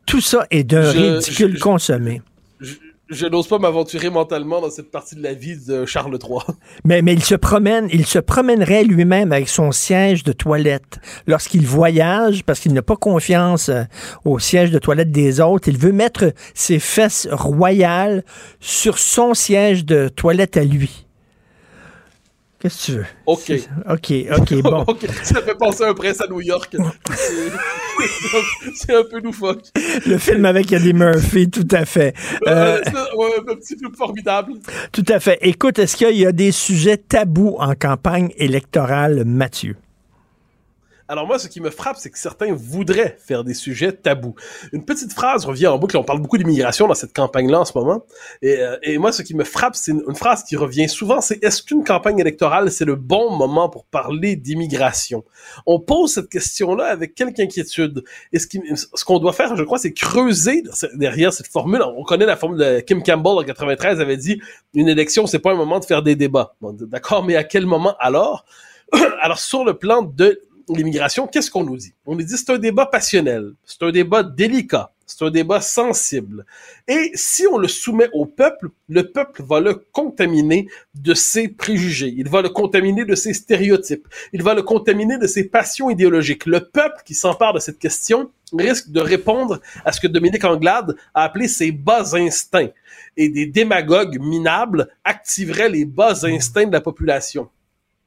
Tout 0.05 0.21
ça 0.21 0.45
est 0.51 0.63
d'un 0.63 0.91
ridicule 0.91 1.51
je- 1.53 1.57
je- 1.57 1.61
consommé. 1.61 2.21
Je, 2.21 2.34
je 3.09 3.27
n'ose 3.27 3.47
pas 3.47 3.59
m'aventurer 3.59 4.09
mentalement 4.09 4.61
dans 4.61 4.69
cette 4.69 4.89
partie 4.91 5.15
de 5.15 5.21
la 5.21 5.33
vie 5.33 5.57
de 5.57 5.85
Charles 5.85 6.17
III. 6.21 6.39
Mais, 6.83 7.01
mais 7.01 7.13
il 7.13 7.23
se 7.23 7.35
promène, 7.35 7.87
il 7.91 8.05
se 8.05 8.19
promènerait 8.19 8.83
lui-même 8.83 9.31
avec 9.31 9.49
son 9.49 9.71
siège 9.71 10.23
de 10.23 10.31
toilette. 10.31 10.99
Lorsqu'il 11.27 11.65
voyage, 11.65 12.43
parce 12.43 12.59
qu'il 12.59 12.73
n'a 12.73 12.81
pas 12.81 12.95
confiance 12.95 13.69
euh, 13.69 13.83
au 14.23 14.39
siège 14.39 14.71
de 14.71 14.79
toilette 14.79 15.11
des 15.11 15.39
autres, 15.39 15.67
il 15.67 15.77
veut 15.77 15.91
mettre 15.91 16.33
ses 16.53 16.79
fesses 16.79 17.27
royales 17.31 18.23
sur 18.59 18.97
son 18.97 19.33
siège 19.33 19.85
de 19.85 20.07
toilette 20.07 20.57
à 20.57 20.63
lui. 20.63 21.04
Qu'est-ce 22.65 22.87
que 22.87 22.91
tu 22.93 22.97
veux? 22.97 23.05
OK. 23.27 23.51
OK, 23.91 24.13
OK, 24.39 24.53
bon. 24.63 24.83
Ok, 24.87 25.05
Ça 25.21 25.39
fait 25.43 25.53
penser 25.53 25.83
à 25.83 25.89
un 25.89 25.93
prince 25.93 26.19
à 26.19 26.25
New 26.27 26.41
York. 26.41 26.75
C'est- 28.75 28.91
un 28.95 29.03
peu 29.03 29.19
loufoque. 29.19 29.65
Le 30.07 30.17
film 30.17 30.45
avec 30.45 30.71
Eddie 30.73 30.93
Murphy, 30.93 31.47
tout 31.47 31.67
à 31.71 31.85
fait. 31.85 32.15
Euh, 32.47 32.81
ouais, 33.15 33.27
un 33.39 33.55
petit 33.55 33.77
film 33.77 33.93
formidable. 33.95 34.53
tout 34.91 35.05
à 35.09 35.19
fait. 35.19 35.37
Écoute, 35.41 35.77
est-ce 35.77 35.95
qu'il 35.95 36.17
y 36.17 36.25
a 36.25 36.31
des 36.31 36.51
sujets 36.51 36.97
tabous 36.97 37.55
en 37.59 37.75
campagne 37.75 38.31
électorale, 38.37 39.23
Mathieu? 39.25 39.75
Alors 41.07 41.27
moi, 41.27 41.37
ce 41.37 41.47
qui 41.47 41.61
me 41.61 41.69
frappe, 41.69 41.97
c'est 41.97 42.09
que 42.09 42.17
certains 42.17 42.51
voudraient 42.53 43.15
faire 43.19 43.43
des 43.43 43.53
sujets 43.53 43.91
tabous. 43.91 44.33
Une 44.73 44.85
petite 44.85 45.13
phrase 45.13 45.45
revient 45.45 45.67
en 45.67 45.77
boucle. 45.77 45.97
On 45.97 46.03
parle 46.03 46.19
beaucoup 46.19 46.37
d'immigration 46.37 46.87
dans 46.87 46.95
cette 46.95 47.13
campagne-là 47.13 47.59
en 47.59 47.65
ce 47.65 47.77
moment. 47.77 48.05
Et, 48.41 48.57
euh, 48.57 48.77
et 48.81 48.97
moi, 48.97 49.11
ce 49.11 49.21
qui 49.21 49.35
me 49.35 49.43
frappe, 49.43 49.75
c'est 49.75 49.91
une, 49.91 50.15
phrase 50.15 50.43
qui 50.43 50.55
revient 50.55 50.89
souvent, 50.89 51.21
c'est 51.21 51.43
est-ce 51.43 51.61
qu'une 51.61 51.83
campagne 51.83 52.17
électorale, 52.17 52.71
c'est 52.71 52.85
le 52.85 52.95
bon 52.95 53.35
moment 53.35 53.69
pour 53.69 53.85
parler 53.85 54.35
d'immigration? 54.35 55.23
On 55.67 55.79
pose 55.79 56.13
cette 56.13 56.29
question-là 56.29 56.85
avec 56.85 57.13
quelque 57.13 57.39
inquiétude. 57.39 58.03
Et 58.33 58.39
ce 58.39 59.05
qu'on 59.05 59.19
doit 59.19 59.33
faire, 59.33 59.55
je 59.55 59.63
crois, 59.63 59.77
c'est 59.77 59.93
creuser 59.93 60.63
derrière 60.95 61.31
cette 61.31 61.47
formule. 61.47 61.83
On 61.83 62.03
connaît 62.03 62.25
la 62.25 62.35
formule 62.35 62.57
de 62.57 62.79
Kim 62.79 63.03
Campbell 63.03 63.33
en 63.33 63.43
93 63.43 63.99
avait 63.99 64.17
dit 64.17 64.41
une 64.73 64.87
élection, 64.87 65.27
c'est 65.27 65.39
pas 65.39 65.51
un 65.51 65.55
moment 65.55 65.79
de 65.79 65.85
faire 65.85 66.01
des 66.01 66.15
débats. 66.15 66.55
Bon, 66.61 66.73
D'accord, 66.73 67.23
mais 67.23 67.35
à 67.35 67.43
quel 67.43 67.67
moment 67.67 67.95
alors? 67.99 68.45
Alors 69.21 69.39
sur 69.39 69.65
le 69.65 69.73
plan 69.73 70.03
de 70.03 70.39
l'immigration, 70.69 71.27
qu'est-ce 71.27 71.51
qu'on 71.51 71.63
nous 71.63 71.77
dit? 71.77 71.93
On 72.05 72.15
nous 72.15 72.23
dit 72.23 72.37
c'est 72.37 72.49
un 72.49 72.57
débat 72.57 72.85
passionnel, 72.85 73.53
c'est 73.65 73.83
un 73.83 73.91
débat 73.91 74.23
délicat, 74.23 74.91
c'est 75.05 75.23
un 75.23 75.29
débat 75.29 75.61
sensible. 75.61 76.45
Et 76.87 77.11
si 77.13 77.45
on 77.47 77.57
le 77.57 77.67
soumet 77.67 78.09
au 78.13 78.25
peuple, 78.25 78.69
le 78.89 79.11
peuple 79.11 79.43
va 79.43 79.59
le 79.59 79.75
contaminer 79.75 80.67
de 80.95 81.13
ses 81.13 81.47
préjugés, 81.47 82.13
il 82.17 82.29
va 82.29 82.41
le 82.41 82.49
contaminer 82.49 83.05
de 83.05 83.15
ses 83.15 83.33
stéréotypes, 83.33 84.07
il 84.33 84.43
va 84.43 84.53
le 84.53 84.63
contaminer 84.63 85.17
de 85.17 85.27
ses 85.27 85.43
passions 85.43 85.89
idéologiques. 85.89 86.45
Le 86.45 86.61
peuple 86.61 87.01
qui 87.05 87.13
s'empare 87.13 87.53
de 87.53 87.59
cette 87.59 87.79
question 87.79 88.31
risque 88.53 88.89
de 88.89 89.01
répondre 89.01 89.59
à 89.83 89.91
ce 89.91 89.99
que 89.99 90.07
Dominique 90.07 90.43
Anglade 90.43 90.95
a 91.13 91.23
appelé 91.23 91.47
ses 91.47 91.71
bas 91.71 92.15
instincts. 92.15 92.69
Et 93.17 93.29
des 93.29 93.45
démagogues 93.45 94.19
minables 94.19 94.89
activeraient 95.03 95.69
les 95.69 95.85
bas 95.85 96.25
instincts 96.25 96.67
de 96.67 96.71
la 96.71 96.81
population. 96.81 97.49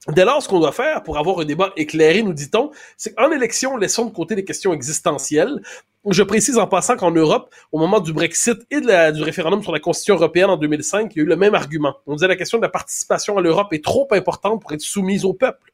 Dès 0.07 0.25
lors, 0.25 0.43
ce 0.43 0.49
qu'on 0.49 0.61
doit 0.61 0.73
faire 0.73 1.03
pour 1.03 1.19
avoir 1.19 1.41
un 1.41 1.45
débat 1.45 1.73
éclairé, 1.77 2.23
nous 2.23 2.33
dit-on, 2.33 2.71
c'est 2.97 3.15
qu'en 3.15 3.31
élection, 3.33 3.77
laissons 3.77 4.07
de 4.07 4.11
côté 4.11 4.37
les 4.37 4.45
questions 4.45 4.73
existentielles. 4.73 5.61
Je 6.09 6.23
précise 6.23 6.57
en 6.57 6.67
passant 6.67 6.97
qu'en 6.97 7.11
Europe, 7.11 7.53
au 7.73 7.79
moment 7.79 8.01
du 8.01 8.13
Brexit 8.13 8.59
et 8.71 8.81
du 8.81 9.23
référendum 9.23 9.63
sur 9.63 9.73
la 9.73 9.81
Constitution 9.81 10.15
européenne 10.15 10.51
en 10.51 10.57
2005, 10.57 11.13
il 11.15 11.19
y 11.19 11.21
a 11.21 11.25
eu 11.25 11.27
le 11.27 11.37
même 11.37 11.55
argument. 11.55 11.97
On 12.07 12.15
disait 12.15 12.29
la 12.29 12.37
question 12.37 12.59
de 12.59 12.63
la 12.63 12.69
participation 12.69 13.37
à 13.37 13.41
l'Europe 13.43 13.73
est 13.73 13.85
trop 13.85 14.07
importante 14.13 14.63
pour 14.63 14.73
être 14.73 14.81
soumise 14.81 15.25
au 15.25 15.35
peuple. 15.35 15.73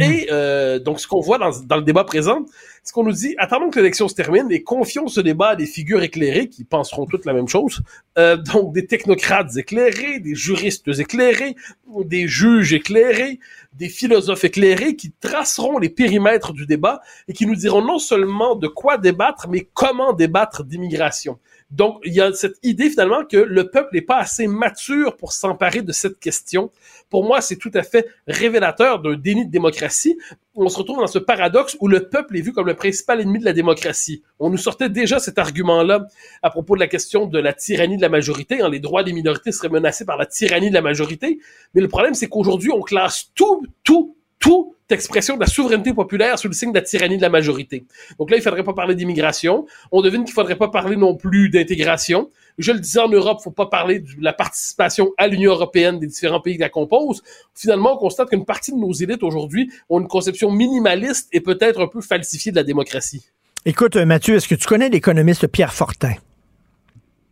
Et 0.00 0.28
euh, 0.30 0.78
donc, 0.78 1.00
ce 1.00 1.08
qu'on 1.08 1.20
voit 1.20 1.38
dans, 1.38 1.50
dans 1.64 1.76
le 1.76 1.82
débat 1.82 2.04
présent, 2.04 2.44
c'est 2.84 2.92
qu'on 2.92 3.02
nous 3.02 3.12
dit, 3.12 3.34
attendons 3.38 3.68
que 3.68 3.80
l'élection 3.80 4.06
se 4.06 4.14
termine 4.14 4.46
et 4.52 4.62
confions 4.62 5.08
ce 5.08 5.20
débat 5.20 5.48
à 5.48 5.56
des 5.56 5.66
figures 5.66 6.02
éclairées 6.04 6.48
qui 6.48 6.62
penseront 6.62 7.04
toutes 7.04 7.24
la 7.24 7.32
même 7.32 7.48
chose. 7.48 7.80
Euh, 8.16 8.36
donc, 8.36 8.72
des 8.72 8.86
technocrates 8.86 9.56
éclairés, 9.56 10.20
des 10.20 10.36
juristes 10.36 10.86
éclairés, 10.86 11.56
des 12.04 12.28
juges 12.28 12.72
éclairés, 12.72 13.40
des 13.72 13.88
philosophes 13.88 14.44
éclairés 14.44 14.94
qui 14.94 15.12
traceront 15.20 15.78
les 15.78 15.88
périmètres 15.88 16.52
du 16.52 16.64
débat 16.64 17.00
et 17.26 17.32
qui 17.32 17.46
nous 17.46 17.56
diront 17.56 17.82
non 17.82 17.98
seulement 17.98 18.54
de 18.54 18.68
quoi 18.68 18.98
débattre, 18.98 19.48
mais 19.48 19.68
comment 19.74 20.12
débattre 20.12 20.62
d'immigration. 20.62 21.38
Donc, 21.70 22.00
il 22.04 22.14
y 22.14 22.20
a 22.20 22.32
cette 22.32 22.56
idée 22.62 22.88
finalement 22.88 23.24
que 23.24 23.36
le 23.36 23.70
peuple 23.70 23.90
n'est 23.92 24.02
pas 24.02 24.16
assez 24.16 24.46
mature 24.46 25.16
pour 25.16 25.32
s'emparer 25.32 25.82
de 25.82 25.92
cette 25.92 26.18
question. 26.18 26.70
Pour 27.10 27.24
moi, 27.24 27.42
c'est 27.42 27.56
tout 27.56 27.70
à 27.74 27.82
fait 27.82 28.06
révélateur 28.26 29.00
d'un 29.00 29.16
déni 29.16 29.46
de 29.46 29.50
démocratie. 29.50 30.18
On 30.54 30.68
se 30.68 30.78
retrouve 30.78 30.98
dans 30.98 31.06
ce 31.06 31.18
paradoxe 31.18 31.76
où 31.80 31.88
le 31.88 32.08
peuple 32.08 32.38
est 32.38 32.40
vu 32.40 32.52
comme 32.52 32.66
le 32.66 32.74
principal 32.74 33.20
ennemi 33.20 33.38
de 33.38 33.44
la 33.44 33.52
démocratie. 33.52 34.22
On 34.38 34.48
nous 34.48 34.56
sortait 34.56 34.88
déjà 34.88 35.18
cet 35.18 35.38
argument-là 35.38 36.06
à 36.42 36.50
propos 36.50 36.74
de 36.74 36.80
la 36.80 36.88
question 36.88 37.26
de 37.26 37.38
la 37.38 37.52
tyrannie 37.52 37.96
de 37.96 38.02
la 38.02 38.08
majorité. 38.08 38.62
Hein, 38.62 38.70
les 38.70 38.80
droits 38.80 39.04
des 39.04 39.12
minorités 39.12 39.52
seraient 39.52 39.68
menacés 39.68 40.06
par 40.06 40.16
la 40.16 40.26
tyrannie 40.26 40.70
de 40.70 40.74
la 40.74 40.82
majorité. 40.82 41.38
Mais 41.74 41.82
le 41.82 41.88
problème, 41.88 42.14
c'est 42.14 42.28
qu'aujourd'hui, 42.28 42.70
on 42.72 42.80
classe 42.80 43.30
tout, 43.34 43.66
tout, 43.84 44.17
tout 44.38 44.74
expression 44.90 45.34
de 45.34 45.40
la 45.40 45.46
souveraineté 45.46 45.92
populaire 45.92 46.38
sous 46.38 46.48
le 46.48 46.54
signe 46.54 46.72
de 46.72 46.78
la 46.78 46.82
tyrannie 46.82 47.16
de 47.16 47.22
la 47.22 47.28
majorité. 47.28 47.84
Donc 48.18 48.30
là, 48.30 48.36
il 48.36 48.42
faudrait 48.42 48.64
pas 48.64 48.72
parler 48.72 48.94
d'immigration. 48.94 49.66
On 49.92 50.00
devine 50.00 50.24
qu'il 50.24 50.32
faudrait 50.32 50.56
pas 50.56 50.68
parler 50.68 50.96
non 50.96 51.14
plus 51.14 51.50
d'intégration. 51.50 52.30
Je 52.56 52.72
le 52.72 52.80
disais 52.80 53.00
en 53.00 53.08
Europe, 53.08 53.40
faut 53.42 53.50
pas 53.50 53.66
parler 53.66 54.00
de 54.00 54.08
la 54.20 54.32
participation 54.32 55.12
à 55.18 55.28
l'Union 55.28 55.52
européenne 55.52 55.98
des 55.98 56.06
différents 56.06 56.40
pays 56.40 56.54
qui 56.54 56.60
la 56.60 56.70
composent. 56.70 57.22
Finalement, 57.54 57.94
on 57.94 57.98
constate 57.98 58.30
qu'une 58.30 58.44
partie 58.44 58.72
de 58.72 58.78
nos 58.78 58.92
élites 58.92 59.22
aujourd'hui 59.22 59.70
ont 59.88 60.00
une 60.00 60.08
conception 60.08 60.50
minimaliste 60.50 61.28
et 61.32 61.40
peut-être 61.40 61.80
un 61.80 61.88
peu 61.88 62.00
falsifiée 62.00 62.50
de 62.50 62.56
la 62.56 62.64
démocratie. 62.64 63.26
Écoute, 63.64 63.96
Mathieu, 63.96 64.36
est-ce 64.36 64.48
que 64.48 64.54
tu 64.54 64.66
connais 64.66 64.88
l'économiste 64.88 65.46
Pierre 65.48 65.74
Fortin? 65.74 66.14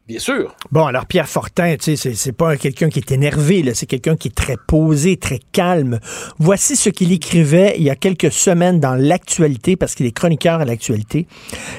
Bien 0.08 0.20
sûr. 0.20 0.54
Bon, 0.70 0.86
alors 0.86 1.06
Pierre 1.06 1.28
Fortin, 1.28 1.74
tu 1.76 1.96
sais, 1.96 2.14
c'est 2.14 2.30
pas 2.32 2.56
quelqu'un 2.56 2.88
qui 2.88 3.00
est 3.00 3.10
énervé, 3.10 3.64
là, 3.64 3.74
c'est 3.74 3.86
quelqu'un 3.86 4.14
qui 4.14 4.28
est 4.28 4.34
très 4.36 4.56
posé, 4.68 5.16
très 5.16 5.40
calme. 5.50 5.98
Voici 6.38 6.76
ce 6.76 6.90
qu'il 6.90 7.10
écrivait 7.10 7.74
il 7.76 7.82
y 7.82 7.90
a 7.90 7.96
quelques 7.96 8.30
semaines 8.30 8.78
dans 8.78 8.94
l'actualité, 8.94 9.74
parce 9.74 9.96
qu'il 9.96 10.06
est 10.06 10.12
chroniqueur 10.12 10.60
à 10.60 10.64
l'actualité. 10.64 11.26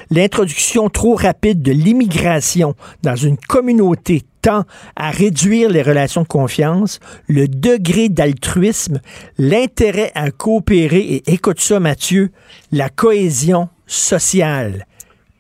L'introduction 0.10 0.90
trop 0.90 1.16
rapide 1.16 1.62
de 1.62 1.72
l'immigration 1.72 2.76
dans 3.02 3.16
une 3.16 3.38
communauté 3.38 4.24
tend 4.42 4.66
à 4.98 5.10
réduire 5.10 5.70
les 5.70 5.82
relations 5.82 6.24
de 6.24 6.28
confiance, 6.28 7.00
le 7.30 7.48
degré 7.48 8.10
d'altruisme, 8.10 9.00
l'intérêt 9.38 10.12
à 10.16 10.32
coopérer 10.32 11.00
et, 11.00 11.32
écoute 11.32 11.62
ça 11.62 11.80
Mathieu, 11.80 12.32
la 12.74 12.90
cohésion 12.90 13.70
sociale. 13.86 14.86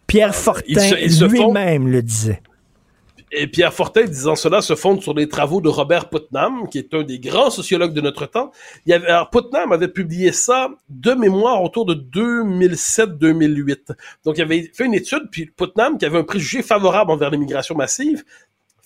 Pierre 0.07 0.33
Fortin 0.33 0.89
lui-même 1.27 1.89
le 1.89 2.01
disait. 2.01 2.41
Et 3.31 3.47
Pierre 3.47 3.73
Fortin, 3.73 4.05
disant 4.05 4.35
cela, 4.35 4.61
se 4.61 4.75
fonde 4.75 5.01
sur 5.01 5.13
les 5.13 5.27
travaux 5.27 5.59
de 5.59 5.67
Robert 5.67 6.09
Putnam, 6.09 6.69
qui 6.69 6.77
est 6.77 6.93
un 6.93 7.03
des 7.03 7.19
grands 7.19 7.49
sociologues 7.49 7.93
de 7.93 7.99
notre 7.99 8.25
temps. 8.25 8.51
Il 8.85 8.91
y 8.91 8.93
avait, 8.93 9.07
alors, 9.07 9.29
Putnam 9.29 9.73
avait 9.73 9.89
publié 9.89 10.31
ça 10.31 10.69
de 10.89 11.13
mémoire 11.13 11.61
autour 11.61 11.85
de 11.85 11.93
2007-2008. 11.93 13.91
Donc, 14.23 14.37
il 14.37 14.41
avait 14.41 14.71
fait 14.73 14.85
une 14.85 14.93
étude, 14.93 15.23
puis 15.29 15.47
Putnam, 15.47 15.97
qui 15.97 16.05
avait 16.05 16.19
un 16.19 16.23
préjugé 16.23 16.61
favorable 16.61 17.11
envers 17.11 17.29
l'immigration 17.29 17.75
massive, 17.75 18.23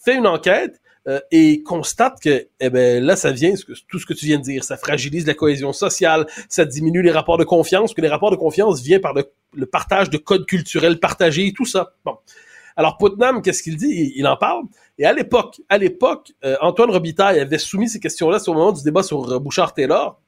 fait 0.04 0.16
une 0.16 0.26
enquête 0.26 0.82
euh, 1.08 1.20
et 1.32 1.64
constate 1.64 2.20
que 2.22 2.48
eh 2.60 2.70
ben 2.70 3.04
là 3.04 3.16
ça 3.16 3.32
vient 3.32 3.56
tout 3.88 3.98
ce 3.98 4.06
que 4.06 4.14
tu 4.14 4.28
viens 4.28 4.38
de 4.38 4.44
dire 4.44 4.64
ça 4.64 4.78
fragilise 4.78 5.26
la 5.26 5.34
cohésion 5.34 5.74
sociale 5.74 6.28
ça 6.48 6.64
diminue 6.64 7.02
les 7.02 7.10
rapports 7.10 7.40
de 7.40 7.44
confiance 7.44 7.96
que 7.96 8.02
les 8.02 8.08
rapports 8.08 8.30
de 8.30 8.36
confiance 8.36 8.84
viennent 8.84 9.02
par 9.02 9.16
le, 9.16 9.24
le 9.56 9.66
partage 9.66 10.12
de 10.12 10.18
codes 10.18 10.46
culturels 10.46 11.00
partagés 11.00 11.54
tout 11.58 11.66
ça 11.66 11.94
bon 12.06 12.18
alors 12.76 12.98
Putnam, 12.98 13.42
qu'est-ce 13.42 13.64
qu'il 13.64 13.78
dit? 13.78 14.14
Il, 14.16 14.28
en 14.28 14.38
parle. 14.38 14.64
Et 14.98 15.06
à 15.06 15.14
l'époque, 15.14 15.62
à 15.70 15.78
l'époque, 15.78 16.32
euh, 16.44 16.56
Antoine 16.62 16.92
Robitaille 16.92 17.40
avait 17.40 17.58
soumis 17.58 17.90
ces 17.90 18.00
questions-là 18.00 18.40
au 18.48 18.54
moment 18.54 18.72
du 18.72 18.84
débat 18.84 19.04
sur 19.04 19.32
euh, 19.32 19.40
Bouchard-Taylor. 19.40 20.20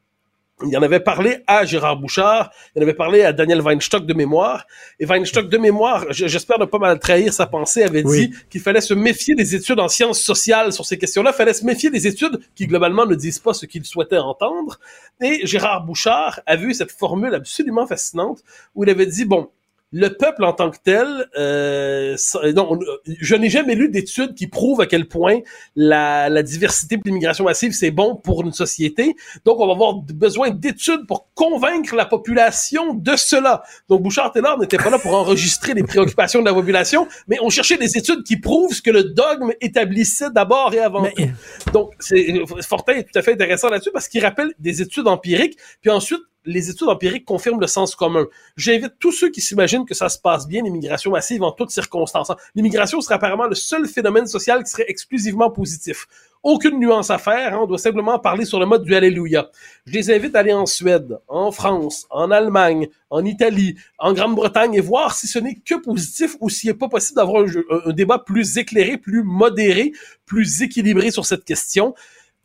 Il 0.66 0.78
en 0.78 0.84
avait 0.84 1.00
parlé 1.00 1.40
à 1.48 1.66
Gérard 1.66 1.98
Bouchard, 1.98 2.52
il 2.76 2.80
en 2.80 2.84
avait 2.84 2.94
parlé 2.94 3.24
à 3.24 3.34
Daniel 3.34 3.60
Weinstock 3.60 4.06
de 4.06 4.14
mémoire. 4.14 4.66
Et 5.00 5.06
Weinstock 5.06 5.50
de 5.50 5.58
mémoire, 5.58 6.06
j'espère 6.12 6.60
ne 6.60 6.66
pas 6.66 6.78
mal 6.78 7.00
trahir 7.00 7.34
sa 7.34 7.48
pensée, 7.48 7.84
avait 7.84 8.04
dit 8.04 8.34
qu'il 8.50 8.62
fallait 8.62 8.80
se 8.80 8.94
méfier 8.94 9.36
des 9.36 9.56
études 9.56 9.80
en 9.80 9.88
sciences 9.88 10.22
sociales 10.22 10.72
sur 10.72 10.86
ces 10.86 10.98
questions-là. 10.98 11.32
Il 11.34 11.38
fallait 11.38 11.54
se 11.54 11.66
méfier 11.66 11.90
des 11.90 12.08
études 12.08 12.40
qui 12.56 12.68
globalement 12.68 13.06
ne 13.06 13.16
disent 13.16 13.40
pas 13.40 13.54
ce 13.54 13.66
qu'il 13.66 13.84
souhaitait 13.84 14.18
entendre. 14.18 14.80
Et 15.20 15.46
Gérard 15.46 15.84
Bouchard 15.86 16.40
a 16.46 16.56
vu 16.56 16.74
cette 16.74 16.92
formule 16.92 17.34
absolument 17.34 17.88
fascinante 17.88 18.44
où 18.76 18.84
il 18.84 18.90
avait 18.90 19.08
dit, 19.08 19.26
bon, 19.26 19.50
le 19.94 20.10
peuple 20.10 20.44
en 20.44 20.54
tant 20.54 20.72
que 20.72 20.78
tel, 20.84 21.30
euh, 21.38 22.18
non, 22.56 22.80
je 23.06 23.36
n'ai 23.36 23.50
jamais 23.50 23.76
lu 23.76 23.90
d'études 23.90 24.34
qui 24.34 24.48
prouvent 24.48 24.82
à 24.82 24.88
quel 24.88 25.08
point 25.08 25.40
la, 25.76 26.30
la 26.30 26.42
diversité 26.42 26.98
de 26.98 27.04
l'immigration 27.06 27.46
massive, 27.46 27.74
c'est 27.74 27.92
bon 27.92 28.16
pour 28.16 28.42
une 28.42 28.52
société. 28.52 29.16
Donc, 29.46 29.60
on 29.60 29.68
va 29.68 29.74
avoir 29.74 29.94
besoin 29.94 30.50
d'études 30.50 31.06
pour 31.08 31.28
convaincre 31.36 31.96
la 31.96 32.08
population 32.08 32.96
de 32.96 33.16
cela. 33.16 33.62
Donc, 33.88 34.02
Bouchard-Taylor 34.02 34.60
n'était 34.60 34.78
pas 34.78 34.90
là 34.90 34.98
pour 34.98 35.14
enregistrer 35.14 35.76
les 35.76 35.84
préoccupations 35.84 36.40
de 36.40 36.46
la 36.46 36.56
population, 36.56 37.08
mais 37.28 37.38
on 37.44 37.52
cherchait 37.52 37.78
des 37.78 37.96
études 37.96 38.24
qui 38.24 38.38
prouvent 38.38 38.74
ce 38.74 38.82
que 38.82 38.90
le 38.90 39.04
dogme 39.04 39.52
établissait 39.62 40.32
d'abord 40.32 40.74
et 40.74 40.80
avant 40.80 41.06
tout. 41.06 41.24
Donc, 41.72 41.94
c'est, 42.00 42.34
Fortin 42.68 42.94
est 42.94 43.04
tout 43.04 43.20
à 43.20 43.22
fait 43.22 43.34
intéressant 43.34 43.70
là-dessus 43.70 43.92
parce 43.94 44.08
qu'il 44.08 44.26
rappelle 44.26 44.54
des 44.58 44.82
études 44.82 45.08
empiriques, 45.08 45.56
puis 45.82 45.92
ensuite, 45.92 46.22
les 46.46 46.70
études 46.70 46.88
empiriques 46.88 47.26
confirment 47.26 47.60
le 47.60 47.68
sens 47.68 47.96
commun. 47.96 48.26
J'invite 48.58 48.94
tous 49.00 49.12
ceux 49.12 49.30
qui 49.30 49.42
s'imaginent 49.42 49.86
que 49.86 49.94
ça 49.94 50.10
se 50.10 50.20
passe 50.20 50.48
bien, 50.48 50.64
l'immigration 50.64 51.12
massive, 51.12 51.44
en 51.44 51.52
toutes 51.52 51.72
circonstances. 51.72 52.32
L'immigration 52.56 53.02
serait 53.02 53.16
apparemment 53.16 53.48
le 53.48 53.56
seul 53.56 53.88
phénomène 53.88 54.28
social 54.28 54.64
qui 54.64 54.72
serait 54.72 54.86
exclusivement 54.88 55.50
positif. 55.50 56.08
Aucune 56.44 56.78
nuance 56.78 57.10
à 57.10 57.18
faire, 57.18 57.54
hein, 57.54 57.60
on 57.64 57.68
doit 57.68 57.78
simplement 57.78 58.20
parler 58.20 58.44
sur 58.44 58.60
le 58.60 58.66
mode 58.66 58.84
du 58.84 58.94
Alléluia. 58.94 59.50
Je 59.86 59.94
les 59.94 60.12
invite 60.12 60.36
à 60.36 60.40
aller 60.40 60.52
en 60.52 60.66
Suède, 60.66 61.18
en 61.30 61.54
France, 61.54 62.06
en 62.10 62.32
Allemagne, 62.32 62.90
en 63.10 63.24
Italie, 63.24 63.76
en 63.98 64.12
Grande-Bretagne 64.12 64.74
et 64.74 64.82
voir 64.82 65.16
si 65.16 65.28
ce 65.28 65.40
n'est 65.40 65.56
que 65.56 65.76
positif 65.76 66.36
ou 66.42 66.50
s'il 66.50 66.70
n'est 66.70 66.78
pas 66.78 66.90
possible 66.90 67.16
d'avoir 67.16 67.44
un, 67.44 67.90
un 67.90 67.94
débat 67.94 68.20
plus 68.20 68.58
éclairé, 68.58 68.98
plus 68.98 69.24
modéré, 69.24 69.94
plus 70.26 70.62
équilibré 70.62 71.12
sur 71.12 71.26
cette 71.26 71.46
question. 71.46 71.96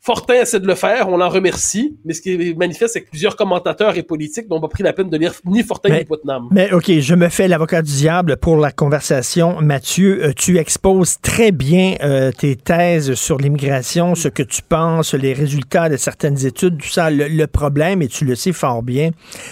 Fortin 0.01 0.35
essaie 0.35 0.61
de 0.61 0.65
le 0.65 0.75
faire, 0.75 1.09
on 1.09 1.17
l'en 1.17 1.27
remercie, 1.27 1.97
mais 2.05 2.13
ce 2.13 2.21
qui 2.21 2.31
est 2.31 2.57
manifeste, 2.57 2.93
c'est 2.93 3.01
que 3.01 3.09
plusieurs 3.09 3.35
commentateurs 3.35 3.97
et 3.97 4.03
politiques 4.03 4.49
n'ont 4.49 4.61
pas 4.61 4.69
pris 4.69 4.81
la 4.81 4.93
peine 4.93 5.09
de 5.09 5.17
lire 5.17 5.33
ni 5.43 5.61
Fortin 5.61 5.89
ni 5.89 6.05
Putnam. 6.05 6.47
Mais 6.51 6.71
OK, 6.71 6.89
je 6.99 7.15
me 7.15 7.27
fais 7.27 7.49
l'avocat 7.49 7.81
du 7.81 7.91
diable 7.91 8.37
pour 8.37 8.55
la 8.55 8.71
conversation. 8.71 9.61
Mathieu, 9.61 10.23
euh, 10.23 10.33
tu 10.33 10.57
exposes 10.57 11.19
très 11.21 11.51
bien 11.51 11.95
euh, 12.01 12.31
tes 12.31 12.55
thèses 12.55 13.13
sur 13.15 13.39
l'immigration, 13.39 14.15
ce 14.15 14.29
que 14.29 14.41
tu 14.41 14.61
penses, 14.61 15.13
les 15.15 15.33
résultats 15.33 15.89
de 15.89 15.97
certaines 15.97 16.45
études, 16.45 16.77
tout 16.77 16.87
ça. 16.87 17.09
Le, 17.09 17.45
problème, 17.47 18.01
et 18.01 18.07
tu 18.07 18.23
le 18.23 18.35
sais 18.35 18.53
fort 18.53 18.83
bien, 18.83 19.09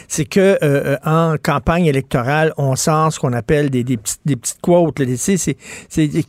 c'est 0.08 0.26
que 0.26 0.58
euh, 0.64 0.96
en 1.04 1.36
campagne 1.42 1.88
électorale, 1.88 2.54
on 2.58 2.76
sent 2.76 3.12
ce 3.12 3.20
qu'on 3.20 3.34
appelle 3.34 3.70
des, 3.70 3.84
des, 3.84 3.98
petites, 3.98 4.22
des 4.24 4.38
petites 4.38 4.62
quotes. 4.62 5.02
C'est 5.18 5.58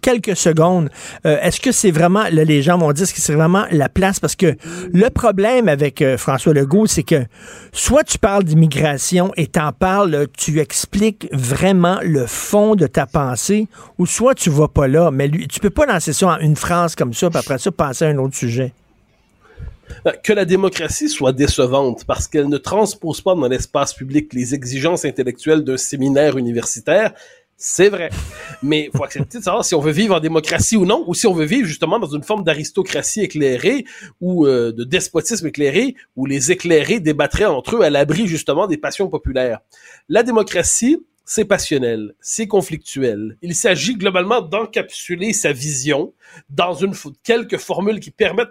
quelques 0.01 0.37
secondes. 0.37 0.89
Est-ce 1.25 1.61
que 1.61 1.71
c'est 1.71 1.91
vraiment, 1.91 2.25
là, 2.33 2.45
les 2.45 2.63
gens 2.63 2.79
vont 2.79 2.93
dire 2.93 3.07
que 3.07 3.21
c'est 3.21 3.35
vraiment 3.35 3.65
la 3.71 3.89
place 3.89 4.08
parce 4.21 4.37
que 4.37 4.57
le 4.93 5.09
problème 5.11 5.69
avec 5.69 6.03
euh, 6.03 6.17
François 6.17 6.55
Legault, 6.55 6.87
c'est 6.87 7.03
que 7.03 7.25
soit 7.73 8.05
tu 8.05 8.19
parles 8.19 8.45
d'immigration 8.45 9.33
et 9.37 9.47
t'en 9.47 9.73
parles, 9.73 10.27
tu 10.37 10.61
expliques 10.61 11.29
vraiment 11.33 11.99
le 12.03 12.27
fond 12.27 12.75
de 12.75 12.87
ta 12.87 13.07
pensée, 13.07 13.69
ou 13.99 14.07
soit 14.07 14.35
tu 14.35 14.51
vas 14.51 14.69
pas 14.69 14.89
là. 14.89 15.11
Mais 15.11 15.29
lui, 15.29 15.47
tu 15.49 15.61
peux 15.61 15.71
pas 15.71 15.87
lancer 15.87 16.13
ça 16.13 16.29
en 16.29 16.39
une 16.39 16.57
phrase 16.57 16.95
comme 16.95 17.13
ça, 17.13 17.31
puis 17.31 17.39
après 17.39 17.59
ça, 17.59 17.71
passer 17.71 18.07
à 18.07 18.09
un 18.09 18.19
autre 18.19 18.37
sujet 18.37 18.73
euh, 20.07 20.13
que 20.23 20.33
la 20.33 20.45
démocratie 20.45 21.09
soit 21.09 21.33
décevante 21.33 22.05
parce 22.05 22.29
qu'elle 22.29 22.49
ne 22.49 22.59
transpose 22.59 23.21
pas 23.21 23.35
dans 23.35 23.49
l'espace 23.49 23.95
public 23.95 24.33
les 24.35 24.55
exigences 24.55 25.05
intellectuelles 25.05 25.65
d'un 25.65 25.79
séminaire 25.79 26.37
universitaire, 26.37 27.15
c'est 27.61 27.89
vrai. 27.89 28.09
Mais 28.63 28.89
faut 28.97 29.03
accepter 29.03 29.39
de 29.39 29.43
savoir 29.43 29.65
si 29.65 29.75
on 29.75 29.81
veut 29.81 29.93
vivre 29.93 30.15
en 30.15 30.21
démocratie 30.21 30.77
ou 30.77 30.87
non, 30.87 31.05
ou 31.09 31.15
si 31.15 31.27
on 31.27 31.35
veut 31.35 31.45
vivre 31.45 31.67
justement 31.67 31.99
dans 31.99 32.09
une 32.09 32.23
forme 32.23 32.45
d'aristocratie 32.45 33.21
éclairée 33.21 33.85
ou 34.21 34.47
euh, 34.47 34.73
de 34.73 34.85
despotisme 34.85 35.49
éclairé, 35.49 35.97
où 36.15 36.25
les 36.25 36.53
éclairés 36.53 37.01
débattraient 37.01 37.47
entre 37.47 37.77
eux 37.77 37.83
à 37.83 37.91
l'abri 37.91 38.29
justement 38.29 38.69
des 38.69 38.79
passions 38.79 39.09
populaires. 39.09 39.59
La 40.09 40.23
démocratie, 40.23 41.05
c'est 41.25 41.45
passionnel, 41.45 42.15
c'est 42.21 42.47
conflictuel. 42.47 43.37
Il 43.43 43.57
s'agit 43.57 43.97
globalement 43.97 44.41
d'encapsuler 44.41 45.33
sa 45.33 45.53
vision 45.53 46.15
dans 46.49 46.75
une 46.75 46.95
quelques 47.25 47.59
formules 47.59 47.99
qui 47.99 48.13
permettent 48.13 48.49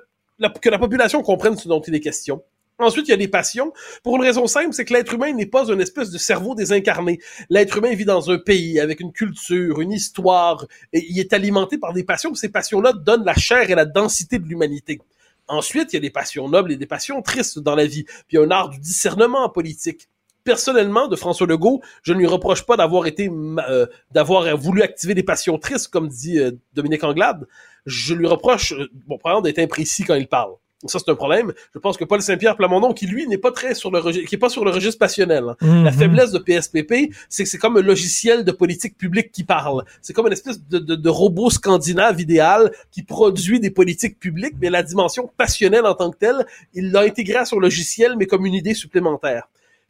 que 0.61 0.69
la 0.69 0.77
population 0.77 1.23
comprenne 1.23 1.57
ce 1.57 1.69
dont 1.69 1.81
il 1.81 1.95
est 1.95 2.01
question 2.01 2.43
Ensuite, 2.79 3.07
il 3.07 3.11
y 3.11 3.13
a 3.13 3.17
des 3.17 3.27
passions. 3.27 3.73
Pour 4.03 4.17
une 4.17 4.21
raison 4.21 4.45
simple, 4.45 4.71
c'est 4.71 4.85
que 4.85 4.93
l'être 4.93 5.13
humain 5.13 5.33
n'est 5.33 5.47
pas 5.47 5.65
une 5.67 5.81
espèce 5.81 6.11
de 6.11 6.17
cerveau 6.19 6.53
désincarné. 6.53 7.19
L'être 7.49 7.77
humain 7.77 7.95
vit 7.95 8.05
dans 8.05 8.29
un 8.29 8.37
pays 8.37 8.79
avec 8.79 8.99
une 8.99 9.11
culture, 9.11 9.81
une 9.81 9.91
histoire, 9.91 10.67
et 10.93 11.03
il 11.09 11.19
est 11.19 11.33
alimenté 11.33 11.79
par 11.79 11.93
des 11.93 12.03
passions. 12.03 12.35
Ces 12.35 12.49
passions-là 12.49 12.93
donnent 12.93 13.25
la 13.25 13.33
chair 13.33 13.71
et 13.71 13.75
la 13.75 13.85
densité 13.85 14.37
de 14.37 14.45
l'humanité. 14.45 15.01
Ensuite, 15.47 15.93
il 15.93 15.95
y 15.95 15.97
a 15.97 16.01
des 16.01 16.11
passions 16.11 16.49
nobles 16.49 16.71
et 16.71 16.77
des 16.77 16.85
passions 16.85 17.21
tristes 17.23 17.57
dans 17.57 17.73
la 17.73 17.85
vie. 17.85 18.03
Puis 18.03 18.33
il 18.33 18.35
y 18.35 18.37
a 18.37 18.41
un 18.43 18.51
art 18.51 18.69
du 18.69 18.79
discernement 18.79 19.49
politique. 19.49 20.07
personnellement, 20.43 21.09
de 21.09 21.17
François 21.17 21.45
Legault, 21.45 21.81
je 22.03 22.13
ne 22.13 22.19
lui 22.19 22.25
reproche 22.25 22.65
pas 22.65 22.77
d'avoir 22.77 23.05
été, 23.05 23.29
euh, 23.29 23.85
d'avoir 24.11 24.55
voulu 24.55 24.81
activer 24.81 25.13
des 25.13 25.23
passions 25.23 25.57
tristes, 25.57 25.89
comme 25.89 26.07
dit 26.07 26.39
euh, 26.39 26.51
Dominique 26.73 27.03
Anglade. 27.03 27.45
Je 27.85 28.13
lui 28.13 28.27
reproche, 28.27 28.71
euh, 28.71 28.87
bon, 29.07 29.17
par 29.17 29.33
exemple, 29.33 29.47
d'être 29.47 29.59
imprécis 29.59 30.05
quand 30.05 30.15
il 30.15 30.27
parle. 30.27 30.53
Ça, 30.85 30.99
c'est 30.99 31.09
un 31.09 31.15
problème. 31.15 31.53
Je 31.73 31.79
pense 31.79 31.97
que 31.97 32.05
Paul 32.05 32.21
Saint-Pierre 32.21 32.55
Plamondon, 32.55 32.93
qui 32.93 33.07
lui 33.07 33.27
n'est 33.27 33.39
pas 33.39 33.51
très 33.51 33.73
sur 33.73 33.89
le 33.89 33.97
registre, 33.97 34.29
qui 34.29 34.35
est 34.35 34.37
pas 34.37 34.49
sur 34.49 34.63
le 34.63 34.69
registre 34.69 34.99
passionnel. 34.99 35.43
hein. 35.49 35.55
Mhm. 35.61 35.83
La 35.85 35.91
faiblesse 35.91 36.31
de 36.31 36.37
PSPP, 36.37 37.11
c'est 37.29 37.43
que 37.43 37.49
c'est 37.49 37.57
comme 37.57 37.77
un 37.77 37.81
logiciel 37.81 38.43
de 38.45 38.51
politique 38.51 38.95
publique 38.95 39.31
qui 39.31 39.43
parle. 39.43 39.83
C'est 40.03 40.13
comme 40.13 40.27
une 40.27 40.33
espèce 40.33 40.61
de, 40.67 40.77
de, 40.77 40.95
de 40.95 41.09
robot 41.09 41.49
scandinave 41.49 42.21
idéal 42.21 42.71
qui 42.91 43.01
produit 43.01 43.59
des 43.59 43.71
politiques 43.71 44.19
publiques, 44.19 44.53
mais 44.61 44.69
la 44.69 44.83
dimension 44.83 45.29
passionnelle 45.35 45.85
en 45.87 45.95
tant 45.95 46.11
que 46.11 46.17
telle, 46.17 46.45
il 46.75 46.91
l'a 46.91 47.01
intégrée 47.01 47.39
à 47.39 47.45
son 47.45 47.57
logiciel, 47.59 48.15
mais 48.17 48.27
comme 48.27 48.45
une 48.45 48.53
idée 48.53 48.75
supplémentaire. 48.75 49.47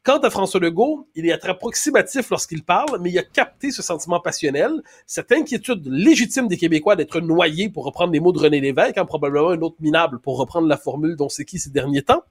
Quant 0.08 0.20
à 0.20 0.30
François 0.30 0.62
Legault, 0.62 1.06
il 1.16 1.26
est 1.26 1.46
approximatif 1.46 2.30
lorsqu'il 2.30 2.64
parle, 2.64 2.98
mais 3.02 3.10
il 3.12 3.20
a 3.20 3.24
capté 3.24 3.72
ce 3.72 3.82
sentiment 3.82 4.22
passionnel, 4.22 4.82
cette 5.06 5.34
inquiétude 5.34 5.86
légitime 5.86 6.48
des 6.48 6.56
Québécois 6.56 6.96
d'être 6.96 7.20
noyés, 7.20 7.68
pour 7.68 7.84
reprendre 7.84 8.14
les 8.14 8.22
mots 8.22 8.32
de 8.32 8.40
René 8.40 8.62
Lévesque, 8.62 8.98
hein, 8.98 9.04
probablement 9.04 9.50
un 9.50 9.60
autre 9.60 9.76
minable, 9.82 10.20
pour 10.20 10.38
reprendre 10.38 10.66
la 10.66 10.78
formule 10.78 11.18
dont 11.18 11.28
c'est 11.28 11.44
qui 11.44 11.60
ces 11.60 11.72
derniers 11.72 12.04
temps. 12.04 12.24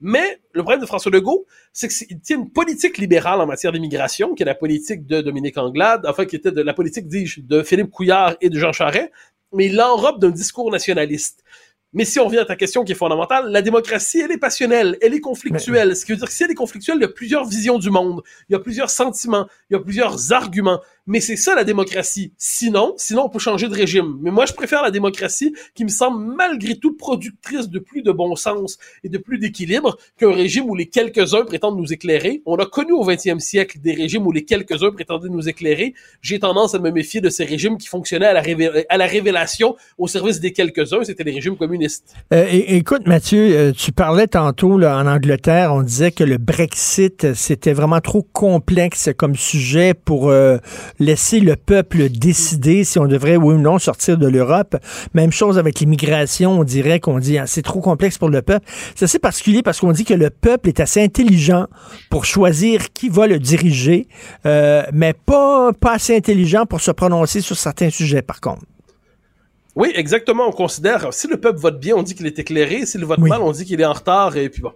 Mais 0.00 0.40
le 0.50 0.62
problème 0.62 0.80
de 0.80 0.86
François 0.86 1.12
Legault, 1.12 1.46
c'est 1.72 1.86
qu'il 1.86 2.18
tient 2.18 2.38
une 2.38 2.50
politique 2.50 2.98
libérale 2.98 3.40
en 3.40 3.46
matière 3.46 3.70
d'immigration, 3.70 4.34
qui 4.34 4.42
est 4.42 4.46
la 4.46 4.56
politique 4.56 5.06
de 5.06 5.20
Dominique 5.20 5.58
Anglade, 5.58 6.04
enfin 6.08 6.24
qui 6.24 6.34
était 6.34 6.50
de 6.50 6.60
la 6.60 6.74
politique, 6.74 7.06
dis-je, 7.06 7.42
de 7.42 7.62
Philippe 7.62 7.90
Couillard 7.90 8.34
et 8.40 8.50
de 8.50 8.58
Jean 8.58 8.72
Charest, 8.72 9.12
mais 9.52 9.66
il 9.66 9.76
l'enrobe 9.76 10.20
d'un 10.20 10.30
discours 10.30 10.72
nationaliste. 10.72 11.44
Mais 11.94 12.06
si 12.06 12.18
on 12.18 12.24
revient 12.24 12.38
à 12.38 12.46
ta 12.46 12.56
question 12.56 12.84
qui 12.84 12.92
est 12.92 12.96
fondamentale, 12.96 13.50
la 13.50 13.60
démocratie, 13.60 14.20
elle 14.20 14.32
est 14.32 14.38
passionnelle, 14.38 14.96
elle 15.02 15.12
est 15.12 15.20
conflictuelle. 15.20 15.94
Ce 15.94 16.06
qui 16.06 16.12
veut 16.12 16.16
dire 16.16 16.26
que 16.26 16.32
si 16.32 16.42
elle 16.42 16.50
est 16.50 16.54
conflictuelle, 16.54 16.96
il 16.96 17.02
y 17.02 17.04
a 17.04 17.08
plusieurs 17.08 17.44
visions 17.44 17.78
du 17.78 17.90
monde, 17.90 18.22
il 18.48 18.52
y 18.52 18.56
a 18.56 18.58
plusieurs 18.58 18.88
sentiments, 18.88 19.46
il 19.68 19.74
y 19.74 19.76
a 19.76 19.80
plusieurs 19.80 20.32
arguments. 20.32 20.80
Mais 21.06 21.20
c'est 21.20 21.36
ça 21.36 21.54
la 21.54 21.64
démocratie. 21.64 22.32
Sinon, 22.38 22.94
sinon 22.96 23.24
on 23.24 23.28
peut 23.28 23.40
changer 23.40 23.68
de 23.68 23.74
régime. 23.74 24.18
Mais 24.22 24.30
moi, 24.30 24.46
je 24.46 24.52
préfère 24.52 24.82
la 24.82 24.92
démocratie 24.92 25.52
qui 25.74 25.84
me 25.84 25.88
semble 25.88 26.34
malgré 26.36 26.76
tout 26.76 26.96
productrice 26.96 27.68
de 27.68 27.78
plus 27.80 28.02
de 28.02 28.12
bon 28.12 28.36
sens 28.36 28.78
et 29.02 29.08
de 29.08 29.18
plus 29.18 29.38
d'équilibre 29.38 29.96
qu'un 30.16 30.32
régime 30.32 30.66
où 30.66 30.76
les 30.76 30.88
quelques-uns 30.88 31.44
prétendent 31.44 31.76
nous 31.76 31.92
éclairer. 31.92 32.42
On 32.46 32.56
a 32.56 32.66
connu 32.66 32.92
au 32.92 33.04
20e 33.04 33.40
siècle 33.40 33.78
des 33.80 33.94
régimes 33.94 34.26
où 34.26 34.32
les 34.32 34.44
quelques-uns 34.44 34.92
prétendaient 34.92 35.28
nous 35.28 35.48
éclairer. 35.48 35.94
J'ai 36.20 36.38
tendance 36.38 36.74
à 36.74 36.78
me 36.78 36.90
méfier 36.90 37.20
de 37.20 37.30
ces 37.30 37.44
régimes 37.44 37.78
qui 37.78 37.88
fonctionnaient 37.88 38.26
à 38.26 38.96
la, 38.98 39.06
révélation 39.06 39.76
au 39.98 40.06
service 40.06 40.38
des 40.38 40.52
quelques-uns. 40.52 41.02
C'était 41.02 41.24
les 41.24 41.32
régimes 41.32 41.56
communistes. 41.56 42.14
Euh, 42.32 42.46
écoute, 42.48 43.06
Mathieu, 43.06 43.40
euh, 43.40 43.72
tu 43.72 43.90
parlais 43.90 44.28
tantôt 44.28 44.78
là, 44.78 44.96
en 44.98 45.06
Angleterre, 45.06 45.74
on 45.74 45.82
disait 45.82 46.12
que 46.12 46.24
le 46.24 46.38
Brexit, 46.38 47.34
c'était 47.34 47.72
vraiment 47.72 48.00
trop 48.00 48.22
complexe 48.22 49.10
comme 49.16 49.34
sujet 49.34 49.94
pour 49.94 50.30
euh, 50.30 50.58
laisser 50.98 51.40
le 51.40 51.56
peuple 51.56 52.08
décider 52.08 52.84
si 52.84 52.98
on 52.98 53.06
devrait 53.06 53.36
oui 53.36 53.54
ou 53.54 53.58
non 53.58 53.78
sortir 53.78 54.18
de 54.18 54.26
l'Europe. 54.26 54.76
Même 55.14 55.32
chose 55.32 55.58
avec 55.58 55.80
l'immigration, 55.80 56.60
on 56.60 56.64
dirait 56.64 57.00
qu'on 57.00 57.18
dit 57.18 57.38
ah, 57.38 57.46
c'est 57.46 57.62
trop 57.62 57.80
complexe 57.80 58.18
pour 58.18 58.28
le 58.28 58.42
peuple. 58.42 58.66
C'est 58.94 59.04
assez 59.04 59.18
particulier 59.18 59.62
parce 59.62 59.80
qu'on 59.80 59.92
dit 59.92 60.04
que 60.04 60.14
le 60.14 60.30
peuple 60.30 60.68
est 60.68 60.80
assez 60.80 61.02
intelligent 61.02 61.66
pour 62.10 62.24
choisir 62.24 62.92
qui 62.92 63.08
va 63.08 63.26
le 63.26 63.38
diriger, 63.38 64.08
euh, 64.46 64.82
mais 64.92 65.12
pas, 65.12 65.72
pas 65.72 65.92
assez 65.92 66.16
intelligent 66.16 66.66
pour 66.66 66.80
se 66.80 66.90
prononcer 66.90 67.40
sur 67.40 67.56
certains 67.56 67.90
sujets, 67.90 68.22
par 68.22 68.40
contre. 68.40 68.62
Oui, 69.74 69.90
exactement. 69.94 70.46
On 70.48 70.52
considère, 70.52 71.12
si 71.14 71.26
le 71.28 71.38
peuple 71.38 71.58
vote 71.58 71.80
bien, 71.80 71.96
on 71.96 72.02
dit 72.02 72.14
qu'il 72.14 72.26
est 72.26 72.38
éclairé. 72.38 72.84
Si 72.84 72.98
le 72.98 73.06
vote 73.06 73.20
mal, 73.20 73.40
on 73.40 73.52
dit 73.52 73.64
qu'il 73.64 73.80
est 73.80 73.86
en 73.86 73.94
retard. 73.94 74.36
Et 74.36 74.50
puis 74.50 74.60
bon, 74.60 74.72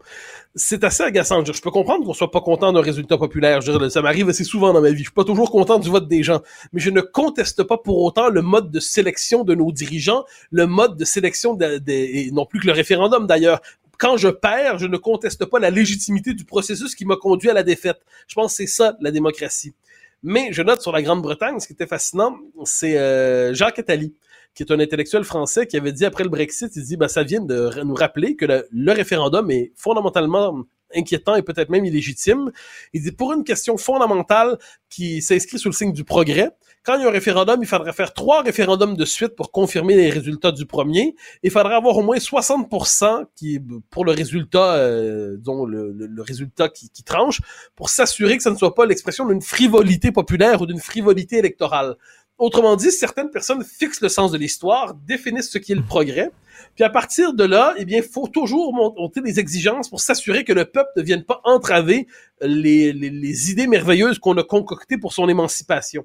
c'est 0.56 0.84
assez 0.84 1.02
agaçant. 1.02 1.44
Je, 1.44 1.60
peux 1.60 1.70
comprendre 1.70 2.04
qu'on 2.04 2.14
soit 2.14 2.30
pas 2.30 2.40
content 2.40 2.72
d'un 2.72 2.80
résultat 2.80 3.18
populaire. 3.18 3.60
Je 3.60 3.88
ça 3.90 4.00
m'arrive 4.00 4.30
assez 4.30 4.42
souvent 4.42 4.72
dans 4.72 4.80
ma 4.80 4.90
vie. 4.90 4.98
Je 4.98 5.02
suis 5.04 5.12
pas 5.12 5.24
toujours 5.24 5.50
content 5.50 5.78
du 5.78 5.90
vote 5.90 6.08
des 6.08 6.22
gens. 6.22 6.40
Mais 6.72 6.80
je 6.80 6.88
ne 6.90 7.02
conteste 7.02 7.62
pas 7.62 7.76
pour 7.76 8.02
autant 8.02 8.30
le 8.30 8.40
mode 8.40 8.70
de 8.70 8.80
sélection 8.80 9.44
de 9.44 9.54
nos 9.54 9.70
dirigeants, 9.70 10.24
le 10.50 10.66
mode 10.66 10.96
de 10.96 11.04
sélection 11.04 11.54
de, 11.54 11.76
de- 11.78 11.92
et 11.92 12.30
non 12.32 12.46
plus 12.46 12.58
que 12.60 12.66
le 12.66 12.72
référendum 12.72 13.26
d'ailleurs. 13.26 13.60
Quand 13.98 14.16
je 14.16 14.28
perds, 14.28 14.78
je 14.78 14.86
ne 14.86 14.96
conteste 14.96 15.44
pas 15.44 15.58
la 15.58 15.70
légitimité 15.70 16.32
du 16.34 16.44
processus 16.44 16.94
qui 16.94 17.04
m'a 17.04 17.16
conduit 17.16 17.50
à 17.50 17.54
la 17.54 17.62
défaite. 17.62 18.00
Je 18.26 18.34
pense 18.34 18.52
que 18.52 18.56
c'est 18.56 18.66
ça, 18.66 18.96
la 19.00 19.10
démocratie. 19.10 19.74
Mais 20.22 20.48
je 20.52 20.62
note 20.62 20.80
sur 20.80 20.92
la 20.92 21.02
Grande-Bretagne, 21.02 21.60
ce 21.60 21.66
qui 21.66 21.74
était 21.74 21.86
fascinant, 21.86 22.36
c'est 22.64 22.98
euh, 22.98 23.54
Jacques 23.54 23.78
Attali, 23.78 24.14
qui 24.56 24.64
est 24.64 24.72
un 24.72 24.80
intellectuel 24.80 25.22
français 25.22 25.66
qui 25.68 25.76
avait 25.76 25.92
dit 25.92 26.04
après 26.04 26.24
le 26.24 26.30
Brexit, 26.30 26.74
il 26.74 26.82
dit, 26.82 26.96
ben, 26.96 27.06
ça 27.06 27.22
vient 27.22 27.42
de 27.42 27.70
nous 27.84 27.94
rappeler 27.94 28.34
que 28.34 28.46
le, 28.46 28.66
le 28.72 28.92
référendum 28.92 29.48
est 29.52 29.70
fondamentalement 29.76 30.64
inquiétant 30.94 31.34
et 31.34 31.42
peut-être 31.42 31.68
même 31.68 31.84
illégitime. 31.84 32.52
Il 32.92 33.02
dit, 33.02 33.12
pour 33.12 33.32
une 33.32 33.44
question 33.44 33.76
fondamentale 33.76 34.56
qui 34.88 35.20
s'inscrit 35.20 35.58
sous 35.58 35.68
le 35.68 35.74
signe 35.74 35.92
du 35.92 36.04
progrès, 36.04 36.50
quand 36.84 36.94
il 36.96 37.02
y 37.02 37.04
a 37.04 37.08
un 37.08 37.10
référendum, 37.10 37.58
il 37.60 37.66
faudrait 37.66 37.92
faire 37.92 38.14
trois 38.14 38.42
référendums 38.42 38.96
de 38.96 39.04
suite 39.04 39.34
pour 39.34 39.50
confirmer 39.50 39.96
les 39.96 40.08
résultats 40.08 40.52
du 40.52 40.64
premier. 40.64 41.16
Il 41.42 41.50
faudrait 41.50 41.74
avoir 41.74 41.96
au 41.98 42.02
moins 42.02 42.18
60% 42.18 43.24
qui, 43.34 43.58
pour 43.90 44.04
le 44.04 44.12
résultat, 44.12 44.76
euh, 44.76 45.36
disons, 45.36 45.64
le, 45.66 45.90
le- 45.92 46.06
le 46.06 46.22
résultat 46.22 46.68
qui, 46.68 46.88
qui 46.90 47.02
tranche, 47.02 47.40
pour 47.74 47.90
s'assurer 47.90 48.36
que 48.36 48.42
ça 48.44 48.50
ne 48.52 48.56
soit 48.56 48.74
pas 48.74 48.86
l'expression 48.86 49.26
d'une 49.26 49.42
frivolité 49.42 50.12
populaire 50.12 50.62
ou 50.62 50.66
d'une 50.66 50.78
frivolité 50.80 51.36
électorale. 51.38 51.96
Autrement 52.38 52.76
dit, 52.76 52.90
certaines 52.92 53.30
personnes 53.30 53.64
fixent 53.64 54.02
le 54.02 54.08
sens 54.10 54.30
de 54.30 54.36
l'histoire, 54.38 54.92
définissent 54.94 55.50
ce 55.50 55.56
qui 55.58 55.72
est 55.72 55.76
le 55.76 55.82
progrès, 55.84 56.30
puis 56.74 56.84
à 56.84 56.90
partir 56.90 57.32
de 57.32 57.44
là, 57.44 57.74
eh 57.78 57.86
bien, 57.86 58.02
faut 58.02 58.28
toujours 58.28 58.74
monter 58.74 59.22
des 59.22 59.40
exigences 59.40 59.88
pour 59.88 60.00
s'assurer 60.00 60.44
que 60.44 60.52
le 60.52 60.66
peuple 60.66 60.90
ne 60.96 61.02
vienne 61.02 61.24
pas 61.24 61.40
entraver 61.44 62.06
les, 62.42 62.92
les, 62.92 63.08
les 63.08 63.50
idées 63.50 63.66
merveilleuses 63.66 64.18
qu'on 64.18 64.36
a 64.36 64.42
concoctées 64.44 64.98
pour 64.98 65.14
son 65.14 65.28
émancipation. 65.30 66.04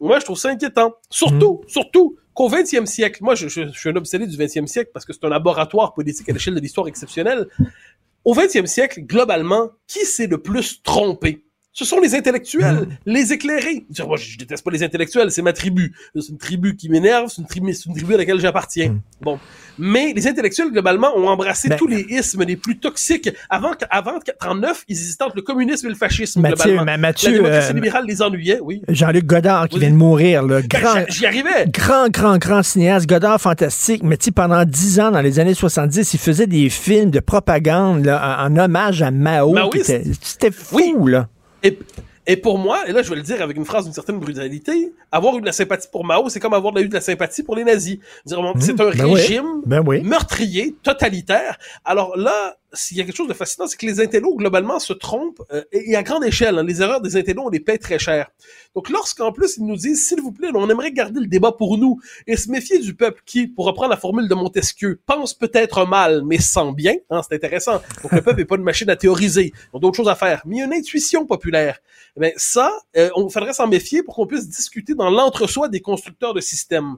Moi, 0.00 0.18
je 0.18 0.24
trouve 0.24 0.38
ça 0.38 0.48
inquiétant. 0.50 0.94
Surtout, 1.10 1.62
surtout 1.68 2.16
qu'au 2.34 2.48
20e 2.48 2.86
siècle, 2.86 3.22
moi, 3.22 3.34
je, 3.36 3.46
je- 3.48 3.68
je 3.72 3.78
suis 3.78 3.88
un 3.88 3.96
obsédé 3.96 4.26
du 4.26 4.36
20e 4.36 4.66
siècle 4.66 4.90
parce 4.92 5.04
que 5.04 5.12
c'est 5.12 5.24
un 5.24 5.28
laboratoire 5.28 5.94
politique 5.94 6.28
à 6.28 6.32
l'échelle 6.32 6.54
de 6.54 6.60
l'histoire 6.60 6.88
exceptionnelle. 6.88 7.46
Au 8.24 8.34
20e 8.34 8.66
siècle, 8.66 9.00
globalement, 9.02 9.70
qui 9.86 10.04
s'est 10.04 10.26
le 10.26 10.38
plus 10.38 10.82
trompé? 10.82 11.44
Ce 11.78 11.84
sont 11.84 12.00
les 12.00 12.16
intellectuels, 12.16 12.88
les 13.06 13.32
éclairés. 13.32 13.84
Dire, 13.88 14.08
Moi, 14.08 14.16
je, 14.16 14.32
je 14.32 14.36
déteste 14.36 14.64
pas 14.64 14.72
les 14.72 14.82
intellectuels, 14.82 15.30
c'est 15.30 15.42
ma 15.42 15.52
tribu. 15.52 15.94
C'est 16.16 16.28
une 16.30 16.36
tribu 16.36 16.74
qui 16.74 16.88
m'énerve, 16.88 17.28
c'est 17.28 17.40
une 17.40 17.46
tribu, 17.46 17.72
c'est 17.72 17.86
une 17.86 17.94
tribu 17.94 18.14
à 18.14 18.16
laquelle 18.16 18.40
j'appartiens. 18.40 18.98
Bon. 19.20 19.38
Mais 19.78 20.12
les 20.12 20.26
intellectuels, 20.26 20.72
globalement, 20.72 21.16
ont 21.16 21.28
embrassé 21.28 21.68
tous 21.78 21.86
les 21.86 22.04
ismes 22.08 22.42
les 22.42 22.56
plus 22.56 22.78
toxiques. 22.80 23.30
Avant, 23.48 23.70
avant 23.90 24.18
39, 24.40 24.86
ils 24.88 24.92
hésitaient 24.96 25.22
entre 25.22 25.36
le 25.36 25.42
communisme 25.42 25.86
et 25.86 25.90
le 25.90 25.94
fascisme, 25.94 26.40
Mathieu, 26.40 26.56
globalement. 26.56 26.84
ma- 26.84 26.96
Mathieu, 26.96 27.30
La 27.30 27.36
démocratie 27.36 27.70
euh, 27.70 27.74
libérale 27.74 28.04
les 28.08 28.22
ennuyait, 28.22 28.58
oui. 28.60 28.82
Jean-Luc 28.88 29.24
Godard 29.26 29.68
qui 29.68 29.78
vient 29.78 29.90
de 29.90 29.94
mourir, 29.94 30.42
le 30.42 30.62
grand, 30.62 30.94
Ben, 30.94 31.06
j'y 31.08 31.26
arrivais. 31.26 31.66
grand, 31.68 32.08
grand, 32.10 32.38
grand 32.38 32.64
cinéaste, 32.64 33.08
Godard 33.08 33.40
fantastique. 33.40 34.02
Mais 34.02 34.16
tu 34.16 34.32
pendant 34.32 34.64
dix 34.64 34.98
ans, 34.98 35.12
dans 35.12 35.20
les 35.20 35.38
années 35.38 35.54
70, 35.54 36.12
il 36.12 36.18
faisait 36.18 36.48
des 36.48 36.70
films 36.70 37.12
de 37.12 37.20
propagande 37.20 38.04
là, 38.04 38.44
en, 38.44 38.52
en 38.52 38.64
hommage 38.64 39.00
à 39.00 39.12
Mao. 39.12 39.54
Qui 39.70 39.78
était- 39.78 40.02
C'était 40.20 40.50
fou, 40.50 41.06
là. 41.06 41.28
Et, 41.62 41.78
et 42.26 42.36
pour 42.36 42.58
moi, 42.58 42.86
et 42.86 42.92
là 42.92 43.02
je 43.02 43.10
vais 43.10 43.16
le 43.16 43.22
dire 43.22 43.40
avec 43.42 43.56
une 43.56 43.64
phrase 43.64 43.84
d'une 43.84 43.92
certaine 43.92 44.18
brutalité, 44.18 44.92
avoir 45.10 45.36
eu 45.36 45.40
de 45.40 45.46
la 45.46 45.52
sympathie 45.52 45.88
pour 45.90 46.04
Mao, 46.04 46.28
c'est 46.28 46.40
comme 46.40 46.54
avoir 46.54 46.76
eu 46.78 46.88
de 46.88 46.94
la 46.94 47.00
sympathie 47.00 47.42
pour 47.42 47.56
les 47.56 47.64
nazis. 47.64 47.98
C'est 48.26 48.34
un 48.34 48.52
ben 48.74 49.04
oui. 49.04 49.14
régime 49.14 49.62
Ben 49.64 49.82
oui. 49.86 50.02
meurtrier, 50.02 50.74
totalitaire. 50.82 51.58
Alors 51.84 52.16
là, 52.16 52.56
s'il 52.72 52.96
y 52.96 53.00
a 53.00 53.04
quelque 53.04 53.16
chose 53.16 53.28
de 53.28 53.34
fascinant, 53.34 53.66
c'est 53.66 53.78
que 53.78 53.86
les 53.86 54.00
intellos, 54.00 54.34
globalement, 54.36 54.78
se 54.78 54.92
trompent, 54.92 55.42
euh, 55.52 55.64
et, 55.72 55.96
à 55.96 56.02
grande 56.02 56.24
échelle. 56.24 56.58
hein. 56.58 56.62
les 56.62 56.82
erreurs 56.82 57.00
des 57.00 57.16
intellos, 57.16 57.44
on 57.46 57.48
les 57.48 57.60
paye 57.60 57.78
très 57.78 57.98
cher. 57.98 58.30
Donc 58.74 58.90
lorsqu'en 58.90 59.32
plus, 59.32 59.56
ils 59.56 59.64
nous 59.64 59.76
disent, 59.76 60.06
s'il 60.06 60.20
vous 60.20 60.32
plaît, 60.32 60.50
on 60.54 60.68
aimerait 60.68 60.92
garder 60.92 61.20
le 61.20 61.26
débat 61.26 61.52
pour 61.52 61.78
nous, 61.78 62.00
et 62.26 62.36
se 62.36 62.50
méfier 62.50 62.78
du 62.78 62.94
peuple 62.94 63.22
qui, 63.24 63.46
pour 63.46 63.66
reprendre 63.66 63.90
la 63.90 63.96
formule 63.96 64.28
de 64.28 64.34
Montesquieu, 64.34 65.00
pense 65.06 65.34
peut-être 65.34 65.86
mal, 65.86 66.22
mais 66.24 66.38
sent 66.38 66.72
bien, 66.74 66.94
hein, 67.10 67.22
c'est 67.26 67.34
intéressant. 67.34 67.80
Donc 68.02 68.12
le 68.12 68.22
peuple 68.22 68.38
n'est 68.38 68.44
pas 68.44 68.56
une 68.56 68.62
machine 68.62 68.90
à 68.90 68.96
théoriser, 68.96 69.52
ils 69.54 69.76
ont 69.76 69.78
d'autres 69.78 69.96
choses 69.96 70.08
à 70.08 70.14
faire. 70.14 70.42
Mais 70.44 70.56
il 70.56 70.58
y 70.58 70.62
a 70.62 70.66
une 70.66 70.74
intuition 70.74 71.26
populaire. 71.26 71.78
Eh 72.16 72.20
bien, 72.20 72.30
ça, 72.36 72.72
euh, 72.96 73.10
on 73.16 73.28
faudrait 73.28 73.52
s'en 73.52 73.66
méfier 73.66 74.02
pour 74.02 74.14
qu'on 74.14 74.26
puisse 74.26 74.48
discuter 74.48 74.94
dans 74.94 75.10
l'entre-soi 75.10 75.68
des 75.68 75.80
constructeurs 75.80 76.34
de 76.34 76.40
systèmes. 76.40 76.96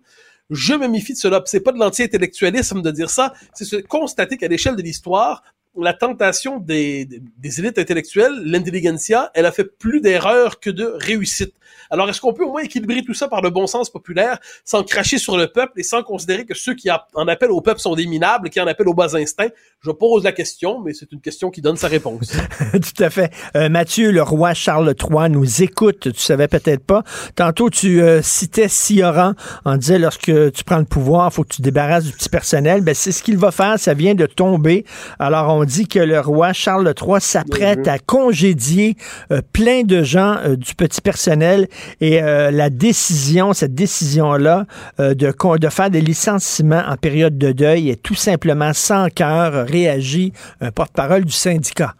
Je 0.50 0.74
me 0.74 0.88
méfie 0.88 1.12
de 1.12 1.18
cela. 1.18 1.42
C'est 1.46 1.60
pas 1.60 1.72
de 1.72 1.78
l'anti-intellectualisme 1.78 2.82
de 2.82 2.90
dire 2.90 3.08
ça, 3.08 3.32
c'est 3.54 3.64
se 3.64 3.76
constater 3.76 4.36
qu'à 4.36 4.48
l'échelle 4.48 4.74
de 4.76 4.82
l'histoire, 4.82 5.42
la 5.76 5.94
tentation 5.94 6.58
des, 6.58 7.04
des, 7.04 7.60
élites 7.60 7.78
intellectuelles, 7.78 8.42
l'intelligentsia, 8.44 9.30
elle 9.34 9.46
a 9.46 9.52
fait 9.52 9.64
plus 9.64 10.00
d'erreurs 10.00 10.60
que 10.60 10.70
de 10.70 10.84
réussites. 10.98 11.54
Alors, 11.90 12.08
est-ce 12.08 12.20
qu'on 12.20 12.32
peut 12.32 12.44
au 12.44 12.52
moins 12.52 12.62
équilibrer 12.62 13.02
tout 13.02 13.14
ça 13.14 13.28
par 13.28 13.42
le 13.42 13.50
bon 13.50 13.66
sens 13.66 13.90
populaire, 13.90 14.38
sans 14.64 14.84
cracher 14.84 15.18
sur 15.18 15.36
le 15.36 15.48
peuple 15.48 15.72
et 15.80 15.82
sans 15.82 16.02
considérer 16.02 16.44
que 16.44 16.54
ceux 16.54 16.74
qui 16.74 16.88
en 16.90 17.28
appellent 17.28 17.50
au 17.50 17.60
peuple 17.60 17.80
sont 17.80 17.94
des 17.94 18.06
minables, 18.06 18.48
qui 18.48 18.60
en 18.60 18.66
appellent 18.66 18.88
aux 18.88 18.94
bas 18.94 19.16
instincts? 19.16 19.50
Je 19.80 19.90
pose 19.90 20.24
la 20.24 20.32
question, 20.32 20.80
mais 20.80 20.92
c'est 20.92 21.10
une 21.10 21.20
question 21.20 21.50
qui 21.50 21.62
donne 21.62 21.76
sa 21.76 21.88
réponse. 21.88 22.32
Tout 22.72 23.02
à 23.02 23.10
fait. 23.10 23.32
Euh, 23.56 23.68
Mathieu, 23.68 24.12
le 24.12 24.22
roi 24.22 24.54
Charles 24.54 24.94
III 25.00 25.30
nous 25.30 25.62
écoute. 25.62 26.12
Tu 26.12 26.20
savais 26.20 26.48
peut-être 26.48 26.84
pas. 26.84 27.02
Tantôt, 27.34 27.70
tu 27.70 28.02
euh, 28.02 28.22
citais 28.22 28.68
Sioran 28.68 29.32
en 29.64 29.76
disant 29.76 29.98
lorsque 29.98 30.52
tu 30.52 30.64
prends 30.64 30.78
le 30.78 30.84
pouvoir, 30.84 31.32
faut 31.32 31.42
que 31.42 31.54
tu 31.54 31.56
te 31.58 31.62
débarrasses 31.62 32.04
du 32.04 32.12
petit 32.12 32.28
personnel. 32.28 32.82
Ben, 32.82 32.94
c'est 32.94 33.12
ce 33.12 33.22
qu'il 33.22 33.38
va 33.38 33.50
faire. 33.50 33.78
Ça 33.78 33.94
vient 33.94 34.14
de 34.14 34.26
tomber. 34.26 34.84
Alors, 35.18 35.56
on 35.56 35.59
on 35.60 35.64
dit 35.64 35.86
que 35.86 35.98
le 35.98 36.20
roi 36.20 36.52
Charles 36.52 36.92
III 36.98 37.20
s'apprête 37.20 37.86
à 37.88 37.98
congédier 37.98 38.96
euh, 39.30 39.42
plein 39.52 39.82
de 39.82 40.02
gens 40.02 40.36
euh, 40.44 40.56
du 40.56 40.74
petit 40.74 41.00
personnel 41.00 41.68
et 42.00 42.22
euh, 42.22 42.50
la 42.50 42.70
décision, 42.70 43.52
cette 43.52 43.74
décision-là 43.74 44.66
de, 44.98 45.14
de 45.58 45.68
faire 45.68 45.90
des 45.90 46.00
licenciements 46.00 46.82
en 46.88 46.96
période 46.96 47.36
de 47.38 47.52
deuil 47.52 47.90
est 47.90 48.02
tout 48.02 48.14
simplement 48.14 48.72
sans 48.72 49.08
cœur, 49.08 49.66
réagit 49.66 50.32
un 50.60 50.70
porte-parole 50.70 51.24
du 51.24 51.32
syndicat. 51.32 51.94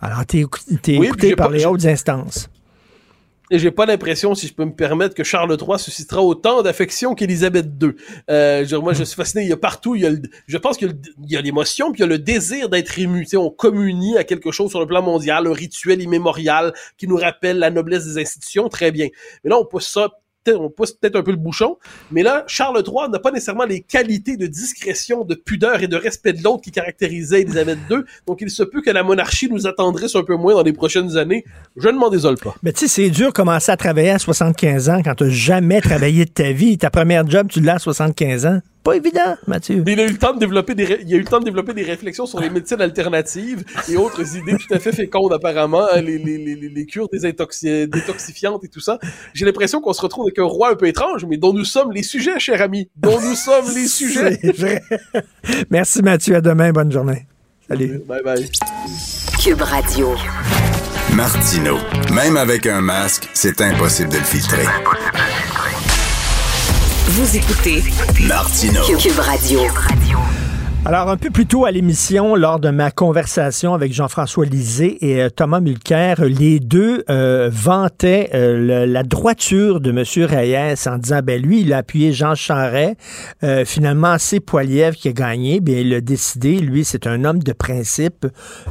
Alors, 0.00 0.24
t'es 0.26 0.44
Oui, 0.98 1.06
écouté 1.06 1.34
par 1.36 1.48
pas- 1.48 1.56
les 1.56 1.64
hautes 1.64 1.86
instances. 1.86 2.48
Et 3.50 3.58
j'ai 3.58 3.70
pas 3.70 3.86
l'impression, 3.86 4.34
si 4.34 4.48
je 4.48 4.54
peux 4.54 4.64
me 4.64 4.74
permettre, 4.74 5.14
que 5.14 5.22
Charles 5.24 5.56
III 5.60 5.78
suscitera 5.78 6.20
autant 6.22 6.62
d'affection 6.62 7.14
qu'Élisabeth 7.14 7.66
II. 7.80 7.90
Euh, 8.30 8.64
dire, 8.64 8.82
moi, 8.82 8.92
je 8.92 9.04
suis 9.04 9.14
fasciné. 9.14 9.44
Il 9.44 9.48
y 9.48 9.52
a 9.52 9.56
partout, 9.56 9.94
il 9.94 10.02
y 10.02 10.06
a 10.06 10.10
le- 10.10 10.22
je 10.46 10.58
pense 10.58 10.76
qu'il 10.76 10.96
y 11.28 11.36
a 11.36 11.40
l'émotion, 11.40 11.92
puis 11.92 12.00
il 12.00 12.02
y 12.02 12.04
a 12.04 12.08
le 12.08 12.18
désir 12.18 12.68
d'être 12.68 12.98
ému. 12.98 13.22
Tu 13.24 13.30
sais, 13.30 13.36
on 13.36 13.50
communie 13.50 14.16
à 14.18 14.24
quelque 14.24 14.50
chose 14.50 14.70
sur 14.70 14.80
le 14.80 14.86
plan 14.86 15.02
mondial, 15.02 15.46
un 15.46 15.52
rituel 15.52 16.02
immémorial 16.02 16.72
qui 16.98 17.06
nous 17.06 17.16
rappelle 17.16 17.58
la 17.58 17.70
noblesse 17.70 18.04
des 18.04 18.20
institutions. 18.20 18.68
Très 18.68 18.90
bien. 18.90 19.08
Mais 19.44 19.50
là, 19.50 19.58
on 19.58 19.64
pousse 19.64 19.86
ça 19.88 20.10
on 20.54 20.70
pousse 20.70 20.92
peut-être 20.92 21.16
un 21.16 21.22
peu 21.22 21.30
le 21.30 21.36
bouchon, 21.36 21.78
mais 22.10 22.22
là, 22.22 22.44
Charles 22.46 22.82
III 22.86 23.10
n'a 23.10 23.18
pas 23.18 23.30
nécessairement 23.30 23.64
les 23.64 23.80
qualités 23.80 24.36
de 24.36 24.46
discrétion, 24.46 25.24
de 25.24 25.34
pudeur 25.34 25.82
et 25.82 25.88
de 25.88 25.96
respect 25.96 26.32
de 26.32 26.42
l'autre 26.42 26.62
qui 26.62 26.70
caractérisaient 26.70 27.42
Élisabeth 27.42 27.78
II, 27.90 27.98
donc 28.26 28.40
il 28.40 28.50
se 28.50 28.62
peut 28.62 28.82
que 28.82 28.90
la 28.90 29.02
monarchie 29.02 29.48
nous 29.50 29.66
attendrisse 29.66 30.14
un 30.14 30.24
peu 30.24 30.36
moins 30.36 30.54
dans 30.54 30.62
les 30.62 30.72
prochaines 30.72 31.16
années. 31.16 31.44
Je 31.76 31.88
ne 31.88 31.98
m'en 31.98 32.10
désole 32.10 32.36
pas. 32.36 32.54
Mais 32.62 32.72
tu 32.72 32.80
sais, 32.80 32.88
c'est 32.88 33.10
dur 33.10 33.28
de 33.28 33.32
commencer 33.32 33.72
à 33.72 33.76
travailler 33.76 34.10
à 34.10 34.18
75 34.18 34.88
ans 34.88 35.00
quand 35.04 35.14
tu 35.14 35.30
jamais 35.30 35.80
travaillé 35.80 36.24
de 36.24 36.30
ta 36.30 36.52
vie. 36.52 36.78
Ta 36.78 36.90
première 36.90 37.28
job, 37.28 37.48
tu 37.50 37.60
l'as 37.60 37.74
à 37.74 37.78
75 37.78 38.46
ans. 38.46 38.60
Pas 38.86 38.94
évident, 38.96 39.36
Mathieu. 39.48 39.82
Mais 39.84 39.94
il 39.94 40.00
a 40.00 40.04
eu 40.04 40.10
le 40.12 40.16
temps 40.16 40.32
de 40.32 40.38
développer 40.38 40.76
des, 40.76 40.84
ré- 40.84 41.00
il 41.04 41.12
a 41.12 41.16
eu 41.16 41.20
le 41.20 41.24
temps 41.26 41.40
de 41.40 41.44
développer 41.44 41.74
des 41.74 41.82
réflexions 41.82 42.24
sur 42.24 42.38
les 42.40 42.48
médecines 42.50 42.80
alternatives 42.80 43.64
et 43.88 43.96
autres 43.96 44.36
idées 44.36 44.56
tout 44.56 44.72
à 44.72 44.78
fait 44.78 44.92
fécondes 44.92 45.32
apparemment, 45.32 45.82
hein, 45.92 46.00
les, 46.00 46.18
les, 46.18 46.38
les, 46.38 46.54
les- 46.54 46.68
les 46.68 46.86
cures 46.86 47.08
désintoxi- 47.12 47.86
détoxifiantes 47.88 48.62
et 48.62 48.68
tout 48.68 48.78
ça. 48.80 48.98
J'ai 49.34 49.44
l'impression 49.44 49.80
qu'on 49.80 49.92
se 49.92 50.00
retrouve 50.02 50.26
avec 50.26 50.38
un 50.38 50.44
roi 50.44 50.70
un 50.70 50.76
peu 50.76 50.86
étrange, 50.86 51.24
mais 51.28 51.36
dont 51.36 51.52
nous 51.52 51.64
sommes 51.64 51.90
les 51.90 52.04
sujets, 52.04 52.38
cher 52.38 52.62
ami, 52.62 52.88
dont 52.96 53.20
nous 53.20 53.34
sommes 53.34 53.66
les 53.74 53.88
sujets. 53.98 54.38
Vrai. 54.56 54.82
Merci, 55.70 56.00
Mathieu. 56.02 56.36
À 56.36 56.40
demain. 56.40 56.70
Bonne 56.70 56.92
journée. 56.92 57.26
Salut. 57.68 58.00
Bye 58.06 58.22
bye. 58.22 58.48
Cube 59.42 59.62
Radio. 59.62 60.14
Martino. 61.12 61.78
Même 62.14 62.36
avec 62.36 62.66
un 62.66 62.80
masque, 62.80 63.28
c'est 63.34 63.60
impossible 63.60 64.10
de 64.10 64.18
le 64.18 64.22
filtrer. 64.22 64.64
Vous 67.08 67.36
écoutez 67.36 67.84
Martino. 68.26 68.82
Cube 68.98 69.20
Radio. 69.20 69.60
Alors, 70.86 71.10
un 71.10 71.16
peu 71.16 71.30
plus 71.30 71.46
tôt 71.46 71.64
à 71.64 71.72
l'émission, 71.72 72.36
lors 72.36 72.60
de 72.60 72.70
ma 72.70 72.92
conversation 72.92 73.74
avec 73.74 73.92
Jean-François 73.92 74.46
Lisée 74.46 75.04
et 75.04 75.20
euh, 75.20 75.30
Thomas 75.30 75.58
Mulcair, 75.58 76.24
les 76.24 76.60
deux 76.60 77.02
euh, 77.10 77.50
vantaient 77.52 78.30
euh, 78.34 78.86
la 78.86 79.02
droiture 79.02 79.80
de 79.80 79.90
M. 79.90 80.04
Reyes 80.24 80.86
en 80.86 80.98
disant, 80.98 81.22
ben 81.24 81.42
lui, 81.42 81.62
il 81.62 81.72
a 81.72 81.78
appuyé 81.78 82.12
Jean 82.12 82.36
Charest. 82.36 82.94
Euh, 83.42 83.64
finalement, 83.64 84.14
c'est 84.20 84.38
Poiliev 84.38 84.94
qui 84.94 85.08
a 85.08 85.12
gagné. 85.12 85.58
Bien, 85.58 85.80
il 85.80 85.92
a 85.92 86.00
décidé, 86.00 86.60
lui, 86.60 86.84
c'est 86.84 87.08
un 87.08 87.24
homme 87.24 87.42
de 87.42 87.52
principe, 87.52 88.24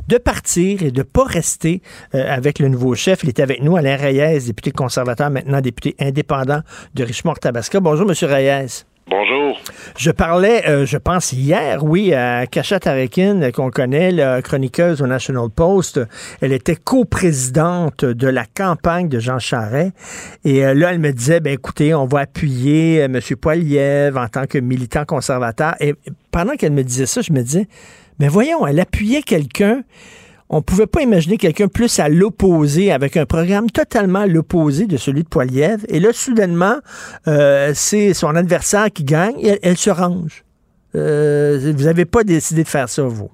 de 0.08 0.18
partir 0.18 0.84
et 0.84 0.92
de 0.92 1.04
pas 1.04 1.26
rester 1.26 1.82
avec 2.14 2.60
le 2.60 2.70
nouveau 2.70 2.96
chef. 2.96 3.24
Il 3.24 3.30
était 3.30 3.44
avec 3.44 3.62
nous, 3.62 3.76
Alain 3.76 3.98
Reyes, 3.98 4.46
député 4.46 4.72
conservateur, 4.72 5.30
maintenant 5.32 5.60
député 5.60 5.98
indépendant 6.00 6.62
de 6.94 7.04
Richemont-Tabasca. 7.04 7.82
Bonjour, 7.82 8.10
M. 8.10 8.16
Reyes. 8.22 8.86
Bonjour. 9.08 9.62
Je 10.00 10.10
parlais, 10.10 10.68
euh, 10.68 10.88
je 10.88 10.98
pense 10.98 11.32
hier, 11.32 11.84
oui, 11.84 12.12
à 12.16 12.48
Kacha 12.48 12.80
Tarekin, 12.80 13.40
euh, 13.44 13.52
qu'on 13.52 13.70
connaît, 13.70 14.10
la 14.10 14.42
chroniqueuse 14.42 15.00
au 15.00 15.06
National 15.06 15.48
Post. 15.56 16.00
Elle 16.42 16.52
était 16.52 16.76
coprésidente 16.76 18.04
de 18.04 18.28
la 18.28 18.46
campagne 18.46 19.08
de 19.08 19.20
Jean 19.20 19.38
Charest. 19.38 19.92
Et 20.44 20.66
euh, 20.66 20.74
là, 20.74 20.92
elle 20.92 20.98
me 20.98 21.12
disait, 21.12 21.40
ben 21.40 21.54
écoutez, 21.54 21.94
on 21.94 22.06
va 22.06 22.22
appuyer 22.22 23.02
M. 23.02 23.20
Poiliev 23.40 24.18
en 24.18 24.28
tant 24.28 24.48
que 24.48 24.58
militant 24.58 25.06
conservateur. 25.06 25.76
Et 25.80 25.94
pendant 26.32 26.56
qu'elle 26.56 26.74
me 26.74 26.84
disait 26.84 27.06
ça, 27.06 27.22
je 27.22 27.32
me 27.32 27.44
disais, 27.44 27.68
mais 28.18 28.28
voyons, 28.28 28.66
elle 28.66 28.80
appuyait 28.80 29.22
quelqu'un 29.22 29.84
on 30.50 30.62
pouvait 30.62 30.88
pas 30.88 31.02
imaginer 31.02 31.38
quelqu'un 31.38 31.68
plus 31.68 32.00
à 32.00 32.10
l'opposé, 32.10 32.92
avec 32.92 33.18
un 33.18 33.26
programme 33.26 33.70
totalement 33.70 34.20
à 34.20 34.28
l'opposé 34.28 34.86
de 34.86 34.98
celui 34.98 35.24
de 35.24 35.28
Poiliev. 35.28 35.86
Et 35.90 36.00
là, 36.00 36.10
soudainement, 36.14 36.78
euh, 37.28 37.72
c'est 37.74 38.14
son 38.14 38.36
adversaire 38.36 38.92
qui 38.92 39.04
gagne 39.04 39.40
et 39.40 39.60
elle, 39.64 39.78
se 39.78 39.90
range. 39.90 40.44
Euh, 40.96 41.74
vous 41.76 41.86
n'avez 41.86 42.06
pas 42.06 42.24
décidé 42.24 42.64
de 42.64 42.68
faire 42.68 42.90
ça, 42.90 43.04
vous? 43.04 43.32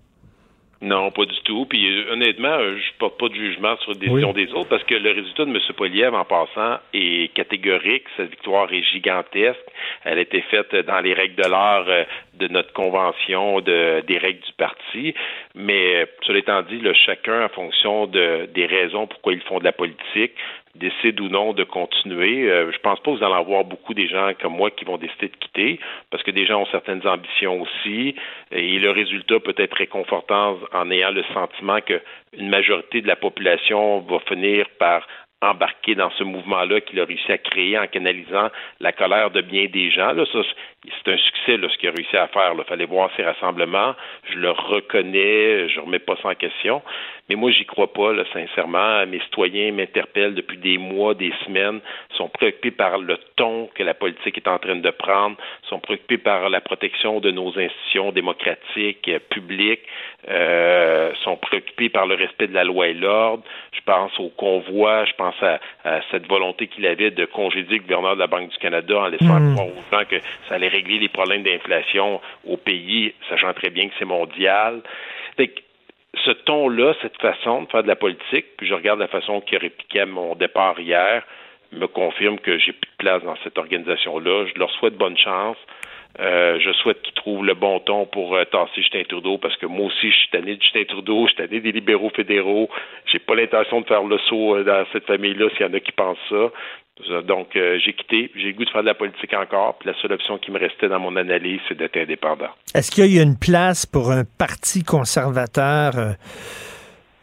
Non, 0.81 1.11
pas 1.11 1.25
du 1.25 1.39
tout. 1.41 1.65
Puis 1.65 2.05
honnêtement, 2.09 2.57
euh, 2.57 2.75
je 2.75 2.97
porte 2.97 3.19
pas 3.19 3.29
de 3.29 3.35
jugement 3.35 3.77
sur 3.77 3.91
les 3.91 3.99
décisions 3.99 4.33
des 4.33 4.51
autres 4.51 4.69
parce 4.69 4.83
que 4.83 4.95
le 4.95 5.11
résultat 5.11 5.45
de 5.45 5.51
M. 5.51 5.59
Poliev, 5.77 6.15
en 6.15 6.25
passant, 6.25 6.79
est 6.93 7.31
catégorique. 7.35 8.05
Sa 8.17 8.23
victoire 8.23 8.71
est 8.73 8.81
gigantesque. 8.81 9.59
Elle 10.05 10.17
a 10.17 10.21
été 10.21 10.41
faite 10.41 10.75
dans 10.87 10.99
les 11.01 11.13
règles 11.13 11.35
de 11.35 11.47
l'art 11.47 11.85
euh, 11.87 12.03
de 12.33 12.47
notre 12.47 12.73
convention, 12.73 13.61
de, 13.61 14.03
des 14.07 14.17
règles 14.17 14.41
du 14.41 14.53
parti. 14.53 15.13
Mais 15.53 16.01
euh, 16.01 16.05
cela 16.25 16.39
étant 16.39 16.61
dit, 16.63 16.79
là, 16.79 16.93
chacun, 16.95 17.45
en 17.45 17.49
fonction 17.49 18.07
de, 18.07 18.49
des 18.51 18.65
raisons 18.65 19.05
pourquoi 19.05 19.33
ils 19.33 19.41
font 19.41 19.59
de 19.59 19.63
la 19.63 19.73
politique, 19.73 20.33
décide 20.75 21.19
ou 21.19 21.29
non 21.29 21.53
de 21.53 21.63
continuer. 21.63 22.49
Euh, 22.49 22.71
je 22.71 22.77
pense 22.79 22.99
pas 22.99 23.11
que 23.11 23.17
vous 23.17 23.23
allez 23.23 23.35
avoir 23.35 23.63
beaucoup 23.63 23.93
des 23.93 24.07
gens 24.07 24.31
comme 24.39 24.55
moi 24.55 24.71
qui 24.71 24.85
vont 24.85 24.97
décider 24.97 25.27
de 25.27 25.35
quitter 25.35 25.79
parce 26.09 26.23
que 26.23 26.31
des 26.31 26.45
gens 26.45 26.61
ont 26.61 26.67
certaines 26.67 27.05
ambitions 27.07 27.61
aussi 27.61 28.15
et 28.51 28.79
le 28.79 28.91
résultat 28.91 29.39
peut 29.39 29.55
être 29.57 29.75
réconfortant 29.75 30.57
en 30.73 30.91
ayant 30.91 31.11
le 31.11 31.23
sentiment 31.33 31.79
que 31.81 32.01
une 32.37 32.49
majorité 32.49 33.01
de 33.01 33.07
la 33.07 33.15
population 33.15 33.99
va 34.01 34.19
finir 34.19 34.65
par 34.79 35.05
embarquer 35.41 35.95
dans 35.95 36.11
ce 36.11 36.23
mouvement-là 36.23 36.81
qu'il 36.81 36.99
a 36.99 37.05
réussi 37.05 37.31
à 37.31 37.37
créer 37.39 37.77
en 37.77 37.87
canalisant 37.87 38.49
la 38.79 38.91
colère 38.91 39.31
de 39.31 39.41
bien 39.41 39.65
des 39.65 39.89
gens. 39.89 40.13
Là, 40.13 40.23
ça, 40.31 40.39
c'est 40.83 41.11
un 41.11 41.17
succès 41.17 41.57
là, 41.57 41.67
ce 41.69 41.77
qu'il 41.77 41.89
a 41.89 41.91
réussi 41.91 42.15
à 42.15 42.27
faire. 42.27 42.53
Il 42.55 42.63
fallait 42.65 42.85
voir 42.85 43.09
ces 43.17 43.23
rassemblements. 43.23 43.95
Je 44.29 44.37
le 44.37 44.51
reconnais, 44.51 45.67
je 45.69 45.79
remets 45.79 45.99
pas 45.99 46.15
ça 46.21 46.29
en 46.29 46.35
question. 46.35 46.83
Mais 47.29 47.35
moi, 47.35 47.51
j'y 47.51 47.65
crois 47.65 47.91
pas, 47.91 48.13
là, 48.13 48.23
sincèrement. 48.31 49.05
Mes 49.07 49.19
citoyens 49.21 49.71
m'interpellent 49.71 50.35
depuis 50.35 50.57
des 50.57 50.77
mois, 50.77 51.13
des 51.13 51.33
semaines, 51.45 51.79
sont 52.15 52.29
préoccupés 52.29 52.71
par 52.71 52.99
le 52.99 53.17
ton 53.35 53.69
que 53.73 53.83
la 53.83 53.93
politique 53.93 54.37
est 54.37 54.47
en 54.47 54.59
train 54.59 54.75
de 54.75 54.89
prendre, 54.91 55.37
sont 55.63 55.79
préoccupés 55.79 56.17
par 56.17 56.49
la 56.49 56.61
protection 56.61 57.19
de 57.19 57.31
nos 57.31 57.57
institutions 57.57 58.11
démocratiques, 58.11 59.07
euh, 59.07 59.19
publiques, 59.29 59.83
euh, 60.29 61.11
sont 61.23 61.37
préoccupés 61.37 61.89
par 61.89 62.05
le 62.05 62.15
respect 62.15 62.47
de 62.47 62.53
la 62.53 62.63
loi 62.63 62.89
et 62.89 62.93
l'ordre. 62.93 63.43
Je 63.71 63.79
pense 63.85 64.11
au 64.19 64.29
convoi, 64.29 65.05
je 65.05 65.13
pense 65.13 65.41
à, 65.41 65.59
à 65.83 66.01
cette 66.11 66.27
volonté 66.27 66.67
qu'il 66.67 66.85
avait 66.85 67.11
de 67.11 67.25
congédier 67.25 67.77
le 67.77 67.83
gouverneur 67.83 68.15
de 68.15 68.19
la 68.19 68.27
Banque 68.27 68.49
du 68.49 68.57
Canada 68.57 68.99
en 68.99 69.07
laissant 69.07 69.31
Mm. 69.39 69.55
croire 69.55 69.67
aux 69.67 69.95
gens 69.95 70.05
que 70.05 70.19
ça 70.47 70.55
allait 70.55 70.67
régler 70.67 70.99
les 70.99 71.09
problèmes 71.09 71.43
d'inflation 71.43 72.21
au 72.45 72.57
pays, 72.57 73.13
sachant 73.29 73.53
très 73.53 73.69
bien 73.69 73.87
que 73.87 73.93
c'est 73.97 74.05
mondial. 74.05 74.81
Ce 76.15 76.31
ton-là, 76.31 76.93
cette 77.01 77.17
façon 77.17 77.63
de 77.63 77.69
faire 77.69 77.83
de 77.83 77.87
la 77.87 77.95
politique, 77.95 78.45
puis 78.57 78.67
je 78.67 78.73
regarde 78.73 78.99
la 78.99 79.07
façon 79.07 79.41
répliqué 79.49 80.01
à 80.01 80.05
mon 80.05 80.35
départ 80.35 80.79
hier, 80.79 81.23
me 81.71 81.87
confirme 81.87 82.37
que 82.39 82.57
j'ai 82.57 82.73
plus 82.73 82.91
de 82.91 82.97
place 82.97 83.23
dans 83.23 83.37
cette 83.43 83.57
organisation-là. 83.57 84.45
Je 84.53 84.59
leur 84.59 84.69
souhaite 84.71 84.95
bonne 84.95 85.17
chance. 85.17 85.57
Euh, 86.19 86.59
je 86.59 86.73
souhaite 86.73 87.01
qu'ils 87.03 87.13
trouvent 87.13 87.45
le 87.45 87.53
bon 87.53 87.79
ton 87.79 88.05
pour 88.05 88.35
euh, 88.35 88.43
tasser 88.43 88.81
Justin 88.81 89.03
Trudeau 89.07 89.37
parce 89.37 89.55
que 89.55 89.65
moi 89.65 89.85
aussi, 89.85 90.11
je 90.11 90.17
suis 90.17 90.29
tanné 90.29 90.57
de 90.57 90.61
Justin 90.61 90.83
Trudeau, 90.83 91.25
je 91.27 91.33
suis 91.33 91.47
tanné 91.47 91.61
des 91.61 91.71
libéraux 91.71 92.09
fédéraux. 92.09 92.69
J'ai 93.05 93.19
pas 93.19 93.33
l'intention 93.33 93.79
de 93.79 93.85
faire 93.85 94.03
le 94.03 94.17
saut 94.27 94.57
euh, 94.57 94.63
dans 94.65 94.85
cette 94.91 95.05
famille-là 95.05 95.49
s'il 95.51 95.65
y 95.65 95.69
en 95.69 95.73
a 95.73 95.79
qui 95.79 95.93
pensent 95.93 96.17
ça. 96.29 96.51
Donc, 97.27 97.55
euh, 97.55 97.79
j'ai 97.83 97.93
quitté. 97.93 98.31
J'ai 98.35 98.49
le 98.49 98.53
goût 98.53 98.65
de 98.65 98.69
faire 98.69 98.81
de 98.81 98.87
la 98.87 98.93
politique 98.93 99.33
encore. 99.33 99.77
Puis 99.79 99.89
la 99.89 99.99
seule 100.01 100.13
option 100.13 100.37
qui 100.37 100.51
me 100.51 100.59
restait 100.59 100.89
dans 100.89 100.99
mon 100.99 101.15
analyse, 101.15 101.59
c'est 101.67 101.77
d'être 101.77 101.97
indépendant. 101.97 102.49
Est-ce 102.75 102.91
qu'il 102.91 103.13
y 103.13 103.19
a 103.19 103.23
une 103.23 103.37
place 103.37 103.85
pour 103.85 104.11
un 104.11 104.23
parti 104.37 104.83
conservateur 104.83 105.97
euh, 105.97 106.11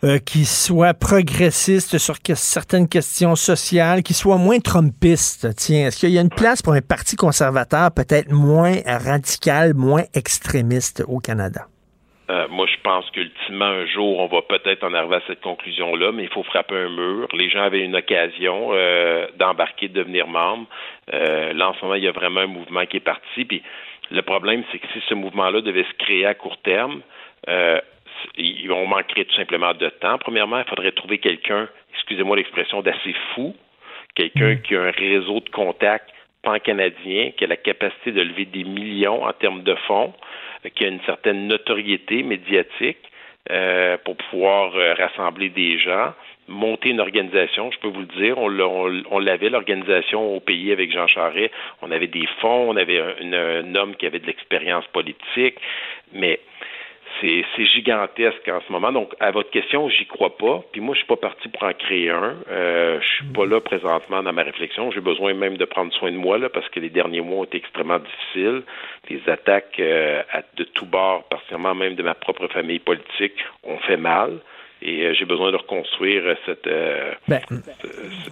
euh, 0.04 0.18
qui 0.18 0.44
soit 0.44 0.94
progressiste 0.94 1.98
sur 1.98 2.16
certaines 2.34 2.88
questions 2.88 3.36
sociales, 3.36 4.02
qui 4.02 4.14
soit 4.14 4.38
moins 4.38 4.58
trumpiste? 4.58 5.54
Tiens, 5.56 5.88
est-ce 5.88 5.98
qu'il 5.98 6.10
y 6.10 6.18
a 6.18 6.22
une 6.22 6.30
place 6.30 6.62
pour 6.62 6.72
un 6.72 6.82
parti 6.82 7.16
conservateur 7.16 7.92
peut-être 7.92 8.32
moins 8.32 8.76
radical, 8.86 9.74
moins 9.74 10.04
extrémiste 10.14 11.04
au 11.06 11.18
Canada? 11.18 11.66
Euh, 12.30 12.46
moi, 12.48 12.66
je 12.66 12.76
pense 12.82 13.08
qu'ultimement, 13.10 13.64
un 13.64 13.86
jour, 13.86 14.18
on 14.18 14.26
va 14.26 14.42
peut-être 14.42 14.84
en 14.84 14.92
arriver 14.92 15.16
à 15.16 15.22
cette 15.26 15.40
conclusion-là, 15.40 16.12
mais 16.12 16.24
il 16.24 16.28
faut 16.28 16.42
frapper 16.42 16.74
un 16.74 16.90
mur. 16.90 17.26
Les 17.32 17.48
gens 17.48 17.62
avaient 17.62 17.80
une 17.80 17.96
occasion 17.96 18.68
euh, 18.72 19.26
d'embarquer, 19.36 19.88
de 19.88 19.94
devenir 19.94 20.26
membre. 20.26 20.66
Euh, 21.14 21.54
là, 21.54 21.70
en 21.70 21.74
ce 21.74 21.82
moment, 21.82 21.94
il 21.94 22.04
y 22.04 22.08
a 22.08 22.12
vraiment 22.12 22.40
un 22.40 22.46
mouvement 22.46 22.84
qui 22.84 22.98
est 22.98 23.00
parti. 23.00 23.46
Puis 23.46 23.62
le 24.10 24.20
problème, 24.20 24.62
c'est 24.70 24.78
que 24.78 24.86
si 24.92 25.00
ce 25.08 25.14
mouvement-là 25.14 25.62
devait 25.62 25.84
se 25.84 25.94
créer 26.04 26.26
à 26.26 26.34
court 26.34 26.58
terme, 26.58 27.00
euh, 27.48 27.80
on 28.70 28.86
manquerait 28.86 29.24
tout 29.24 29.36
simplement 29.36 29.72
de 29.72 29.88
temps. 29.88 30.18
Premièrement, 30.18 30.58
il 30.58 30.68
faudrait 30.68 30.92
trouver 30.92 31.18
quelqu'un, 31.18 31.68
excusez-moi 31.94 32.36
l'expression, 32.36 32.82
d'assez 32.82 33.14
fou, 33.34 33.54
quelqu'un 34.14 34.56
qui 34.56 34.76
a 34.76 34.82
un 34.82 34.90
réseau 34.90 35.40
de 35.40 35.48
contacts 35.48 36.10
pan-canadien, 36.42 37.30
qui 37.36 37.44
a 37.44 37.46
la 37.46 37.56
capacité 37.56 38.12
de 38.12 38.20
lever 38.20 38.44
des 38.44 38.64
millions 38.64 39.24
en 39.24 39.32
termes 39.32 39.62
de 39.62 39.74
fonds, 39.86 40.12
qui 40.74 40.84
a 40.84 40.88
une 40.88 41.00
certaine 41.02 41.46
notoriété 41.46 42.22
médiatique. 42.22 42.98
euh, 43.50 43.96
pour 44.04 44.16
pouvoir 44.16 44.74
euh, 44.76 44.94
rassembler 44.94 45.48
des 45.48 45.78
gens 45.78 46.12
monter 46.48 46.90
une 46.90 47.00
organisation, 47.00 47.70
je 47.70 47.78
peux 47.78 47.88
vous 47.88 48.00
le 48.00 48.06
dire. 48.06 48.38
On, 48.38 49.18
l'avait, 49.18 49.50
l'organisation 49.50 50.34
au 50.34 50.40
pays 50.40 50.72
avec 50.72 50.90
Jean 50.92 51.06
Charest. 51.06 51.52
On 51.82 51.90
avait 51.90 52.06
des 52.06 52.26
fonds, 52.40 52.70
on 52.70 52.76
avait 52.76 53.00
un 53.00 53.74
homme 53.74 53.94
qui 53.96 54.06
avait 54.06 54.18
de 54.18 54.26
l'expérience 54.26 54.86
politique, 54.86 55.56
mais 56.12 56.40
c'est, 57.20 57.66
gigantesque 57.66 58.48
en 58.48 58.60
ce 58.60 58.72
moment. 58.72 58.92
Donc, 58.92 59.14
à 59.20 59.30
votre 59.30 59.50
question, 59.50 59.88
j'y 59.88 60.06
crois 60.06 60.36
pas. 60.36 60.62
Puis 60.72 60.80
moi, 60.80 60.94
je 60.94 60.98
suis 60.98 61.06
pas 61.06 61.16
parti 61.16 61.48
pour 61.48 61.62
en 61.64 61.72
créer 61.72 62.10
un. 62.10 62.36
Euh, 62.50 63.00
je 63.00 63.06
suis 63.06 63.26
pas 63.26 63.46
là 63.46 63.60
présentement 63.60 64.22
dans 64.22 64.32
ma 64.32 64.42
réflexion. 64.42 64.90
J'ai 64.90 65.00
besoin 65.00 65.34
même 65.34 65.56
de 65.56 65.64
prendre 65.64 65.92
soin 65.92 66.10
de 66.10 66.16
moi 66.16 66.38
là, 66.38 66.48
parce 66.48 66.68
que 66.68 66.80
les 66.80 66.90
derniers 66.90 67.20
mois 67.20 67.40
ont 67.40 67.44
été 67.44 67.58
extrêmement 67.58 67.98
difficiles. 67.98 68.62
Les 69.08 69.20
attaques 69.28 69.78
euh, 69.80 70.22
de 70.56 70.64
tous 70.64 70.86
bords, 70.86 71.24
particulièrement 71.24 71.74
même 71.74 71.94
de 71.94 72.02
ma 72.02 72.14
propre 72.14 72.46
famille 72.48 72.78
politique, 72.78 73.44
ont 73.64 73.78
fait 73.78 73.96
mal 73.96 74.38
et 74.80 75.02
euh, 75.02 75.14
j'ai 75.18 75.24
besoin 75.24 75.50
de 75.50 75.56
reconstruire 75.56 76.22
cette, 76.46 76.66
euh, 76.66 77.12
ben. 77.26 77.40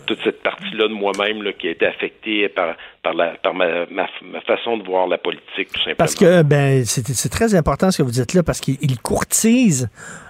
toute 0.07 0.19
cette 0.23 0.43
partie-là 0.43 0.89
de 0.89 0.93
moi-même 0.93 1.43
qui 1.59 1.69
a 1.69 1.71
été 1.71 1.87
affectée 1.87 2.49
par, 2.49 2.77
par, 3.03 3.15
la, 3.15 3.35
par 3.43 3.55
ma, 3.55 3.87
ma, 3.91 4.07
façon 4.47 4.77
de 4.77 4.85
voir 4.85 5.09
la 5.09 5.19
politique, 5.19 5.73
tout 5.73 5.79
simplement. 5.79 5.97
Parce 5.99 6.15
que 6.15 6.43
ben, 6.43 6.85
c'est 6.85 7.29
très 7.29 7.55
important 7.55 7.91
ce 7.91 7.99
que 7.99 8.03
vous 8.03 8.13
dites 8.13 8.35
là, 8.35 8.43
parce 8.43 8.61
qu'il 8.61 8.99
courtise 9.03 9.89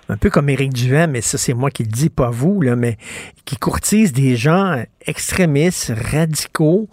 un 0.09 0.17
peu 0.17 0.31
comme 0.31 0.49
Éric 0.49 0.73
Duhem, 0.73 1.11
mais 1.11 1.21
ça 1.21 1.37
c'est 1.37 1.55
moi 1.55 1.71
qui 1.71 1.83
le 1.83 1.91
dis, 1.91 2.09
pas 2.09 2.31
vous, 2.31 2.63
là, 2.63 2.77
mais 2.77 2.97
qui 3.45 3.57
courtise 3.57 4.13
des 4.13 4.37
gens 4.37 4.83
extrémistes, 5.07 5.93
radicaux, 6.13 6.89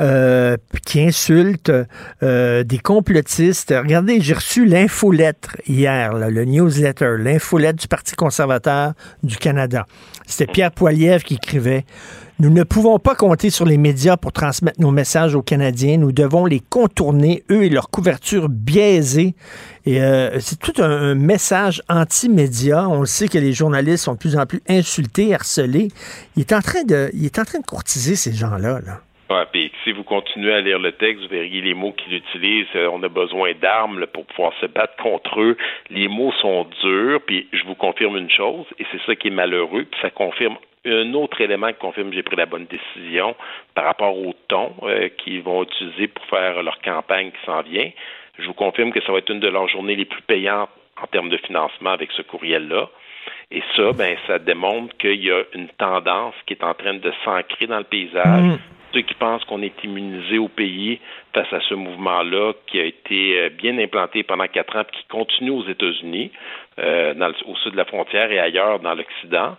euh, 0.00 0.56
qui 0.86 1.02
insultent 1.02 1.70
euh, 2.22 2.64
des 2.64 2.78
complotistes. 2.78 3.74
Regardez, 3.76 4.22
j'ai 4.22 4.32
reçu 4.32 4.64
l'infolettre 4.64 5.58
hier, 5.66 6.14
le 6.14 6.44
newsletter, 6.46 7.16
l'infolettre 7.18 7.78
du 7.78 7.88
Parti 7.88 8.14
conservateur 8.14 8.94
du 9.22 9.36
Canada. 9.36 9.86
C'était 10.26 10.50
Pierre 10.50 10.70
Poilievre 10.70 11.22
qui 11.22 11.34
écrivait 11.34 11.84
Nous 12.38 12.48
ne 12.48 12.62
pouvons 12.62 12.98
pas 12.98 13.14
compter 13.14 13.50
sur 13.50 13.66
les 13.66 13.76
médias 13.76 14.16
pour 14.16 14.32
transmettre 14.32 14.80
nos 14.80 14.92
messages 14.92 15.34
aux 15.34 15.42
Canadiens. 15.42 15.98
Nous 15.98 16.12
devons 16.12 16.46
les 16.46 16.60
contourner, 16.60 17.44
eux 17.50 17.64
et 17.64 17.68
leur 17.68 17.90
couverture 17.90 18.48
biaisée. 18.48 19.34
Et 19.84 20.02
euh, 20.02 20.40
c'est 20.40 20.58
tout 20.58 20.82
un, 20.82 21.14
message 21.14 21.82
anti-média. 21.90 22.88
On 22.88 23.04
sait 23.04 23.28
que 23.28 23.36
les 23.36 23.52
journalistes 23.52 24.04
sont 24.04 24.14
de 24.14 24.18
plus 24.18 24.36
en 24.36 24.46
plus 24.46 24.62
insultés, 24.70 25.34
harcelés. 25.34 25.88
Il 26.36 26.40
est 26.40 26.52
en 26.54 26.62
train 26.62 26.84
de, 26.84 27.10
il 27.12 27.26
est 27.26 27.38
en 27.38 27.44
train 27.44 27.58
de 27.58 27.66
courtiser 27.66 28.16
ces 28.16 28.32
gens-là. 28.32 28.80
Là 28.86 29.02
si 29.84 29.92
vous 29.92 30.04
continuez 30.04 30.52
à 30.52 30.60
lire 30.60 30.78
le 30.78 30.92
texte, 30.92 31.22
vous 31.22 31.28
verriez 31.28 31.60
les 31.60 31.74
mots 31.74 31.92
qu'il 31.92 32.14
utilise. 32.14 32.66
Euh, 32.74 32.88
on 32.92 33.02
a 33.02 33.08
besoin 33.08 33.52
d'armes 33.54 34.06
pour 34.06 34.26
pouvoir 34.26 34.52
se 34.60 34.66
battre 34.66 34.96
contre 34.96 35.40
eux. 35.40 35.56
Les 35.90 36.08
mots 36.08 36.32
sont 36.40 36.66
durs, 36.82 37.20
puis 37.26 37.48
je 37.52 37.64
vous 37.64 37.74
confirme 37.74 38.16
une 38.16 38.30
chose, 38.30 38.66
et 38.78 38.86
c'est 38.90 39.00
ça 39.06 39.14
qui 39.14 39.28
est 39.28 39.32
malheureux, 39.32 39.84
puis 39.84 40.00
ça 40.00 40.10
confirme 40.10 40.56
un 40.84 41.14
autre 41.14 41.40
élément 41.40 41.68
qui 41.68 41.78
confirme 41.78 42.10
que 42.10 42.16
j'ai 42.16 42.22
pris 42.22 42.36
la 42.36 42.46
bonne 42.46 42.66
décision 42.66 43.36
par 43.74 43.84
rapport 43.84 44.16
au 44.18 44.34
ton 44.48 44.72
euh, 44.82 45.08
qu'ils 45.18 45.42
vont 45.42 45.62
utiliser 45.62 46.08
pour 46.08 46.24
faire 46.26 46.62
leur 46.62 46.80
campagne 46.80 47.30
qui 47.30 47.46
s'en 47.46 47.62
vient. 47.62 47.90
Je 48.38 48.46
vous 48.46 48.54
confirme 48.54 48.92
que 48.92 49.00
ça 49.02 49.12
va 49.12 49.18
être 49.18 49.30
une 49.30 49.40
de 49.40 49.48
leurs 49.48 49.68
journées 49.68 49.94
les 49.94 50.06
plus 50.06 50.22
payantes 50.22 50.70
en 51.00 51.06
termes 51.06 51.28
de 51.28 51.36
financement 51.36 51.90
avec 51.90 52.10
ce 52.12 52.22
courriel-là. 52.22 52.88
Et 53.52 53.62
ça, 53.76 53.92
ben, 53.92 54.16
ça 54.26 54.38
démontre 54.38 54.96
qu'il 54.96 55.22
y 55.22 55.30
a 55.30 55.42
une 55.54 55.68
tendance 55.68 56.34
qui 56.46 56.54
est 56.54 56.64
en 56.64 56.74
train 56.74 56.94
de 56.94 57.12
s'ancrer 57.24 57.66
dans 57.66 57.78
le 57.78 57.84
paysage. 57.84 58.42
Mmh 58.42 58.58
ceux 58.92 59.02
qui 59.02 59.14
pensent 59.14 59.44
qu'on 59.44 59.62
est 59.62 59.84
immunisé 59.84 60.38
au 60.38 60.48
pays 60.48 61.00
face 61.34 61.52
à 61.52 61.60
ce 61.60 61.74
mouvement-là 61.74 62.52
qui 62.66 62.80
a 62.80 62.84
été 62.84 63.38
euh, 63.38 63.48
bien 63.48 63.78
implanté 63.78 64.22
pendant 64.22 64.46
quatre 64.46 64.76
ans 64.76 64.82
et 64.82 64.96
qui 64.96 65.04
continue 65.08 65.50
aux 65.50 65.66
États-Unis, 65.66 66.30
euh, 66.78 67.14
au 67.46 67.56
sud 67.56 67.72
de 67.72 67.76
la 67.76 67.84
frontière 67.84 68.30
et 68.30 68.38
ailleurs 68.38 68.80
dans 68.80 68.94
l'Occident, 68.94 69.56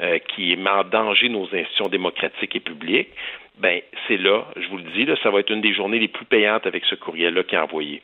euh, 0.00 0.18
qui 0.34 0.56
met 0.56 0.70
en 0.70 0.84
danger 0.84 1.28
nos 1.28 1.44
institutions 1.44 1.88
démocratiques 1.88 2.54
et 2.54 2.60
publiques, 2.60 3.10
ben 3.58 3.80
c'est 4.06 4.18
là, 4.18 4.44
je 4.56 4.68
vous 4.68 4.76
le 4.76 4.84
dis, 4.94 5.06
là, 5.06 5.16
ça 5.22 5.30
va 5.30 5.40
être 5.40 5.50
une 5.50 5.62
des 5.62 5.72
journées 5.72 5.98
les 5.98 6.08
plus 6.08 6.26
payantes 6.26 6.66
avec 6.66 6.84
ce 6.84 6.94
courriel-là 6.94 7.42
qui 7.44 7.54
est 7.54 7.58
envoyé. 7.58 8.02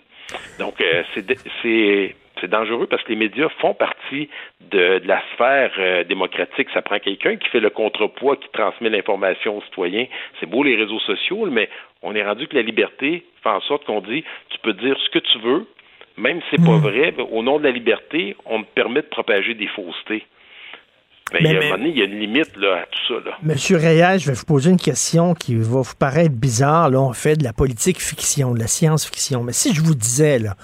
Donc, 0.58 0.82
c'est 1.14 2.16
c'est 2.40 2.50
dangereux 2.50 2.86
parce 2.86 3.02
que 3.02 3.10
les 3.10 3.16
médias 3.16 3.48
font 3.60 3.74
partie 3.74 4.28
de, 4.70 5.00
la 5.04 5.22
sphère 5.34 5.72
euh, 5.78 6.04
démocratique. 6.04 6.68
Ça 6.74 6.82
prend 6.82 6.98
quelqu'un 6.98 7.36
qui 7.36 7.48
fait 7.48 7.60
le 7.60 7.70
contrepoids, 7.70 8.36
qui 8.36 8.48
transmet 8.52 8.90
l'information 8.90 9.58
aux 9.58 9.62
citoyens. 9.62 10.06
C'est 10.40 10.46
beau 10.46 10.62
les 10.62 10.76
réseaux 10.76 11.00
sociaux, 11.00 11.46
mais 11.50 11.68
on 12.02 12.14
est 12.14 12.24
rendu 12.24 12.46
que 12.46 12.56
la 12.56 12.62
liberté 12.62 13.24
fait 13.42 13.48
en 13.48 13.60
sorte 13.60 13.84
qu'on 13.84 14.00
dit 14.00 14.24
tu 14.50 14.58
peux 14.62 14.72
dire 14.74 14.96
ce 15.04 15.10
que 15.10 15.18
tu 15.18 15.38
veux, 15.38 15.66
même 16.16 16.40
si 16.42 16.46
c'est 16.52 16.64
pas 16.64 16.76
hmm. 16.76 16.82
vrai, 16.82 17.14
au 17.30 17.42
nom 17.42 17.58
de 17.58 17.64
la 17.64 17.70
liberté, 17.70 18.36
on 18.44 18.60
me 18.60 18.64
permet 18.64 19.02
de 19.02 19.06
propager 19.06 19.54
des 19.54 19.68
faussetés. 19.68 20.26
Mais, 21.32 21.38
il, 21.40 21.46
y 21.46 21.56
a, 21.56 21.76
il 21.78 21.98
y 21.98 22.02
a 22.02 22.04
une 22.04 22.20
limite 22.20 22.56
là, 22.56 22.82
à 22.82 22.86
tout 22.86 22.98
ça. 23.08 23.30
Là. 23.30 23.38
Monsieur 23.42 23.78
Reyes, 23.78 24.18
je 24.18 24.26
vais 24.26 24.34
vous 24.34 24.44
poser 24.44 24.70
une 24.70 24.80
question 24.80 25.34
qui 25.34 25.54
va 25.54 25.80
vous 25.80 25.94
paraître 25.98 26.34
bizarre. 26.34 26.90
Là, 26.90 27.00
on 27.00 27.14
fait 27.14 27.36
de 27.36 27.44
la 27.44 27.54
politique 27.54 28.00
fiction, 28.02 28.52
de 28.52 28.58
la 28.58 28.66
science-fiction. 28.66 29.42
Mais 29.42 29.52
si 29.52 29.74
je 29.74 29.80
vous 29.80 29.94
disais, 29.94 30.38
là, 30.38 30.56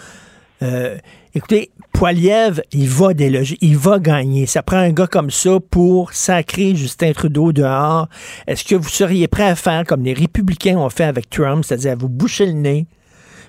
euh, 0.63 0.97
écoutez, 1.39 1.71
Poiliev, 1.95 2.61
il 2.73 2.89
va 2.89 3.15
déloger, 3.15 3.57
il 3.61 3.77
va 3.77 4.01
gagner. 4.01 4.47
Ça 4.47 4.65
prend 4.65 4.79
un 4.79 4.91
gars 4.91 5.07
comme 5.07 5.31
ça 5.31 5.59
pour 5.71 6.13
sacrer 6.13 6.75
Justin 6.75 7.13
Trudeau 7.13 7.53
dehors. 7.53 8.09
Est-ce 8.49 8.65
que 8.65 8.75
vous 8.75 8.89
seriez 8.89 9.29
prêt 9.29 9.45
à 9.49 9.55
faire 9.55 9.85
comme 9.87 10.03
les 10.03 10.15
républicains 10.15 10.77
ont 10.77 10.91
fait 10.91 11.05
avec 11.05 11.31
Trump, 11.31 11.65
c'est-à-dire 11.65 11.97
vous 11.97 12.09
boucher 12.09 12.47
le 12.47 12.53
nez, 12.53 12.87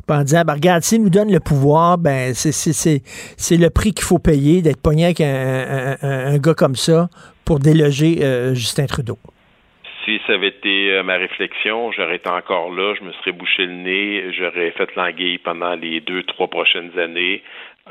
en 0.08 0.24
disant, 0.24 0.44
ben, 0.46 0.54
regarde, 0.54 0.84
s'il 0.84 1.02
nous 1.04 1.10
donne 1.10 1.32
le 1.32 1.40
pouvoir, 1.40 1.98
ben, 1.98 2.34
c'est 2.36 3.58
le 3.58 3.70
prix 3.70 3.94
qu'il 3.94 4.06
faut 4.06 4.20
payer 4.20 4.62
d'être 4.62 4.82
pogné 4.82 5.06
avec 5.06 5.22
un, 5.22 6.38
gars 6.38 6.54
comme 6.54 6.76
ça 6.76 7.10
pour 7.46 7.60
déloger 7.60 8.24
euh, 8.24 8.54
Justin 8.54 8.86
Trudeau? 8.86 9.18
Si 10.06 10.20
ça 10.26 10.34
avait 10.34 10.48
été 10.48 10.92
euh, 10.92 11.04
ma 11.04 11.18
réflexion, 11.18 11.92
j'aurais 11.92 12.16
été 12.16 12.30
encore 12.30 12.72
là, 12.72 12.96
je 13.00 13.04
me 13.04 13.12
serais 13.14 13.32
bouché 13.32 13.66
le 13.66 13.74
nez, 13.74 14.32
j'aurais 14.38 14.72
fait 14.72 14.96
l'anguille 14.96 15.38
pendant 15.40 15.76
les 15.76 16.02
deux, 16.02 16.24
trois 16.24 16.48
prochaines 16.48 16.98
années, 16.98 17.44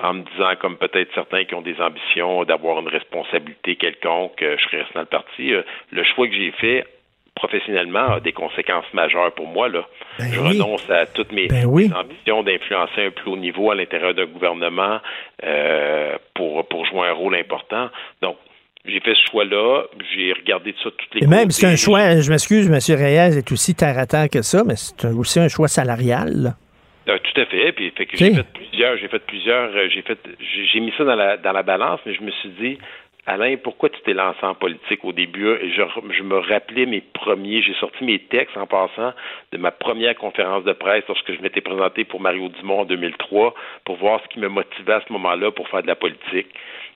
en 0.02 0.14
me 0.14 0.22
disant, 0.22 0.54
comme 0.60 0.76
peut-être 0.76 1.10
certains 1.14 1.44
qui 1.44 1.54
ont 1.54 1.62
des 1.62 1.80
ambitions 1.80 2.44
d'avoir 2.44 2.80
une 2.80 2.88
responsabilité 2.88 3.76
quelconque, 3.76 4.42
euh, 4.42 4.56
je 4.58 4.64
serais 4.64 4.78
resté 4.78 4.94
dans 4.94 5.00
le 5.00 5.06
parti. 5.06 5.52
Euh, 5.52 5.62
le 5.90 6.04
choix 6.04 6.28
que 6.28 6.34
j'ai 6.34 6.52
fait 6.52 6.86
professionnellement 7.34 8.14
a 8.14 8.20
des 8.20 8.32
conséquences 8.32 8.92
majeures 8.92 9.32
pour 9.32 9.46
moi. 9.46 9.68
Là. 9.68 9.86
Ben 10.18 10.26
je 10.32 10.40
renonce 10.40 10.90
à 10.90 11.06
toutes 11.06 11.30
mes, 11.30 11.46
ben 11.46 11.66
ambitions 11.94 12.42
d'influencer 12.42 13.06
un 13.06 13.10
plus 13.10 13.30
haut 13.30 13.36
niveau 13.36 13.70
à 13.70 13.76
l'intérieur 13.76 14.12
d'un 14.12 14.26
gouvernement 14.26 14.98
pour, 16.34 16.66
pour 16.66 16.84
jouer 16.86 17.06
un 17.06 17.12
rôle 17.12 17.36
important. 17.36 17.90
Donc, 18.22 18.38
j'ai 18.88 19.00
fait 19.00 19.14
ce 19.14 19.30
choix-là, 19.30 19.84
j'ai 20.14 20.32
regardé 20.32 20.74
ça 20.82 20.90
toutes 20.90 21.14
les 21.14 21.24
Et 21.24 21.26
même, 21.26 21.50
c'est 21.50 21.66
un 21.66 21.76
choix, 21.76 22.20
je 22.20 22.30
m'excuse, 22.30 22.66
M. 22.66 22.96
Reyes 22.96 23.38
est 23.38 23.52
aussi 23.52 23.74
terre 23.74 23.98
à 23.98 24.06
terre 24.06 24.28
que 24.30 24.42
ça, 24.42 24.64
mais 24.64 24.74
c'est 24.76 25.04
aussi 25.06 25.38
un 25.38 25.48
choix 25.48 25.68
salarial. 25.68 26.56
Euh, 27.08 27.18
tout 27.18 27.40
à 27.40 27.46
fait. 27.46 27.72
Puis 27.72 27.90
fait 27.90 28.06
que 28.06 28.16
j'ai 28.16 28.34
fait 28.34 28.52
plusieurs, 28.52 28.96
j'ai 28.98 29.08
fait 29.08 29.26
plusieurs, 29.26 29.74
euh, 29.74 29.88
j'ai 29.88 30.02
fait, 30.02 30.18
j'ai 30.40 30.80
mis 30.80 30.92
ça 30.98 31.04
dans 31.04 31.16
la 31.16 31.36
dans 31.36 31.52
la 31.52 31.62
balance, 31.62 32.00
mais 32.04 32.14
je 32.14 32.22
me 32.22 32.30
suis 32.30 32.50
dit, 32.50 32.78
Alain, 33.26 33.56
pourquoi 33.56 33.90
tu 33.90 34.00
t'es 34.02 34.14
lancé 34.14 34.38
en 34.42 34.54
politique? 34.54 35.04
Au 35.04 35.12
début? 35.12 35.44
Je, 35.44 35.82
je 36.16 36.22
me 36.22 36.38
rappelais 36.38 36.86
mes 36.86 37.00
premiers, 37.00 37.62
j'ai 37.62 37.74
sorti 37.74 38.04
mes 38.04 38.18
textes 38.18 38.56
en 38.56 38.66
passant 38.66 39.12
de 39.52 39.58
ma 39.58 39.70
première 39.70 40.16
conférence 40.16 40.64
de 40.64 40.72
presse 40.72 41.04
lorsque 41.08 41.32
je 41.34 41.40
m'étais 41.42 41.60
présenté 41.60 42.04
pour 42.04 42.20
Mario 42.20 42.48
Dumont 42.48 42.80
en 42.80 42.84
2003 42.84 43.54
pour 43.84 43.96
voir 43.96 44.22
ce 44.22 44.28
qui 44.28 44.38
me 44.38 44.48
motivait 44.48 44.94
à 44.94 45.02
ce 45.06 45.12
moment-là 45.12 45.50
pour 45.50 45.68
faire 45.68 45.82
de 45.82 45.86
la 45.86 45.94
politique. 45.94 46.48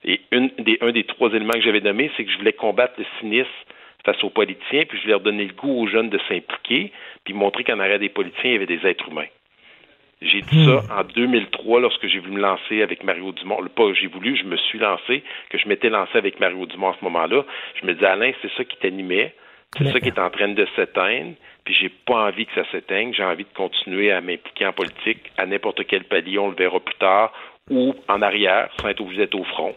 Et 0.05 0.21
une 0.31 0.49
des, 0.59 0.77
un 0.81 0.91
des 0.91 1.03
trois 1.03 1.29
éléments 1.29 1.53
que 1.53 1.61
j'avais 1.61 1.81
nommé, 1.81 2.11
c'est 2.17 2.25
que 2.25 2.31
je 2.31 2.37
voulais 2.37 2.53
combattre 2.53 2.93
le 2.97 3.05
cynisme 3.19 3.49
face 4.05 4.23
aux 4.23 4.29
politiciens, 4.29 4.85
puis 4.85 4.97
je 4.97 5.03
voulais 5.03 5.13
leur 5.13 5.21
donner 5.21 5.45
le 5.45 5.53
goût 5.53 5.81
aux 5.81 5.87
jeunes 5.87 6.09
de 6.09 6.19
s'impliquer, 6.27 6.91
puis 7.23 7.33
montrer 7.33 7.63
qu'en 7.63 7.79
arrière 7.79 7.99
des 7.99 8.09
politiciens, 8.09 8.49
il 8.49 8.53
y 8.53 8.55
avait 8.55 8.65
des 8.65 8.85
êtres 8.85 9.07
humains. 9.09 9.27
J'ai 10.23 10.41
dit 10.41 10.65
ça 10.65 10.81
hmm. 10.81 10.99
en 10.99 11.03
2003 11.03 11.81
lorsque 11.81 12.07
j'ai 12.07 12.19
voulu 12.19 12.33
me 12.33 12.41
lancer 12.41 12.81
avec 12.81 13.03
Mario 13.03 13.31
Dumont. 13.33 13.57
Pas 13.75 13.93
j'ai 13.93 14.07
voulu, 14.07 14.35
je 14.37 14.45
me 14.45 14.57
suis 14.57 14.79
lancé, 14.79 15.23
que 15.49 15.57
je 15.57 15.67
m'étais 15.67 15.89
lancé 15.89 16.17
avec 16.17 16.39
Mario 16.39 16.65
Dumont 16.65 16.91
à 16.91 16.95
ce 16.99 17.03
moment-là. 17.05 17.43
Je 17.81 17.85
me 17.85 17.93
disais, 17.93 18.05
Alain, 18.05 18.31
c'est 18.41 18.51
ça 18.55 18.63
qui 18.63 18.77
t'animait, 18.77 19.33
c'est 19.77 19.91
ça 19.91 19.99
qui 19.99 20.07
est 20.07 20.19
en 20.19 20.29
train 20.29 20.49
de 20.49 20.67
s'éteindre, 20.75 21.33
puis 21.65 21.73
j'ai 21.73 21.89
pas 21.89 22.27
envie 22.27 22.45
que 22.45 22.53
ça 22.55 22.69
s'éteigne. 22.71 23.13
J'ai 23.13 23.23
envie 23.23 23.43
de 23.43 23.53
continuer 23.55 24.11
à 24.11 24.21
m'impliquer 24.21 24.67
en 24.67 24.73
politique 24.73 25.31
à 25.37 25.45
n'importe 25.45 25.85
quel 25.87 26.03
palier, 26.03 26.39
on 26.39 26.49
le 26.49 26.55
verra 26.55 26.79
plus 26.79 26.95
tard, 26.95 27.33
ou 27.69 27.95
en 28.07 28.21
arrière, 28.21 28.69
sans 28.79 28.89
être 28.89 29.01
obligé 29.01 29.21
d'être 29.21 29.35
au 29.35 29.43
front. 29.43 29.75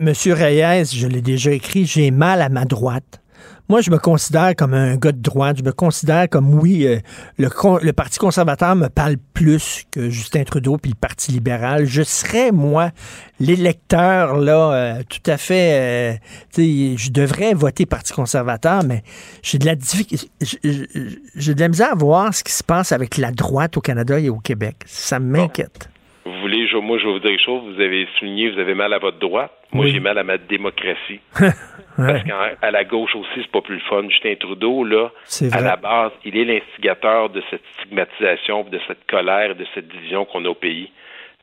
Monsieur 0.00 0.34
Reyes, 0.34 0.84
je 0.94 1.06
l'ai 1.06 1.22
déjà 1.22 1.52
écrit, 1.52 1.86
j'ai 1.86 2.10
mal 2.10 2.42
à 2.42 2.48
ma 2.48 2.64
droite. 2.64 3.20
Moi, 3.68 3.82
je 3.82 3.90
me 3.90 3.98
considère 3.98 4.56
comme 4.56 4.72
un 4.72 4.96
gars 4.96 5.12
de 5.12 5.20
droite. 5.20 5.58
Je 5.58 5.62
me 5.62 5.72
considère 5.72 6.26
comme, 6.30 6.54
oui, 6.54 6.86
euh, 6.86 7.00
le, 7.36 7.50
le, 7.82 7.92
Parti 7.92 8.18
conservateur 8.18 8.74
me 8.74 8.88
parle 8.88 9.16
plus 9.34 9.84
que 9.90 10.08
Justin 10.08 10.44
Trudeau 10.44 10.78
puis 10.78 10.90
le 10.90 10.96
Parti 10.96 11.32
libéral. 11.32 11.84
Je 11.84 12.02
serais, 12.02 12.50
moi, 12.50 12.92
l'électeur, 13.40 14.38
là, 14.38 14.72
euh, 14.72 15.02
tout 15.06 15.30
à 15.30 15.36
fait... 15.36 16.16
Euh, 16.56 16.96
je 16.96 17.10
devrais 17.10 17.52
voter 17.52 17.84
Parti 17.84 18.14
conservateur, 18.14 18.84
mais 18.84 19.02
j'ai 19.42 19.58
de 19.58 19.66
la 19.66 19.74
j'ai 20.40 21.54
de 21.54 21.60
la 21.60 21.68
misère 21.68 21.92
à 21.92 21.94
voir 21.94 22.32
ce 22.34 22.42
qui 22.42 22.52
se 22.52 22.64
passe 22.64 22.90
avec 22.92 23.18
la 23.18 23.30
droite 23.32 23.76
au 23.76 23.80
Canada 23.80 24.18
et 24.18 24.30
au 24.30 24.38
Québec. 24.38 24.76
Ça 24.86 25.18
m'inquiète. 25.20 25.90
Vous 26.28 26.40
voulez, 26.40 26.66
je, 26.68 26.76
moi, 26.76 26.98
je 26.98 27.06
vais 27.06 27.12
vous 27.12 27.18
dire 27.18 27.30
quelque 27.30 27.44
chose. 27.44 27.62
Vous 27.74 27.80
avez 27.80 28.06
souligné, 28.18 28.50
vous 28.50 28.58
avez 28.58 28.74
mal 28.74 28.92
à 28.92 28.98
votre 28.98 29.18
droite. 29.18 29.52
Moi, 29.72 29.84
Oui. 29.86 29.92
j'ai 29.92 30.00
mal 30.00 30.16
à 30.18 30.24
ma 30.24 30.38
démocratie. 30.38 31.20
Parce 31.96 32.22
qu'à 32.22 32.70
la 32.70 32.84
gauche 32.84 33.14
aussi, 33.16 33.28
c'est 33.36 33.50
pas 33.50 33.60
plus 33.60 33.74
le 33.76 33.80
fun. 33.82 34.08
Justin 34.08 34.34
Trudeau, 34.36 34.84
là, 34.84 35.10
à 35.52 35.60
la 35.60 35.76
base, 35.76 36.12
il 36.24 36.36
est 36.36 36.44
l'instigateur 36.44 37.28
de 37.30 37.42
cette 37.50 37.62
stigmatisation, 37.80 38.64
de 38.64 38.78
cette 38.86 39.04
colère, 39.06 39.54
de 39.56 39.66
cette 39.74 39.88
division 39.88 40.24
qu'on 40.24 40.44
a 40.44 40.48
au 40.48 40.54
pays. 40.54 40.90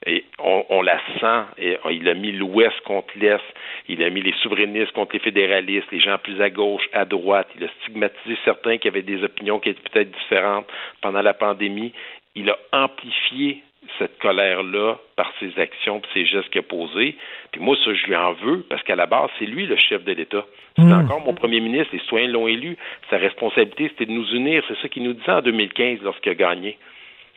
Et 0.07 0.23
on, 0.39 0.63
on 0.69 0.81
la 0.81 0.99
sent. 1.19 1.51
Et 1.57 1.77
il 1.91 2.07
a 2.07 2.13
mis 2.13 2.31
l'Ouest 2.31 2.79
contre 2.85 3.07
l'Est. 3.15 3.41
Il 3.87 4.03
a 4.03 4.09
mis 4.09 4.21
les 4.21 4.33
souverainistes 4.43 4.91
contre 4.91 5.13
les 5.13 5.19
fédéralistes, 5.19 5.87
les 5.91 5.99
gens 5.99 6.17
plus 6.19 6.39
à 6.41 6.49
gauche, 6.49 6.83
à 6.93 7.05
droite. 7.05 7.47
Il 7.57 7.63
a 7.63 7.67
stigmatisé 7.81 8.37
certains 8.45 8.77
qui 8.77 8.87
avaient 8.87 9.01
des 9.01 9.23
opinions 9.23 9.59
qui 9.59 9.69
étaient 9.69 9.89
peut-être 9.89 10.11
différentes 10.11 10.67
pendant 11.01 11.21
la 11.21 11.33
pandémie. 11.33 11.91
Il 12.35 12.49
a 12.49 12.57
amplifié 12.71 13.63
cette 13.99 14.17
colère-là 14.19 14.95
par 15.15 15.31
ses 15.39 15.57
actions 15.59 15.99
et 15.99 16.13
ses 16.13 16.25
gestes 16.25 16.49
qu'il 16.49 16.59
a 16.59 16.63
posés. 16.63 17.15
Puis 17.51 17.61
moi, 17.61 17.75
ça, 17.83 17.93
je 17.93 18.05
lui 18.07 18.15
en 18.15 18.33
veux, 18.33 18.61
parce 18.69 18.83
qu'à 18.83 18.95
la 18.95 19.05
base, 19.05 19.29
c'est 19.39 19.45
lui 19.45 19.65
le 19.65 19.77
chef 19.77 20.03
de 20.03 20.11
l'État. 20.13 20.45
C'est 20.75 20.83
encore 20.93 21.21
mon 21.21 21.33
premier 21.33 21.59
ministre, 21.61 21.89
les 21.93 21.99
citoyens 21.99 22.27
l'ont 22.27 22.47
élu. 22.47 22.77
Sa 23.09 23.17
responsabilité, 23.17 23.87
c'était 23.89 24.05
de 24.07 24.11
nous 24.11 24.27
unir. 24.33 24.63
C'est 24.67 24.77
ça 24.81 24.89
qu'il 24.89 25.03
nous 25.03 25.13
disait 25.13 25.31
en 25.31 25.41
2015 25.41 25.99
lorsqu'il 26.03 26.31
a 26.31 26.35
gagné. 26.35 26.77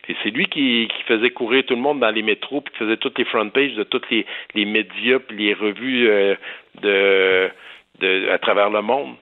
Et 0.09 0.15
c'est 0.23 0.31
lui 0.31 0.47
qui, 0.47 0.87
qui 0.95 1.03
faisait 1.03 1.29
courir 1.29 1.63
tout 1.65 1.75
le 1.75 1.81
monde 1.81 1.99
dans 1.99 2.09
les 2.09 2.23
métros, 2.23 2.61
puis 2.61 2.73
qui 2.73 2.79
faisait 2.79 2.97
toutes 2.97 3.17
les 3.19 3.25
front 3.25 3.47
pages 3.49 3.75
de 3.75 3.83
tous 3.83 4.01
les, 4.09 4.25
les 4.55 4.65
médias, 4.65 5.19
puis 5.19 5.37
les 5.37 5.53
revues 5.53 6.09
euh, 6.09 6.35
de, 6.81 7.49
de, 7.99 8.29
à 8.29 8.39
travers 8.39 8.69
le 8.71 8.81
monde. 8.81 9.15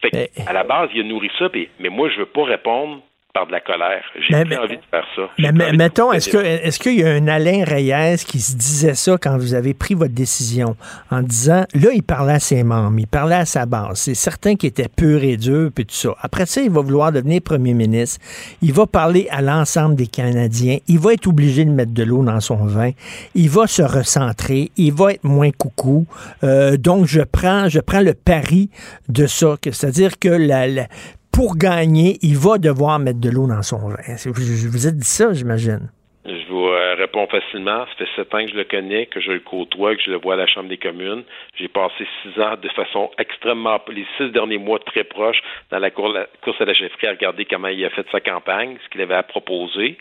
Fait 0.00 0.10
que, 0.10 0.48
à 0.48 0.52
la 0.54 0.64
base, 0.64 0.88
il 0.94 1.02
a 1.02 1.04
nourri 1.04 1.30
ça, 1.38 1.48
puis- 1.50 1.68
mais 1.78 1.90
moi, 1.90 2.08
je 2.08 2.18
veux 2.20 2.26
pas 2.26 2.44
répondre 2.44 3.02
par 3.34 3.48
de 3.48 3.52
la 3.52 3.60
colère. 3.60 4.02
J'ai 4.14 4.32
Mais- 4.32 4.44
plus 4.44 4.50
mais- 4.50 4.56
envie 4.58 4.76
de 4.76 4.82
faire 4.92 5.04
ça. 5.16 5.22
Mais, 5.52 5.72
mettons, 5.72 6.12
est-ce 6.12 6.28
que 6.30 6.36
est-ce 6.38 6.78
qu'il 6.78 7.00
y 7.00 7.02
a 7.04 7.10
un 7.10 7.26
Alain 7.26 7.64
Reyes 7.64 8.18
qui 8.24 8.38
se 8.38 8.54
disait 8.56 8.94
ça 8.94 9.18
quand 9.20 9.36
vous 9.36 9.54
avez 9.54 9.74
pris 9.74 9.94
votre 9.94 10.14
décision 10.14 10.76
en 11.10 11.20
disant 11.20 11.64
là 11.74 11.90
il 11.92 12.04
parlait 12.04 12.34
à 12.34 12.38
ses 12.38 12.62
membres, 12.62 12.96
il 12.96 13.08
parlait 13.08 13.34
à 13.34 13.44
sa 13.44 13.66
base, 13.66 13.98
c'est 13.98 14.14
certain 14.14 14.54
qu'il 14.54 14.68
était 14.68 14.88
pur 14.88 15.22
et 15.24 15.36
dur 15.36 15.70
puis 15.74 15.84
tout 15.84 15.94
ça. 15.96 16.10
Après 16.22 16.46
ça, 16.46 16.60
il 16.62 16.70
va 16.70 16.80
vouloir 16.80 17.10
devenir 17.10 17.42
premier 17.42 17.74
ministre, 17.74 18.20
il 18.62 18.72
va 18.72 18.86
parler 18.86 19.26
à 19.32 19.42
l'ensemble 19.42 19.96
des 19.96 20.06
Canadiens, 20.06 20.78
il 20.86 21.00
va 21.00 21.14
être 21.14 21.26
obligé 21.26 21.64
de 21.64 21.70
mettre 21.72 21.92
de 21.92 22.04
l'eau 22.04 22.22
dans 22.22 22.40
son 22.40 22.64
vin, 22.64 22.90
il 23.34 23.50
va 23.50 23.66
se 23.66 23.82
recentrer, 23.82 24.70
il 24.76 24.92
va 24.92 25.12
être 25.12 25.24
moins 25.24 25.50
coucou. 25.50 26.06
Euh, 26.44 26.76
donc 26.76 27.06
je 27.06 27.22
prends 27.22 27.68
je 27.68 27.80
prends 27.80 28.00
le 28.00 28.14
pari 28.14 28.70
de 29.08 29.26
ça, 29.26 29.56
que 29.60 29.72
c'est-à-dire 29.72 30.20
que 30.20 30.28
la, 30.28 30.68
la- 30.68 30.86
pour 31.34 31.56
gagner, 31.56 32.18
il 32.22 32.36
va 32.38 32.58
devoir 32.58 32.98
mettre 33.00 33.20
de 33.20 33.28
l'eau 33.28 33.48
dans 33.48 33.62
son 33.62 33.88
vin. 33.88 33.96
Vous, 34.24 34.70
vous 34.70 34.86
êtes 34.86 34.96
dit 34.96 35.08
ça, 35.08 35.32
j'imagine. 35.32 35.90
Je 36.24 36.48
vous 36.48 36.68
euh, 36.68 36.94
réponds 36.94 37.26
facilement. 37.26 37.84
Ça 37.86 37.94
fait 37.98 38.08
sept 38.16 38.34
ans 38.34 38.44
que 38.44 38.52
je 38.52 38.56
le 38.56 38.64
connais, 38.64 39.06
que 39.06 39.20
je 39.20 39.32
le 39.32 39.40
côtoie, 39.40 39.96
que 39.96 40.02
je 40.02 40.10
le 40.10 40.16
vois 40.16 40.34
à 40.34 40.36
la 40.36 40.46
Chambre 40.46 40.68
des 40.68 40.78
communes. 40.78 41.24
J'ai 41.58 41.68
passé 41.68 42.06
six 42.22 42.40
ans 42.40 42.54
de 42.56 42.68
façon 42.70 43.10
extrêmement, 43.18 43.80
les 43.88 44.06
six 44.16 44.30
derniers 44.30 44.58
mois 44.58 44.78
très 44.78 45.04
proches 45.04 45.42
dans 45.70 45.80
la, 45.80 45.88
la 45.88 46.26
course 46.42 46.60
à 46.60 46.64
la 46.64 46.72
chefferie 46.72 47.08
à 47.08 47.10
regarder 47.10 47.44
comment 47.44 47.68
il 47.68 47.84
a 47.84 47.90
fait 47.90 48.06
sa 48.10 48.20
campagne, 48.20 48.78
ce 48.84 48.88
qu'il 48.90 49.02
avait 49.02 49.14
à 49.14 49.24
proposer. 49.24 49.98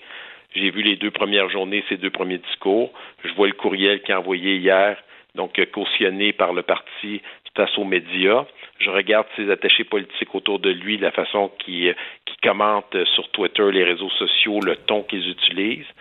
J'ai 0.55 0.69
vu 0.69 0.83
les 0.83 0.97
deux 0.97 1.11
premières 1.11 1.49
journées, 1.49 1.83
ses 1.89 1.97
deux 1.97 2.11
premiers 2.11 2.37
discours. 2.37 2.91
Je 3.25 3.33
vois 3.33 3.47
le 3.47 3.53
courriel 3.53 4.01
qu'il 4.03 4.13
a 4.13 4.19
envoyé 4.19 4.57
hier, 4.57 4.97
donc 5.33 5.57
euh, 5.57 5.65
cautionné 5.65 6.31
par 6.31 6.53
le 6.53 6.61
parti 6.61 7.21
face 7.55 7.77
aux 7.77 7.85
médias. 7.85 8.45
Je 8.79 8.89
regarde 8.89 9.27
ses 9.35 9.49
attachés 9.49 9.83
politiques 9.83 10.33
autour 10.35 10.59
de 10.59 10.69
lui, 10.69 10.97
la 10.97 11.11
façon 11.11 11.49
qu'ils 11.59 11.95
qui 12.25 12.35
commentent 12.43 12.95
euh, 12.95 13.05
sur 13.05 13.29
Twitter, 13.29 13.71
les 13.71 13.83
réseaux 13.83 14.09
sociaux, 14.09 14.59
le 14.61 14.75
ton 14.75 15.03
qu'ils 15.03 15.29
utilisent 15.29 15.93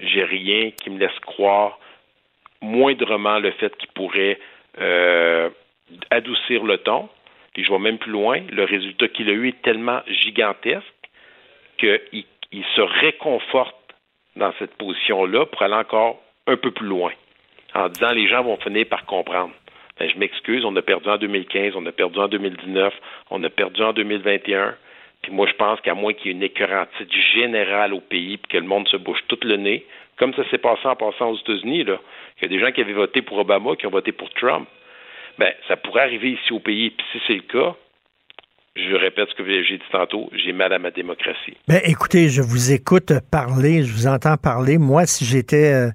j'ai 0.00 0.24
rien 0.24 0.70
qui 0.70 0.90
me 0.90 0.98
laisse 0.98 1.18
croire 1.20 1.78
moindrement 2.60 3.38
le 3.38 3.50
fait 3.52 3.76
qu'il 3.76 3.88
pourrait 3.90 4.38
euh, 4.80 5.50
adoucir 6.10 6.64
le 6.64 6.78
ton. 6.78 7.08
Puis 7.54 7.64
je 7.64 7.72
vais 7.72 7.78
même 7.78 7.98
plus 7.98 8.12
loin. 8.12 8.40
Le 8.50 8.64
résultat 8.64 9.08
qu'il 9.08 9.28
a 9.28 9.32
eu 9.32 9.48
est 9.48 9.62
tellement 9.62 10.00
gigantesque 10.06 10.84
qu'il 11.78 12.24
il 12.52 12.64
se 12.74 12.80
réconforte 12.80 13.76
dans 14.36 14.52
cette 14.58 14.74
position-là 14.74 15.46
pour 15.46 15.62
aller 15.62 15.74
encore 15.74 16.20
un 16.46 16.56
peu 16.56 16.70
plus 16.70 16.86
loin. 16.86 17.12
En 17.74 17.88
disant 17.88 18.10
les 18.10 18.28
gens 18.28 18.42
vont 18.42 18.56
finir 18.56 18.86
par 18.88 19.04
comprendre. 19.06 19.52
Ben, 20.00 20.08
je 20.08 20.18
m'excuse, 20.18 20.64
on 20.64 20.74
a 20.76 20.82
perdu 20.82 21.10
en 21.10 21.18
2015, 21.18 21.74
on 21.76 21.84
a 21.84 21.92
perdu 21.92 22.18
en 22.18 22.28
2019, 22.28 22.94
on 23.30 23.44
a 23.44 23.50
perdu 23.50 23.82
en 23.82 23.92
2021. 23.92 24.74
Puis 25.20 25.30
moi, 25.30 25.46
je 25.46 25.52
pense 25.52 25.78
qu'à 25.82 25.92
moins 25.92 26.14
qu'il 26.14 26.28
y 26.28 26.28
ait 26.30 26.36
une 26.36 26.42
écœurantite 26.42 27.12
générale 27.34 27.92
au 27.92 28.00
pays, 28.00 28.38
puis 28.38 28.52
que 28.52 28.56
le 28.56 28.66
monde 28.66 28.88
se 28.88 28.96
bouge 28.96 29.20
tout 29.28 29.38
le 29.42 29.56
nez, 29.56 29.84
comme 30.16 30.32
ça 30.32 30.48
s'est 30.50 30.58
passé 30.58 30.86
en 30.86 30.96
passant 30.96 31.30
aux 31.30 31.36
États-Unis, 31.36 31.84
là, 31.84 31.98
y 32.40 32.46
a 32.46 32.48
des 32.48 32.58
gens 32.58 32.72
qui 32.72 32.80
avaient 32.80 32.94
voté 32.94 33.20
pour 33.20 33.38
Obama 33.38 33.76
qui 33.76 33.86
ont 33.86 33.90
voté 33.90 34.12
pour 34.12 34.30
Trump. 34.30 34.66
Ben, 35.38 35.52
ça 35.68 35.76
pourrait 35.76 36.02
arriver 36.02 36.30
ici 36.30 36.52
au 36.52 36.60
pays. 36.60 36.90
Puis 36.90 37.06
si 37.12 37.18
c'est 37.26 37.34
le 37.34 37.42
cas, 37.42 37.76
je 38.76 38.94
répète 38.94 39.28
ce 39.28 39.34
que 39.34 39.44
j'ai 39.44 39.76
dit 39.76 39.84
tantôt, 39.92 40.30
j'ai 40.32 40.52
mal 40.52 40.72
à 40.72 40.78
ma 40.78 40.90
démocratie. 40.90 41.56
Ben, 41.68 41.80
écoutez, 41.84 42.30
je 42.30 42.40
vous 42.40 42.72
écoute 42.72 43.12
parler, 43.30 43.82
je 43.82 43.92
vous 43.92 44.06
entends 44.06 44.36
parler. 44.36 44.78
Moi, 44.78 45.04
si 45.04 45.26
j'étais 45.26 45.72
euh, 45.72 45.90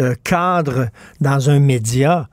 euh, 0.00 0.14
cadre 0.24 0.88
dans 1.20 1.48
un 1.48 1.60
média, 1.60 2.26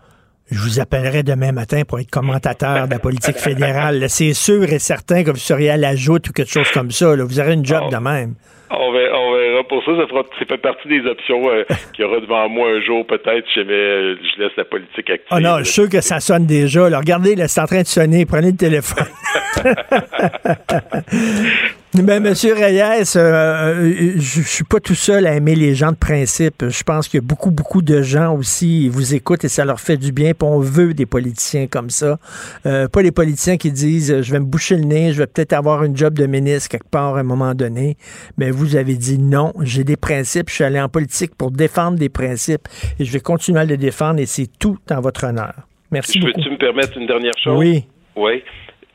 je 0.53 0.59
vous 0.59 0.79
appellerais 0.79 1.23
demain 1.23 1.51
matin 1.51 1.81
pour 1.87 1.99
être 1.99 2.09
commentateur 2.09 2.87
de 2.87 2.93
la 2.93 2.99
politique 2.99 3.37
fédérale. 3.37 4.05
C'est 4.09 4.33
sûr 4.33 4.63
et 4.71 4.79
certain 4.79 5.23
que 5.23 5.31
vous 5.31 5.37
seriez 5.37 5.71
à 5.71 5.77
la 5.77 5.95
joute 5.95 6.29
ou 6.29 6.33
quelque 6.33 6.51
chose 6.51 6.69
comme 6.71 6.91
ça. 6.91 7.15
là. 7.15 7.23
Vous 7.25 7.39
aurez 7.39 7.53
une 7.53 7.65
job 7.65 7.91
de 7.91 7.97
même. 7.97 8.35
On 8.75 8.91
verra, 8.91 9.19
on 9.19 9.35
verra. 9.37 9.63
Pour 9.69 9.83
ça, 9.85 9.91
ça, 9.99 10.07
fera, 10.07 10.23
ça 10.39 10.45
fait 10.45 10.57
partie 10.57 10.87
des 10.87 11.05
options 11.07 11.47
euh, 11.49 11.63
qu'il 11.93 12.05
y 12.05 12.07
aura 12.07 12.19
devant 12.19 12.49
moi 12.49 12.69
un 12.69 12.81
jour, 12.81 13.05
peut-être, 13.05 13.45
si 13.53 13.59
euh, 13.59 14.15
je 14.15 14.41
laisse 14.41 14.51
la 14.57 14.65
politique 14.65 15.09
active. 15.09 15.27
Ah 15.29 15.39
non, 15.39 15.59
je 15.59 15.63
suis 15.65 15.73
sûr 15.73 15.89
que 15.89 16.01
ça 16.01 16.19
sonne 16.19 16.45
déjà. 16.47 16.89
là. 16.89 16.99
Regardez, 16.99 17.35
là, 17.35 17.47
c'est 17.47 17.61
en 17.61 17.65
train 17.65 17.81
de 17.81 17.87
sonner. 17.87 18.25
Prenez 18.25 18.51
le 18.51 18.57
téléphone. 18.57 19.05
Ben, 21.95 22.23
Monsieur 22.23 22.55
Reyes, 22.55 22.81
euh, 22.81 23.19
euh, 23.19 24.13
je, 24.15 24.41
je 24.41 24.47
suis 24.47 24.63
pas 24.63 24.79
tout 24.79 24.95
seul 24.95 25.27
à 25.27 25.35
aimer 25.35 25.53
les 25.53 25.75
gens 25.75 25.91
de 25.91 25.97
principe. 25.97 26.67
Je 26.67 26.83
pense 26.83 27.07
qu'il 27.07 27.19
y 27.19 27.23
a 27.23 27.25
beaucoup, 27.25 27.51
beaucoup 27.51 27.83
de 27.83 28.01
gens 28.01 28.35
aussi, 28.35 28.85
ils 28.85 28.89
vous 28.89 29.13
écoutent 29.13 29.43
et 29.43 29.47
ça 29.47 29.63
leur 29.63 29.79
fait 29.79 29.97
du 29.97 30.11
bien. 30.11 30.33
Puis 30.33 30.47
on 30.47 30.57
veut 30.57 30.95
des 30.95 31.05
politiciens 31.05 31.67
comme 31.67 31.91
ça. 31.91 32.17
Euh, 32.65 32.87
pas 32.87 33.03
les 33.03 33.11
politiciens 33.11 33.57
qui 33.57 33.71
disent, 33.71 34.11
euh, 34.11 34.21
je 34.23 34.31
vais 34.31 34.39
me 34.39 34.45
boucher 34.45 34.75
le 34.75 34.85
nez, 34.85 35.13
je 35.13 35.19
vais 35.19 35.27
peut-être 35.27 35.53
avoir 35.53 35.83
une 35.83 35.95
job 35.95 36.15
de 36.15 36.25
ministre 36.25 36.69
quelque 36.69 36.89
part 36.89 37.15
à 37.15 37.19
un 37.19 37.23
moment 37.23 37.53
donné. 37.53 37.95
Mais 38.39 38.49
vous 38.49 38.75
avez 38.75 38.95
dit 38.95 39.19
non, 39.19 39.53
j'ai 39.61 39.83
des 39.83 39.97
principes. 39.97 40.49
Je 40.49 40.55
suis 40.55 40.63
allé 40.63 40.81
en 40.81 40.89
politique 40.89 41.35
pour 41.35 41.51
défendre 41.51 41.99
des 41.99 42.09
principes 42.09 42.67
et 42.99 43.05
je 43.05 43.11
vais 43.11 43.19
continuer 43.19 43.59
à 43.59 43.65
les 43.65 43.77
défendre 43.77 44.19
et 44.19 44.25
c'est 44.25 44.49
tout 44.57 44.79
en 44.89 44.99
votre 44.99 45.25
honneur. 45.25 45.53
Merci 45.91 46.13
Je 46.13 46.25
beaucoup. 46.25 46.37
Peux-tu 46.37 46.49
me 46.49 46.57
permettre 46.57 46.97
une 46.97 47.05
dernière 47.05 47.37
chose? 47.37 47.59
Oui. 47.59 47.85
Oui. 48.15 48.41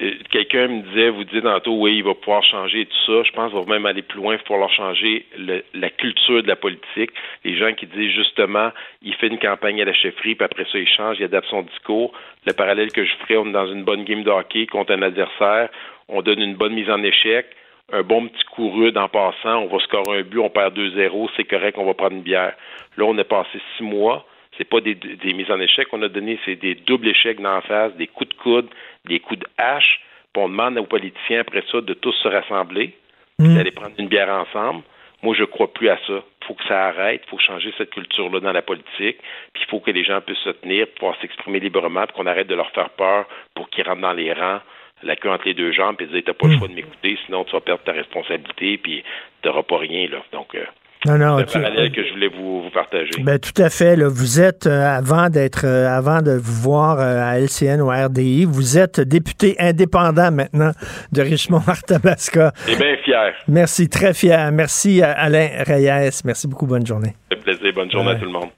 Euh, 0.00 0.12
Quelqu'un 0.30 0.68
me 0.68 0.82
disait, 0.82 1.10
vous 1.10 1.24
dites 1.24 1.42
tantôt, 1.42 1.76
oui, 1.76 1.96
il 1.96 2.04
va 2.04 2.14
pouvoir 2.14 2.42
changer 2.44 2.86
tout 2.86 2.96
ça. 3.06 3.22
Je 3.24 3.32
pense 3.32 3.50
qu'il 3.50 3.60
va 3.60 3.66
même 3.66 3.86
aller 3.86 4.02
plus 4.02 4.18
loin, 4.18 4.36
va 4.36 4.42
falloir 4.44 4.70
changer 4.70 5.26
la 5.74 5.90
culture 5.90 6.42
de 6.42 6.48
la 6.48 6.56
politique. 6.56 7.10
Les 7.44 7.56
gens 7.56 7.72
qui 7.72 7.86
disent 7.86 8.12
justement, 8.12 8.70
il 9.02 9.14
fait 9.14 9.28
une 9.28 9.38
campagne 9.38 9.80
à 9.82 9.84
la 9.84 9.94
chefferie, 9.94 10.34
puis 10.34 10.44
après 10.44 10.64
ça, 10.70 10.78
il 10.78 10.88
change, 10.88 11.16
il 11.18 11.24
adapte 11.24 11.48
son 11.48 11.62
discours. 11.62 12.12
Le 12.46 12.52
parallèle 12.52 12.92
que 12.92 13.04
je 13.04 13.14
ferais, 13.16 13.36
on 13.36 13.46
est 13.46 13.52
dans 13.52 13.66
une 13.66 13.84
bonne 13.84 14.04
game 14.04 14.22
de 14.22 14.30
hockey 14.30 14.66
contre 14.66 14.92
un 14.92 15.02
adversaire, 15.02 15.68
on 16.08 16.22
donne 16.22 16.40
une 16.40 16.54
bonne 16.54 16.74
mise 16.74 16.90
en 16.90 17.02
échec, 17.02 17.46
un 17.92 18.02
bon 18.02 18.28
petit 18.28 18.44
coup 18.52 18.70
rude 18.70 18.98
en 18.98 19.08
passant, 19.08 19.58
on 19.62 19.66
va 19.66 19.78
scorer 19.80 20.18
un 20.18 20.22
but, 20.22 20.38
on 20.38 20.50
perd 20.50 20.78
2-0, 20.78 21.30
c'est 21.36 21.44
correct, 21.44 21.76
on 21.78 21.86
va 21.86 21.94
prendre 21.94 22.16
une 22.16 22.22
bière. 22.22 22.54
Là, 22.96 23.04
on 23.04 23.16
a 23.18 23.24
passé 23.24 23.60
six 23.76 23.82
mois, 23.82 24.26
c'est 24.56 24.68
pas 24.68 24.80
des, 24.80 24.94
des 24.94 25.32
mises 25.32 25.50
en 25.50 25.60
échec 25.60 25.88
qu'on 25.88 26.02
a 26.02 26.08
donné, 26.08 26.38
c'est 26.44 26.56
des 26.56 26.74
doubles 26.74 27.08
échecs 27.08 27.40
la 27.40 27.60
face, 27.62 27.94
des 27.94 28.08
coups 28.08 28.30
de 28.30 28.34
coude, 28.34 28.68
des 29.08 29.20
coups 29.20 29.40
de 29.40 29.46
hache. 29.56 30.00
Puis 30.32 30.42
on 30.42 30.48
demande 30.48 30.78
aux 30.78 30.84
politiciens 30.84 31.40
après 31.40 31.64
ça 31.70 31.80
de 31.80 31.94
tous 31.94 32.12
se 32.12 32.28
rassembler, 32.28 32.94
puis 33.38 33.54
d'aller 33.54 33.70
prendre 33.70 33.94
une 33.98 34.08
bière 34.08 34.28
ensemble. 34.28 34.82
Moi, 35.22 35.34
je 35.34 35.44
crois 35.44 35.72
plus 35.72 35.88
à 35.88 35.96
ça. 36.06 36.22
Il 36.42 36.46
faut 36.46 36.54
que 36.54 36.64
ça 36.68 36.86
arrête. 36.86 37.22
Il 37.26 37.30
faut 37.30 37.38
changer 37.38 37.74
cette 37.76 37.90
culture-là 37.90 38.40
dans 38.40 38.52
la 38.52 38.62
politique. 38.62 39.18
Puis 39.52 39.62
il 39.62 39.66
faut 39.68 39.80
que 39.80 39.90
les 39.90 40.04
gens 40.04 40.20
puissent 40.20 40.38
se 40.38 40.50
tenir, 40.50 40.86
pouvoir 40.94 41.16
s'exprimer 41.20 41.58
librement, 41.58 42.04
puis 42.06 42.16
qu'on 42.16 42.26
arrête 42.26 42.46
de 42.46 42.54
leur 42.54 42.70
faire 42.70 42.90
peur 42.90 43.26
pour 43.54 43.68
qu'ils 43.70 43.84
rentrent 43.84 44.00
dans 44.00 44.12
les 44.12 44.32
rangs, 44.32 44.60
la 45.02 45.16
queue 45.16 45.30
entre 45.30 45.46
les 45.46 45.54
deux 45.54 45.72
jambes, 45.72 45.96
puis 45.96 46.06
dire 46.06 46.22
t'as 46.24 46.34
pas 46.34 46.48
le 46.48 46.58
choix 46.58 46.68
de 46.68 46.74
m'écouter, 46.74 47.18
sinon 47.26 47.44
tu 47.44 47.52
vas 47.52 47.60
perdre 47.60 47.82
ta 47.82 47.92
responsabilité, 47.92 48.78
puis 48.78 49.04
t'auras 49.42 49.62
pas 49.62 49.78
rien 49.78 50.08
là. 50.08 50.22
Donc 50.32 50.54
euh, 50.54 50.64
Non, 51.06 51.16
non, 51.16 51.36
c'est 51.38 51.42
un 51.42 51.46
tu- 51.46 51.52
parallèle 51.60 51.92
que 51.92 52.04
je 52.04 52.12
voulais 52.12 52.28
vous, 52.28 52.62
vous 52.64 52.70
partager. 52.70 53.10
Ben, 53.22 53.38
tout 53.38 53.62
à 53.62 53.70
fait. 53.70 53.94
là. 53.94 54.08
Vous 54.08 54.40
êtes, 54.40 54.66
euh, 54.66 54.84
avant 54.84 55.28
d'être, 55.30 55.64
euh, 55.64 55.88
avant 55.88 56.22
de 56.22 56.32
vous 56.32 56.60
voir 56.60 56.98
euh, 56.98 57.22
à 57.22 57.38
LCN 57.38 57.80
ou 57.80 57.90
à 57.90 58.06
RDI, 58.06 58.44
vous 58.46 58.78
êtes 58.78 59.00
député 59.00 59.54
indépendant 59.60 60.32
maintenant 60.32 60.72
de 61.12 61.22
Richmond-Arthabasca. 61.22 62.52
Et 62.66 62.74
bien 62.76 62.96
fier. 63.04 63.32
Merci, 63.46 63.88
très 63.88 64.12
fier. 64.12 64.50
Merci 64.50 65.00
à 65.02 65.12
Alain 65.12 65.48
Reyes. 65.64 66.10
Merci 66.24 66.48
beaucoup. 66.48 66.66
Bonne 66.66 66.84
journée. 66.86 67.14
Ça 67.30 67.36
fait 67.36 67.42
plaisir. 67.44 67.72
Bonne 67.74 67.90
journée 67.92 68.10
à 68.10 68.14
tout 68.16 68.24
le 68.24 68.32
monde. 68.32 68.48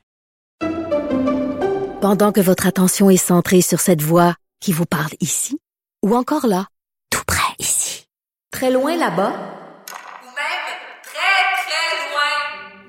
Pendant 2.01 2.33
que 2.33 2.41
votre 2.41 2.67
attention 2.67 3.11
est 3.11 3.17
centrée 3.19 3.61
sur 3.61 3.81
cette 3.81 4.01
voix 4.01 4.35
qui 4.61 4.73
vous 4.73 4.87
parle 4.87 5.13
ici, 5.21 5.59
ou 6.03 6.15
encore 6.17 6.47
là, 6.47 6.65
tout 7.11 7.23
près 7.27 7.53
ici, 7.59 8.07
très 8.51 8.71
loin 8.71 8.97
là-bas, 8.97 9.29
Ou 9.29 10.31
même 10.33 10.71
très, 11.03 11.43
très 11.67 11.93
loin. 12.09 12.89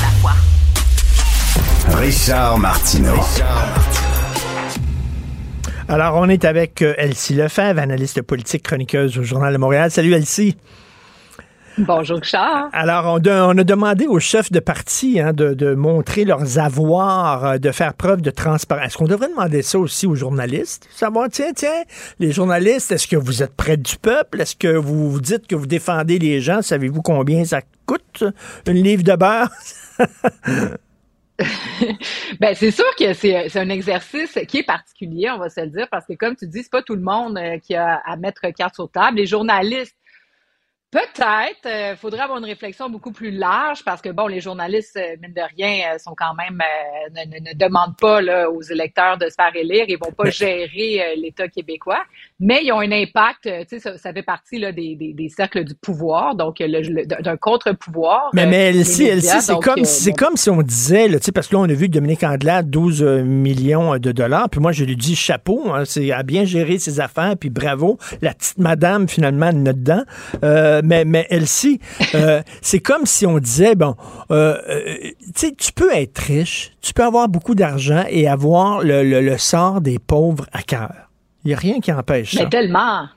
Richard 1.95 2.57
Martineau. 2.57 3.15
Alors, 5.87 6.15
on 6.15 6.29
est 6.29 6.45
avec 6.45 6.81
euh, 6.81 6.93
Elsie 6.97 7.33
Lefebvre, 7.35 7.79
analyste 7.79 8.21
politique, 8.21 8.63
chroniqueuse 8.63 9.17
au 9.17 9.23
Journal 9.23 9.53
de 9.53 9.57
Montréal. 9.57 9.91
Salut 9.91 10.13
Elsie. 10.13 10.57
Bonjour, 11.77 12.17
Richard. 12.17 12.69
Alors, 12.73 13.05
on, 13.15 13.19
de- 13.19 13.29
on 13.29 13.57
a 13.57 13.63
demandé 13.63 14.05
aux 14.07 14.19
chefs 14.19 14.51
de 14.51 14.59
parti 14.59 15.19
hein, 15.19 15.33
de, 15.33 15.53
de 15.53 15.73
montrer 15.73 16.25
leurs 16.25 16.59
avoirs, 16.59 17.45
euh, 17.45 17.57
de 17.57 17.71
faire 17.71 17.93
preuve 17.93 18.21
de 18.21 18.31
transparence. 18.31 18.85
Est-ce 18.87 18.97
qu'on 18.97 19.05
devrait 19.05 19.29
demander 19.29 19.61
ça 19.61 19.77
aussi 19.79 20.07
aux 20.07 20.15
journalistes? 20.15 20.87
Savoir, 20.95 21.27
tiens, 21.31 21.51
tiens, 21.55 21.83
les 22.19 22.31
journalistes, 22.31 22.91
est-ce 22.91 23.07
que 23.07 23.15
vous 23.17 23.43
êtes 23.43 23.55
près 23.55 23.77
du 23.77 23.97
peuple? 23.97 24.41
Est-ce 24.41 24.55
que 24.55 24.75
vous 24.75 25.11
vous 25.11 25.21
dites 25.21 25.47
que 25.47 25.55
vous 25.55 25.67
défendez 25.67 26.19
les 26.19 26.41
gens? 26.41 26.61
Savez-vous 26.61 27.01
combien 27.01 27.43
ça 27.45 27.61
coûte, 27.85 28.23
une 28.67 28.81
livre 28.83 29.03
de 29.03 29.15
beurre? 29.15 29.49
Ben, 32.39 32.55
c'est 32.55 32.71
sûr 32.71 32.85
que 32.97 33.13
c'est 33.13 33.49
c'est 33.49 33.59
un 33.59 33.69
exercice 33.69 34.37
qui 34.47 34.59
est 34.59 34.63
particulier, 34.63 35.29
on 35.31 35.37
va 35.37 35.49
se 35.49 35.61
le 35.61 35.67
dire, 35.67 35.87
parce 35.89 36.05
que 36.05 36.13
comme 36.13 36.35
tu 36.35 36.47
dis, 36.47 36.63
c'est 36.63 36.71
pas 36.71 36.81
tout 36.83 36.95
le 36.95 37.01
monde 37.01 37.37
euh, 37.37 37.57
qui 37.59 37.75
a 37.75 37.95
à 38.05 38.15
mettre 38.17 38.41
carte 38.55 38.75
sur 38.75 38.89
table. 38.91 39.17
Les 39.17 39.25
journalistes, 39.25 39.95
peut-être, 40.91 41.65
euh, 41.67 41.95
faudrait 41.95 42.21
avoir 42.21 42.39
une 42.39 42.45
réflexion 42.45 42.89
beaucoup 42.89 43.11
plus 43.13 43.31
large, 43.31 43.83
parce 43.85 44.01
que 44.01 44.09
bon, 44.09 44.27
les 44.27 44.41
journalistes, 44.41 44.97
euh, 44.97 45.15
mine 45.21 45.33
de 45.33 45.41
rien, 45.57 45.93
euh, 45.95 45.97
sont 45.99 46.15
quand 46.15 46.33
même 46.35 46.61
euh, 46.61 47.09
ne, 47.25 47.35
ne- 47.39 47.49
ne 47.51 47.53
demandent 47.57 47.97
pas 47.97 48.21
là, 48.21 48.49
aux 48.51 48.61
électeurs 48.61 49.17
de 49.17 49.29
se 49.29 49.35
faire 49.35 49.55
élire, 49.55 49.85
ils 49.87 49.97
vont 49.97 50.11
pas 50.13 50.29
gérer 50.31 51.03
euh, 51.13 51.15
l'État 51.15 51.47
québécois, 51.47 52.03
mais 52.41 52.59
ils 52.65 52.71
ont 52.73 52.79
un 52.79 52.91
impact. 52.91 53.45
euh, 53.45 53.61
tu 53.61 53.77
sais, 53.77 53.79
ça, 53.79 53.97
ça 53.97 54.11
fait 54.11 54.23
partie 54.23 54.59
là 54.59 54.71
des, 54.73 54.95
des, 54.97 55.13
des 55.13 55.29
cercles 55.29 55.63
du 55.63 55.75
pouvoir, 55.75 56.35
donc 56.35 56.57
d'un 56.61 57.37
contre-pouvoir. 57.37 58.29
Mais, 58.33 58.45
euh, 58.45 58.49
mais. 58.49 58.67
Elsie, 58.71 59.41
c'est 59.41 59.59
comme, 59.59 59.79
euh, 59.79 59.83
c'est 59.85 60.11
comme 60.13 60.35
si 60.35 60.49
on 60.49 60.61
disait, 60.61 61.07
là, 61.07 61.19
tu 61.19 61.25
sais, 61.25 61.31
parce 61.31 61.47
que 61.47 61.55
là, 61.55 61.61
on 61.61 61.69
a 61.69 61.73
vu 61.73 61.87
que 61.87 61.91
Dominique 61.91 62.23
Anglade, 62.23 62.69
12 62.69 63.03
euh, 63.03 63.23
millions 63.23 63.97
de 63.97 64.11
dollars, 64.11 64.49
puis 64.49 64.59
moi, 64.59 64.71
je 64.71 64.83
lui 64.83 64.95
dis 64.97 65.15
chapeau, 65.15 65.71
hein, 65.71 65.83
c'est 65.85 66.11
à 66.11 66.23
bien 66.23 66.43
gérer 66.43 66.79
ses 66.79 66.99
affaires, 66.99 67.35
puis 67.39 67.49
bravo, 67.49 67.97
la 68.21 68.33
petite 68.33 68.57
madame, 68.57 69.07
finalement, 69.07 69.47
elle 69.47 69.63
dedans. 69.63 70.03
Euh, 70.43 70.81
mais, 70.83 71.05
mais 71.05 71.27
Elsie, 71.29 71.79
euh, 72.15 72.41
c'est 72.61 72.79
comme 72.79 73.05
si 73.05 73.25
on 73.25 73.37
disait, 73.37 73.75
bon, 73.75 73.95
euh, 74.31 74.57
euh, 74.67 74.93
tu 74.99 75.13
sais, 75.35 75.51
tu 75.55 75.71
peux 75.71 75.93
être 75.93 76.17
riche, 76.19 76.71
tu 76.81 76.93
peux 76.93 77.03
avoir 77.03 77.29
beaucoup 77.29 77.53
d'argent 77.55 78.03
et 78.09 78.27
avoir 78.27 78.81
le, 78.83 79.03
le- 79.03 79.21
le 79.21 79.37
sort 79.37 79.81
des 79.81 79.99
pauvres 79.99 80.47
à 80.51 80.61
cœur. 80.63 81.10
Il 81.43 81.49
n'y 81.49 81.53
a 81.53 81.57
rien 81.57 81.79
qui 81.79 81.91
empêche 81.91 82.35
ça. 82.35 82.43
Mais 82.43 82.49
tellement. 82.49 83.07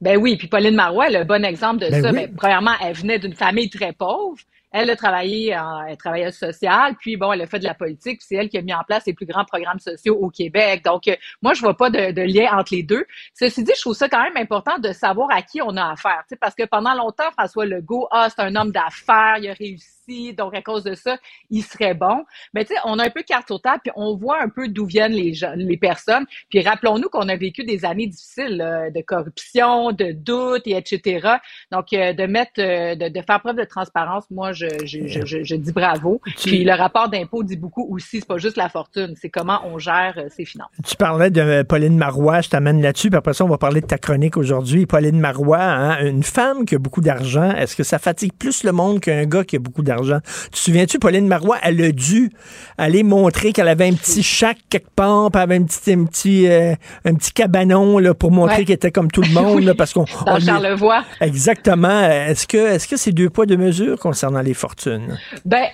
Ben 0.00 0.16
oui, 0.16 0.36
puis 0.36 0.48
Pauline 0.48 0.74
Marois, 0.74 1.10
le 1.10 1.24
bon 1.24 1.44
exemple 1.44 1.84
de 1.84 1.90
Ben 1.90 2.02
ça. 2.02 2.08
oui. 2.10 2.14
Mais 2.14 2.28
premièrement, 2.28 2.72
elle 2.82 2.94
venait 2.94 3.18
d'une 3.18 3.34
famille 3.34 3.68
très 3.68 3.92
pauvre. 3.92 4.38
Elle 4.72 4.88
a 4.88 4.94
travaillé 4.94 5.56
en 5.58 5.84
elle 5.84 5.96
travailleuse 5.96 6.36
sociale, 6.36 6.94
puis 7.00 7.16
bon, 7.16 7.32
elle 7.32 7.42
a 7.42 7.46
fait 7.48 7.58
de 7.58 7.64
la 7.64 7.74
politique, 7.74 8.18
puis 8.18 8.26
c'est 8.28 8.36
elle 8.36 8.48
qui 8.48 8.56
a 8.56 8.62
mis 8.62 8.72
en 8.72 8.84
place 8.86 9.04
les 9.04 9.14
plus 9.14 9.26
grands 9.26 9.44
programmes 9.44 9.80
sociaux 9.80 10.16
au 10.16 10.30
Québec. 10.30 10.84
Donc, 10.84 11.08
euh, 11.08 11.16
moi, 11.42 11.54
je 11.54 11.60
vois 11.60 11.76
pas 11.76 11.90
de, 11.90 12.12
de 12.12 12.22
lien 12.22 12.56
entre 12.56 12.72
les 12.72 12.84
deux. 12.84 13.04
Ceci 13.34 13.64
dit, 13.64 13.72
je 13.74 13.80
trouve 13.80 13.94
ça 13.96 14.08
quand 14.08 14.22
même 14.22 14.36
important 14.36 14.78
de 14.78 14.92
savoir 14.92 15.28
à 15.32 15.42
qui 15.42 15.60
on 15.60 15.76
a 15.76 15.90
affaire, 15.90 16.22
parce 16.40 16.54
que 16.54 16.64
pendant 16.66 16.94
longtemps, 16.94 17.30
François 17.36 17.66
Legault, 17.66 18.06
ah, 18.12 18.28
c'est 18.30 18.42
un 18.42 18.54
homme 18.54 18.70
d'affaires, 18.70 19.38
il 19.40 19.50
a 19.50 19.54
réussi, 19.54 19.99
donc 20.36 20.54
à 20.54 20.62
cause 20.62 20.84
de 20.84 20.94
ça, 20.94 21.16
il 21.50 21.62
serait 21.62 21.94
bon. 21.94 22.24
Mais 22.54 22.64
tu 22.64 22.74
sais, 22.74 22.80
on 22.84 22.98
a 22.98 23.06
un 23.06 23.10
peu 23.10 23.22
carte 23.22 23.46
sur 23.46 23.60
table, 23.60 23.80
puis 23.84 23.92
on 23.96 24.16
voit 24.16 24.42
un 24.42 24.48
peu 24.48 24.68
d'où 24.68 24.86
viennent 24.86 25.12
les 25.12 25.34
gens, 25.34 25.52
les 25.56 25.76
personnes. 25.76 26.26
Puis 26.48 26.62
rappelons-nous 26.62 27.08
qu'on 27.08 27.28
a 27.28 27.36
vécu 27.36 27.64
des 27.64 27.84
années 27.84 28.06
difficiles 28.06 28.58
de 28.94 29.00
corruption, 29.02 29.92
de 29.92 30.12
doute 30.12 30.62
et 30.66 30.76
etc. 30.76 31.36
Donc 31.70 31.92
euh, 31.92 32.12
de 32.12 32.26
mettre, 32.26 32.52
euh, 32.58 32.94
de, 32.94 33.08
de 33.08 33.20
faire 33.22 33.40
preuve 33.40 33.56
de 33.56 33.64
transparence, 33.64 34.24
moi 34.30 34.52
je 34.52 34.66
je, 34.84 35.42
je, 35.42 35.54
dis 35.54 35.72
bravo. 35.72 36.20
Puis 36.24 36.64
le 36.64 36.72
rapport 36.72 37.08
d'impôt 37.08 37.42
dit 37.42 37.56
beaucoup 37.56 37.86
aussi. 37.90 38.20
C'est 38.20 38.26
pas 38.26 38.38
juste 38.38 38.56
la 38.56 38.68
fortune, 38.68 39.14
c'est 39.20 39.30
comment 39.30 39.60
on 39.64 39.78
gère 39.78 40.14
euh, 40.16 40.28
ses 40.28 40.44
finances. 40.44 40.70
Tu 40.86 40.96
parlais 40.96 41.30
de 41.30 41.62
Pauline 41.62 41.96
Marois, 41.96 42.40
je 42.40 42.48
t'amène 42.48 42.82
là-dessus, 42.82 43.10
puis 43.10 43.18
après 43.18 43.34
ça, 43.34 43.44
on 43.44 43.48
va 43.48 43.58
parler 43.58 43.80
de 43.80 43.86
ta 43.86 43.98
chronique 43.98 44.36
aujourd'hui. 44.36 44.86
Pauline 44.86 45.20
Marois, 45.20 45.62
hein, 45.62 46.04
une 46.04 46.22
femme 46.22 46.64
qui 46.64 46.74
a 46.74 46.78
beaucoup 46.78 47.00
d'argent, 47.00 47.50
est-ce 47.52 47.76
que 47.76 47.82
ça 47.82 47.98
fatigue 47.98 48.32
plus 48.32 48.64
le 48.64 48.72
monde 48.72 49.00
qu'un 49.00 49.24
gars 49.24 49.44
qui 49.44 49.56
a 49.56 49.58
beaucoup 49.58 49.82
d'argent? 49.82 49.99
Tu 50.02 50.50
te 50.50 50.58
souviens-tu, 50.58 50.98
Pauline 50.98 51.26
Marois, 51.26 51.58
elle 51.62 51.82
a 51.82 51.92
dû 51.92 52.30
aller 52.78 53.02
montrer 53.02 53.52
qu'elle 53.52 53.68
avait 53.68 53.88
un 53.88 53.94
petit 53.94 54.22
chac 54.22 54.56
quelque 54.68 54.90
part, 54.94 55.30
puis 55.30 55.38
elle 55.38 55.42
avait 55.52 55.56
un 55.56 55.64
petit, 55.64 55.92
un 55.92 56.04
petit, 56.04 56.48
euh, 56.48 56.74
un 57.04 57.14
petit 57.14 57.32
cabanon 57.32 57.98
là, 57.98 58.14
pour 58.14 58.30
montrer 58.30 58.58
Ouais. 58.58 58.64
qu'elle 58.64 58.74
était 58.76 58.90
comme 58.90 59.10
tout 59.10 59.22
le 59.22 59.28
monde, 59.32 59.62
là, 59.64 59.74
parce 59.74 59.92
qu'on... 59.92 60.04
Dans 60.26 60.36
on 60.36 60.40
Charlevoix. 60.40 61.04
Exactement. 61.20 62.00
Est-ce 62.10 62.46
que 62.46 62.56
est-ce 62.56 62.88
que 62.88 62.96
c'est 62.96 63.12
deux 63.12 63.30
poids, 63.30 63.46
deux 63.46 63.56
mesures 63.56 63.98
concernant 63.98 64.40
les 64.40 64.54
fortunes? 64.54 65.18
Ben, 65.44 65.64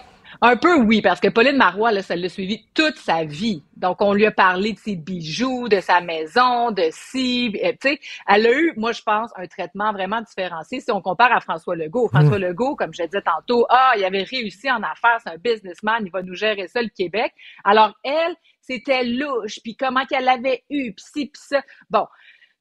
un 0.40 0.56
peu 0.56 0.76
oui, 0.76 1.02
parce 1.02 1.20
que 1.20 1.28
Pauline 1.28 1.56
Marois, 1.56 1.92
là, 1.92 2.02
ça 2.02 2.16
l'a 2.16 2.28
suivi 2.28 2.64
toute 2.74 2.96
sa 2.96 3.24
vie. 3.24 3.62
Donc, 3.76 4.00
on 4.00 4.12
lui 4.12 4.26
a 4.26 4.30
parlé 4.30 4.72
de 4.72 4.78
ses 4.78 4.96
bijoux, 4.96 5.68
de 5.68 5.80
sa 5.80 6.00
maison, 6.00 6.70
de 6.70 6.88
si, 6.90 7.56
euh, 7.64 7.72
tu 7.80 7.90
sais, 7.90 8.00
elle 8.28 8.46
a 8.46 8.52
eu, 8.52 8.72
moi, 8.76 8.92
je 8.92 9.02
pense, 9.02 9.30
un 9.36 9.46
traitement 9.46 9.92
vraiment 9.92 10.20
différencié 10.20 10.80
si 10.80 10.90
on 10.90 11.00
compare 11.00 11.32
à 11.32 11.40
François 11.40 11.76
Legault. 11.76 12.08
François 12.08 12.38
Mm. 12.38 12.42
Legault, 12.42 12.76
comme 12.76 12.92
je 12.92 13.02
disais 13.02 13.22
tantôt, 13.22 13.66
ah, 13.68 13.92
il 13.96 14.04
avait 14.04 14.22
réussi 14.22 14.70
en 14.70 14.82
affaires, 14.82 15.18
c'est 15.22 15.30
un 15.30 15.38
businessman, 15.38 16.02
il 16.04 16.10
va 16.10 16.22
nous 16.22 16.34
gérer 16.34 16.68
ça, 16.68 16.82
le 16.82 16.88
Québec. 16.88 17.32
Alors, 17.64 17.92
elle, 18.02 18.34
c'était 18.60 19.04
louche, 19.04 19.60
puis 19.62 19.76
comment 19.76 20.04
qu'elle 20.06 20.28
avait 20.28 20.64
eu, 20.70 20.92
puis 20.92 21.04
ci, 21.04 21.26
puis 21.26 21.42
ça. 21.42 21.62
Bon. 21.88 22.06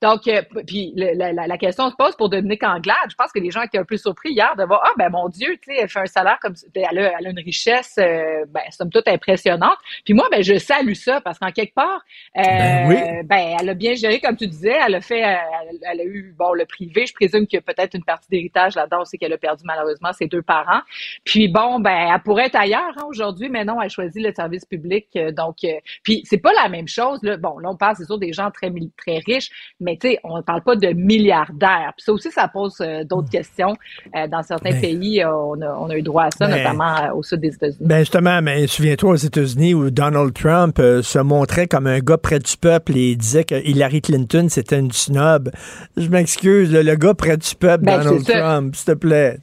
Donc, 0.06 0.28
euh, 0.28 0.42
puis 0.68 0.94
la, 0.96 1.34
la- 1.34 1.48
la 1.48 1.58
question 1.58 1.90
se 1.90 1.96
pose 1.96 2.16
pour 2.16 2.30
Dominique 2.30 2.64
Anglade. 2.64 3.10
Je 3.10 3.16
pense 3.16 3.32
que 3.32 3.40
les 3.40 3.50
gens 3.50 3.64
étaient 3.64 3.80
un 3.80 3.86
peu 3.86 3.98
surpris 3.98 4.32
hier 4.32 4.54
de 4.56 4.64
voir, 4.64 4.82
ah 4.86 4.92
ben 4.98 5.10
mon 5.10 5.30
Dieu, 5.30 5.58
tu 5.62 5.74
sais, 5.74 5.80
elle 5.82 5.90
fait 5.90 6.00
un 6.00 6.06
salaire 6.06 6.38
comme 6.42 6.56
ça. 6.56 6.68
elle 6.76 7.00
a, 7.00 7.14
elle 7.20 7.28
a 7.28 7.30
une 7.32 7.40
richesse, 7.40 7.96
euh, 7.98 8.46
ben 8.50 8.62
somme 8.70 8.92
toute 8.92 9.08
impressionnante. 9.08 9.78
Puis 10.06 10.14
moi, 10.14 10.28
ben 10.32 10.44
je 10.44 10.58
salue 10.58 10.94
ça 10.94 11.22
parce 11.22 11.40
qu'en 11.40 11.52
quelque 11.52 11.74
part, 11.74 12.02
euh, 12.38 12.42
Ben 12.44 12.88
oui. 12.88 12.96
ben, 13.26 13.58
elle 13.60 13.70
a 13.70 13.74
bien 13.74 13.96
géré 13.96 14.20
comme 14.20 14.38
tu 14.38 14.46
disais. 14.48 14.76
Elle 14.86 14.96
a 14.96 15.02
fait, 15.02 15.24
euh, 15.24 15.38
elle, 15.72 15.80
elle 15.92 16.02
a 16.02 16.04
eu 16.06 16.36
bon 16.38 16.54
le 16.54 16.66
privé. 16.66 17.06
Je 17.08 17.14
présume 17.14 17.48
qu'il 17.48 17.58
y 17.58 17.64
a 17.68 17.74
peut-être 17.74 17.96
une 17.96 18.04
partie 18.04 18.30
d'héritage 18.30 18.76
là-dedans 18.76 19.02
aussi 19.02 19.18
qu'elle 19.18 19.34
a 19.34 19.38
perdu 19.40 19.64
malheureusement 19.66 20.14
ses 20.14 20.28
deux 20.28 20.44
parents. 20.44 20.82
Puis 21.24 21.48
bon, 21.48 21.80
ben 21.80 22.12
elle 22.14 22.22
pourrait 22.22 22.46
être 22.46 22.56
ailleurs 22.58 22.94
hein, 22.98 23.06
aujourd'hui, 23.10 23.50
mais 23.50 23.66
non, 23.66 23.82
elle 23.82 23.90
choisit 23.90 24.22
le 24.24 24.34
service 24.34 24.66
public. 24.66 25.08
euh, 25.16 25.32
donc, 25.32 25.58
euh, 25.64 25.70
puis 26.04 26.22
c'est 26.26 26.38
pas 26.48 26.54
la 26.54 26.70
même 26.70 26.88
chose. 26.88 27.20
Là. 27.24 27.38
Bon, 27.38 27.58
là 27.60 27.70
on 27.72 27.76
parle 27.78 27.96
c'est 27.96 28.06
sûr 28.06 28.20
des 28.20 28.34
gens 28.34 28.52
très 28.52 28.72
très 28.98 29.20
riches, 29.26 29.50
mais 29.80 29.95
tu 30.00 30.10
sais, 30.10 30.20
on 30.24 30.38
ne 30.38 30.42
parle 30.42 30.62
pas 30.62 30.76
de 30.76 30.88
milliardaires. 30.94 31.94
Puis 31.96 32.04
ça 32.06 32.14
aussi, 32.14 32.32
ça 32.32 32.48
pose 32.48 32.76
euh, 32.82 33.04
d'autres 33.04 33.30
questions. 33.30 33.76
Euh, 34.16 34.28
dans 34.28 34.44
certains 34.44 34.72
Ben. 34.72 34.82
pays, 34.82 35.22
euh, 35.24 35.32
on, 35.34 35.62
a, 35.62 35.78
on 35.80 35.90
a 35.90 35.96
eu 35.96 36.02
droit 36.02 36.24
à 36.26 36.32
ça, 36.32 36.48
Ben. 36.48 36.58
notamment 36.58 37.14
au 37.16 37.24
sud 37.24 37.42
des 37.42 37.54
États-Unis. 37.54 37.88
Ben 37.88 38.00
justement, 38.00 38.42
mais 38.42 38.68
souviens-toi 38.68 39.12
aux 39.12 39.16
États-Unis 39.16 39.74
où 39.74 39.90
Donald 39.90 40.34
Trump 40.34 40.78
se 40.78 41.20
montrait 41.20 41.68
comme 41.68 41.88
un 41.88 42.00
gars 42.00 42.18
près 42.18 42.40
du 42.40 42.58
peuple 42.58 42.98
et 42.98 43.16
disait 43.16 43.44
que 43.44 43.56
Hillary 43.56 44.02
Clinton 44.02 44.48
c'était 44.50 44.80
une 44.80 44.92
snob. 44.92 45.52
Je 45.98 46.08
m'excuse, 46.10 46.72
le, 46.72 46.82
le 46.82 46.96
gars 46.96 47.14
près 47.14 47.38
du 47.38 47.56
peuple, 47.56 47.86
Ben, 47.86 48.04
Donald. 48.04 48.26
Trump, 48.26 48.76
s'il 48.76 48.86
te 48.86 48.98
plaît. 48.98 49.38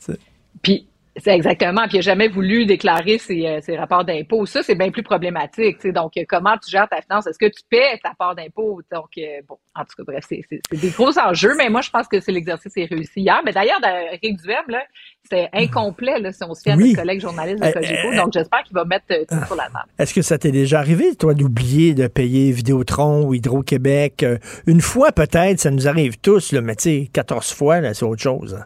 C'est 1.17 1.35
exactement. 1.35 1.83
Puis 1.83 1.95
il 1.95 1.97
n'a 1.97 2.01
jamais 2.03 2.29
voulu 2.29 2.65
déclarer 2.67 3.19
ses, 3.19 3.47
euh, 3.47 3.61
ses 3.61 3.77
rapports 3.77 4.05
d'impôts. 4.05 4.47
Ça, 4.47 4.63
c'est 4.63 4.75
bien 4.75 4.91
plus 4.91 5.03
problématique. 5.03 5.87
Donc, 5.89 6.17
euh, 6.17 6.23
comment 6.29 6.57
tu 6.57 6.71
gères 6.71 6.89
ta 6.89 7.01
finance? 7.03 7.27
Est-ce 7.27 7.39
que 7.39 7.47
tu 7.47 7.61
paies 7.69 7.99
ta 8.03 8.13
part 8.19 8.35
d'impôt? 8.35 8.81
Donc, 8.91 9.09
euh, 9.19 9.41
bon, 9.49 9.59
en 9.75 9.83
tout 9.85 9.95
cas, 9.99 10.03
bref, 10.07 10.25
c'est 10.29 10.41
des 10.73 10.89
gros 10.91 11.19
enjeux, 11.19 11.55
mais 11.59 11.69
moi, 11.69 11.81
je 11.83 11.91
pense 11.91 12.09
que 12.09 12.19
c'est 12.21 12.33
l'exercice 12.33 12.73
est 12.77 12.87
réussi 12.87 13.21
hier. 13.21 13.41
Mais 13.45 13.53
d'ailleurs, 13.53 13.81
Eric 13.85 14.41
Duhem, 14.43 14.65
là, 14.69 14.83
c'est 15.31 15.49
incomplet 15.53 16.19
là, 16.19 16.33
si 16.33 16.43
on 16.45 16.55
se 16.55 16.63
fie 16.63 16.71
à 16.71 16.77
Oui. 16.77 16.85
notre 16.89 16.97
collègue 17.01 17.21
journaliste 17.21 17.63
de 17.63 17.71
Cogeco. 17.73 18.09
euh, 18.13 18.17
Donc, 18.17 18.33
j'espère 18.33 18.63
qu'il 18.63 18.75
va 18.75 18.85
mettre 18.85 19.05
euh, 19.11 19.25
tout 19.29 19.47
sur 19.47 19.55
la 19.57 19.65
table. 19.65 19.85
Est-ce 19.99 20.15
que 20.15 20.23
ça 20.23 20.39
t'est 20.39 20.51
déjà 20.53 20.79
arrivé, 20.79 21.15
toi, 21.17 21.35
d'oublier 21.35 21.95
de 21.95 22.07
payer 22.07 22.53
Vidéotron 22.53 23.25
ou 23.27 23.35
Hydro-Québec? 23.35 24.25
Une 24.67 24.81
fois 24.81 25.13
peut-être, 25.13 25.61
ça 25.61 25.71
nous 25.71 25.89
arrive 25.89 26.19
tous, 26.19 26.53
là, 26.53 26.61
mais 26.63 26.75
tu 26.77 26.83
sais, 27.05 27.11
14 27.13 27.53
fois, 27.53 27.93
c'est 27.95 28.05
autre 28.05 28.23
chose. 28.23 28.55
hein. 28.55 28.65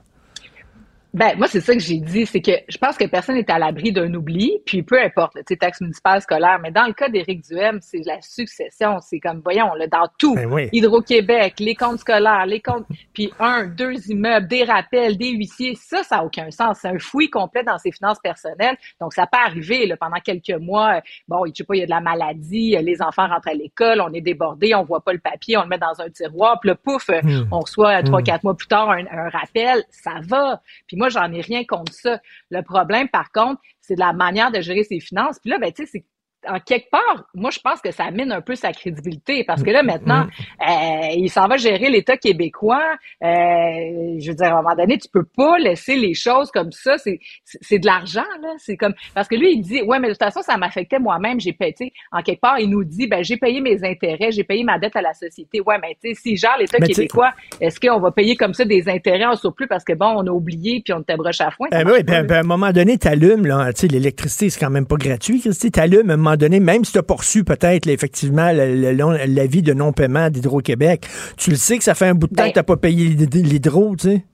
Ben, 1.16 1.32
moi, 1.38 1.46
c'est 1.48 1.62
ça 1.62 1.72
que 1.72 1.80
j'ai 1.80 1.96
dit, 1.98 2.26
c'est 2.26 2.42
que 2.42 2.52
je 2.68 2.76
pense 2.76 2.98
que 2.98 3.06
personne 3.06 3.36
n'est 3.36 3.50
à 3.50 3.58
l'abri 3.58 3.90
d'un 3.90 4.12
oubli, 4.12 4.58
puis 4.66 4.82
peu 4.82 5.00
importe, 5.02 5.32
tu 5.36 5.42
sais, 5.48 5.56
taxe 5.56 5.80
municipale 5.80 6.20
scolaire, 6.20 6.58
mais 6.62 6.70
dans 6.70 6.84
le 6.86 6.92
cas 6.92 7.08
d'Éric 7.08 7.42
Duhem, 7.48 7.78
c'est 7.80 8.04
la 8.04 8.20
succession, 8.20 8.98
c'est 9.00 9.18
comme, 9.18 9.40
voyons, 9.42 9.72
là, 9.76 9.86
dans 9.86 10.06
tout, 10.18 10.34
Ben 10.34 10.52
oui. 10.52 10.68
Hydro-Québec, 10.72 11.54
les 11.58 11.74
comptes 11.74 12.00
scolaires, 12.00 12.44
les 12.44 12.60
comptes, 12.60 12.84
puis 13.14 13.32
un, 13.40 13.64
deux 13.66 13.94
immeubles, 14.10 14.46
des 14.46 14.64
rappels, 14.64 15.16
des 15.16 15.30
huissiers, 15.30 15.74
ça, 15.74 16.02
ça 16.02 16.16
n'a 16.16 16.24
aucun 16.24 16.50
sens, 16.50 16.80
c'est 16.82 16.88
un 16.88 16.98
fouillis 16.98 17.30
complet 17.30 17.62
dans 17.62 17.78
ses 17.78 17.92
finances 17.92 18.20
personnelles, 18.22 18.76
donc 19.00 19.14
ça 19.14 19.26
peut 19.26 19.38
arriver, 19.42 19.86
là, 19.86 19.96
pendant 19.96 20.20
quelques 20.20 20.60
mois, 20.60 21.00
bon, 21.28 21.46
je 21.46 21.52
sais 21.56 21.64
pas, 21.64 21.76
il 21.76 21.80
y 21.80 21.82
a 21.82 21.86
de 21.86 21.90
la 21.92 22.00
maladie, 22.02 22.76
les 22.82 23.00
enfants 23.00 23.26
rentrent 23.26 23.48
à 23.48 23.54
l'école, 23.54 24.02
on 24.02 24.12
est 24.12 24.20
débordé, 24.20 24.74
on 24.74 24.84
voit 24.84 25.00
pas 25.00 25.14
le 25.14 25.18
papier, 25.20 25.56
on 25.56 25.62
le 25.62 25.68
met 25.68 25.78
dans 25.78 25.98
un 25.98 26.10
tiroir, 26.10 26.60
puis 26.60 26.68
là, 26.68 26.74
pouf, 26.74 27.06
Hmm. 27.08 27.44
on 27.52 27.60
reçoit 27.60 28.02
trois, 28.02 28.20
Hmm. 28.20 28.24
quatre 28.24 28.44
mois 28.44 28.54
plus 28.54 28.66
tard 28.68 28.90
un, 28.90 29.06
un 29.10 29.30
rappel, 29.30 29.82
ça 29.90 30.16
va. 30.22 30.60
Puis 30.86 30.96
moi, 30.98 31.05
j'en 31.08 31.32
ai 31.32 31.40
rien 31.40 31.64
contre 31.64 31.92
ça. 31.92 32.20
Le 32.50 32.62
problème, 32.62 33.08
par 33.08 33.30
contre, 33.32 33.60
c'est 33.80 33.94
de 33.94 34.00
la 34.00 34.12
manière 34.12 34.50
de 34.50 34.60
gérer 34.60 34.84
ses 34.84 35.00
finances. 35.00 35.38
Puis 35.40 35.50
là, 35.50 35.58
ben, 35.58 35.72
tu 35.72 35.84
sais, 35.84 35.90
c'est 35.90 36.04
en 36.48 36.60
quelque 36.60 36.90
part, 36.90 37.24
moi, 37.34 37.50
je 37.50 37.58
pense 37.60 37.80
que 37.80 37.90
ça 37.90 38.10
mine 38.10 38.32
un 38.32 38.40
peu 38.40 38.54
sa 38.54 38.72
crédibilité 38.72 39.44
parce 39.44 39.62
que 39.62 39.70
là, 39.70 39.82
maintenant, 39.82 40.26
euh, 40.60 41.08
il 41.16 41.28
s'en 41.30 41.46
va 41.48 41.56
gérer 41.56 41.88
l'État 41.88 42.16
québécois. 42.16 42.82
Euh, 43.22 44.16
je 44.18 44.28
veux 44.28 44.34
dire, 44.34 44.46
à 44.46 44.58
un 44.58 44.62
moment 44.62 44.74
donné, 44.74 44.98
tu 44.98 45.08
peux 45.08 45.24
pas 45.24 45.58
laisser 45.58 45.96
les 45.96 46.14
choses 46.14 46.50
comme 46.50 46.72
ça. 46.72 46.96
C'est, 46.98 47.78
de 47.78 47.86
l'argent, 47.86 48.24
là. 48.42 48.54
C'est 48.58 48.76
comme, 48.76 48.94
parce 49.14 49.28
que 49.28 49.36
lui, 49.36 49.52
il 49.52 49.60
dit, 49.60 49.82
ouais, 49.82 49.98
mais 49.98 50.08
de 50.08 50.12
toute 50.12 50.22
façon, 50.22 50.42
ça 50.42 50.56
m'affectait 50.56 50.98
moi-même. 50.98 51.40
J'ai 51.40 51.52
payé, 51.52 51.92
en 52.12 52.22
quelque 52.22 52.40
part, 52.40 52.58
il 52.58 52.70
nous 52.70 52.84
dit, 52.84 53.06
ben, 53.06 53.22
j'ai 53.22 53.36
payé 53.36 53.60
mes 53.60 53.84
intérêts, 53.84 54.30
j'ai 54.30 54.44
payé 54.44 54.64
ma 54.64 54.78
dette 54.78 54.96
à 54.96 55.02
la 55.02 55.12
société. 55.12 55.60
Ouais, 55.60 55.76
mais 55.80 55.96
tu 56.02 56.14
sais, 56.14 56.20
si 56.20 56.36
genre 56.36 56.56
l'État 56.58 56.78
québécois, 56.78 57.32
est-ce 57.60 57.80
qu'on 57.80 57.98
va 57.98 58.10
payer 58.10 58.36
comme 58.36 58.54
ça 58.54 58.64
des 58.64 58.88
intérêts 58.88 59.26
en 59.26 59.36
surplus 59.36 59.66
parce 59.66 59.84
que 59.84 59.92
bon, 59.92 60.14
on 60.16 60.26
a 60.26 60.30
oublié 60.30 60.82
puis 60.84 60.92
on 60.92 61.00
était 61.00 61.16
broche 61.16 61.40
à 61.40 61.50
foin? 61.50 61.68
Eh 61.72 61.84
marche 61.84 61.96
oui, 61.98 62.02
ben, 62.02 62.26
ben, 62.26 62.36
à 62.36 62.40
un 62.40 62.42
moment 62.42 62.72
donné, 62.72 62.98
tu 62.98 63.08
allumes, 63.08 63.46
là, 63.46 63.72
tu 63.72 63.80
sais, 63.80 63.86
l'électricité, 63.88 64.50
c'est 64.50 64.60
quand 64.60 64.70
même 64.70 64.86
pas 64.86 64.96
gratuit, 64.96 65.40
Christy. 65.40 65.70
Tu 65.70 65.80
allumes, 65.80 66.10
à 66.10 66.14
un 66.14 66.16
moment 66.16 66.35
donné, 66.36 66.60
même 66.60 66.84
si 66.84 66.92
tu 66.92 66.98
as 66.98 67.02
poursu 67.02 67.44
peut-être, 67.44 67.86
effectivement, 67.88 68.50
l'avis 68.52 69.62
de 69.62 69.72
non-paiement 69.72 70.30
d'Hydro-Québec, 70.30 71.06
tu 71.36 71.50
le 71.50 71.56
sais 71.56 71.78
que 71.78 71.84
ça 71.84 71.94
fait 71.94 72.06
un 72.06 72.14
bout 72.14 72.26
de 72.28 72.34
temps 72.34 72.42
Ben- 72.44 72.48
que 72.48 72.54
tu 72.54 72.58
n'as 72.58 72.64
pas 72.64 72.76
payé 72.76 73.08
l'hyd- 73.08 73.34
l'hydro, 73.34 73.96
tu 73.96 74.08
sais. 74.08 74.24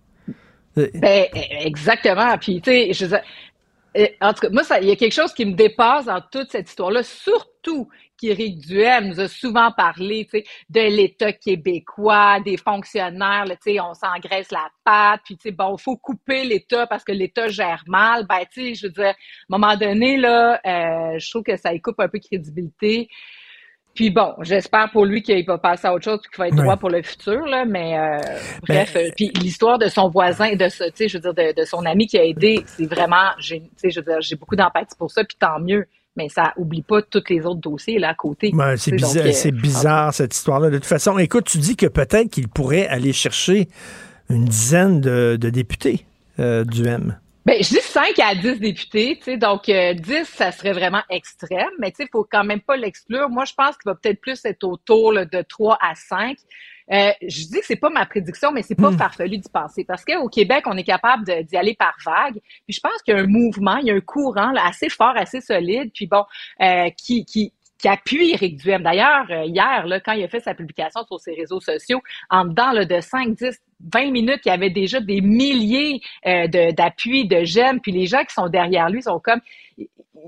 Euh, 0.78 0.88
Ben, 0.94 1.26
eh, 1.34 1.66
exactement. 1.66 2.36
Puis, 2.38 2.60
tu 2.60 2.70
sais, 2.70 2.92
je 2.92 3.06
euh, 3.98 4.06
en 4.22 4.32
tout 4.32 4.40
cas, 4.40 4.48
moi, 4.50 4.62
il 4.80 4.88
y 4.88 4.90
a 4.90 4.96
quelque 4.96 5.12
chose 5.12 5.34
qui 5.34 5.44
me 5.44 5.52
dépasse 5.52 6.06
dans 6.06 6.20
toute 6.32 6.50
cette 6.50 6.68
histoire-là, 6.68 7.02
surtout 7.02 7.88
qu'Éric 8.22 8.58
Duhem 8.60 9.08
nous 9.08 9.20
a 9.20 9.28
souvent 9.28 9.70
parlé, 9.72 10.28
de 10.70 10.80
l'État 10.80 11.32
québécois, 11.32 12.38
des 12.40 12.56
fonctionnaires, 12.56 13.44
là, 13.46 13.56
on 13.88 13.94
s'engraisse 13.94 14.50
la 14.50 14.68
patte, 14.84 15.20
puis, 15.24 15.50
bon, 15.50 15.76
faut 15.76 15.96
couper 15.96 16.44
l'État 16.44 16.86
parce 16.86 17.04
que 17.04 17.12
l'État 17.12 17.48
gère 17.48 17.82
mal. 17.86 18.26
Ben, 18.28 18.44
je 18.56 18.86
veux 18.86 18.92
dire, 18.92 19.06
à 19.06 19.10
un 19.10 19.14
moment 19.48 19.76
donné, 19.76 20.16
là, 20.16 20.60
euh, 20.64 21.18
je 21.18 21.30
trouve 21.30 21.42
que 21.42 21.56
ça 21.56 21.74
y 21.74 21.80
coupe 21.80 21.98
un 22.00 22.08
peu 22.08 22.18
de 22.18 22.24
crédibilité. 22.24 23.08
Puis 23.94 24.08
bon, 24.08 24.34
j'espère 24.40 24.90
pour 24.90 25.04
lui 25.04 25.22
qu'il 25.22 25.44
va 25.44 25.58
passer 25.58 25.86
à 25.86 25.92
autre 25.92 26.04
chose 26.04 26.20
qu'il 26.22 26.38
va 26.38 26.48
être 26.48 26.54
Ouais. 26.56 26.62
droit 26.62 26.76
pour 26.78 26.88
le 26.88 27.02
futur, 27.02 27.44
là, 27.44 27.66
mais 27.66 27.98
euh, 27.98 28.16
bref, 28.66 28.96
euh, 28.96 29.10
puis 29.14 29.30
l'histoire 29.42 29.78
de 29.78 29.88
son 29.88 30.08
voisin, 30.08 30.54
de 30.54 30.68
ce, 30.70 30.84
je 30.98 31.18
veux 31.18 31.20
dire, 31.20 31.34
de, 31.34 31.60
de 31.60 31.64
son 31.66 31.84
ami 31.84 32.06
qui 32.06 32.18
a 32.18 32.24
aidé, 32.24 32.62
c'est 32.66 32.86
vraiment, 32.86 33.32
j'ai, 33.38 33.60
tu 33.60 33.68
sais, 33.76 33.90
je 33.90 34.00
veux 34.00 34.06
dire, 34.06 34.20
j'ai 34.20 34.36
beaucoup 34.36 34.56
d'empathie 34.56 34.96
pour 34.98 35.10
ça, 35.10 35.24
puis 35.24 35.36
tant 35.38 35.60
mieux, 35.60 35.86
mais 36.16 36.28
ça 36.28 36.52
oublie 36.56 36.82
pas 36.82 37.02
tous 37.02 37.24
les 37.28 37.44
autres 37.46 37.60
dossiers 37.60 37.98
là 37.98 38.10
à 38.10 38.14
côté. 38.14 38.50
Ben, 38.52 38.76
c'est 38.76 38.92
donc, 38.92 39.16
euh, 39.16 39.32
c'est 39.32 39.52
bizarre 39.52 40.12
cette 40.12 40.34
histoire-là. 40.34 40.70
De 40.70 40.76
toute 40.76 40.86
façon, 40.86 41.18
écoute, 41.18 41.44
tu 41.46 41.58
dis 41.58 41.76
que 41.76 41.86
peut-être 41.86 42.30
qu'il 42.30 42.48
pourrait 42.48 42.86
aller 42.86 43.12
chercher 43.12 43.68
une 44.28 44.44
dizaine 44.44 45.00
de, 45.00 45.36
de 45.40 45.50
députés 45.50 46.06
euh, 46.38 46.64
du 46.64 46.86
M. 46.86 47.18
Ben, 47.44 47.56
je 47.60 47.70
dis 47.70 47.80
5 47.80 48.18
à 48.20 48.36
10 48.36 48.60
députés, 48.60 49.16
tu 49.18 49.24
sais, 49.24 49.36
donc 49.36 49.68
euh, 49.68 49.94
10, 49.94 50.24
ça 50.26 50.52
serait 50.52 50.72
vraiment 50.72 51.02
extrême, 51.10 51.72
mais 51.80 51.90
tu 51.90 52.04
sais, 52.04 52.08
faut 52.12 52.26
quand 52.30 52.44
même 52.44 52.60
pas 52.60 52.76
l'exclure. 52.76 53.28
Moi, 53.28 53.44
je 53.44 53.54
pense 53.54 53.76
qu'il 53.76 53.90
va 53.90 53.96
peut-être 53.96 54.20
plus 54.20 54.44
être 54.44 54.62
autour 54.62 55.12
là, 55.12 55.24
de 55.24 55.42
3 55.42 55.76
à 55.80 55.94
5. 55.96 56.36
Euh, 56.90 57.10
je 57.22 57.44
dis 57.46 57.60
que 57.60 57.66
c'est 57.66 57.76
pas 57.76 57.90
ma 57.90 58.06
prédiction, 58.06 58.50
mais 58.52 58.62
c'est 58.62 58.74
pas 58.74 58.90
farfelu 58.98 59.38
d'y 59.38 59.48
penser 59.48 59.84
parce 59.84 60.04
qu'au 60.04 60.28
Québec, 60.28 60.64
on 60.66 60.76
est 60.76 60.84
capable 60.84 61.24
de- 61.26 61.42
d'y 61.42 61.56
aller 61.56 61.74
par 61.74 61.94
vague. 62.04 62.34
Puis 62.66 62.74
je 62.74 62.80
pense 62.80 63.00
qu'il 63.02 63.14
y 63.14 63.16
a 63.16 63.20
un 63.20 63.26
mouvement, 63.26 63.76
il 63.76 63.86
y 63.86 63.90
a 63.90 63.94
un 63.94 64.00
courant 64.00 64.50
là, 64.52 64.62
assez 64.66 64.88
fort, 64.88 65.14
assez 65.16 65.40
solide, 65.40 65.90
puis 65.94 66.06
bon, 66.06 66.24
euh, 66.60 66.88
qui, 66.96 67.24
qui 67.24 67.52
qui 67.78 67.88
appuie 67.88 68.30
Éric 68.30 68.58
Duhem. 68.58 68.84
D'ailleurs, 68.84 69.26
euh, 69.30 69.44
hier, 69.44 69.88
là, 69.88 69.98
quand 69.98 70.12
il 70.12 70.22
a 70.22 70.28
fait 70.28 70.38
sa 70.38 70.54
publication 70.54 71.04
sur 71.04 71.18
ses 71.18 71.34
réseaux 71.34 71.58
sociaux, 71.58 72.00
en 72.30 72.44
dedans 72.44 72.70
là, 72.70 72.84
de 72.84 73.00
5, 73.00 73.34
10, 73.34 73.60
20 73.92 74.12
minutes, 74.12 74.38
il 74.44 74.50
y 74.50 74.52
avait 74.52 74.70
déjà 74.70 75.00
des 75.00 75.20
milliers 75.20 76.00
euh, 76.24 76.46
de- 76.46 76.70
d'appuis, 76.70 77.26
de, 77.26 77.42
j'aime, 77.42 77.80
puis 77.80 77.90
les 77.90 78.06
gens 78.06 78.22
qui 78.22 78.34
sont 78.34 78.48
derrière 78.48 78.88
lui 78.88 79.02
sont 79.02 79.18
comme 79.18 79.40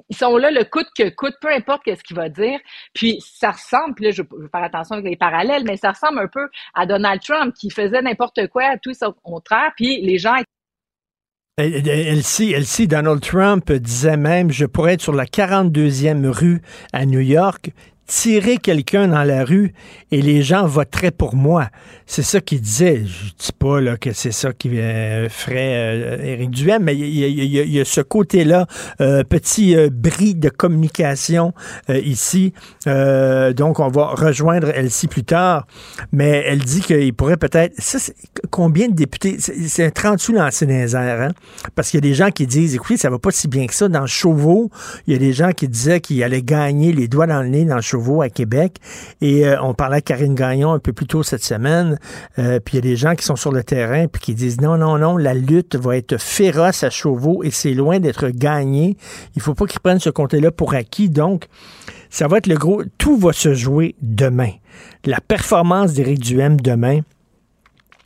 ils 0.08 0.16
sont 0.16 0.36
là 0.36 0.50
le 0.50 0.64
coûte 0.64 0.88
que 0.96 1.08
coûte, 1.10 1.34
peu 1.40 1.52
importe 1.52 1.82
qu'est-ce 1.84 2.02
qu'il 2.02 2.16
va 2.16 2.28
dire. 2.28 2.58
Puis 2.94 3.18
ça 3.20 3.50
ressemble, 3.50 3.94
puis 3.94 4.06
là 4.06 4.10
je 4.10 4.22
vais 4.22 4.48
faire 4.50 4.62
attention 4.62 4.96
avec 4.96 5.08
les 5.08 5.16
parallèles, 5.16 5.64
mais 5.64 5.76
ça 5.76 5.92
ressemble 5.92 6.18
un 6.20 6.28
peu 6.28 6.48
à 6.74 6.86
Donald 6.86 7.20
Trump 7.22 7.54
qui 7.54 7.70
faisait 7.70 8.02
n'importe 8.02 8.48
quoi, 8.48 8.76
tout 8.82 8.94
son 8.94 9.12
contraire, 9.22 9.72
puis 9.76 10.00
les 10.00 10.18
gens 10.18 10.36
Elsie, 11.56 12.52
Elsie, 12.52 12.88
Donald 12.88 13.20
Trump 13.20 13.70
disait 13.70 14.16
même, 14.16 14.50
je 14.50 14.66
pourrais 14.66 14.94
être 14.94 15.02
sur 15.02 15.12
la 15.12 15.24
42e 15.24 16.26
rue 16.26 16.60
à 16.92 17.06
New 17.06 17.20
York, 17.20 17.70
tirer 18.06 18.58
quelqu'un 18.58 19.08
dans 19.08 19.24
la 19.24 19.44
rue 19.44 19.72
et 20.10 20.22
les 20.22 20.42
gens 20.42 20.66
voteraient 20.66 21.10
pour 21.10 21.34
moi. 21.34 21.68
C'est 22.06 22.22
ça 22.22 22.40
qu'il 22.40 22.60
disait. 22.60 23.02
Je 23.04 23.30
dis 23.38 23.52
pas 23.58 23.80
là, 23.80 23.96
que 23.96 24.12
c'est 24.12 24.32
ça 24.32 24.52
qui 24.52 24.78
euh, 24.78 25.28
ferait 25.28 26.18
euh, 26.20 26.22
Éric 26.22 26.50
mais 26.80 26.94
il 26.94 27.04
y, 27.04 27.24
y 27.24 27.74
y 27.74 27.80
a 27.80 27.84
ce 27.84 28.00
côté-là, 28.00 28.66
euh, 29.00 29.24
petit 29.24 29.76
euh, 29.76 29.88
bris 29.90 30.34
de 30.34 30.48
communication 30.48 31.52
euh, 31.90 31.98
ici. 31.98 32.52
Donc, 32.86 33.80
on 33.80 33.88
va 33.88 34.06
rejoindre 34.08 34.68
Elsie 34.70 35.08
plus 35.08 35.24
tard, 35.24 35.66
mais 36.12 36.44
elle 36.46 36.60
dit 36.60 36.80
qu'il 36.80 37.14
pourrait 37.14 37.36
peut-être... 37.36 37.74
Combien 38.50 38.88
de 38.88 38.94
députés? 38.94 39.36
C'est 39.38 39.84
un 39.84 39.90
30 39.90 40.18
sous 40.18 40.32
lancé 40.32 40.66
dans 40.66 40.72
les 40.72 40.94
airs, 40.94 41.22
hein? 41.22 41.32
Parce 41.74 41.90
qu'il 41.90 41.98
y 41.98 42.06
a 42.06 42.08
des 42.08 42.14
gens 42.14 42.30
qui 42.30 42.46
disent, 42.46 42.74
écoutez, 42.74 42.96
ça 42.96 43.10
va 43.10 43.18
pas 43.18 43.30
si 43.30 43.48
bien 43.48 43.66
que 43.66 43.74
ça. 43.74 43.88
Dans 43.88 44.06
Chauveau, 44.06 44.70
il 45.06 45.12
y 45.12 45.16
a 45.16 45.18
des 45.18 45.32
gens 45.32 45.50
qui 45.52 45.68
disaient 45.68 46.00
qu'il 46.00 46.22
allait 46.22 46.42
gagner 46.42 46.92
les 46.92 47.08
doigts 47.08 47.26
dans 47.26 47.42
le 47.42 47.48
nez 47.48 47.64
dans 47.64 47.80
à 48.20 48.30
Québec. 48.30 48.76
Et 49.20 49.46
euh, 49.46 49.60
on 49.62 49.74
parlait 49.74 49.98
à 49.98 50.00
Karine 50.00 50.34
Gagnon 50.34 50.72
un 50.72 50.78
peu 50.78 50.92
plus 50.92 51.06
tôt 51.06 51.22
cette 51.22 51.44
semaine. 51.44 51.98
Euh, 52.38 52.60
puis 52.60 52.74
il 52.74 52.76
y 52.76 52.78
a 52.78 52.90
des 52.90 52.96
gens 52.96 53.14
qui 53.14 53.24
sont 53.24 53.36
sur 53.36 53.52
le 53.52 53.62
terrain 53.62 54.06
puis 54.06 54.20
qui 54.20 54.34
disent, 54.34 54.60
non, 54.60 54.76
non, 54.76 54.98
non, 54.98 55.16
la 55.16 55.34
lutte 55.34 55.76
va 55.76 55.96
être 55.96 56.18
féroce 56.18 56.82
à 56.82 56.90
Chauveau 56.90 57.42
et 57.42 57.50
c'est 57.50 57.74
loin 57.74 58.00
d'être 58.00 58.28
gagné. 58.28 58.96
Il 59.36 59.42
faut 59.42 59.54
pas 59.54 59.66
qu'ils 59.66 59.80
prennent 59.80 60.00
ce 60.00 60.10
comté-là 60.10 60.50
pour 60.50 60.74
acquis. 60.74 61.08
Donc, 61.08 61.46
ça 62.10 62.28
va 62.28 62.38
être 62.38 62.46
le 62.46 62.56
gros... 62.56 62.82
Tout 62.98 63.16
va 63.16 63.32
se 63.32 63.54
jouer 63.54 63.94
demain. 64.00 64.50
La 65.04 65.20
performance 65.20 65.92
d'Éric 65.92 66.20
Duhem 66.20 66.60
demain, 66.60 67.00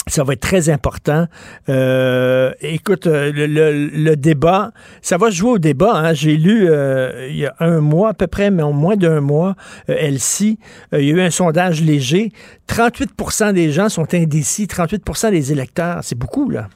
ça 0.09 0.25
va 0.25 0.33
être 0.33 0.41
très 0.41 0.69
important. 0.71 1.27
Euh, 1.69 2.53
écoute, 2.61 3.07
euh, 3.07 3.33
le, 3.33 3.47
le- 3.47 3.87
le 3.89 4.17
débat, 4.17 4.73
ça 5.03 5.17
va 5.17 5.31
jouer 5.31 5.51
au 5.53 5.59
débat. 5.59 5.93
hein. 5.95 6.13
J'ai 6.15 6.37
lu 6.37 6.67
euh, 6.69 7.29
il 7.31 7.37
y 7.37 7.47
a 7.47 7.55
un 7.61 7.81
mois 7.81 8.11
à 8.11 8.15
peu 8.15 8.27
près, 8.27 8.51
mais 8.51 8.63
en 8.63 8.73
moins 8.73 8.97
d'un 8.97 9.21
mois, 9.21 9.55
euh, 9.89 9.95
Elsie, 9.99 10.59
euh, 10.93 11.01
il 11.01 11.09
y 11.09 11.13
a 11.13 11.15
eu 11.17 11.21
un 11.21 11.31
sondage 11.31 11.83
léger. 11.83 12.33
38% 12.69 13.53
des 13.53 13.71
gens 13.73 13.89
sont 13.89 14.13
indécis, 14.15 14.67
38% 14.67 15.31
des 15.31 15.53
électeurs. 15.53 16.01
C'est 16.03 16.19
beaucoup, 16.19 16.51
là. 16.51 16.69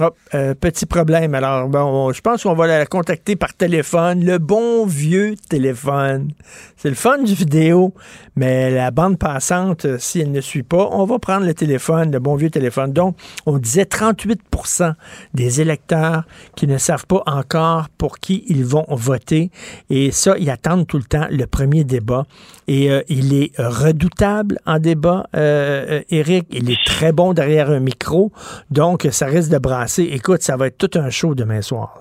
Hop, 0.00 0.16
euh, 0.32 0.54
petit 0.54 0.86
problème. 0.86 1.34
Alors, 1.34 1.68
bon, 1.68 1.80
on- 1.80 2.12
je 2.12 2.20
pense 2.20 2.44
qu'on 2.44 2.54
va 2.54 2.68
la 2.68 2.86
contacter 2.86 3.34
par 3.34 3.52
téléphone. 3.54 4.24
Le 4.24 4.38
bon 4.38 4.86
vieux 4.86 5.34
téléphone. 5.48 6.30
C'est 6.76 6.88
le 6.88 6.94
fun 6.94 7.18
du 7.18 7.34
vidéo, 7.34 7.92
mais 8.36 8.70
la 8.70 8.92
bande 8.92 9.18
passante, 9.18 9.86
euh, 9.86 9.96
si 9.98 10.20
elle 10.20 10.30
ne 10.30 10.40
suit 10.40 10.62
pas, 10.62 10.88
on 10.92 11.04
va 11.04 11.18
prendre 11.18 11.44
le 11.44 11.52
téléphone, 11.52 12.12
le 12.12 12.20
bon 12.20 12.36
vieux 12.36 12.50
téléphone. 12.50 12.92
Donc, 12.92 13.16
on 13.44 13.58
disait 13.58 13.86
38% 13.86 14.92
des 15.34 15.60
électeurs 15.60 16.22
qui 16.54 16.68
ne 16.68 16.78
savent 16.78 17.06
pas 17.06 17.24
encore 17.26 17.88
pour 17.98 18.20
qui 18.20 18.44
ils 18.46 18.64
vont 18.64 18.86
voter. 18.90 19.50
Et 19.90 20.12
ça, 20.12 20.36
ils 20.38 20.48
attendent 20.50 20.86
tout 20.86 20.98
le 20.98 21.04
temps 21.04 21.26
le 21.28 21.44
premier 21.46 21.82
débat. 21.82 22.24
Et 22.68 22.90
euh, 22.90 23.00
il 23.08 23.34
est 23.34 23.50
redoutable 23.58 24.58
en 24.66 24.78
débat, 24.78 25.26
euh, 25.34 26.00
euh, 26.00 26.02
Éric. 26.10 26.46
Il 26.50 26.70
est 26.70 26.84
très 26.84 27.12
bon 27.12 27.32
derrière 27.32 27.70
un 27.70 27.80
micro. 27.80 28.30
Donc, 28.70 29.08
ça 29.10 29.26
risque 29.26 29.50
de 29.50 29.58
brasser. 29.58 30.04
Écoute, 30.12 30.42
ça 30.42 30.56
va 30.56 30.66
être 30.66 30.78
tout 30.78 30.98
un 30.98 31.10
show 31.10 31.34
demain 31.34 31.62
soir. 31.62 32.00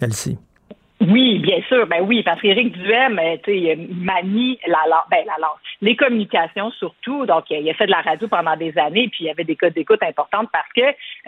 Elsie. 0.00 0.38
Oui, 1.00 1.38
bien 1.40 1.60
sûr, 1.68 1.86
ben 1.86 2.00
oui, 2.02 2.22
parce 2.22 2.40
qu'Éric 2.40 2.72
Duhem, 2.72 3.18
euh, 3.18 3.76
manie 3.90 4.58
la 4.66 4.80
langue, 4.88 5.04
ben 5.10 5.24
la 5.26 5.36
langue, 5.38 5.58
les 5.82 5.94
communications 5.94 6.70
surtout. 6.72 7.26
Donc, 7.26 7.44
euh, 7.50 7.58
il 7.60 7.68
a 7.68 7.74
fait 7.74 7.84
de 7.84 7.90
la 7.90 8.00
radio 8.00 8.26
pendant 8.28 8.56
des 8.56 8.76
années, 8.78 9.08
puis 9.08 9.24
il 9.24 9.26
y 9.26 9.30
avait 9.30 9.44
des 9.44 9.56
codes 9.56 9.74
d'écoute 9.74 10.02
importantes 10.02 10.48
parce 10.52 10.72
que 10.74 10.80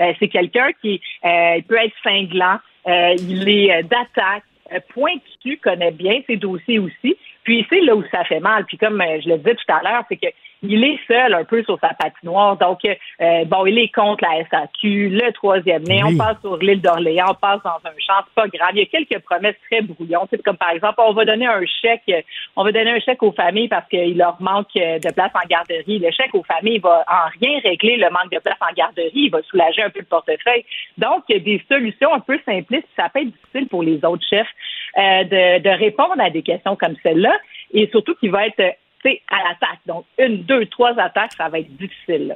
euh, 0.02 0.12
c'est 0.18 0.28
quelqu'un 0.28 0.70
qui 0.80 1.00
euh, 1.24 1.60
peut 1.68 1.76
être 1.76 1.94
cinglant, 2.02 2.58
euh, 2.86 3.14
il 3.18 3.46
est 3.46 3.72
euh, 3.72 3.82
d'attaque, 3.82 4.44
euh, 4.72 4.80
pointu, 4.94 5.58
connaît 5.62 5.92
bien 5.92 6.20
ses 6.26 6.36
dossiers 6.36 6.78
aussi. 6.78 7.16
Puis 7.44 7.66
c'est 7.68 7.80
là 7.80 7.94
où 7.94 8.04
ça 8.10 8.24
fait 8.24 8.40
mal. 8.40 8.64
Puis 8.66 8.78
comme 8.78 9.00
euh, 9.00 9.20
je 9.22 9.28
le 9.28 9.38
disais 9.38 9.54
tout 9.54 9.72
à 9.72 9.82
l'heure, 9.82 10.04
c'est 10.08 10.16
que 10.16 10.28
il 10.62 10.82
est 10.82 10.98
seul 11.06 11.34
un 11.34 11.44
peu 11.44 11.62
sur 11.62 11.78
sa 11.80 11.90
patinoire. 11.94 12.56
Donc, 12.56 12.80
euh, 12.84 13.44
bon, 13.44 13.66
il 13.66 13.78
est 13.78 13.94
contre 13.94 14.24
la 14.24 14.44
SAQ, 14.44 15.10
le 15.10 15.32
troisième 15.32 15.82
nez, 15.84 16.02
Oui. 16.04 16.14
on 16.14 16.18
passe 16.18 16.40
sur 16.40 16.56
l'île 16.56 16.80
d'Orléans, 16.80 17.26
on 17.30 17.34
passe 17.34 17.62
dans 17.62 17.78
un 17.84 17.94
champ, 17.98 18.24
c'est 18.26 18.34
pas 18.34 18.48
grave. 18.48 18.70
Il 18.74 18.80
y 18.80 18.82
a 18.82 18.86
quelques 18.86 19.22
promesses 19.24 19.56
très 19.70 19.82
brouillons. 19.82 20.26
Tu 20.26 20.36
sais, 20.36 20.42
comme 20.42 20.56
par 20.56 20.70
exemple, 20.70 20.96
on 20.98 21.12
va 21.12 21.24
donner 21.24 21.46
un 21.46 21.64
chèque, 21.80 22.02
euh, 22.10 22.20
on 22.56 22.64
va 22.64 22.72
donner 22.72 22.90
un 22.90 23.00
chèque 23.00 23.22
aux 23.22 23.32
familles 23.32 23.68
parce 23.68 23.88
qu'il 23.88 24.16
leur 24.16 24.40
manque 24.40 24.76
euh, 24.76 24.98
de 24.98 25.12
place 25.12 25.30
en 25.34 25.46
garderie. 25.48 25.98
Le 25.98 26.10
chèque 26.10 26.34
aux 26.34 26.42
familles 26.44 26.78
va 26.78 27.04
en 27.08 27.28
rien 27.40 27.60
régler 27.60 27.96
le 27.96 28.10
manque 28.10 28.32
de 28.32 28.40
place 28.40 28.58
en 28.60 28.74
garderie, 28.74 29.10
il 29.14 29.30
va 29.30 29.42
soulager 29.42 29.82
un 29.82 29.90
peu 29.90 30.00
le 30.00 30.06
portefeuille. 30.06 30.64
Donc, 30.96 31.22
il 31.28 31.36
y 31.36 31.40
a 31.40 31.42
des 31.42 31.62
solutions 31.68 32.12
un 32.12 32.20
peu 32.20 32.38
simplistes, 32.44 32.88
ça 32.96 33.08
peut 33.08 33.20
être 33.20 33.30
difficile 33.30 33.68
pour 33.68 33.82
les 33.82 34.04
autres 34.04 34.26
chefs 34.28 34.48
euh, 34.96 35.24
de, 35.24 35.62
de 35.62 35.78
répondre 35.78 36.20
à 36.20 36.30
des 36.30 36.42
questions 36.42 36.76
comme 36.76 36.94
celle-là, 37.02 37.34
et 37.72 37.88
surtout 37.90 38.14
qu'il 38.16 38.30
va 38.30 38.46
être 38.46 38.60
euh, 38.60 39.10
à 39.30 39.48
l'attaque. 39.48 39.80
Donc, 39.86 40.04
une, 40.18 40.42
deux, 40.44 40.66
trois 40.66 40.98
attaques, 40.98 41.32
ça 41.36 41.48
va 41.48 41.60
être 41.60 41.76
difficile. 41.76 42.28
là. 42.28 42.34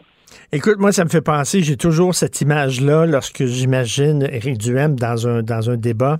Écoute, 0.50 0.78
moi, 0.78 0.92
ça 0.92 1.04
me 1.04 1.10
fait 1.10 1.20
penser, 1.20 1.60
j'ai 1.60 1.76
toujours 1.76 2.14
cette 2.14 2.40
image-là 2.40 3.06
lorsque 3.06 3.44
j'imagine 3.44 4.22
Éric 4.30 4.58
Duhem 4.58 4.98
dans 4.98 5.28
un, 5.28 5.42
dans 5.42 5.70
un 5.70 5.76
débat. 5.76 6.18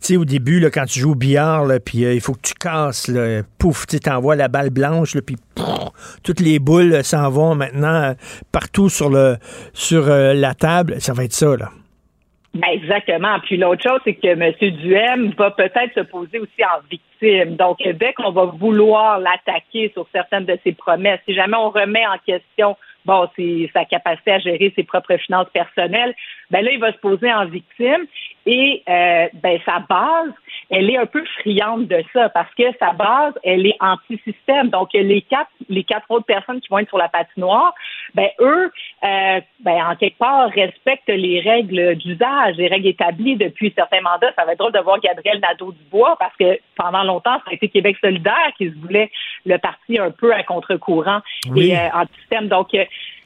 Tu 0.00 0.06
sais, 0.06 0.16
au 0.16 0.24
début, 0.24 0.60
là, 0.60 0.70
quand 0.70 0.84
tu 0.84 1.00
joues 1.00 1.12
au 1.12 1.14
billard, 1.14 1.64
là, 1.64 1.80
puis 1.80 2.04
euh, 2.04 2.14
il 2.14 2.20
faut 2.20 2.34
que 2.34 2.42
tu 2.42 2.54
casses, 2.54 3.08
là, 3.08 3.42
pouf, 3.58 3.86
tu 3.86 4.00
t'envoies 4.00 4.36
la 4.36 4.48
balle 4.48 4.70
blanche, 4.70 5.14
là, 5.14 5.22
puis 5.22 5.36
toutes 6.22 6.40
les 6.40 6.58
boules 6.58 6.92
euh, 6.92 7.02
s'en 7.02 7.30
vont 7.30 7.54
maintenant 7.54 8.14
partout 8.52 8.88
sur, 8.88 9.10
le, 9.10 9.36
sur 9.72 10.06
la 10.06 10.54
table. 10.54 11.00
Ça 11.00 11.12
va 11.12 11.24
être 11.24 11.32
ça, 11.32 11.56
là. 11.56 11.70
Ben 12.58 12.70
exactement. 12.72 13.38
Puis 13.44 13.56
l'autre 13.56 13.88
chose, 13.88 14.00
c'est 14.02 14.14
que 14.14 14.26
M. 14.26 14.52
Duhem 14.78 15.30
va 15.38 15.52
peut-être 15.52 15.94
se 15.94 16.00
poser 16.00 16.40
aussi 16.40 16.64
en 16.64 16.80
victime. 16.90 17.54
Donc, 17.54 17.78
dès 17.80 18.12
qu'on 18.14 18.32
va 18.32 18.46
vouloir 18.46 19.20
l'attaquer 19.20 19.90
sur 19.92 20.08
certaines 20.12 20.44
de 20.44 20.58
ses 20.64 20.72
promesses, 20.72 21.20
si 21.24 21.34
jamais 21.34 21.56
on 21.56 21.70
remet 21.70 22.04
en 22.04 22.18
question 22.26 22.76
bon, 23.04 23.28
sa 23.72 23.84
capacité 23.84 24.32
à 24.32 24.38
gérer 24.38 24.72
ses 24.74 24.82
propres 24.82 25.16
finances 25.18 25.48
personnelles, 25.52 26.14
ben 26.50 26.64
là, 26.64 26.72
il 26.72 26.80
va 26.80 26.92
se 26.92 26.98
poser 26.98 27.32
en 27.32 27.46
victime. 27.46 28.06
Et 28.44 28.82
euh, 28.88 29.28
ben 29.34 29.58
sa 29.64 29.80
base, 29.80 30.32
elle 30.70 30.90
est 30.90 30.96
un 30.96 31.06
peu 31.06 31.24
friande 31.40 31.86
de 31.86 32.02
ça 32.12 32.28
parce 32.30 32.52
que 32.54 32.64
sa 32.80 32.92
base, 32.92 33.34
elle 33.44 33.66
est 33.66 33.76
anti-système. 33.80 34.70
Donc 34.70 34.90
les 34.94 35.22
quatre, 35.22 35.50
les 35.68 35.84
quatre 35.84 36.10
autres 36.10 36.26
personnes 36.26 36.60
qui 36.60 36.68
vont 36.70 36.78
être 36.78 36.88
sur 36.88 36.98
la 36.98 37.08
patinoire, 37.08 37.74
ben 38.14 38.28
eux, 38.40 38.70
euh, 39.04 39.40
ben 39.60 39.84
en 39.86 39.96
quelque 39.96 40.18
part 40.18 40.50
respectent 40.50 41.08
les 41.08 41.40
règles 41.40 41.96
d'usage, 41.96 42.56
les 42.56 42.68
règles 42.68 42.88
établies 42.88 43.36
depuis 43.36 43.72
certains 43.76 44.00
mandats. 44.00 44.32
Ça 44.36 44.44
va 44.44 44.52
être 44.52 44.58
drôle 44.58 44.72
de 44.72 44.80
voir 44.80 44.98
Gabriel 45.00 45.40
Nadeau-Dubois 45.40 46.16
parce 46.18 46.34
que 46.36 46.58
pendant 46.76 47.04
longtemps, 47.04 47.38
ça 47.44 47.50
a 47.50 47.54
été 47.54 47.68
Québec 47.68 47.96
solidaire 48.00 48.52
qui 48.56 48.70
se 48.70 48.74
voulait 48.78 49.10
le 49.44 49.58
parti 49.58 49.98
un 49.98 50.10
peu 50.10 50.32
à 50.32 50.42
contre-courant 50.42 51.20
Oui. 51.50 51.70
et 51.70 51.78
euh, 51.78 51.88
anti-système. 51.94 52.48
Donc 52.48 52.74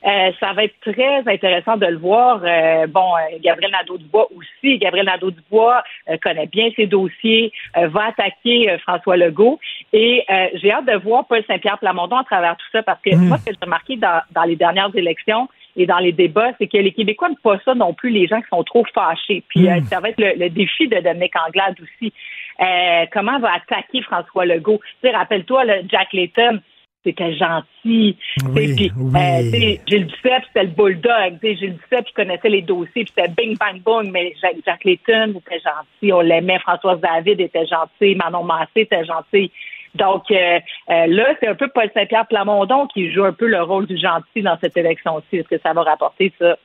euh, 0.06 0.32
ça 0.40 0.52
va 0.52 0.64
être 0.64 0.74
très 0.80 1.22
intéressant 1.26 1.76
de 1.76 1.86
le 1.86 1.96
voir. 1.96 2.40
Euh, 2.44 2.86
bon, 2.86 3.14
euh, 3.16 3.38
Gabriel 3.40 3.72
Nadeau-Dubois 3.72 4.28
aussi. 4.36 4.78
Gabriel 4.78 5.06
Nadeau-Dubois 5.06 5.82
euh, 6.08 6.16
connaît 6.22 6.46
bien 6.46 6.70
ses 6.76 6.86
dossiers, 6.86 7.52
euh, 7.76 7.88
va 7.88 8.06
attaquer 8.06 8.70
euh, 8.70 8.78
François 8.78 9.16
Legault. 9.16 9.60
Et 9.92 10.24
euh, 10.28 10.48
j'ai 10.54 10.72
hâte 10.72 10.86
de 10.86 10.96
voir 10.96 11.26
Paul 11.26 11.42
Saint-Pierre 11.46 11.78
Plamondon 11.78 12.16
à 12.16 12.24
travers 12.24 12.56
tout 12.56 12.66
ça 12.72 12.82
parce 12.82 13.00
que 13.00 13.14
moi, 13.14 13.38
ce 13.38 13.46
que 13.46 13.52
j'ai 13.52 13.64
remarqué 13.64 13.96
dans, 13.96 14.22
dans 14.32 14.44
les 14.44 14.56
dernières 14.56 14.94
élections 14.94 15.48
et 15.76 15.86
dans 15.86 15.98
les 15.98 16.12
débats, 16.12 16.50
c'est 16.58 16.66
que 16.66 16.76
les 16.76 16.92
Québécois 16.92 17.28
n'aiment 17.28 17.38
pas 17.42 17.58
ça 17.64 17.74
non 17.74 17.94
plus, 17.94 18.10
les 18.10 18.26
gens 18.26 18.40
qui 18.40 18.48
sont 18.48 18.62
trop 18.64 18.84
fâchés. 18.92 19.42
Puis 19.48 19.68
euh, 19.68 19.80
ça 19.82 20.00
va 20.00 20.10
être 20.10 20.20
le, 20.20 20.34
le 20.36 20.50
défi 20.50 20.88
de 20.88 21.00
Dominique 21.00 21.34
Anglade 21.46 21.76
aussi. 21.80 22.12
Euh, 22.60 23.06
comment 23.12 23.38
va 23.38 23.54
attaquer 23.54 24.02
François 24.02 24.44
Legault? 24.44 24.80
Tu 25.00 25.08
sais, 25.08 25.16
rappelle-toi, 25.16 25.64
le 25.64 25.74
Jack 25.88 26.12
Layton, 26.12 26.60
c'était 27.04 27.34
gentil. 27.34 28.16
Oui, 28.54 28.74
Puis, 28.76 28.92
oui. 28.96 29.20
euh, 29.20 29.76
Gilles 29.86 30.06
Duceppe, 30.06 30.44
c'était 30.48 30.64
le 30.64 30.70
bulldog. 30.70 31.38
Tu 31.40 31.48
sais, 31.48 31.56
Gilles 31.56 31.76
Duceppe, 31.76 32.08
il 32.08 32.12
connaissait 32.14 32.48
les 32.48 32.62
dossiers, 32.62 33.04
puis 33.04 33.12
c'était 33.16 33.28
bing, 33.30 33.56
bang, 33.58 33.80
boom. 33.82 34.10
Mais 34.10 34.34
Jacques, 34.40 34.56
Jack 34.64 34.84
Layton 34.84 35.34
était 35.36 35.60
gentil. 35.60 36.12
On 36.12 36.20
l'aimait. 36.20 36.58
Françoise 36.60 37.00
David 37.00 37.40
était 37.40 37.66
gentil. 37.66 38.14
Manon 38.14 38.44
Massé 38.44 38.82
était 38.82 39.04
gentil. 39.04 39.50
Donc 39.94 40.30
euh, 40.30 40.58
euh, 40.90 41.06
là, 41.06 41.34
c'est 41.38 41.48
un 41.48 41.54
peu 41.54 41.68
Paul 41.68 41.90
Saint-Pierre 41.92 42.26
Plamondon 42.26 42.86
qui 42.86 43.12
joue 43.12 43.24
un 43.24 43.32
peu 43.32 43.46
le 43.46 43.62
rôle 43.62 43.86
du 43.86 43.98
gentil 43.98 44.42
dans 44.42 44.56
cette 44.58 44.76
élection-ci. 44.76 45.36
Est-ce 45.36 45.48
que 45.48 45.58
ça 45.58 45.72
va 45.72 45.82
rapporter 45.82 46.32
ça? 46.38 46.56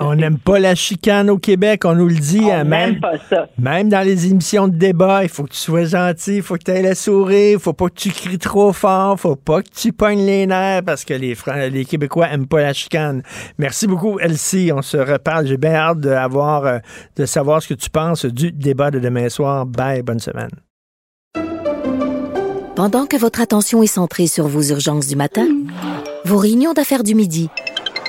On 0.00 0.14
n'aime 0.14 0.38
pas 0.38 0.58
la 0.58 0.74
chicane 0.74 1.30
au 1.30 1.38
Québec, 1.38 1.82
on 1.84 1.94
nous 1.94 2.08
le 2.08 2.14
dit. 2.16 2.50
hein, 2.50 2.64
même, 2.64 2.92
n'aime 2.92 3.00
pas 3.00 3.18
ça. 3.30 3.46
même 3.58 3.88
dans 3.88 4.04
les 4.04 4.26
émissions 4.26 4.68
de 4.68 4.76
débat, 4.76 5.22
il 5.22 5.28
faut 5.28 5.44
que 5.44 5.50
tu 5.52 5.58
sois 5.58 5.84
gentil, 5.84 6.36
il 6.36 6.42
faut 6.42 6.56
que 6.56 6.64
tu 6.64 6.70
aies 6.72 6.82
le 6.82 6.94
sourire, 6.94 7.52
il 7.54 7.58
faut 7.58 7.72
pas 7.72 7.88
que 7.88 7.94
tu 7.94 8.10
cries 8.10 8.38
trop 8.38 8.72
fort, 8.72 9.18
faut 9.18 9.36
pas 9.36 9.62
que 9.62 9.68
tu 9.74 9.92
pognes 9.92 10.24
les 10.26 10.46
nerfs 10.46 10.82
parce 10.84 11.04
que 11.04 11.14
les, 11.14 11.34
Fran- 11.34 11.68
les 11.70 11.84
Québécois 11.84 12.28
aiment 12.28 12.46
pas 12.46 12.60
la 12.62 12.72
chicane. 12.72 13.22
Merci 13.58 13.86
beaucoup, 13.86 14.18
Elsie. 14.18 14.70
On 14.74 14.82
se 14.82 14.96
reparle. 14.96 15.46
J'ai 15.46 15.56
bien 15.56 15.74
hâte 15.74 16.00
de, 16.00 16.10
avoir, 16.10 16.66
euh, 16.66 16.78
de 17.16 17.24
savoir 17.26 17.62
ce 17.62 17.68
que 17.68 17.74
tu 17.74 17.90
penses 17.90 18.24
du 18.26 18.52
débat 18.52 18.90
de 18.90 18.98
demain 18.98 19.28
soir. 19.28 19.66
Bye, 19.66 20.02
bonne 20.02 20.20
semaine. 20.20 20.50
Pendant 22.76 23.06
que 23.06 23.16
votre 23.16 23.40
attention 23.40 23.82
est 23.82 23.86
centrée 23.86 24.26
sur 24.26 24.48
vos 24.48 24.62
urgences 24.62 25.06
du 25.06 25.14
matin, 25.14 25.46
vos 26.24 26.38
réunions 26.38 26.72
d'affaires 26.72 27.04
du 27.04 27.14
midi, 27.14 27.48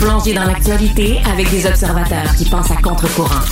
Plongé 0.00 0.32
dans 0.32 0.44
l'actualité 0.44 1.20
avec 1.30 1.50
des 1.50 1.66
observateurs 1.66 2.34
qui 2.36 2.48
pensent 2.48 2.70
à 2.70 2.76
contre-courant. 2.76 3.44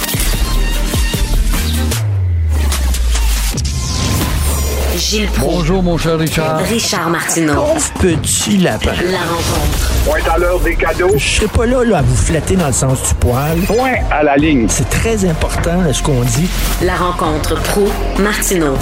Gilles 4.96 5.26
Proulx. 5.28 5.54
Bonjour, 5.56 5.82
mon 5.82 5.96
cher 5.98 6.18
Richard. 6.18 6.58
Richard 6.60 7.10
Martineau. 7.10 7.54
Pauvre 7.54 7.92
petit 8.00 8.56
lapin. 8.58 8.92
La 9.10 9.18
rencontre. 9.18 9.92
Point 10.06 10.32
à 10.34 10.38
l'heure 10.38 10.60
des 10.60 10.74
cadeaux. 10.74 11.10
Je 11.16 11.18
serai 11.36 11.46
pas 11.48 11.66
là, 11.66 11.84
là 11.84 11.98
à 11.98 12.02
vous 12.02 12.16
flatter 12.16 12.56
dans 12.56 12.66
le 12.66 12.72
sens 12.72 13.08
du 13.08 13.14
poil. 13.14 13.58
Point 13.66 13.96
à 14.10 14.22
la 14.22 14.36
ligne. 14.36 14.66
C'est 14.68 14.88
très 14.88 15.24
important 15.24 15.92
ce 15.92 16.02
qu'on 16.02 16.22
dit. 16.22 16.48
La 16.82 16.96
rencontre 16.96 17.54
pro 17.62 17.84
martineau 18.20 18.74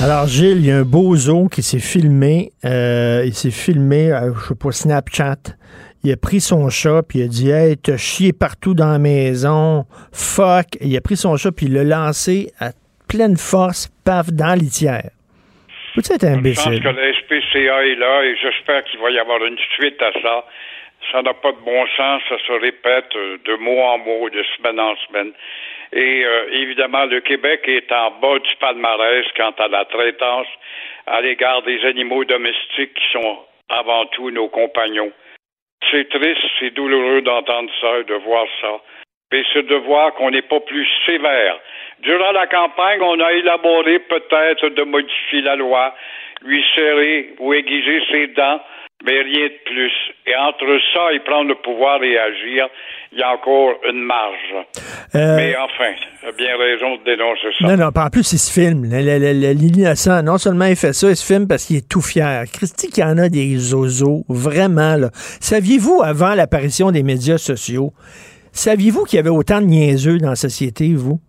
Alors, 0.00 0.26
Gilles, 0.28 0.58
il 0.58 0.66
y 0.66 0.70
a 0.70 0.78
un 0.78 0.82
beau 0.82 1.16
zoo 1.16 1.48
qui 1.48 1.62
s'est 1.62 1.78
filmé. 1.80 2.52
euh, 2.64 3.24
il 3.26 3.34
s'est 3.34 3.50
filmé, 3.50 4.12
euh, 4.12 4.32
je 4.40 4.48
sais 4.48 4.54
pas, 4.54 4.72
Snapchat. 4.72 5.36
Il 6.04 6.12
a 6.12 6.16
pris 6.16 6.40
son 6.40 6.68
chat, 6.68 7.02
puis 7.08 7.20
il 7.20 7.24
a 7.24 7.28
dit 7.28 7.50
Hey, 7.50 7.76
t'as 7.78 7.96
chié 7.96 8.32
partout 8.32 8.74
dans 8.74 8.92
la 8.92 8.98
maison. 8.98 9.84
Fuck. 10.12 10.76
Il 10.80 10.94
a 10.96 11.00
pris 11.00 11.16
son 11.16 11.36
chat, 11.36 11.50
puis 11.50 11.66
il 11.66 11.72
l'a 11.74 11.84
lancé 11.84 12.52
à 12.60 12.70
pleine 13.08 13.36
force, 13.36 13.88
paf, 14.04 14.26
dans 14.30 14.48
la 14.48 14.56
litière. 14.56 15.10
Peux-tu 15.94 16.12
être 16.12 16.22
Je 16.22 16.26
pense 16.26 16.38
imbécile? 16.38 16.82
que 16.82 16.88
la 16.88 17.12
SPCA 17.14 17.86
est 17.86 17.94
là 17.94 18.24
et 18.24 18.36
j'espère 18.36 18.82
qu'il 18.84 19.00
va 19.00 19.10
y 19.10 19.18
avoir 19.18 19.42
une 19.44 19.56
suite 19.76 20.00
à 20.02 20.12
ça. 20.20 20.44
Ça 21.12 21.22
n'a 21.22 21.32
pas 21.34 21.52
de 21.52 21.62
bon 21.64 21.86
sens, 21.96 22.22
ça 22.28 22.36
se 22.46 22.52
répète 22.52 23.14
euh, 23.14 23.38
de 23.44 23.54
mot 23.56 23.78
en 23.80 23.98
mot, 23.98 24.28
de 24.28 24.42
semaine 24.56 24.80
en 24.80 24.96
semaine. 25.06 25.32
Et 25.92 26.24
euh, 26.24 26.48
évidemment, 26.50 27.04
le 27.04 27.20
Québec 27.20 27.62
est 27.66 27.90
en 27.92 28.10
bas 28.20 28.38
du 28.40 28.50
palmarès 28.58 29.24
quant 29.36 29.52
à 29.58 29.68
la 29.68 29.84
traitance 29.84 30.46
à 31.06 31.20
l'égard 31.20 31.62
des 31.62 31.78
animaux 31.84 32.24
domestiques 32.24 32.94
qui 32.94 33.12
sont 33.12 33.38
avant 33.68 34.06
tout 34.06 34.30
nos 34.30 34.48
compagnons. 34.48 35.12
C'est 35.90 36.08
triste, 36.08 36.40
c'est 36.58 36.70
douloureux 36.70 37.22
d'entendre 37.22 37.70
ça 37.80 37.98
et 37.98 38.04
de 38.04 38.14
voir 38.14 38.46
ça. 38.60 38.80
Et 39.32 39.42
c'est 39.52 39.66
de 39.66 39.74
voir 39.76 40.14
qu'on 40.14 40.30
n'est 40.30 40.42
pas 40.42 40.60
plus 40.60 40.86
sévère. 41.06 41.58
Durant 42.00 42.32
la 42.32 42.46
campagne, 42.46 43.00
on 43.02 43.18
a 43.20 43.32
élaboré 43.32 43.98
peut-être 43.98 44.68
de 44.68 44.82
modifier 44.82 45.42
la 45.42 45.56
loi, 45.56 45.94
lui 46.42 46.64
serrer 46.74 47.34
ou 47.38 47.52
aiguiser 47.52 48.02
ses 48.10 48.26
dents, 48.28 48.60
mais 49.04 49.20
rien 49.22 49.48
de 49.48 49.64
plus. 49.64 49.92
Et 50.26 50.34
entre 50.34 50.78
ça 50.94 51.12
et 51.12 51.20
prendre 51.20 51.48
le 51.48 51.56
pouvoir 51.56 52.02
et 52.02 52.18
agir, 52.18 52.68
il 53.12 53.18
y 53.18 53.22
a 53.22 53.32
encore 53.32 53.74
une 53.88 54.00
marge. 54.00 54.54
Euh, 55.14 55.36
Mais 55.36 55.54
enfin, 55.56 55.92
il 56.22 56.28
a 56.28 56.32
bien 56.32 56.56
raison 56.56 56.96
de 56.96 57.04
dénoncer 57.04 57.48
ça. 57.58 57.66
Non, 57.66 57.76
non, 57.76 57.90
en 57.94 58.10
plus, 58.10 58.32
il 58.32 58.38
se 58.38 58.52
filme. 58.52 58.84
L'innocent, 58.84 60.22
non 60.22 60.38
seulement 60.38 60.66
il 60.66 60.76
fait 60.76 60.92
ça, 60.92 61.10
il 61.10 61.16
se 61.16 61.24
filme 61.24 61.46
parce 61.46 61.66
qu'il 61.66 61.76
est 61.76 61.88
tout 61.88 62.00
fier. 62.00 62.44
Christy, 62.52 62.88
qu'il 62.88 63.04
y 63.04 63.06
en 63.06 63.18
a 63.18 63.28
des 63.28 63.56
zozos, 63.56 64.24
vraiment, 64.28 64.96
là. 64.96 65.10
Saviez-vous, 65.12 66.02
avant 66.02 66.34
l'apparition 66.34 66.90
des 66.90 67.02
médias 67.02 67.38
sociaux, 67.38 67.92
saviez-vous 68.52 69.04
qu'il 69.04 69.18
y 69.18 69.20
avait 69.20 69.28
autant 69.28 69.60
de 69.60 69.66
niaiseux 69.66 70.18
dans 70.18 70.30
la 70.30 70.36
société, 70.36 70.92
vous? 70.94 71.20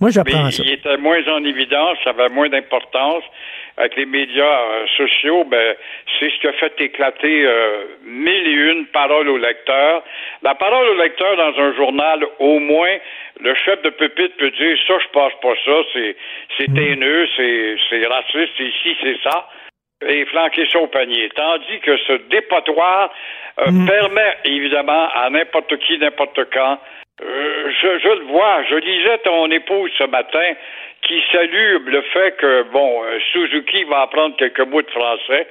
Moi, 0.00 0.10
j'apprends 0.10 0.50
ça. 0.50 0.62
il 0.66 0.72
était 0.72 0.96
moins 0.98 1.22
en 1.28 1.44
évidence, 1.44 1.96
ça 2.02 2.10
avait 2.10 2.28
moins 2.28 2.48
d'importance. 2.48 3.22
Avec 3.76 3.96
les 3.96 4.06
médias 4.06 4.60
euh, 4.60 4.86
sociaux, 4.96 5.44
ben, 5.44 5.74
c'est 6.18 6.30
ce 6.30 6.38
qui 6.40 6.46
a 6.46 6.52
fait 6.52 6.72
éclater 6.80 7.44
euh, 7.46 7.84
mille 8.04 8.46
et 8.46 8.72
une 8.72 8.86
paroles 8.86 9.28
au 9.28 9.36
lecteur. 9.36 10.02
La 10.42 10.54
parole 10.54 10.88
au 10.88 10.94
lecteur 10.94 11.36
dans 11.36 11.60
un 11.60 11.74
journal, 11.74 12.24
au 12.38 12.60
moins, 12.60 12.96
le 13.40 13.54
chef 13.54 13.82
de 13.82 13.90
pupitre 13.90 14.36
peut 14.36 14.50
dire 14.50 14.78
ça, 14.86 14.94
je 15.00 15.08
passe 15.08 15.32
pas 15.42 15.54
ça, 15.64 15.82
c'est 15.92 16.16
c'est 16.56 16.78
haineux, 16.78 17.26
c'est 17.36 17.76
c'est 17.90 18.06
raciste, 18.06 18.60
ici, 18.60 18.96
c'est 19.02 19.18
ça, 19.24 19.48
et 20.06 20.24
flanquer 20.26 20.66
ça 20.70 20.78
au 20.78 20.86
panier. 20.86 21.28
Tandis 21.34 21.80
que 21.80 21.96
ce 21.96 22.12
dépotoir 22.30 23.12
euh, 23.58 23.70
permet 23.86 24.36
évidemment 24.44 25.08
à 25.14 25.30
n'importe 25.30 25.76
qui, 25.78 25.98
n'importe 25.98 26.40
quand. 26.52 26.78
Euh, 27.22 27.70
je, 27.80 28.08
le 28.08 28.24
vois, 28.24 28.64
je 28.68 28.74
lisais 28.74 29.18
ton 29.18 29.50
épouse 29.50 29.90
ce 29.98 30.04
matin 30.04 30.52
qui 31.02 31.22
salue 31.30 31.76
le 31.86 32.02
fait 32.02 32.36
que, 32.36 32.62
bon, 32.72 33.04
euh, 33.04 33.18
Suzuki 33.32 33.84
va 33.84 34.02
apprendre 34.02 34.36
quelques 34.36 34.60
mots 34.60 34.82
de 34.82 34.90
français. 34.90 35.46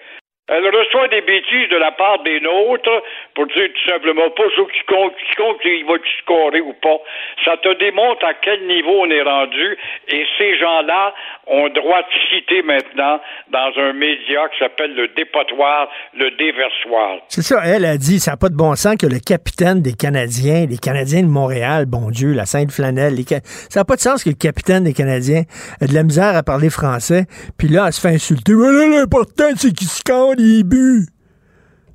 Elle 0.49 0.67
reçoit 0.75 1.07
des 1.07 1.21
bêtises 1.21 1.69
de 1.69 1.77
la 1.77 1.93
part 1.93 2.19
des 2.23 2.41
nôtres 2.41 3.01
pour 3.33 3.47
dire 3.47 3.69
tout 3.73 3.89
simplement 3.89 4.29
pas 4.31 4.43
ce 4.53 4.61
qui 4.73 4.83
compte, 4.87 5.15
qui 5.15 5.35
compte, 5.35 5.57
il 5.63 5.85
va 5.85 5.93
scorer 6.19 6.59
ou 6.59 6.73
pas. 6.73 6.97
Ça 7.45 7.55
te 7.55 7.73
démontre 7.75 8.25
à 8.25 8.33
quel 8.33 8.61
niveau 8.67 9.03
on 9.03 9.09
est 9.09 9.21
rendu 9.21 9.77
et 10.09 10.25
ces 10.37 10.57
gens-là 10.57 11.13
ont 11.47 11.69
droit 11.69 11.99
de 11.99 12.35
citer 12.35 12.61
maintenant 12.63 13.19
dans 13.51 13.71
un 13.77 13.93
média 13.93 14.47
qui 14.49 14.59
s'appelle 14.59 14.93
le 14.95 15.07
dépotoir, 15.09 15.89
le 16.13 16.31
déversoir. 16.31 17.19
C'est 17.27 17.41
ça, 17.41 17.61
elle 17.65 17.85
a 17.85 17.97
dit, 17.97 18.19
ça 18.19 18.31
n'a 18.31 18.37
pas 18.37 18.49
de 18.49 18.55
bon 18.55 18.75
sens 18.75 18.95
que 18.95 19.07
le 19.07 19.19
capitaine 19.19 19.81
des 19.81 19.93
Canadiens, 19.93 20.65
les 20.69 20.77
Canadiens 20.77 21.21
de 21.21 21.27
Montréal, 21.27 21.85
bon 21.85 22.09
Dieu, 22.09 22.33
la 22.33 22.45
Sainte-Flanelle, 22.45 23.15
les 23.15 23.23
ça 23.23 23.79
n'a 23.79 23.85
pas 23.85 23.95
de 23.95 24.01
sens 24.01 24.23
que 24.23 24.29
le 24.29 24.35
capitaine 24.35 24.83
des 24.83 24.93
Canadiens 24.93 25.43
ait 25.81 25.87
de 25.87 25.93
la 25.93 26.03
misère 26.03 26.35
à 26.35 26.43
parler 26.43 26.69
français, 26.69 27.25
puis 27.57 27.67
là, 27.67 27.85
elle 27.87 27.93
se 27.93 28.01
fait 28.01 28.13
insulter. 28.13 28.53
Mais 28.53 28.71
là, 28.71 28.99
l'important, 28.99 29.49
c'est 29.55 29.73
qu'il 29.73 29.87
score 29.87 30.33
les 30.37 30.63
buts. 30.63 31.07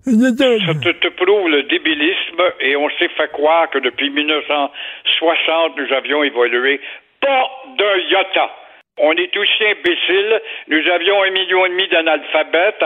Ça 0.05 0.13
te, 0.15 0.93
te 0.93 1.09
prouve 1.09 1.49
le 1.51 1.65
débilisme 1.65 2.43
et 2.61 2.77
on 2.77 2.89
s'est 2.99 3.11
fait 3.11 3.31
croire 3.31 3.69
que 3.69 3.79
depuis 3.79 4.09
1960, 4.09 5.77
nous 5.77 5.95
avions 5.95 6.25
évolué 6.25 6.81
pas 7.21 7.45
d'un 7.77 7.97
iota. 8.09 8.51
On 9.01 9.13
est 9.13 9.37
aussi 9.37 9.65
imbéciles. 9.65 10.41
Nous 10.69 10.89
avions 10.89 11.23
un 11.23 11.31
million 11.31 11.67
et 11.67 11.69
demi 11.71 11.89
d'analphabètes 11.89 12.85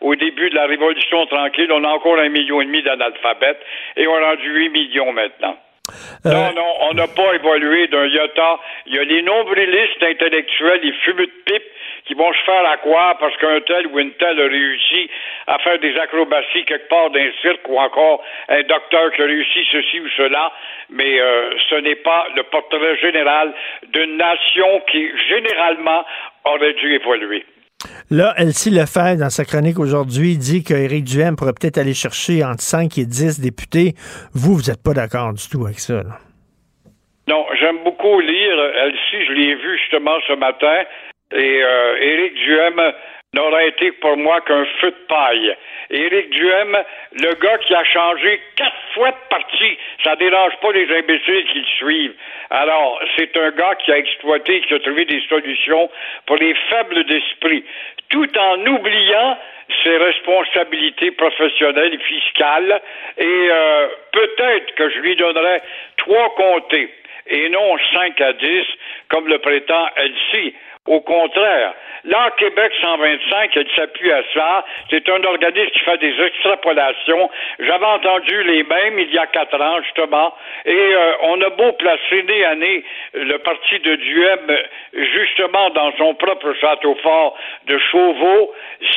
au 0.00 0.14
début 0.14 0.50
de 0.50 0.54
la 0.54 0.66
Révolution 0.66 1.26
tranquille. 1.26 1.70
On 1.72 1.84
a 1.84 1.88
encore 1.88 2.18
un 2.18 2.28
million 2.28 2.60
et 2.60 2.64
demi 2.64 2.82
d'analphabètes 2.82 3.60
et 3.96 4.06
on 4.06 4.14
a 4.14 4.30
rendu 4.30 4.48
8 4.48 4.68
millions 4.70 5.12
maintenant. 5.12 5.56
Non, 6.24 6.52
non, 6.54 6.74
on 6.82 6.94
n'a 6.94 7.08
pas 7.08 7.34
évolué 7.34 7.88
d'un 7.88 8.06
iota. 8.06 8.60
Il 8.86 8.94
y 8.94 8.98
a 8.98 9.04
les 9.04 9.22
nombrilistes 9.22 10.02
intellectuels, 10.02 10.80
les 10.80 10.92
fumeux 10.92 11.26
de 11.26 11.32
pipe, 11.44 11.64
qui 12.04 12.14
vont 12.14 12.32
se 12.32 12.38
faire 12.44 12.64
à 12.66 12.76
croire 12.76 13.18
parce 13.18 13.36
qu'un 13.38 13.60
tel 13.60 13.88
ou 13.88 13.98
une 13.98 14.12
telle 14.12 14.40
a 14.40 14.44
réussi 14.44 15.10
à 15.46 15.58
faire 15.58 15.78
des 15.80 15.96
acrobaties 15.98 16.64
quelque 16.64 16.88
part 16.88 17.10
d'un 17.10 17.30
cirque 17.40 17.68
ou 17.68 17.78
encore 17.78 18.22
un 18.48 18.62
docteur 18.62 19.12
qui 19.12 19.22
a 19.22 19.24
réussi 19.24 19.66
ceci 19.70 20.00
ou 20.00 20.08
cela. 20.16 20.52
Mais 20.90 21.20
euh, 21.20 21.50
ce 21.68 21.76
n'est 21.76 21.96
pas 21.96 22.26
le 22.36 22.44
portrait 22.44 22.96
général 22.98 23.52
d'une 23.88 24.16
nation 24.16 24.80
qui, 24.90 25.10
généralement, 25.28 26.04
aurait 26.44 26.74
dû 26.74 26.94
évoluer. 26.94 27.44
Là, 28.10 28.34
Elsie 28.36 28.70
Lefebvre, 28.70 29.18
dans 29.18 29.30
sa 29.30 29.44
chronique 29.44 29.78
aujourd'hui, 29.78 30.36
dit 30.36 30.62
qu'Éric 30.62 31.04
Duhem 31.04 31.36
pourrait 31.36 31.54
peut-être 31.58 31.78
aller 31.78 31.94
chercher 31.94 32.44
entre 32.44 32.62
5 32.62 32.98
et 32.98 33.06
10 33.06 33.40
députés. 33.40 33.94
Vous, 34.34 34.54
vous 34.54 34.70
n'êtes 34.70 34.82
pas 34.82 34.92
d'accord 34.92 35.32
du 35.32 35.48
tout 35.48 35.64
avec 35.64 35.78
ça. 35.78 36.02
Non, 37.28 37.46
j'aime 37.58 37.78
beaucoup 37.84 38.20
lire 38.20 38.56
Elsie, 38.84 39.24
je 39.28 39.32
l'ai 39.32 39.54
vu 39.54 39.78
justement 39.78 40.18
ce 40.26 40.32
matin, 40.34 40.82
et 41.32 41.62
euh, 41.62 41.96
Éric 42.00 42.34
Duhem 42.34 42.92
n'aurait 43.34 43.68
été 43.68 43.92
pour 43.92 44.16
moi 44.16 44.40
qu'un 44.40 44.64
feu 44.80 44.90
de 44.90 45.06
paille. 45.08 45.56
Éric 45.92 46.30
Duhem, 46.30 46.76
le 47.12 47.34
gars 47.34 47.58
qui 47.58 47.74
a 47.74 47.84
changé 47.84 48.40
quatre 48.56 48.76
fois 48.94 49.10
de 49.10 49.28
parti, 49.28 49.78
ça 50.02 50.16
dérange 50.16 50.56
pas 50.62 50.72
les 50.72 50.90
imbéciles 50.96 51.44
qui 51.52 51.58
le 51.58 51.66
suivent. 51.78 52.14
Alors, 52.50 52.98
c'est 53.16 53.36
un 53.36 53.50
gars 53.50 53.74
qui 53.76 53.92
a 53.92 53.98
exploité, 53.98 54.62
qui 54.62 54.74
a 54.74 54.80
trouvé 54.80 55.04
des 55.04 55.22
solutions 55.28 55.90
pour 56.26 56.36
les 56.36 56.54
faibles 56.70 57.04
d'esprit, 57.04 57.64
tout 58.08 58.38
en 58.38 58.66
oubliant 58.66 59.38
ses 59.82 59.96
responsabilités 59.96 61.10
professionnelles 61.12 61.94
et 61.94 61.98
fiscales, 61.98 62.80
et 63.18 63.48
euh, 63.50 63.88
peut-être 64.12 64.74
que 64.74 64.90
je 64.90 64.98
lui 64.98 65.16
donnerais 65.16 65.62
trois 65.98 66.34
comtés 66.34 66.90
et 67.26 67.48
non 67.48 67.76
5 67.94 68.20
à 68.20 68.32
10, 68.32 68.64
comme 69.08 69.28
le 69.28 69.38
prétend 69.38 69.88
Elsie. 69.96 70.54
Au 70.86 71.00
contraire, 71.00 71.74
là, 72.04 72.30
Québec 72.38 72.72
125, 72.80 73.56
elle 73.56 73.70
s'appuie 73.76 74.10
à 74.10 74.22
ça. 74.34 74.64
C'est 74.90 75.08
un 75.08 75.22
organisme 75.22 75.70
qui 75.70 75.78
fait 75.78 75.98
des 75.98 76.20
extrapolations. 76.20 77.30
J'avais 77.60 77.86
entendu 77.86 78.42
les 78.42 78.64
mêmes 78.64 78.98
il 78.98 79.14
y 79.14 79.18
a 79.18 79.26
quatre 79.28 79.60
ans, 79.60 79.80
justement. 79.84 80.34
Et 80.64 80.74
euh, 80.74 81.12
on 81.22 81.40
a 81.40 81.50
beau 81.50 81.70
placer 81.74 82.24
nez 82.24 82.44
à 82.44 82.54
le 82.54 83.36
parti 83.38 83.78
de 83.78 83.94
Duhem, 83.94 84.58
justement, 84.92 85.70
dans 85.70 85.92
son 85.98 86.14
propre 86.14 86.52
château 86.54 86.96
fort 86.96 87.36
de 87.66 87.78
Chauveau, 87.78 88.52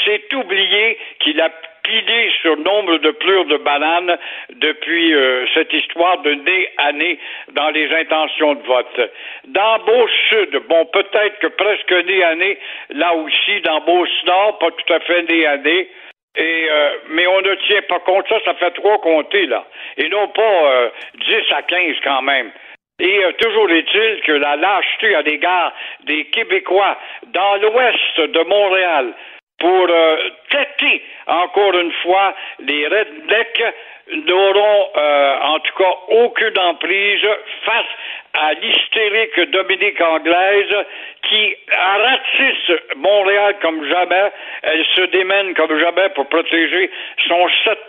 c'est 0.06 0.34
oublié 0.34 0.98
qu'il 1.20 1.40
a 1.40 1.50
pilé 1.86 2.32
sur 2.42 2.58
nombre 2.58 2.98
de 2.98 3.12
pleurs 3.12 3.46
de 3.46 3.58
bananes 3.58 4.18
depuis 4.56 5.14
euh, 5.14 5.46
cette 5.54 5.72
histoire 5.72 6.20
de 6.20 6.34
nez 6.34 6.70
à 6.78 6.92
nez 6.92 7.20
dans 7.54 7.70
les 7.70 7.94
intentions 7.94 8.56
de 8.56 8.64
vote. 8.64 9.12
Dans 9.48 9.80
Beauce-Sud, 9.86 10.62
bon, 10.68 10.86
peut-être 10.88 11.40
que 11.40 11.48
presque 11.48 11.92
nez 11.92 12.24
à 12.24 12.36
nez, 12.36 12.58
là 12.90 13.14
aussi, 13.14 13.62
dans 13.62 13.82
Beauce-Nord, 13.82 14.60
pas 14.60 14.72
tout 14.72 14.94
à 14.94 15.00
fait 15.02 15.24
nez 15.24 15.46
à 15.46 15.58
nez, 15.58 15.90
et, 16.38 16.68
euh, 16.70 16.90
mais 17.10 17.28
on 17.28 17.42
ne 17.42 17.56
tient 17.68 17.82
pas 17.84 18.00
compte. 18.00 18.28
Ça, 18.28 18.40
ça 18.44 18.54
fait 18.56 18.72
trois 18.72 19.00
comtés, 19.00 19.46
là. 19.46 19.66
Et 19.98 20.10
non 20.10 20.28
pas 20.28 20.42
euh, 20.42 20.90
10 21.16 21.54
à 21.56 21.62
15 21.62 21.96
quand 22.04 22.22
même. 22.24 22.52
Et 23.00 23.24
euh, 23.24 23.32
toujours 23.34 23.70
est-il 23.72 24.22
que 24.22 24.32
la 24.34 24.56
lâcheté 24.56 25.16
à 25.16 25.22
l'égard 25.22 25.74
des 26.04 26.26
Québécois 26.26 26.98
dans 27.28 27.56
l'ouest 27.58 28.20
de 28.20 28.44
Montréal 28.44 29.14
pour 29.66 29.88
euh, 29.90 30.18
encore 31.26 31.74
une 31.74 31.92
fois 32.04 32.36
les 32.60 32.88
rednecks 32.88 33.74
n'auront 34.14 34.90
euh, 34.96 35.40
en 35.42 35.60
tout 35.60 35.76
cas 35.76 35.94
aucune 36.10 36.60
emprise 36.60 37.28
face 37.66 37.86
à 38.34 38.54
l'hystérique 38.54 39.40
Dominique 39.50 40.00
Anglaise 40.02 40.76
qui 41.24 41.56
ratisse 41.72 42.80
Montréal 42.98 43.56
comme 43.62 43.84
jamais. 43.90 44.32
Elle 44.62 44.86
se 44.96 45.02
démène 45.08 45.56
comme 45.56 45.80
jamais 45.80 46.10
pour 46.10 46.28
protéger 46.28 46.92
son 47.28 47.50
7 47.64 47.80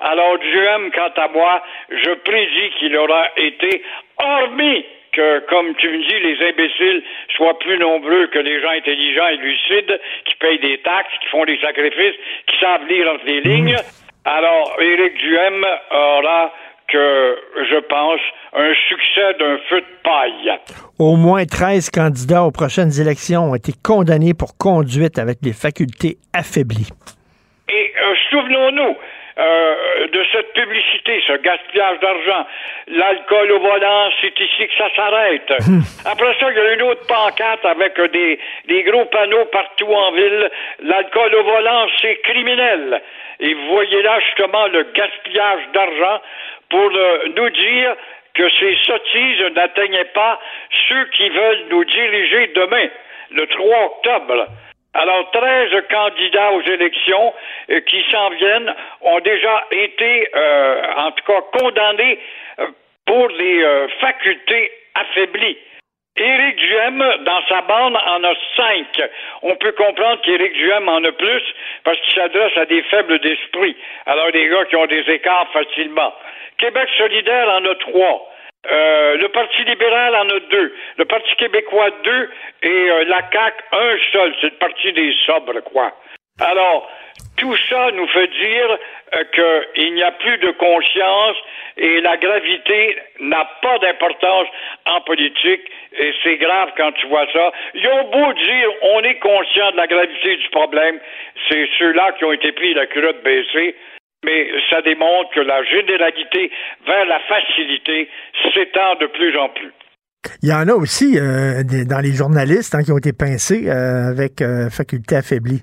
Alors 0.00 0.38
Duhem, 0.38 0.90
quant 0.90 1.12
à 1.16 1.28
moi, 1.28 1.62
je 1.90 2.10
prédis 2.10 2.70
qu'il 2.78 2.96
aura 2.96 3.28
été, 3.36 3.84
hormis 4.20 4.84
que, 5.18 5.40
comme 5.50 5.74
tu 5.74 5.88
me 5.88 5.98
dis, 5.98 6.20
les 6.20 6.48
imbéciles 6.48 7.02
soient 7.36 7.58
plus 7.58 7.76
nombreux 7.78 8.28
que 8.28 8.38
les 8.38 8.62
gens 8.62 8.70
intelligents 8.70 9.26
et 9.26 9.36
lucides 9.36 10.00
qui 10.24 10.34
payent 10.36 10.60
des 10.60 10.78
taxes, 10.78 11.12
qui 11.20 11.28
font 11.28 11.44
des 11.44 11.58
sacrifices, 11.58 12.14
qui 12.46 12.56
savent 12.60 12.86
lire 12.88 13.10
entre 13.12 13.26
les 13.26 13.40
lignes. 13.40 13.76
Alors, 14.24 14.76
Éric 14.80 15.18
Duhem 15.18 15.66
aura 15.90 16.52
que, 16.86 17.36
je 17.68 17.80
pense, 17.80 18.20
un 18.54 18.72
succès 18.88 19.34
d'un 19.40 19.58
feu 19.68 19.80
de 19.80 20.02
paille. 20.04 20.58
Au 20.98 21.16
moins 21.16 21.44
13 21.44 21.90
candidats 21.90 22.44
aux 22.44 22.52
prochaines 22.52 23.00
élections 23.00 23.50
ont 23.50 23.54
été 23.56 23.72
condamnés 23.84 24.34
pour 24.34 24.56
conduite 24.56 25.18
avec 25.18 25.40
des 25.42 25.52
facultés 25.52 26.16
affaiblies. 26.32 26.90
Et 27.70 27.92
euh, 28.00 28.14
souvenons-nous 28.30 28.96
euh, 29.38 30.06
de 30.08 30.24
cette 30.32 30.52
publicité, 30.52 31.22
ce 31.26 31.34
gaspillage 31.34 32.00
d'argent. 32.00 32.46
L'alcool 32.88 33.52
au 33.52 33.60
volant, 33.60 34.10
c'est 34.20 34.38
ici 34.40 34.66
que 34.66 34.74
ça 34.76 34.88
s'arrête. 34.96 35.52
Après 36.04 36.34
ça, 36.40 36.50
il 36.50 36.56
y 36.56 36.60
a 36.60 36.72
une 36.72 36.82
autre 36.82 37.06
pancarte 37.06 37.64
avec 37.64 38.00
des, 38.12 38.38
des 38.66 38.82
gros 38.82 39.04
panneaux 39.06 39.44
partout 39.46 39.92
en 39.92 40.12
ville. 40.12 40.50
L'alcool 40.82 41.34
au 41.36 41.44
volant, 41.44 41.86
c'est 42.00 42.16
criminel. 42.22 43.00
Et 43.40 43.54
vous 43.54 43.66
voyez 43.68 44.02
là 44.02 44.18
justement 44.20 44.66
le 44.66 44.82
gaspillage 44.92 45.62
d'argent 45.72 46.20
pour 46.70 46.90
euh, 46.92 47.18
nous 47.36 47.50
dire 47.50 47.94
que 48.34 48.48
ces 48.58 48.76
sottises 48.84 49.54
n'atteignaient 49.54 50.12
pas 50.14 50.40
ceux 50.88 51.04
qui 51.16 51.28
veulent 51.28 51.64
nous 51.70 51.84
diriger 51.84 52.48
demain, 52.54 52.88
le 53.30 53.46
3 53.46 53.84
octobre. 53.84 54.46
Alors, 54.94 55.30
13 55.30 55.82
candidats 55.90 56.52
aux 56.52 56.62
élections 56.62 57.34
euh, 57.70 57.80
qui 57.80 58.02
s'en 58.10 58.30
viennent 58.30 58.74
ont 59.02 59.20
déjà 59.20 59.66
été, 59.70 60.28
euh, 60.34 60.82
en 60.96 61.10
tout 61.12 61.24
cas, 61.24 61.40
condamnés 61.58 62.18
euh, 62.58 62.66
pour 63.06 63.28
des 63.28 63.62
euh, 63.62 63.88
facultés 64.00 64.72
affaiblies. 64.94 65.58
Éric 66.16 66.56
Duhem, 66.56 67.04
dans 67.20 67.42
sa 67.48 67.60
bande, 67.62 67.96
en 67.96 68.24
a 68.24 68.34
cinq. 68.56 69.08
On 69.42 69.54
peut 69.54 69.72
comprendre 69.72 70.20
qu'Éric 70.22 70.52
Duhem 70.54 70.88
en 70.88 71.04
a 71.04 71.12
plus 71.12 71.42
parce 71.84 72.00
qu'il 72.00 72.14
s'adresse 72.14 72.56
à 72.56 72.64
des 72.64 72.82
faibles 72.84 73.20
d'esprit. 73.20 73.76
Alors, 74.06 74.32
des 74.32 74.48
gars 74.48 74.64
qui 74.64 74.76
ont 74.76 74.86
des 74.86 75.08
écarts 75.08 75.46
facilement. 75.52 76.12
Québec 76.56 76.88
solidaire 76.98 77.48
en 77.50 77.64
a 77.66 77.74
trois. 77.76 78.28
Euh, 78.70 79.16
le 79.16 79.28
Parti 79.28 79.64
libéral 79.64 80.14
en 80.14 80.28
a 80.28 80.40
deux. 80.50 80.74
Le 80.96 81.04
Parti 81.04 81.34
québécois, 81.36 81.90
deux. 82.04 82.30
Et 82.62 82.90
euh, 82.90 83.04
la 83.04 83.22
CAQ, 83.32 83.64
un 83.72 83.96
seul. 84.12 84.34
C'est 84.40 84.50
le 84.50 84.58
Parti 84.58 84.92
des 84.92 85.14
sobres, 85.24 85.60
quoi. 85.64 85.92
Alors, 86.40 86.88
tout 87.36 87.56
ça 87.68 87.90
nous 87.92 88.06
fait 88.08 88.28
dire 88.28 88.78
euh, 89.14 89.64
qu'il 89.74 89.94
n'y 89.94 90.02
a 90.02 90.12
plus 90.12 90.38
de 90.38 90.50
conscience 90.52 91.36
et 91.76 92.00
la 92.00 92.16
gravité 92.16 92.98
n'a 93.20 93.48
pas 93.62 93.78
d'importance 93.78 94.48
en 94.86 95.00
politique. 95.00 95.62
Et 95.98 96.12
c'est 96.22 96.36
grave 96.36 96.70
quand 96.76 96.92
tu 96.92 97.06
vois 97.06 97.26
ça. 97.32 97.52
Ils 97.74 97.88
ont 97.88 98.04
beau 98.10 98.32
dire 98.34 98.68
on 98.82 99.00
est 99.02 99.18
conscient 99.18 99.72
de 99.72 99.76
la 99.76 99.86
gravité 99.86 100.36
du 100.36 100.48
problème. 100.50 101.00
C'est 101.48 101.68
ceux-là 101.78 102.12
qui 102.18 102.24
ont 102.24 102.32
été 102.32 102.52
pris 102.52 102.74
la 102.74 102.86
culotte 102.86 103.22
baissée. 103.22 103.74
Mais 104.24 104.48
ça 104.70 104.82
démontre 104.82 105.30
que 105.34 105.40
la 105.40 105.62
généralité 105.64 106.50
vers 106.86 107.06
la 107.06 107.20
facilité 107.20 108.08
s'étend 108.52 108.96
de 108.96 109.06
plus 109.06 109.36
en 109.38 109.48
plus. 109.50 109.72
Il 110.42 110.48
y 110.48 110.52
en 110.52 110.66
a 110.68 110.74
aussi 110.74 111.16
euh, 111.18 111.62
des- 111.62 111.84
dans 111.84 112.00
les 112.00 112.12
journalistes 112.12 112.74
hein, 112.74 112.82
qui 112.82 112.90
ont 112.90 112.98
été 112.98 113.12
pincés 113.12 113.68
euh, 113.68 114.10
avec 114.10 114.42
euh, 114.42 114.68
faculté 114.70 115.14
affaiblie. 115.16 115.62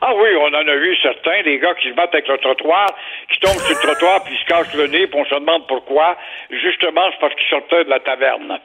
Ah 0.00 0.12
oui, 0.14 0.28
on 0.40 0.48
en 0.48 0.66
a 0.68 0.76
vu 0.76 0.96
certains, 1.02 1.42
des 1.44 1.58
gars 1.58 1.74
qui 1.80 1.90
se 1.90 1.94
battent 1.94 2.14
avec 2.14 2.28
le 2.28 2.38
trottoir, 2.38 2.86
qui 3.32 3.38
tombent 3.40 3.60
sur 3.60 3.76
le 3.76 3.86
trottoir 3.86 4.24
puis 4.24 4.36
se 4.36 4.44
cassent 4.46 4.74
le 4.74 4.86
nez, 4.88 5.06
puis 5.06 5.20
on 5.20 5.24
se 5.24 5.34
demande 5.34 5.66
pourquoi. 5.68 6.16
Justement, 6.50 7.02
c'est 7.12 7.20
parce 7.20 7.34
qu'ils 7.34 7.48
sortaient 7.48 7.84
de 7.84 7.90
la 7.90 8.00
taverne. 8.00 8.58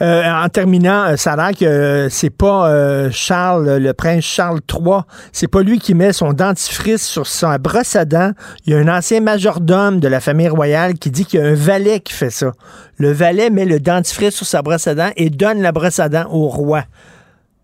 Euh, 0.00 0.24
en 0.24 0.48
terminant, 0.48 1.04
euh, 1.04 1.16
l'air 1.36 1.50
que 1.58 1.64
euh, 1.64 2.08
c'est 2.08 2.30
pas 2.30 3.10
Charles, 3.10 3.78
le 3.78 3.92
prince 3.92 4.24
Charles 4.24 4.60
III, 4.72 5.00
c'est 5.32 5.48
pas 5.48 5.62
lui 5.62 5.78
qui 5.78 5.94
met 5.94 6.12
son 6.12 6.32
dentifrice 6.32 7.06
sur 7.06 7.26
sa 7.26 7.58
brosse 7.58 7.96
à 7.96 8.04
dents. 8.04 8.32
Il 8.64 8.72
y 8.72 8.76
a 8.76 8.78
un 8.78 8.88
ancien 8.88 9.20
majordome 9.20 10.00
de 10.00 10.08
la 10.08 10.20
famille 10.20 10.48
royale 10.48 10.94
qui 10.94 11.10
dit 11.10 11.24
qu'il 11.24 11.40
y 11.40 11.42
a 11.42 11.46
un 11.46 11.54
valet 11.54 12.00
qui 12.00 12.12
fait 12.12 12.30
ça. 12.30 12.52
Le 12.98 13.12
valet 13.12 13.50
met 13.50 13.64
le 13.64 13.80
dentifrice 13.80 14.34
sur 14.34 14.46
sa 14.46 14.62
brosse 14.62 14.86
à 14.86 14.94
dents 14.94 15.10
et 15.16 15.30
donne 15.30 15.60
la 15.60 15.72
brosse 15.72 15.98
à 15.98 16.08
dents 16.08 16.28
au 16.30 16.48
roi. 16.48 16.84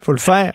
Faut 0.01 0.13
le 0.13 0.19
faire. 0.19 0.53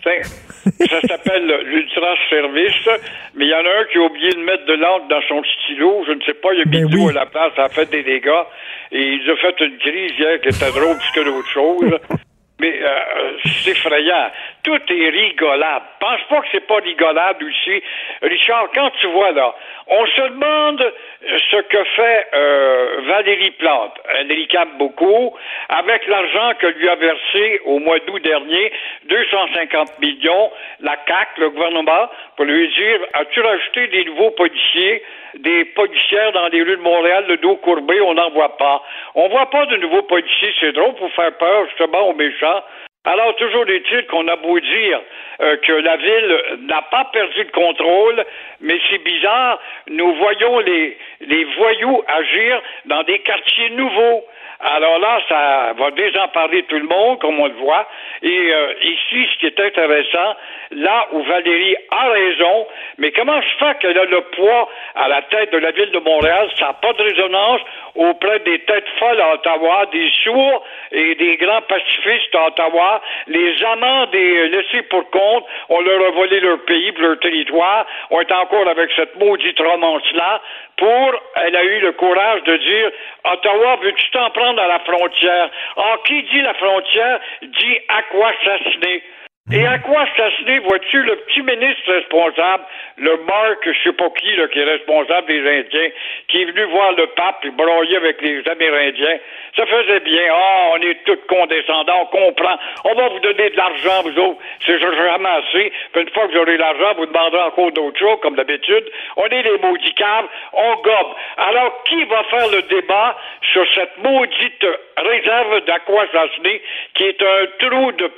Ça 0.64 1.00
s'appelle 1.08 1.46
l'ultra-service, 1.64 2.88
mais 3.34 3.46
il 3.46 3.50
y 3.50 3.54
en 3.54 3.64
a 3.64 3.80
un 3.80 3.84
qui 3.90 3.98
a 3.98 4.02
oublié 4.02 4.30
de 4.30 4.40
mettre 4.40 4.64
de 4.66 4.74
l'encre 4.74 5.08
dans 5.08 5.22
son 5.28 5.42
stylo. 5.44 6.04
Je 6.06 6.12
ne 6.12 6.22
sais 6.22 6.34
pas, 6.34 6.52
il 6.54 6.62
a 6.62 6.64
mis 6.64 6.90
de 6.90 6.96
l'eau 6.96 7.08
à 7.08 7.12
la 7.12 7.26
place, 7.26 7.52
ça 7.56 7.64
a 7.64 7.68
fait 7.68 7.90
des 7.90 8.02
dégâts. 8.02 8.44
Et 8.92 9.02
il 9.02 9.30
a 9.30 9.36
fait 9.36 9.60
une 9.64 9.78
crise 9.78 10.12
hier 10.18 10.40
qui 10.40 10.48
était 10.48 10.70
drôle 10.70 10.96
plus 10.96 11.12
que 11.14 11.24
d'autres 11.24 11.50
choses. 11.50 11.98
Mais 12.60 12.74
euh, 12.82 13.36
c'est 13.44 13.70
effrayant. 13.70 14.30
Tout 14.68 14.92
est 14.92 15.08
rigolable. 15.08 15.86
Pense 15.98 16.20
pas 16.28 16.40
que 16.42 16.46
c'est 16.52 16.66
pas 16.66 16.76
rigolable 16.76 17.42
aussi. 17.42 17.82
Richard, 18.20 18.68
quand 18.74 18.90
tu 19.00 19.06
vois 19.06 19.30
là, 19.30 19.54
on 19.86 20.04
se 20.04 20.20
demande 20.20 20.82
euh, 20.82 21.38
ce 21.50 21.56
que 21.56 21.84
fait 21.84 22.26
euh, 22.34 23.00
Valérie 23.06 23.52
Plante. 23.52 23.98
Elle 24.14 24.30
ricane 24.30 24.68
beaucoup. 24.76 25.34
Avec 25.70 26.06
l'argent 26.06 26.52
que 26.58 26.66
lui 26.66 26.86
a 26.86 26.96
versé 26.96 27.62
au 27.64 27.78
mois 27.78 27.98
d'août 28.00 28.22
dernier, 28.22 28.70
250 29.08 29.98
millions, 30.00 30.50
la 30.80 30.96
CAC, 30.96 31.28
le 31.38 31.48
gouvernement, 31.48 32.10
pour 32.36 32.44
lui 32.44 32.68
dire, 32.68 33.00
as-tu 33.14 33.40
rajouté 33.40 33.86
des 33.86 34.04
nouveaux 34.04 34.32
policiers, 34.32 35.02
des 35.36 35.64
policières 35.64 36.32
dans 36.32 36.48
les 36.48 36.62
rues 36.62 36.76
de 36.76 36.82
Montréal, 36.82 37.24
le 37.26 37.38
dos 37.38 37.56
courbé, 37.56 38.02
on 38.02 38.12
n'en 38.12 38.28
voit 38.32 38.58
pas. 38.58 38.82
On 39.14 39.28
voit 39.28 39.48
pas 39.48 39.64
de 39.64 39.76
nouveaux 39.76 40.02
policiers, 40.02 40.52
c'est 40.60 40.72
drôle 40.72 40.94
pour 40.96 41.10
faire 41.12 41.32
peur 41.38 41.66
justement 41.68 42.10
aux 42.10 42.14
méchants. 42.14 42.62
Alors, 43.04 43.34
toujours 43.36 43.68
est-il 43.68 44.06
qu'on 44.06 44.26
a 44.28 44.36
beau 44.36 44.58
dire 44.58 45.00
euh, 45.40 45.56
que 45.58 45.72
la 45.72 45.96
ville 45.96 46.42
n'a 46.62 46.82
pas 46.82 47.04
perdu 47.12 47.44
le 47.44 47.50
contrôle, 47.50 48.24
mais 48.60 48.78
c'est 48.90 49.02
bizarre, 49.02 49.60
nous 49.86 50.14
voyons 50.16 50.58
les, 50.58 50.98
les 51.20 51.44
voyous 51.56 52.02
agir 52.06 52.60
dans 52.86 53.02
des 53.04 53.20
quartiers 53.20 53.70
nouveaux. 53.70 54.24
Alors 54.60 54.98
là, 54.98 55.20
ça 55.28 55.72
va 55.78 55.92
désemparer 55.92 56.64
tout 56.64 56.78
le 56.78 56.88
monde, 56.88 57.20
comme 57.20 57.38
on 57.38 57.46
le 57.46 57.54
voit. 57.54 57.86
Et 58.22 58.52
euh, 58.52 58.74
ici, 58.82 59.28
ce 59.32 59.38
qui 59.38 59.46
est 59.46 59.60
intéressant, 59.60 60.34
là 60.72 61.06
où 61.12 61.22
Valérie 61.22 61.76
a 61.92 62.08
raison, 62.08 62.66
mais 62.98 63.12
comment 63.12 63.40
se 63.40 63.64
fait 63.64 63.78
qu'elle 63.78 63.98
a 63.98 64.04
le 64.04 64.20
poids 64.22 64.68
à 64.96 65.06
la 65.06 65.22
tête 65.22 65.52
de 65.52 65.58
la 65.58 65.70
ville 65.70 65.92
de 65.92 66.00
Montréal? 66.00 66.50
Ça 66.58 66.66
n'a 66.66 66.72
pas 66.72 66.92
de 66.92 67.02
résonance 67.04 67.60
auprès 67.94 68.40
des 68.40 68.58
têtes 68.60 68.88
folles 68.98 69.20
à 69.20 69.34
Ottawa, 69.34 69.86
des 69.92 70.10
sourds 70.24 70.64
et 70.92 71.14
des 71.14 71.36
grands 71.36 71.62
pacifistes 71.62 72.34
à 72.34 72.48
Ottawa. 72.48 73.02
Les 73.26 73.62
amants 73.64 74.06
des 74.06 74.48
laissés 74.48 74.82
pour 74.82 75.08
compte, 75.10 75.44
on 75.68 75.80
leur 75.80 76.06
a 76.06 76.10
volé 76.10 76.40
leur 76.40 76.58
pays, 76.64 76.92
leur 76.98 77.18
territoire. 77.20 77.86
On 78.10 78.20
est 78.20 78.32
encore 78.32 78.68
avec 78.68 78.90
cette 78.96 79.16
maudite 79.16 79.58
romance-là 79.58 80.40
pour, 80.76 81.12
elle 81.36 81.56
a 81.56 81.64
eu 81.64 81.80
le 81.80 81.92
courage 81.92 82.42
de 82.44 82.56
dire, 82.56 82.90
Ottawa, 83.24 83.76
veux-tu 83.82 84.10
t'en 84.10 84.30
prendre 84.30 84.62
à 84.62 84.68
la 84.68 84.78
frontière? 84.80 85.50
Ah, 85.76 85.96
qui 86.04 86.22
dit 86.22 86.40
la 86.40 86.54
frontière 86.54 87.20
dit 87.42 87.78
à 87.88 88.02
quoi 88.04 88.32
s'assassiner. 88.44 89.02
Et 89.50 89.64
à 89.66 89.78
quoi 89.78 90.04
s'assassiner, 90.14 90.58
vois-tu, 90.58 91.02
le 91.02 91.16
petit 91.16 91.40
ministre 91.40 91.90
responsable, 91.90 92.64
le 92.98 93.16
Mark, 93.24 93.64
je 93.64 93.82
sais 93.82 93.94
pas 93.94 94.10
qui, 94.10 94.36
là, 94.36 94.46
qui 94.48 94.58
est 94.58 94.64
responsable 94.64 95.26
des 95.26 95.40
Indiens, 95.40 95.88
qui 96.28 96.42
est 96.42 96.44
venu 96.44 96.64
voir 96.64 96.92
le 96.92 97.06
pape 97.06 97.42
et 97.46 97.50
broyer 97.50 97.96
avec 97.96 98.20
les 98.20 98.46
Amérindiens, 98.46 99.18
ça 99.56 99.64
faisait 99.64 100.00
bien. 100.00 100.22
Ah, 100.30 100.68
on 100.74 100.82
est 100.82 101.02
tous 101.04 101.18
condescendants, 101.28 102.02
on 102.02 102.06
comprend. 102.06 102.58
On 102.84 102.94
va 102.94 103.08
vous 103.08 103.20
donner 103.20 103.48
de 103.48 103.56
l'argent, 103.56 104.02
vous 104.04 104.18
autres. 104.18 104.38
C'est 104.66 104.78
jamais 104.78 105.28
assez. 105.28 105.72
Puis 105.92 106.02
une 106.02 106.10
fois 106.10 106.28
que 106.28 106.32
vous 106.32 106.38
aurez 106.40 106.58
l'argent, 106.58 106.94
vous 106.98 107.06
demanderez 107.06 107.40
encore 107.40 107.72
d'autres 107.72 107.98
choses, 107.98 108.20
comme 108.20 108.36
d'habitude. 108.36 108.84
On 109.16 109.24
est 109.24 109.42
les 109.42 109.58
maudits 109.58 109.94
caves, 109.94 110.26
on 110.52 110.74
gobe. 110.76 111.14
Alors, 111.38 111.82
qui 111.84 112.04
va 112.04 112.22
faire 112.24 112.48
le 112.50 112.62
débat 112.68 113.16
sur 113.52 113.64
cette 113.74 113.96
maudite 113.96 114.66
réserve 114.98 115.64
d'aquasasné 115.64 116.62
qui 116.94 117.04
est 117.04 117.22
un 117.22 117.46
trou 117.66 117.92
de 117.92 118.10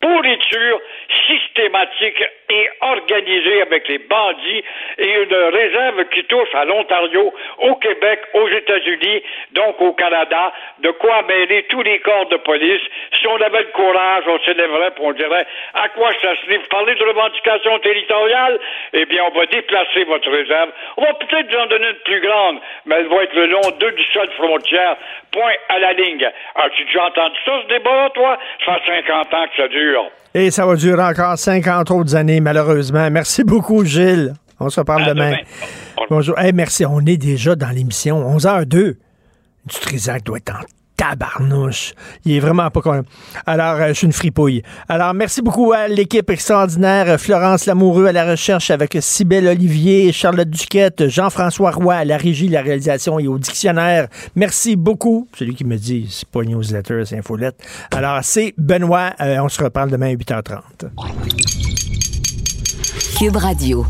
pourriture 0.00 0.80
systématique 1.26 2.22
et 2.50 2.68
organisée 2.80 3.62
avec 3.62 3.88
les 3.88 3.98
bandits 3.98 4.64
et 4.98 5.12
une 5.22 5.34
réserve 5.34 6.04
qui 6.10 6.24
touche 6.24 6.54
à 6.54 6.64
l'Ontario, 6.64 7.34
au 7.58 7.74
Québec, 7.76 8.20
aux 8.34 8.48
États-Unis, 8.48 9.22
donc 9.52 9.80
au 9.80 9.92
Canada, 9.94 10.52
de 10.78 10.90
quoi 10.92 11.22
mêler 11.22 11.64
tous 11.64 11.82
les 11.82 11.98
corps 11.98 12.26
de 12.26 12.36
police. 12.36 12.80
Si 13.18 13.26
on 13.26 13.40
avait 13.40 13.62
le 13.62 13.72
courage, 13.74 14.24
on 14.28 14.38
s'élèverait 14.40 14.88
et 14.88 15.00
on 15.00 15.12
dirait 15.12 15.46
à 15.74 15.88
quoi 15.90 16.10
ça 16.22 16.34
se 16.36 16.50
livre? 16.50 16.66
Parler 16.68 16.94
de 16.94 17.04
revendication 17.04 17.78
territoriale, 17.80 18.58
eh 18.92 19.04
bien, 19.06 19.24
on 19.24 19.36
va 19.36 19.46
déplacer 19.46 20.04
votre 20.04 20.30
réserve. 20.30 20.70
On 20.96 21.02
va 21.02 21.14
peut-être 21.14 21.50
vous 21.50 21.58
en 21.58 21.66
donner 21.66 21.88
une 21.88 22.02
plus 22.04 22.20
grande, 22.20 22.60
mais 22.86 22.96
elle 22.96 23.08
va 23.08 23.24
être 23.24 23.34
le 23.34 23.46
long 23.46 23.70
de 23.78 23.90
du 23.90 24.04
seul 24.12 24.30
frontière, 24.32 24.96
point 25.32 25.54
à 25.68 25.78
la 25.78 25.92
ligne. 25.92 26.28
As-tu 26.54 26.84
déjà 26.84 27.06
entendu 27.06 27.38
ça, 27.44 27.62
ce 27.62 27.66
débat, 27.68 28.10
toi? 28.14 28.38
Ça 28.64 28.78
fait 28.80 29.02
50 29.02 29.34
ans 29.34 29.46
que 29.48 29.56
ça 29.56 29.68
dure. 29.68 29.87
Et 30.34 30.50
ça 30.50 30.66
va 30.66 30.76
durer 30.76 31.02
encore 31.02 31.38
50 31.38 31.90
autres 31.90 32.14
années, 32.14 32.40
malheureusement. 32.40 33.10
Merci 33.10 33.44
beaucoup, 33.44 33.84
Gilles. 33.84 34.34
On 34.60 34.68
se 34.68 34.80
demain. 34.80 35.06
demain. 35.06 35.36
Bonjour. 36.10 36.38
Hey, 36.38 36.52
merci. 36.52 36.84
On 36.84 37.00
est 37.00 37.16
déjà 37.16 37.54
dans 37.54 37.70
l'émission. 37.70 38.36
11h02. 38.36 38.96
Du 39.66 39.80
Trisac 39.80 40.24
doit 40.24 40.38
être 40.38 40.50
en 40.54 40.77
tabarnouche. 40.98 41.94
Il 42.24 42.32
est 42.36 42.40
vraiment 42.40 42.68
pas 42.70 42.82
con. 42.82 43.04
Alors, 43.46 43.76
euh, 43.76 43.88
je 43.88 43.92
suis 43.94 44.06
une 44.06 44.12
fripouille. 44.12 44.62
Alors, 44.88 45.14
merci 45.14 45.40
beaucoup 45.40 45.72
à 45.72 45.86
l'équipe 45.88 46.28
extraordinaire. 46.28 47.08
euh, 47.08 47.18
Florence 47.18 47.66
Lamoureux 47.66 48.06
à 48.06 48.12
la 48.12 48.28
recherche 48.30 48.70
avec 48.70 48.98
Cybelle 49.00 49.46
Olivier, 49.46 50.12
Charlotte 50.12 50.50
Duquette, 50.50 51.08
Jean-François 51.08 51.70
Roy 51.70 51.94
à 51.94 52.04
la 52.04 52.16
régie, 52.16 52.48
la 52.48 52.62
réalisation 52.62 53.18
et 53.20 53.28
au 53.28 53.38
dictionnaire. 53.38 54.08
Merci 54.34 54.74
beaucoup. 54.76 55.28
Celui 55.38 55.54
qui 55.54 55.64
me 55.64 55.76
dit, 55.76 56.08
c'est 56.10 56.28
pas 56.28 56.42
newsletter, 56.42 57.04
c'est 57.06 57.16
infolette. 57.16 57.56
Alors, 57.94 58.18
c'est 58.22 58.52
Benoît. 58.58 59.12
Euh, 59.20 59.38
on 59.40 59.48
se 59.48 59.62
reparle 59.62 59.90
demain 59.90 60.08
à 60.08 60.14
8h30. 60.14 60.90
Cube 63.18 63.36
Radio. 63.36 63.86